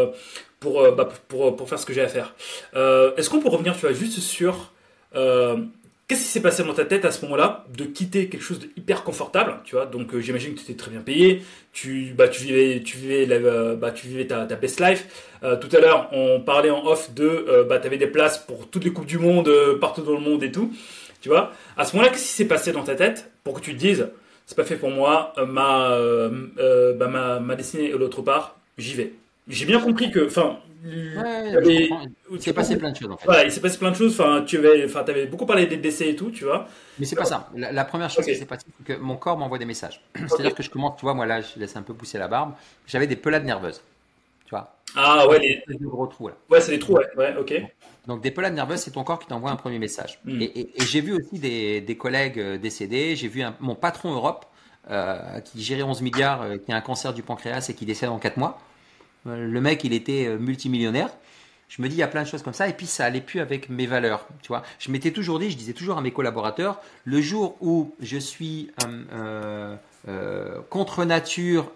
pour, 0.63 0.81
euh, 0.81 0.93
bah, 0.93 1.09
pour, 1.29 1.57
pour, 1.57 1.69
faire 1.69 1.79
ce 1.79 1.85
que 1.85 1.93
j'ai 1.93 2.01
à 2.01 2.09
faire. 2.09 2.35
Euh, 2.75 3.15
est-ce 3.17 3.29
qu'on 3.29 3.41
peut 3.41 3.49
revenir, 3.49 3.75
tu 3.75 3.81
vois, 3.81 3.93
juste 3.93 4.21
sur 4.21 4.73
euh, 5.15 5.57
qu'est-ce 6.09 6.23
qui 6.23 6.29
s'est 6.29 6.41
passé 6.41 6.63
dans 6.63 6.73
ta 6.73 6.85
tête 6.85 7.05
à 7.05 7.11
ce 7.11 7.23
moment-là 7.25 7.67
de 7.77 7.85
quitter 7.85 8.29
quelque 8.29 8.43
chose 8.43 8.61
de 8.61 8.69
hyper 8.77 9.03
confortable, 9.03 9.57
tu 9.65 9.75
vois? 9.75 9.87
Donc 9.87 10.17
j'imagine 10.19 10.55
que 10.55 10.61
tu 10.61 10.65
étais 10.65 10.77
très 10.77 10.91
bien 10.91 11.01
payé, 11.01 11.43
tu, 11.73 12.15
vivais, 12.15 14.27
ta 14.27 14.57
best 14.57 14.81
life. 14.81 15.07
tout 15.41 15.77
à 15.77 15.81
l'heure, 15.81 16.09
on 16.13 16.41
parlait 16.41 16.71
en 16.71 16.87
off 16.87 17.13
de, 17.13 17.67
bah, 17.69 17.81
tu 17.81 17.89
avais 17.89 17.99
des 17.99 18.07
places 18.07 18.39
pour 18.39 18.71
toutes 18.71 18.85
les 18.85 18.93
coupes 18.93 19.07
du 19.07 19.19
monde, 19.19 19.51
partout 19.81 20.03
dans 20.03 20.15
le 20.15 20.21
monde 20.21 20.45
et 20.45 20.53
tout, 20.53 20.73
tu 21.21 21.29
vois? 21.29 21.53
À 21.77 21.85
ce 21.85 21.97
moment-là, 21.97 22.13
qu'est-ce 22.13 22.25
qui 22.25 22.37
s'est 22.37 22.49
passé 22.49 22.73
dans 22.73 22.85
ta 22.85 22.95
tête 22.95 23.31
pour 23.43 23.55
que 23.55 23.61
tu 23.61 23.75
te 23.75 23.79
dises, 23.79 24.09
c'est 24.47 24.57
pas 24.57 24.65
fait 24.65 24.77
pour 24.77 24.91
moi, 24.91 25.33
ma, 25.47 25.99
bah, 26.95 27.09
ma, 27.09 27.41
ma 27.41 27.57
destinée 27.57 27.91
est 27.91 27.99
l'autre 27.99 28.23
part, 28.23 28.57
j'y 28.79 28.95
vais? 28.95 29.13
J'ai 29.49 29.67
bien 29.67 29.81
compris 29.81 30.11
que, 30.11 30.27
enfin, 30.27 30.59
il 30.85 32.41
s'est 32.41 32.53
passé 32.53 32.77
plein 32.77 32.91
de 32.91 32.97
choses 32.97 33.11
en 33.11 33.17
fait. 33.17 33.25
Voilà, 33.25 33.45
il 33.45 33.53
s'est 33.53 33.61
passé 33.61 33.79
plein 33.79 33.91
de 33.91 33.97
choses. 33.97 34.19
Enfin, 34.19 34.43
tu 34.47 34.59
avais, 34.59 34.85
enfin, 34.85 35.01
avais 35.01 35.27
beaucoup 35.27 35.47
parlé 35.47 35.67
des 35.67 35.77
décès 35.77 36.11
et 36.11 36.17
tout, 36.17 36.31
tu 36.31 36.45
vois. 36.45 36.67
Mais 36.99 37.07
c'est 37.07 37.17
pas 37.17 37.25
ça. 37.25 37.51
La, 37.55 37.85
première 37.85 38.11
chose 38.11 38.25
qui 38.25 38.35
s'est 38.35 38.47
passée, 38.47 38.67
c'est 38.79 38.95
que 38.95 39.01
mon 39.01 39.17
corps 39.17 39.39
m'envoie 39.39 39.59
des 39.59 39.65
messages. 39.65 40.01
C'est-à-dire 40.15 40.55
que 40.55 40.63
je 40.63 40.71
commence, 40.71 40.97
tu 40.97 41.03
vois, 41.03 41.15
moi 41.15 41.27
là, 41.27 41.41
je 41.41 41.59
laisse 41.59 41.77
un 41.77 41.83
peu 41.83 41.95
pousser 41.95 42.19
la 42.19 42.29
barbe. 42.29 42.53
J'avais 42.87 43.07
des 43.07 43.17
pelades 43.17 43.45
nerveuses, 43.45 43.83
tu 44.45 44.51
vois. 44.51 44.77
Ah 44.95 45.27
ouais, 45.29 45.39
les 45.39 45.63
gros 45.81 46.07
trous 46.07 46.29
là. 46.29 46.35
Ouais, 46.51 46.61
c'est 46.61 46.73
des 46.73 46.79
trous, 46.79 46.95
ouais, 46.95 47.07
ouais, 47.17 47.37
ok. 47.39 47.55
Donc 48.07 48.21
des 48.21 48.31
pelades 48.31 48.55
nerveuses, 48.55 48.81
c'est 48.81 48.91
ton 48.91 49.05
corps 49.05 49.19
qui 49.19 49.27
t'envoie 49.27 49.51
un 49.51 49.57
premier 49.57 49.79
message. 49.79 50.19
Hmm. 50.25 50.41
Et, 50.43 50.71
j'ai 50.87 51.01
vu 51.01 51.13
aussi 51.13 51.39
des, 51.39 51.81
des 51.81 51.97
collègues 51.97 52.39
euh, 52.39 52.59
décédés. 52.59 53.17
J'ai 53.17 53.29
vu 53.29 53.43
un, 53.43 53.55
mon 53.61 53.75
patron 53.75 54.13
Europe 54.13 54.47
euh, 54.91 55.41
qui 55.41 55.63
gérait 55.63 55.83
11 55.83 56.03
milliards, 56.03 56.43
euh, 56.43 56.57
qui 56.59 56.73
a 56.73 56.77
un 56.77 56.81
cancer 56.81 57.15
du 57.15 57.23
pancréas 57.23 57.67
et 57.69 57.75
qui 57.75 57.87
décède 57.87 58.09
en 58.09 58.19
4 58.19 58.37
mois. 58.37 58.59
Le 59.25 59.61
mec, 59.61 59.85
il 59.85 59.93
était 59.93 60.27
euh, 60.27 60.39
multimillionnaire. 60.39 61.11
Je 61.69 61.81
me 61.81 61.89
dis, 61.89 61.95
il 61.95 61.99
y 61.99 62.03
a 62.03 62.09
plein 62.09 62.23
de 62.23 62.29
choses 62.29 62.43
comme 62.43 62.53
ça. 62.53 62.69
Et 62.69 62.73
puis, 62.73 62.87
ça 62.87 63.05
allait 63.05 63.21
plus 63.21 63.41
avec 63.41 63.69
mes 63.69 63.87
valeurs. 63.87 64.27
Tu 64.43 64.49
vois, 64.49 64.63
je 64.79 64.91
m'étais 64.91 65.11
toujours 65.11 65.39
dit, 65.39 65.51
je 65.51 65.57
disais 65.57 65.73
toujours 65.73 65.97
à 65.97 66.01
mes 66.03 66.11
collaborateurs, 66.11 66.81
le 67.05 67.21
jour 67.21 67.57
où 67.61 67.95
je 68.01 68.19
suis 68.19 68.71
euh, 68.85 69.77
euh, 70.09 70.61
contre 70.69 71.05
nature 71.05 71.71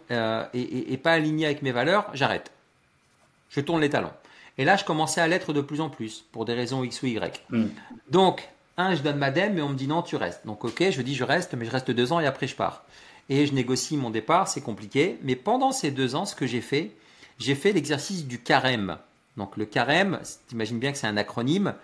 et, 0.53 1.01
pas 1.03 1.13
aligné 1.13 1.47
avec 1.47 1.63
mes 1.63 1.73
valeurs, 1.73 2.11
j'arrête. 2.13 2.51
Je 3.49 3.61
tourne 3.61 3.81
les 3.81 3.89
talons. 3.89 4.13
Et 4.59 4.65
là, 4.65 4.77
je 4.77 4.85
commençais 4.85 5.21
à 5.21 5.29
l'être 5.29 5.53
de 5.53 5.61
plus 5.61 5.81
en 5.81 5.89
plus 5.89 6.25
pour 6.33 6.45
des 6.45 6.55
raisons 6.55 6.83
X 6.85 7.03
ou 7.03 7.07
Y. 7.07 7.43
Hmm. 7.51 7.69
Donc, 8.11 8.49
un, 8.77 8.95
je 8.95 9.03
donne 9.03 9.17
ma 9.17 9.31
dème, 9.31 9.55
mais 9.55 9.63
on 9.63 9.71
me 9.71 9.77
dit 9.77 9.87
non, 9.87 10.03
tu 10.03 10.17
restes. 10.17 10.45
Donc, 10.47 10.65
ok, 10.65 10.91
je 10.91 11.01
dis 11.01 11.15
je 11.15 11.25
reste, 11.25 11.55
mais 11.55 11.65
je 11.65 11.71
reste 11.71 11.91
deux 11.91 12.13
ans 12.13 12.21
et 12.21 12.27
après 12.27 12.47
je 12.47 12.57
pars. 12.57 12.85
Et 13.29 13.47
je 13.47 13.55
négocie 13.55 13.97
mon 13.97 14.11
départ, 14.11 14.49
c'est 14.49 14.61
compliqué. 14.61 15.19
Mais 15.23 15.37
pendant 15.37 15.73
ces 15.73 15.91
deux 15.91 16.15
ans, 16.15 16.27
ce 16.27 16.35
que 16.35 16.47
j'ai 16.47 16.61
fait, 16.61 16.93
j'ai 17.39 17.55
fait 17.55 17.73
l'exercice 17.73 18.27
du 18.27 18.41
carême. 18.41 18.99
Donc 19.37 19.57
le 19.57 19.67
carême, 19.67 20.21
t'imagines 20.49 20.79
bien 20.79 20.93
que 20.93 20.99
c'est 20.99 21.07
un 21.07 21.17
acronyme. 21.17 21.75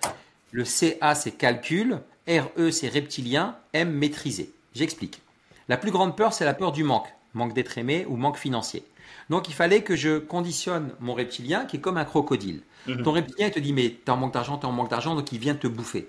Le 0.51 0.65
CA 0.65 1.15
c'est 1.15 1.33
calcul, 1.33 2.01
RE 2.29 2.71
c'est 2.71 2.89
reptilien, 2.89 3.57
M 3.73 3.91
maîtriser. 3.91 4.53
J'explique. 4.75 5.21
La 5.69 5.77
plus 5.77 5.91
grande 5.91 6.17
peur 6.17 6.33
c'est 6.33 6.45
la 6.45 6.55
peur 6.55 6.73
du 6.73 6.85
manque, 6.85 7.09
manque 7.35 7.55
d'être 7.55 7.77
aimé 7.79 8.07
ou 8.09 8.17
manque 8.17 8.39
financier. 8.39 8.85
Donc 9.31 9.49
il 9.49 9.55
fallait 9.55 9.83
que 9.83 9.97
je 9.97 10.19
conditionne 10.19 10.93
mon 11.01 11.15
reptilien 11.15 11.65
qui 11.65 11.77
est 11.77 11.81
comme 11.81 11.97
un 11.97 12.05
crocodile. 12.05 12.63
Mhm. 12.87 13.03
Ton 13.03 13.13
reptilien 13.13 13.47
il 13.49 13.53
te 13.53 13.61
dit 13.61 13.73
mais 13.73 13.97
t'es 14.05 14.11
en 14.11 14.17
manque 14.17 14.35
d'argent, 14.35 14.59
t'es 14.59 14.67
en 14.67 14.73
manque 14.73 14.91
d'argent, 14.91 15.15
donc 15.15 15.31
il 15.33 15.39
vient 15.39 15.55
te 15.55 15.67
bouffer. 15.67 16.09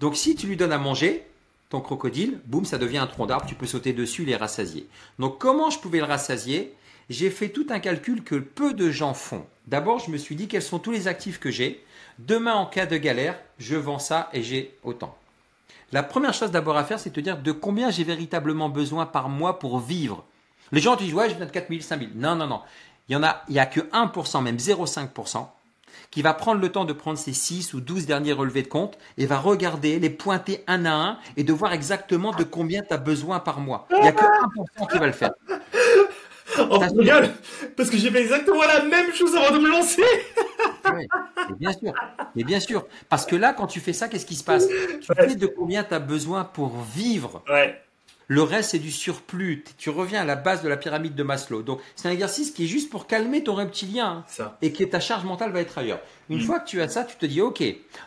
Donc 0.00 0.16
si 0.16 0.34
tu 0.34 0.46
lui 0.46 0.56
donnes 0.56 0.72
à 0.72 0.78
manger, 0.78 1.26
ton 1.70 1.80
crocodile, 1.80 2.40
boum, 2.44 2.64
ça 2.64 2.78
devient 2.78 2.98
un 2.98 3.06
tronc 3.06 3.26
d'arbre, 3.26 3.46
tu 3.46 3.54
peux 3.54 3.66
sauter 3.66 3.92
dessus, 3.92 4.24
les 4.24 4.36
rassasier. 4.36 4.86
Donc 5.18 5.38
comment 5.38 5.70
je 5.70 5.78
pouvais 5.78 5.98
le 5.98 6.04
rassasier? 6.04 6.74
J'ai 7.10 7.30
fait 7.30 7.48
tout 7.48 7.66
un 7.70 7.80
calcul 7.80 8.22
que 8.22 8.36
peu 8.36 8.74
de 8.74 8.90
gens 8.90 9.14
font. 9.14 9.46
D'abord, 9.66 9.98
je 9.98 10.10
me 10.10 10.16
suis 10.16 10.36
dit 10.36 10.48
quels 10.48 10.62
sont 10.62 10.78
tous 10.78 10.90
les 10.90 11.08
actifs 11.08 11.38
que 11.38 11.50
j'ai. 11.50 11.84
Demain, 12.18 12.54
en 12.54 12.66
cas 12.66 12.86
de 12.86 12.96
galère, 12.96 13.38
je 13.58 13.76
vends 13.76 13.98
ça 13.98 14.28
et 14.32 14.42
j'ai 14.42 14.76
autant. 14.82 15.16
La 15.92 16.02
première 16.02 16.34
chose 16.34 16.50
d'abord 16.50 16.76
à 16.76 16.84
faire, 16.84 16.98
c'est 16.98 17.10
de 17.10 17.14
te 17.14 17.20
dire 17.20 17.38
de 17.38 17.52
combien 17.52 17.90
j'ai 17.90 18.04
véritablement 18.04 18.68
besoin 18.68 19.06
par 19.06 19.28
mois 19.28 19.58
pour 19.58 19.78
vivre. 19.78 20.24
Les 20.72 20.80
gens 20.80 20.96
te 20.96 21.02
disent, 21.02 21.14
ouais, 21.14 21.28
j'ai 21.28 21.34
besoin 21.34 21.46
de 21.46 21.52
4 21.52 21.68
000, 21.68 21.80
5 21.80 21.98
000. 21.98 22.10
Non, 22.14 22.34
non, 22.34 22.46
non. 22.46 22.60
Il 23.08 23.12
y 23.12 23.16
en 23.16 23.22
a, 23.22 23.44
a 23.56 23.66
que 23.66 23.80
1%, 23.80 24.42
même 24.42 24.56
0,5% 24.56 25.46
qui 26.10 26.22
va 26.22 26.34
prendre 26.34 26.60
le 26.60 26.70
temps 26.70 26.84
de 26.84 26.92
prendre 26.92 27.18
ses 27.18 27.32
6 27.32 27.74
ou 27.74 27.80
12 27.80 28.06
derniers 28.06 28.32
relevés 28.32 28.62
de 28.62 28.68
compte 28.68 28.98
et 29.18 29.26
va 29.26 29.38
regarder, 29.38 29.98
les 29.98 30.10
pointer 30.10 30.62
un 30.66 30.84
à 30.84 30.92
un 30.92 31.18
et 31.36 31.44
de 31.44 31.52
voir 31.52 31.72
exactement 31.72 32.32
de 32.32 32.44
combien 32.44 32.82
tu 32.82 32.92
as 32.92 32.98
besoin 32.98 33.40
par 33.40 33.60
mois. 33.60 33.86
Il 33.90 34.00
n'y 34.00 34.08
a 34.08 34.12
que 34.12 34.24
1% 34.24 34.90
qui 34.92 34.98
va 34.98 35.06
le 35.06 35.12
faire. 35.12 35.32
Oh, 36.58 36.78
regarde, 36.78 37.30
parce 37.76 37.90
que 37.90 37.96
j'ai 37.96 38.10
fait 38.10 38.20
exactement 38.20 38.62
la 38.62 38.84
même 38.84 39.12
chose 39.12 39.34
avant 39.34 39.54
de 39.54 39.60
me 39.60 39.68
lancer. 39.68 40.02
oui, 40.92 41.06
bien 41.58 41.72
sûr. 41.72 41.92
Mais 42.34 42.44
bien 42.44 42.60
sûr. 42.60 42.86
Parce 43.08 43.26
que 43.26 43.36
là, 43.36 43.52
quand 43.52 43.66
tu 43.66 43.80
fais 43.80 43.92
ça, 43.92 44.08
qu'est-ce 44.08 44.26
qui 44.26 44.36
se 44.36 44.44
passe? 44.44 44.68
Tu 44.68 45.02
sais 45.02 45.36
de 45.36 45.46
combien 45.46 45.84
tu 45.84 45.94
as 45.94 45.98
besoin 45.98 46.44
pour 46.44 46.80
vivre? 46.82 47.42
Ouais. 47.48 47.80
Le 48.26 48.42
reste, 48.42 48.70
c'est 48.70 48.78
du 48.78 48.90
surplus. 48.90 49.64
Tu 49.76 49.90
reviens 49.90 50.22
à 50.22 50.24
la 50.24 50.36
base 50.36 50.62
de 50.62 50.68
la 50.68 50.76
pyramide 50.76 51.14
de 51.14 51.22
Maslow. 51.22 51.62
Donc, 51.62 51.80
c'est 51.94 52.08
un 52.08 52.10
exercice 52.10 52.50
qui 52.52 52.64
est 52.64 52.68
juste 52.68 52.90
pour 52.90 53.06
calmer 53.06 53.42
ton 53.44 53.54
reptilien. 53.54 54.24
Ça. 54.28 54.56
Et 54.62 54.72
que 54.72 54.84
ta 54.84 55.00
charge 55.00 55.24
mentale 55.24 55.52
va 55.52 55.60
être 55.60 55.76
ailleurs. 55.76 56.00
Une 56.30 56.38
mm. 56.38 56.42
fois 56.42 56.60
que 56.60 56.68
tu 56.68 56.80
as 56.80 56.88
ça, 56.88 57.04
tu 57.04 57.16
te 57.16 57.26
dis, 57.26 57.42
OK. 57.42 57.62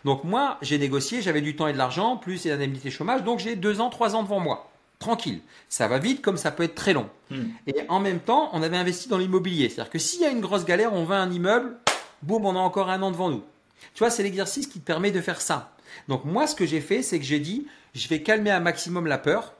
Donc, 0.05 0.23
moi, 0.23 0.57
j'ai 0.61 0.79
négocié, 0.79 1.21
j'avais 1.21 1.41
du 1.41 1.55
temps 1.55 1.67
et 1.67 1.73
de 1.73 1.77
l'argent, 1.77 2.17
plus 2.17 2.45
l'indemnité 2.45 2.89
chômage. 2.89 3.23
Donc, 3.23 3.39
j'ai 3.39 3.55
deux 3.55 3.79
ans, 3.79 3.89
trois 3.89 4.15
ans 4.15 4.23
devant 4.23 4.39
moi. 4.39 4.71
Tranquille. 4.99 5.41
Ça 5.69 5.87
va 5.87 5.99
vite 5.99 6.21
comme 6.21 6.37
ça 6.37 6.51
peut 6.51 6.63
être 6.63 6.75
très 6.75 6.93
long. 6.93 7.09
Mm. 7.29 7.43
Et 7.67 7.75
en 7.89 7.99
même 7.99 8.19
temps, 8.19 8.49
on 8.53 8.63
avait 8.63 8.77
investi 8.77 9.09
dans 9.09 9.17
l'immobilier. 9.17 9.69
C'est-à-dire 9.69 9.91
que 9.91 9.99
s'il 9.99 10.21
y 10.21 10.25
a 10.25 10.29
une 10.29 10.41
grosse 10.41 10.65
galère, 10.65 10.93
on 10.93 11.03
vend 11.03 11.15
un 11.15 11.31
immeuble, 11.31 11.77
boum, 12.23 12.45
on 12.45 12.55
a 12.55 12.59
encore 12.59 12.89
un 12.89 13.01
an 13.01 13.11
devant 13.11 13.29
nous. 13.29 13.43
Tu 13.93 13.99
vois, 13.99 14.09
c'est 14.09 14.23
l'exercice 14.23 14.67
qui 14.67 14.79
te 14.79 14.85
permet 14.85 15.11
de 15.11 15.21
faire 15.21 15.41
ça. 15.41 15.75
Donc, 16.07 16.25
moi, 16.25 16.47
ce 16.47 16.55
que 16.55 16.65
j'ai 16.65 16.81
fait, 16.81 17.01
c'est 17.01 17.19
que 17.19 17.25
j'ai 17.25 17.39
dit, 17.39 17.67
je 17.93 18.07
vais 18.07 18.21
calmer 18.21 18.51
un 18.51 18.59
maximum 18.59 19.07
la 19.07 19.17
peur 19.17 19.53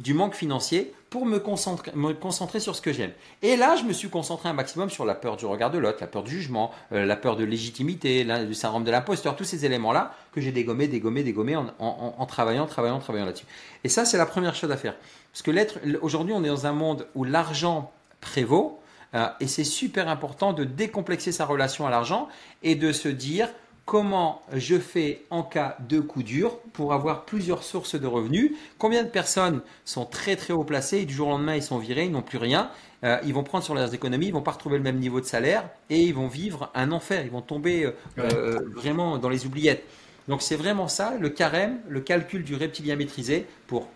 du 0.00 0.14
manque 0.14 0.34
financier 0.34 0.92
pour 1.10 1.26
me 1.26 1.38
concentrer, 1.38 1.92
me 1.94 2.12
concentrer 2.12 2.58
sur 2.58 2.74
ce 2.74 2.80
que 2.80 2.92
j'aime. 2.92 3.12
Et 3.42 3.56
là, 3.56 3.76
je 3.76 3.84
me 3.84 3.92
suis 3.92 4.08
concentré 4.08 4.48
un 4.48 4.52
maximum 4.52 4.88
sur 4.88 5.04
la 5.04 5.14
peur 5.14 5.36
du 5.36 5.44
regard 5.44 5.70
de 5.70 5.78
l'autre, 5.78 5.98
la 6.00 6.06
peur 6.06 6.22
du 6.22 6.30
jugement, 6.30 6.70
euh, 6.92 7.04
la 7.04 7.16
peur 7.16 7.36
de 7.36 7.44
légitimité, 7.44 8.24
du 8.46 8.54
syndrome 8.54 8.84
de 8.84 8.90
l'imposteur, 8.90 9.36
tous 9.36 9.44
ces 9.44 9.66
éléments-là 9.66 10.14
que 10.32 10.40
j'ai 10.40 10.52
dégommés, 10.52 10.88
dégommés, 10.88 11.22
dégommés 11.22 11.56
en, 11.56 12.26
travaillant, 12.26 12.66
travaillant, 12.66 12.98
travaillant 12.98 13.26
là-dessus. 13.26 13.46
Et 13.84 13.88
ça, 13.88 14.04
c'est 14.04 14.18
la 14.18 14.26
première 14.26 14.54
chose 14.54 14.70
à 14.70 14.76
faire. 14.76 14.94
Parce 15.32 15.42
que 15.42 15.50
l'être, 15.50 15.78
aujourd'hui, 16.00 16.32
on 16.34 16.42
est 16.44 16.48
dans 16.48 16.66
un 16.66 16.72
monde 16.72 17.06
où 17.14 17.24
l'argent 17.24 17.92
prévaut, 18.20 18.80
euh, 19.14 19.26
et 19.40 19.48
c'est 19.48 19.64
super 19.64 20.08
important 20.08 20.52
de 20.52 20.64
décomplexer 20.64 21.32
sa 21.32 21.44
relation 21.44 21.86
à 21.86 21.90
l'argent 21.90 22.28
et 22.62 22.74
de 22.74 22.92
se 22.92 23.08
dire, 23.08 23.48
comment 23.90 24.40
je 24.52 24.78
fais 24.78 25.24
en 25.30 25.42
cas 25.42 25.76
de 25.88 25.98
coup 25.98 26.22
dur 26.22 26.58
pour 26.72 26.92
avoir 26.92 27.24
plusieurs 27.24 27.64
sources 27.64 27.96
de 27.96 28.06
revenus. 28.06 28.52
Combien 28.78 29.02
de 29.02 29.08
personnes 29.08 29.62
sont 29.84 30.04
très 30.04 30.36
très 30.36 30.52
haut 30.52 30.62
placées 30.62 30.98
et 30.98 31.06
du 31.06 31.12
jour 31.12 31.26
au 31.26 31.30
lendemain 31.32 31.56
ils 31.56 31.62
sont 31.64 31.78
virés, 31.78 32.04
ils 32.04 32.12
n'ont 32.12 32.22
plus 32.22 32.38
rien. 32.38 32.70
Euh, 33.02 33.18
ils 33.24 33.34
vont 33.34 33.42
prendre 33.42 33.64
sur 33.64 33.74
leurs 33.74 33.92
économies, 33.92 34.26
ils 34.28 34.32
vont 34.32 34.42
pas 34.42 34.52
retrouver 34.52 34.76
le 34.76 34.84
même 34.84 35.00
niveau 35.00 35.20
de 35.20 35.26
salaire 35.26 35.68
et 35.88 36.02
ils 36.02 36.14
vont 36.14 36.28
vivre 36.28 36.70
un 36.76 36.92
enfer. 36.92 37.24
Ils 37.24 37.32
vont 37.32 37.40
tomber 37.40 37.84
euh, 37.84 37.90
euh, 38.20 38.60
vraiment 38.76 39.18
dans 39.18 39.28
les 39.28 39.44
oubliettes. 39.44 39.82
Donc 40.28 40.40
c'est 40.40 40.54
vraiment 40.54 40.86
ça, 40.86 41.16
le 41.18 41.28
carême, 41.28 41.80
le 41.88 42.00
calcul 42.00 42.44
du 42.44 42.54
reptilien 42.54 42.94
maîtrisé 42.94 43.44
pour 43.66 43.88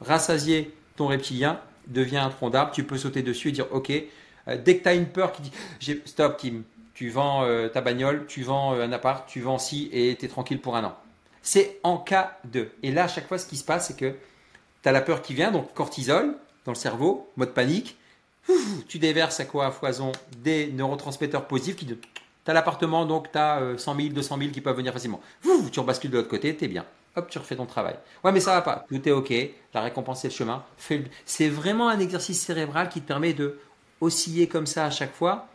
rassasier 0.00 0.74
ton 0.96 1.06
reptilien 1.06 1.60
devient 1.86 2.16
un 2.16 2.30
tronc 2.30 2.50
d'arbre. 2.50 2.72
Tu 2.72 2.82
peux 2.82 2.98
sauter 2.98 3.22
dessus 3.22 3.50
et 3.50 3.52
dire 3.52 3.68
ok. 3.70 3.92
dès 3.92 4.78
que 4.78 4.82
tu 4.82 4.88
as 4.88 4.94
une 4.94 5.06
peur 5.06 5.30
qui 5.30 5.42
dit 5.42 6.00
stop 6.04 6.36
Kim, 6.36 6.64
tu 6.96 7.10
vends 7.10 7.44
euh, 7.44 7.68
ta 7.68 7.82
bagnole, 7.82 8.24
tu 8.26 8.42
vends 8.42 8.74
euh, 8.74 8.82
un 8.82 8.90
appart, 8.90 9.28
tu 9.28 9.42
vends 9.42 9.58
ci 9.58 9.90
et 9.92 10.16
tu 10.18 10.24
es 10.24 10.28
tranquille 10.28 10.62
pour 10.62 10.76
un 10.76 10.84
an. 10.84 10.96
C'est 11.42 11.78
en 11.82 11.98
cas 11.98 12.38
de. 12.44 12.70
Et 12.82 12.90
là, 12.90 13.04
à 13.04 13.08
chaque 13.08 13.28
fois, 13.28 13.36
ce 13.36 13.46
qui 13.46 13.58
se 13.58 13.64
passe, 13.64 13.88
c'est 13.88 13.96
que 13.98 14.14
tu 14.82 14.88
as 14.88 14.92
la 14.92 15.02
peur 15.02 15.20
qui 15.20 15.34
vient, 15.34 15.50
donc 15.52 15.74
cortisol 15.74 16.34
dans 16.64 16.72
le 16.72 16.76
cerveau, 16.76 17.30
mode 17.36 17.52
panique. 17.52 17.98
Tu 18.88 18.98
déverses 18.98 19.40
à 19.40 19.44
quoi 19.44 19.66
à 19.66 19.70
foison 19.72 20.12
des 20.38 20.68
neurotransmetteurs 20.68 21.46
positifs 21.46 21.76
qui 21.76 21.84
Tu 21.84 21.98
as 22.46 22.54
l'appartement, 22.54 23.04
donc 23.04 23.30
tu 23.30 23.38
as 23.38 23.60
100 23.76 23.96
000, 23.96 24.08
200 24.10 24.38
000 24.38 24.50
qui 24.50 24.60
peuvent 24.62 24.76
venir 24.76 24.92
facilement. 24.92 25.20
Tu 25.72 25.80
rebascules 25.80 26.10
de 26.10 26.16
l'autre 26.16 26.28
côté, 26.28 26.56
tu 26.56 26.64
es 26.64 26.68
bien. 26.68 26.86
Hop, 27.16 27.28
tu 27.28 27.38
refais 27.38 27.56
ton 27.56 27.66
travail. 27.66 27.96
Ouais, 28.24 28.32
mais 28.32 28.40
ça 28.40 28.54
va 28.54 28.62
pas. 28.62 28.86
Tout 28.88 29.06
est 29.06 29.12
OK. 29.12 29.34
La 29.74 29.82
récompense, 29.82 30.22
c'est 30.22 30.28
le 30.28 30.34
chemin. 30.34 30.64
C'est 31.26 31.48
vraiment 31.48 31.88
un 31.88 31.98
exercice 31.98 32.40
cérébral 32.40 32.88
qui 32.88 33.02
te 33.02 33.06
permet 33.06 33.34
de 33.34 33.58
osciller 34.00 34.46
comme 34.46 34.66
ça 34.66 34.86
à 34.86 34.90
chaque 34.90 35.14
fois 35.14 35.48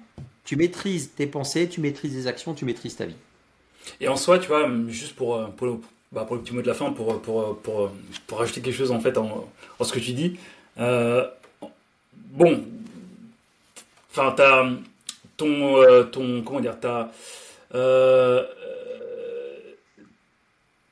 tu 0.43 0.55
maîtrises 0.55 1.11
tes 1.15 1.27
pensées, 1.27 1.69
tu 1.69 1.81
maîtrises 1.81 2.23
tes 2.23 2.27
actions, 2.27 2.53
tu 2.53 2.65
maîtrises 2.65 2.95
ta 2.95 3.05
vie. 3.05 3.15
Et 3.99 4.07
en 4.07 4.15
soi, 4.15 4.39
tu 4.39 4.47
vois, 4.47 4.69
juste 4.87 5.15
pour, 5.15 5.35
euh, 5.35 5.47
bah, 6.11 6.25
pour 6.25 6.35
le 6.35 6.41
petit 6.41 6.53
mot 6.53 6.61
de 6.61 6.67
la 6.67 6.73
fin, 6.73 6.91
pour, 6.91 7.21
pour, 7.21 7.57
pour, 7.59 7.91
pour 8.27 8.41
ajouter 8.41 8.61
quelque 8.61 8.75
chose 8.75 8.91
en 8.91 8.99
fait 8.99 9.17
en, 9.17 9.47
ce 9.81 9.91
que 9.91 9.99
tu 9.99 10.13
dis, 10.13 10.37
euh, 10.79 11.27
bon, 12.13 12.63
enfin, 14.11 14.33
t'as 14.35 14.69
ton, 15.37 15.77
euh, 15.77 16.03
ton, 16.03 16.41
comment 16.43 16.59
dire, 16.59 16.77
t'as 16.79 17.09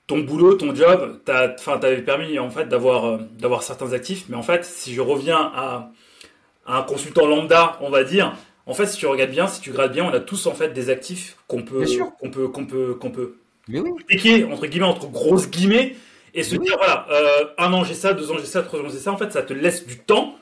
ton 0.07 0.19
boulot, 0.21 0.55
ton 0.55 0.73
job, 0.73 1.19
t'avais 1.23 2.01
permis 2.01 2.39
en 2.39 2.49
fait 2.49 2.65
d'avoir 2.65 3.19
d'avoir 3.19 3.61
certains 3.61 3.93
actifs, 3.93 4.25
mais 4.27 4.35
en 4.35 4.41
fait, 4.41 4.65
si 4.65 4.95
je 4.95 5.01
reviens 5.01 5.51
à, 5.53 5.91
à 6.65 6.77
un 6.79 6.81
consultant 6.81 7.27
lambda, 7.27 7.77
on 7.81 7.91
va 7.91 8.03
dire, 8.03 8.35
en 8.69 8.75
fait, 8.75 8.85
si 8.85 8.97
tu 8.97 9.07
regardes 9.07 9.31
bien, 9.31 9.47
si 9.47 9.61
tu 9.61 9.71
grades 9.71 9.91
bien, 9.91 10.05
on 10.05 10.13
a 10.13 10.19
tous 10.19 10.45
en 10.45 10.53
fait 10.53 10.69
des 10.73 10.91
actifs 10.91 11.37
qu'on 11.47 11.63
peut, 11.63 11.85
qu'on 12.19 12.29
peut, 12.29 12.47
qu'on 12.47 12.65
peut, 12.67 12.93
qu'on 12.93 13.09
peut 13.09 13.35
Mais 13.67 13.79
oui. 13.79 14.43
entre 14.43 14.67
guillemets, 14.67 14.85
entre 14.85 15.07
grosses 15.07 15.49
guillemets, 15.49 15.95
et 16.35 16.43
se 16.43 16.55
dire 16.55 16.77
voilà, 16.77 17.07
euh, 17.09 17.45
un 17.57 17.73
an 17.73 17.83
j'ai 17.83 17.95
ça, 17.95 18.13
deux 18.13 18.31
ans 18.31 18.35
j'ai 18.37 18.45
ça, 18.45 18.61
trois 18.61 18.79
ans 18.79 18.89
j'ai 18.91 18.99
ça. 18.99 19.11
En 19.11 19.17
fait, 19.17 19.31
ça 19.31 19.41
te 19.41 19.53
laisse 19.53 19.87
du 19.87 19.97
temps 19.97 20.35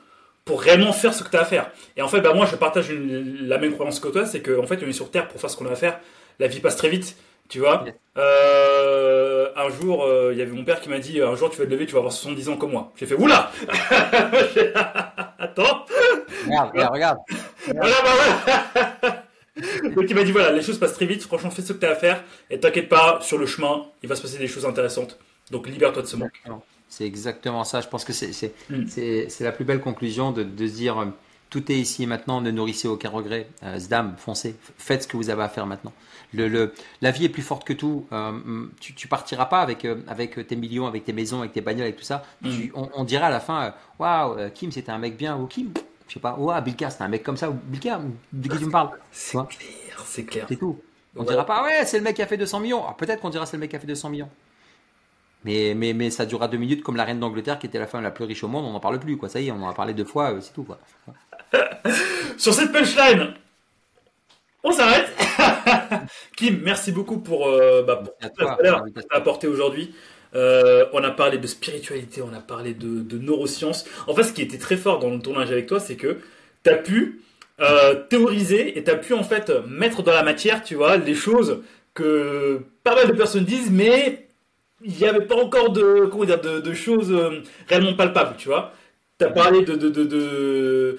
pour 0.44 0.60
réellement 0.60 0.92
faire 0.92 1.14
ce 1.14 1.24
que 1.24 1.30
tu 1.30 1.38
as 1.38 1.40
à 1.40 1.44
faire. 1.46 1.70
Et 1.96 2.02
en 2.02 2.08
fait, 2.08 2.20
bah, 2.20 2.34
moi, 2.34 2.44
je 2.44 2.54
partage 2.56 2.90
la 2.90 3.56
même 3.56 3.72
croyance 3.72 3.98
que 3.98 4.08
toi, 4.08 4.26
c'est 4.26 4.42
qu'en 4.42 4.66
fait, 4.66 4.78
on 4.84 4.88
est 4.88 4.92
sur 4.92 5.10
Terre 5.10 5.26
pour 5.26 5.40
faire 5.40 5.48
ce 5.48 5.56
qu'on 5.56 5.66
a 5.66 5.72
à 5.72 5.76
faire. 5.76 5.98
La 6.38 6.48
vie 6.48 6.60
passe 6.60 6.76
très 6.76 6.90
vite, 6.90 7.16
tu 7.48 7.60
vois. 7.60 7.86
Euh, 8.18 9.48
un 9.56 9.70
jour, 9.70 10.04
euh, 10.04 10.32
il 10.34 10.38
y 10.38 10.42
avait 10.42 10.52
mon 10.52 10.64
père 10.64 10.82
qui 10.82 10.90
m'a 10.90 10.98
dit 10.98 11.22
un 11.22 11.34
jour, 11.34 11.48
tu 11.48 11.56
vas 11.56 11.64
te 11.64 11.70
lever, 11.70 11.86
tu 11.86 11.92
vas 11.92 12.00
avoir 12.00 12.12
70 12.12 12.50
ans 12.50 12.56
comme 12.58 12.72
moi. 12.72 12.92
J'ai 12.96 13.06
fait 13.06 13.14
oula 13.14 13.50
Attends 15.38 15.86
Regarde, 16.46 16.70
regarde, 16.72 16.92
regarde. 16.92 17.18
Voilà, 17.74 17.96
bah 18.02 18.12
voilà. 18.14 19.24
Donc 19.94 20.04
il 20.08 20.14
m'a 20.14 20.22
dit 20.22 20.30
voilà, 20.30 20.52
les 20.52 20.62
choses 20.62 20.78
passent 20.78 20.94
très 20.94 21.06
vite, 21.06 21.22
franchement 21.22 21.50
fais 21.50 21.62
ce 21.62 21.72
que 21.72 21.78
tu 21.78 21.86
as 21.86 21.90
à 21.90 21.94
faire 21.96 22.22
et 22.48 22.60
t'inquiète 22.60 22.88
pas, 22.88 23.18
sur 23.22 23.38
le 23.38 23.46
chemin, 23.46 23.86
il 24.02 24.08
va 24.08 24.14
se 24.14 24.22
passer 24.22 24.38
des 24.38 24.46
choses 24.46 24.64
intéressantes. 24.64 25.18
Donc 25.50 25.66
libère-toi 25.66 26.02
de 26.02 26.06
ce 26.06 26.16
manque. 26.16 26.40
C'est 26.88 27.04
exactement 27.04 27.64
ça, 27.64 27.80
je 27.80 27.88
pense 27.88 28.04
que 28.04 28.12
c'est 28.12 28.52
mm. 28.70 28.84
la 29.40 29.52
plus 29.52 29.64
belle 29.64 29.80
conclusion 29.80 30.30
de, 30.30 30.44
de 30.44 30.66
se 30.66 30.74
dire 30.74 30.98
euh, 30.98 31.06
tout 31.50 31.72
est 31.72 31.76
ici 31.78 32.02
et 32.02 32.06
maintenant, 32.06 32.40
ne 32.40 32.50
nourrissez 32.50 32.88
aucun 32.88 33.08
regret. 33.08 33.48
Euh, 33.62 33.78
Zdam, 33.78 34.14
foncez, 34.18 34.56
faites 34.76 35.04
ce 35.04 35.08
que 35.08 35.16
vous 35.16 35.30
avez 35.30 35.42
à 35.42 35.48
faire 35.48 35.66
maintenant. 35.66 35.92
Le, 36.34 36.46
le, 36.48 36.74
la 37.00 37.10
vie 37.10 37.24
est 37.24 37.30
plus 37.30 37.42
forte 37.42 37.66
que 37.66 37.72
tout. 37.72 38.06
Euh, 38.12 38.66
tu, 38.80 38.94
tu 38.94 39.08
partiras 39.08 39.46
pas 39.46 39.60
avec, 39.60 39.84
euh, 39.84 39.96
avec 40.08 40.46
tes 40.46 40.56
millions, 40.56 40.86
avec 40.86 41.04
tes 41.04 41.14
maisons, 41.14 41.40
avec 41.40 41.52
tes 41.52 41.62
bagnoles, 41.62 41.84
avec 41.84 41.96
tout 41.96 42.04
ça. 42.04 42.24
Mm. 42.42 42.50
on, 42.74 42.90
on, 42.94 43.04
dira 43.04 43.26
à 43.26 43.30
la 43.30 43.40
fin, 43.40 43.74
waouh, 43.98 44.50
Kim, 44.54 44.70
c'était 44.70 44.92
un 44.92 44.98
mec 44.98 45.16
bien, 45.16 45.38
ou 45.38 45.46
Kim, 45.46 45.72
je 46.08 46.14
sais 46.14 46.20
pas, 46.20 46.36
oh, 46.38 46.50
ah, 46.50 46.60
Bilka, 46.60 46.90
c'est 46.90 47.02
un 47.02 47.08
mec 47.08 47.22
comme 47.22 47.36
ça, 47.36 47.50
Bilka, 47.50 48.00
de 48.32 48.48
qui 48.48 48.58
tu 48.58 48.66
me 48.66 48.70
parles 48.70 48.90
C'est 49.12 49.36
clair, 49.36 50.02
c'est 50.04 50.24
clair. 50.24 50.46
C'est 50.48 50.56
tout. 50.56 50.80
On 51.16 51.24
dira 51.24 51.44
pas, 51.44 51.62
ouais, 51.64 51.84
c'est 51.84 51.98
le 51.98 52.04
mec 52.04 52.16
qui 52.16 52.22
a 52.22 52.26
fait 52.26 52.36
200 52.36 52.60
millions. 52.60 52.84
Ah, 52.86 52.94
peut-être 52.96 53.20
qu'on 53.20 53.30
dira 53.30 53.44
c'est 53.44 53.56
le 53.56 53.60
mec 53.60 53.70
qui 53.70 53.76
a 53.76 53.80
fait 53.80 53.86
200 53.86 54.10
millions. 54.10 54.30
Mais, 55.44 55.74
mais, 55.76 55.92
mais 55.92 56.10
ça 56.10 56.26
durera 56.26 56.48
deux 56.48 56.58
minutes 56.58 56.82
comme 56.82 56.96
la 56.96 57.04
reine 57.04 57.20
d'Angleterre 57.20 57.58
qui 57.58 57.66
était 57.66 57.78
la 57.78 57.86
femme 57.86 58.02
la 58.02 58.10
plus 58.10 58.24
riche 58.24 58.42
au 58.42 58.48
monde, 58.48 58.64
on 58.64 58.72
n'en 58.72 58.80
parle 58.80 58.98
plus, 58.98 59.16
quoi. 59.16 59.28
Ça 59.28 59.40
y 59.40 59.48
est, 59.48 59.52
on 59.52 59.62
en 59.62 59.68
a 59.68 59.74
parlé 59.74 59.94
deux 59.94 60.04
fois, 60.04 60.32
euh, 60.32 60.40
c'est 60.40 60.52
tout, 60.52 60.64
quoi. 60.64 60.78
Sur 62.38 62.54
cette 62.54 62.72
punchline, 62.72 63.34
on 64.64 64.72
s'arrête. 64.72 65.08
Kim, 66.36 66.60
merci 66.62 66.90
beaucoup 66.90 67.18
pour, 67.18 67.46
euh, 67.46 67.82
bah, 67.82 67.96
pour 67.96 68.16
tout 68.18 68.28
ce 68.28 68.92
que 68.92 69.00
tu 69.00 69.06
as 69.10 69.16
apporté 69.16 69.46
aujourd'hui. 69.46 69.94
Euh, 70.34 70.86
on 70.92 71.02
a 71.02 71.10
parlé 71.10 71.38
de 71.38 71.46
spiritualité, 71.46 72.22
on 72.22 72.34
a 72.34 72.40
parlé 72.40 72.74
de, 72.74 73.18
neurosciences. 73.18 73.84
En 74.06 74.14
fait, 74.14 74.24
ce 74.24 74.32
qui 74.32 74.42
était 74.42 74.58
très 74.58 74.76
fort 74.76 74.98
dans 74.98 75.10
le 75.10 75.20
tournage 75.20 75.50
avec 75.50 75.66
toi, 75.66 75.80
c'est 75.80 75.96
que 75.96 76.18
tu 76.64 76.70
as 76.70 76.76
pu 76.76 77.22
euh, 77.60 77.94
théoriser 78.08 78.78
et 78.78 78.84
tu 78.84 78.90
as 78.90 78.96
pu 78.96 79.14
en 79.14 79.24
fait 79.24 79.50
mettre 79.66 80.02
dans 80.02 80.12
la 80.12 80.22
matière, 80.22 80.62
tu 80.62 80.74
vois, 80.74 80.96
les 80.96 81.14
choses 81.14 81.62
que 81.94 82.60
pas 82.84 82.94
mal 82.94 83.08
de 83.08 83.12
personnes 83.12 83.44
disent, 83.44 83.70
mais 83.70 84.28
il 84.84 84.94
n'y 84.94 85.06
avait 85.06 85.26
pas 85.26 85.36
encore 85.36 85.72
de, 85.72 86.06
comment 86.10 86.24
dire, 86.24 86.40
de, 86.40 86.72
choses 86.72 87.10
euh, 87.10 87.42
réellement 87.68 87.94
palpables, 87.94 88.36
tu 88.38 88.48
vois. 88.48 88.72
Tu 89.18 89.24
as 89.24 89.30
parlé 89.30 89.62
de... 89.64 89.74
de, 89.74 89.88
de, 89.88 90.98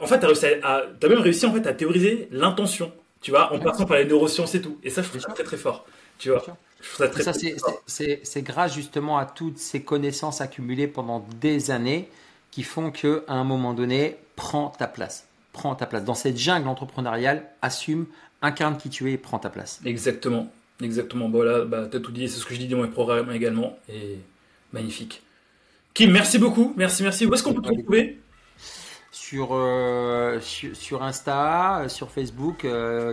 en 0.00 0.06
fait, 0.06 0.20
tu 0.20 0.26
as, 0.62 1.08
même 1.08 1.18
réussi 1.18 1.44
en 1.44 1.52
fait, 1.52 1.66
à 1.66 1.74
théoriser 1.74 2.28
l'intention, 2.30 2.92
tu 3.20 3.30
vois, 3.30 3.52
en 3.52 3.58
passant 3.58 3.84
par 3.84 3.98
les 3.98 4.06
neurosciences 4.06 4.54
et 4.54 4.62
tout. 4.62 4.78
Et 4.82 4.88
ça, 4.88 5.02
je 5.02 5.08
trouve 5.08 5.20
ça 5.20 5.32
très 5.32 5.44
très 5.44 5.58
fort, 5.58 5.84
tu 6.18 6.30
vois. 6.30 6.42
Ça, 6.80 7.32
c'est 7.34 8.42
grâce 8.42 8.74
justement 8.74 9.18
à 9.18 9.26
toutes 9.26 9.58
ces 9.58 9.82
connaissances 9.82 10.40
accumulées 10.40 10.88
pendant 10.88 11.26
des 11.40 11.70
années 11.70 12.08
qui 12.50 12.62
font 12.62 12.90
que 12.90 13.24
à 13.28 13.34
un 13.34 13.44
moment 13.44 13.74
donné, 13.74 14.16
prends 14.36 14.70
ta 14.70 14.86
place. 14.86 15.26
Prends 15.52 15.74
ta 15.74 15.86
place. 15.86 16.04
Dans 16.04 16.14
cette 16.14 16.38
jungle 16.38 16.68
entrepreneuriale, 16.68 17.46
assume, 17.62 18.06
incarne 18.42 18.76
qui 18.76 18.88
tu 18.88 19.08
es 19.10 19.14
et 19.14 19.18
prends 19.18 19.38
ta 19.38 19.50
place. 19.50 19.80
Exactement. 19.84 20.50
Exactement. 20.82 21.28
Voilà, 21.28 21.64
bah, 21.64 21.86
tu 21.90 21.96
as 21.96 22.00
tout 22.00 22.12
dit, 22.12 22.28
c'est 22.28 22.38
ce 22.38 22.46
que 22.46 22.54
je 22.54 22.60
dis 22.60 22.68
dans 22.68 22.82
mes 22.82 22.88
programmes 22.88 23.30
également. 23.32 23.78
Et 23.88 24.18
magnifique. 24.72 25.22
Kim, 25.92 26.10
merci 26.10 26.38
beaucoup. 26.38 26.72
Merci, 26.76 27.02
merci. 27.02 27.26
Où 27.26 27.34
est-ce 27.34 27.42
qu'on 27.42 27.52
peut 27.52 27.62
te 27.62 27.68
retrouver? 27.68 28.20
Sur, 29.30 30.74
sur, 30.74 31.02
Insta, 31.02 31.84
sur 31.88 32.10
Facebook, 32.10 32.66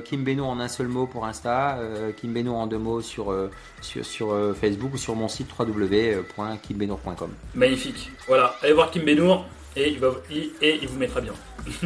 Kim 0.06 0.24
Beno 0.24 0.46
en 0.46 0.60
un 0.60 0.68
seul 0.68 0.88
mot 0.88 1.06
pour 1.06 1.26
Insta, 1.26 1.80
Kim 2.18 2.34
Beno 2.34 2.56
en 2.56 2.66
deux 2.68 2.78
mots 2.78 3.02
sur, 3.02 3.34
sur, 3.82 4.06
sur 4.06 4.56
Facebook 4.60 4.94
ou 4.94 4.98
sur 4.98 5.16
mon 5.16 5.28
site 5.28 5.48
www.kimbenour.com. 5.58 7.30
Magnifique. 7.54 8.12
Voilà, 8.28 8.56
allez 8.62 8.74
voir 8.74 8.90
Kim 8.90 9.04
Benour 9.04 9.46
et 9.78 9.90
il, 9.90 10.00
va, 10.00 10.10
et 10.32 10.80
il 10.82 10.88
vous 10.88 10.98
mettra 10.98 11.22
bien. 11.22 11.34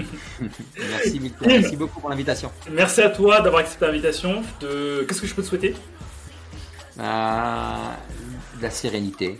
merci, 0.77 1.21
merci 1.45 1.75
beaucoup 1.75 1.99
pour 1.99 2.09
l'invitation. 2.09 2.51
Merci 2.71 3.01
à 3.01 3.09
toi 3.09 3.41
d'avoir 3.41 3.61
accepté 3.61 3.85
l'invitation. 3.85 4.43
De... 4.61 5.05
Qu'est-ce 5.07 5.21
que 5.21 5.27
je 5.27 5.35
peux 5.35 5.41
te 5.41 5.47
souhaiter? 5.47 5.75
Euh, 6.99 7.03
La 8.61 8.69
sérénité. 8.69 9.37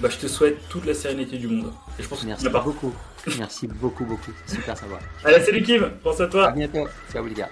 Bah, 0.00 0.08
je 0.10 0.18
te 0.18 0.26
souhaite 0.26 0.68
toute 0.68 0.86
la 0.86 0.94
sérénité 0.94 1.38
du 1.38 1.48
monde. 1.48 1.72
Et 1.98 2.02
je 2.02 2.08
pense 2.08 2.24
merci 2.24 2.48
beaucoup. 2.48 2.92
Merci 3.38 3.68
beaucoup, 3.68 4.04
beaucoup. 4.04 4.32
Super 4.46 4.76
savoir. 4.76 5.00
Allez, 5.24 5.42
salut 5.44 5.62
Kim. 5.62 5.90
Pense 6.02 6.20
à 6.20 6.26
toi. 6.26 6.48
À 6.48 6.52
bientôt. 6.52 6.86
Ciao 7.12 7.24
les 7.24 7.34
gars. 7.34 7.50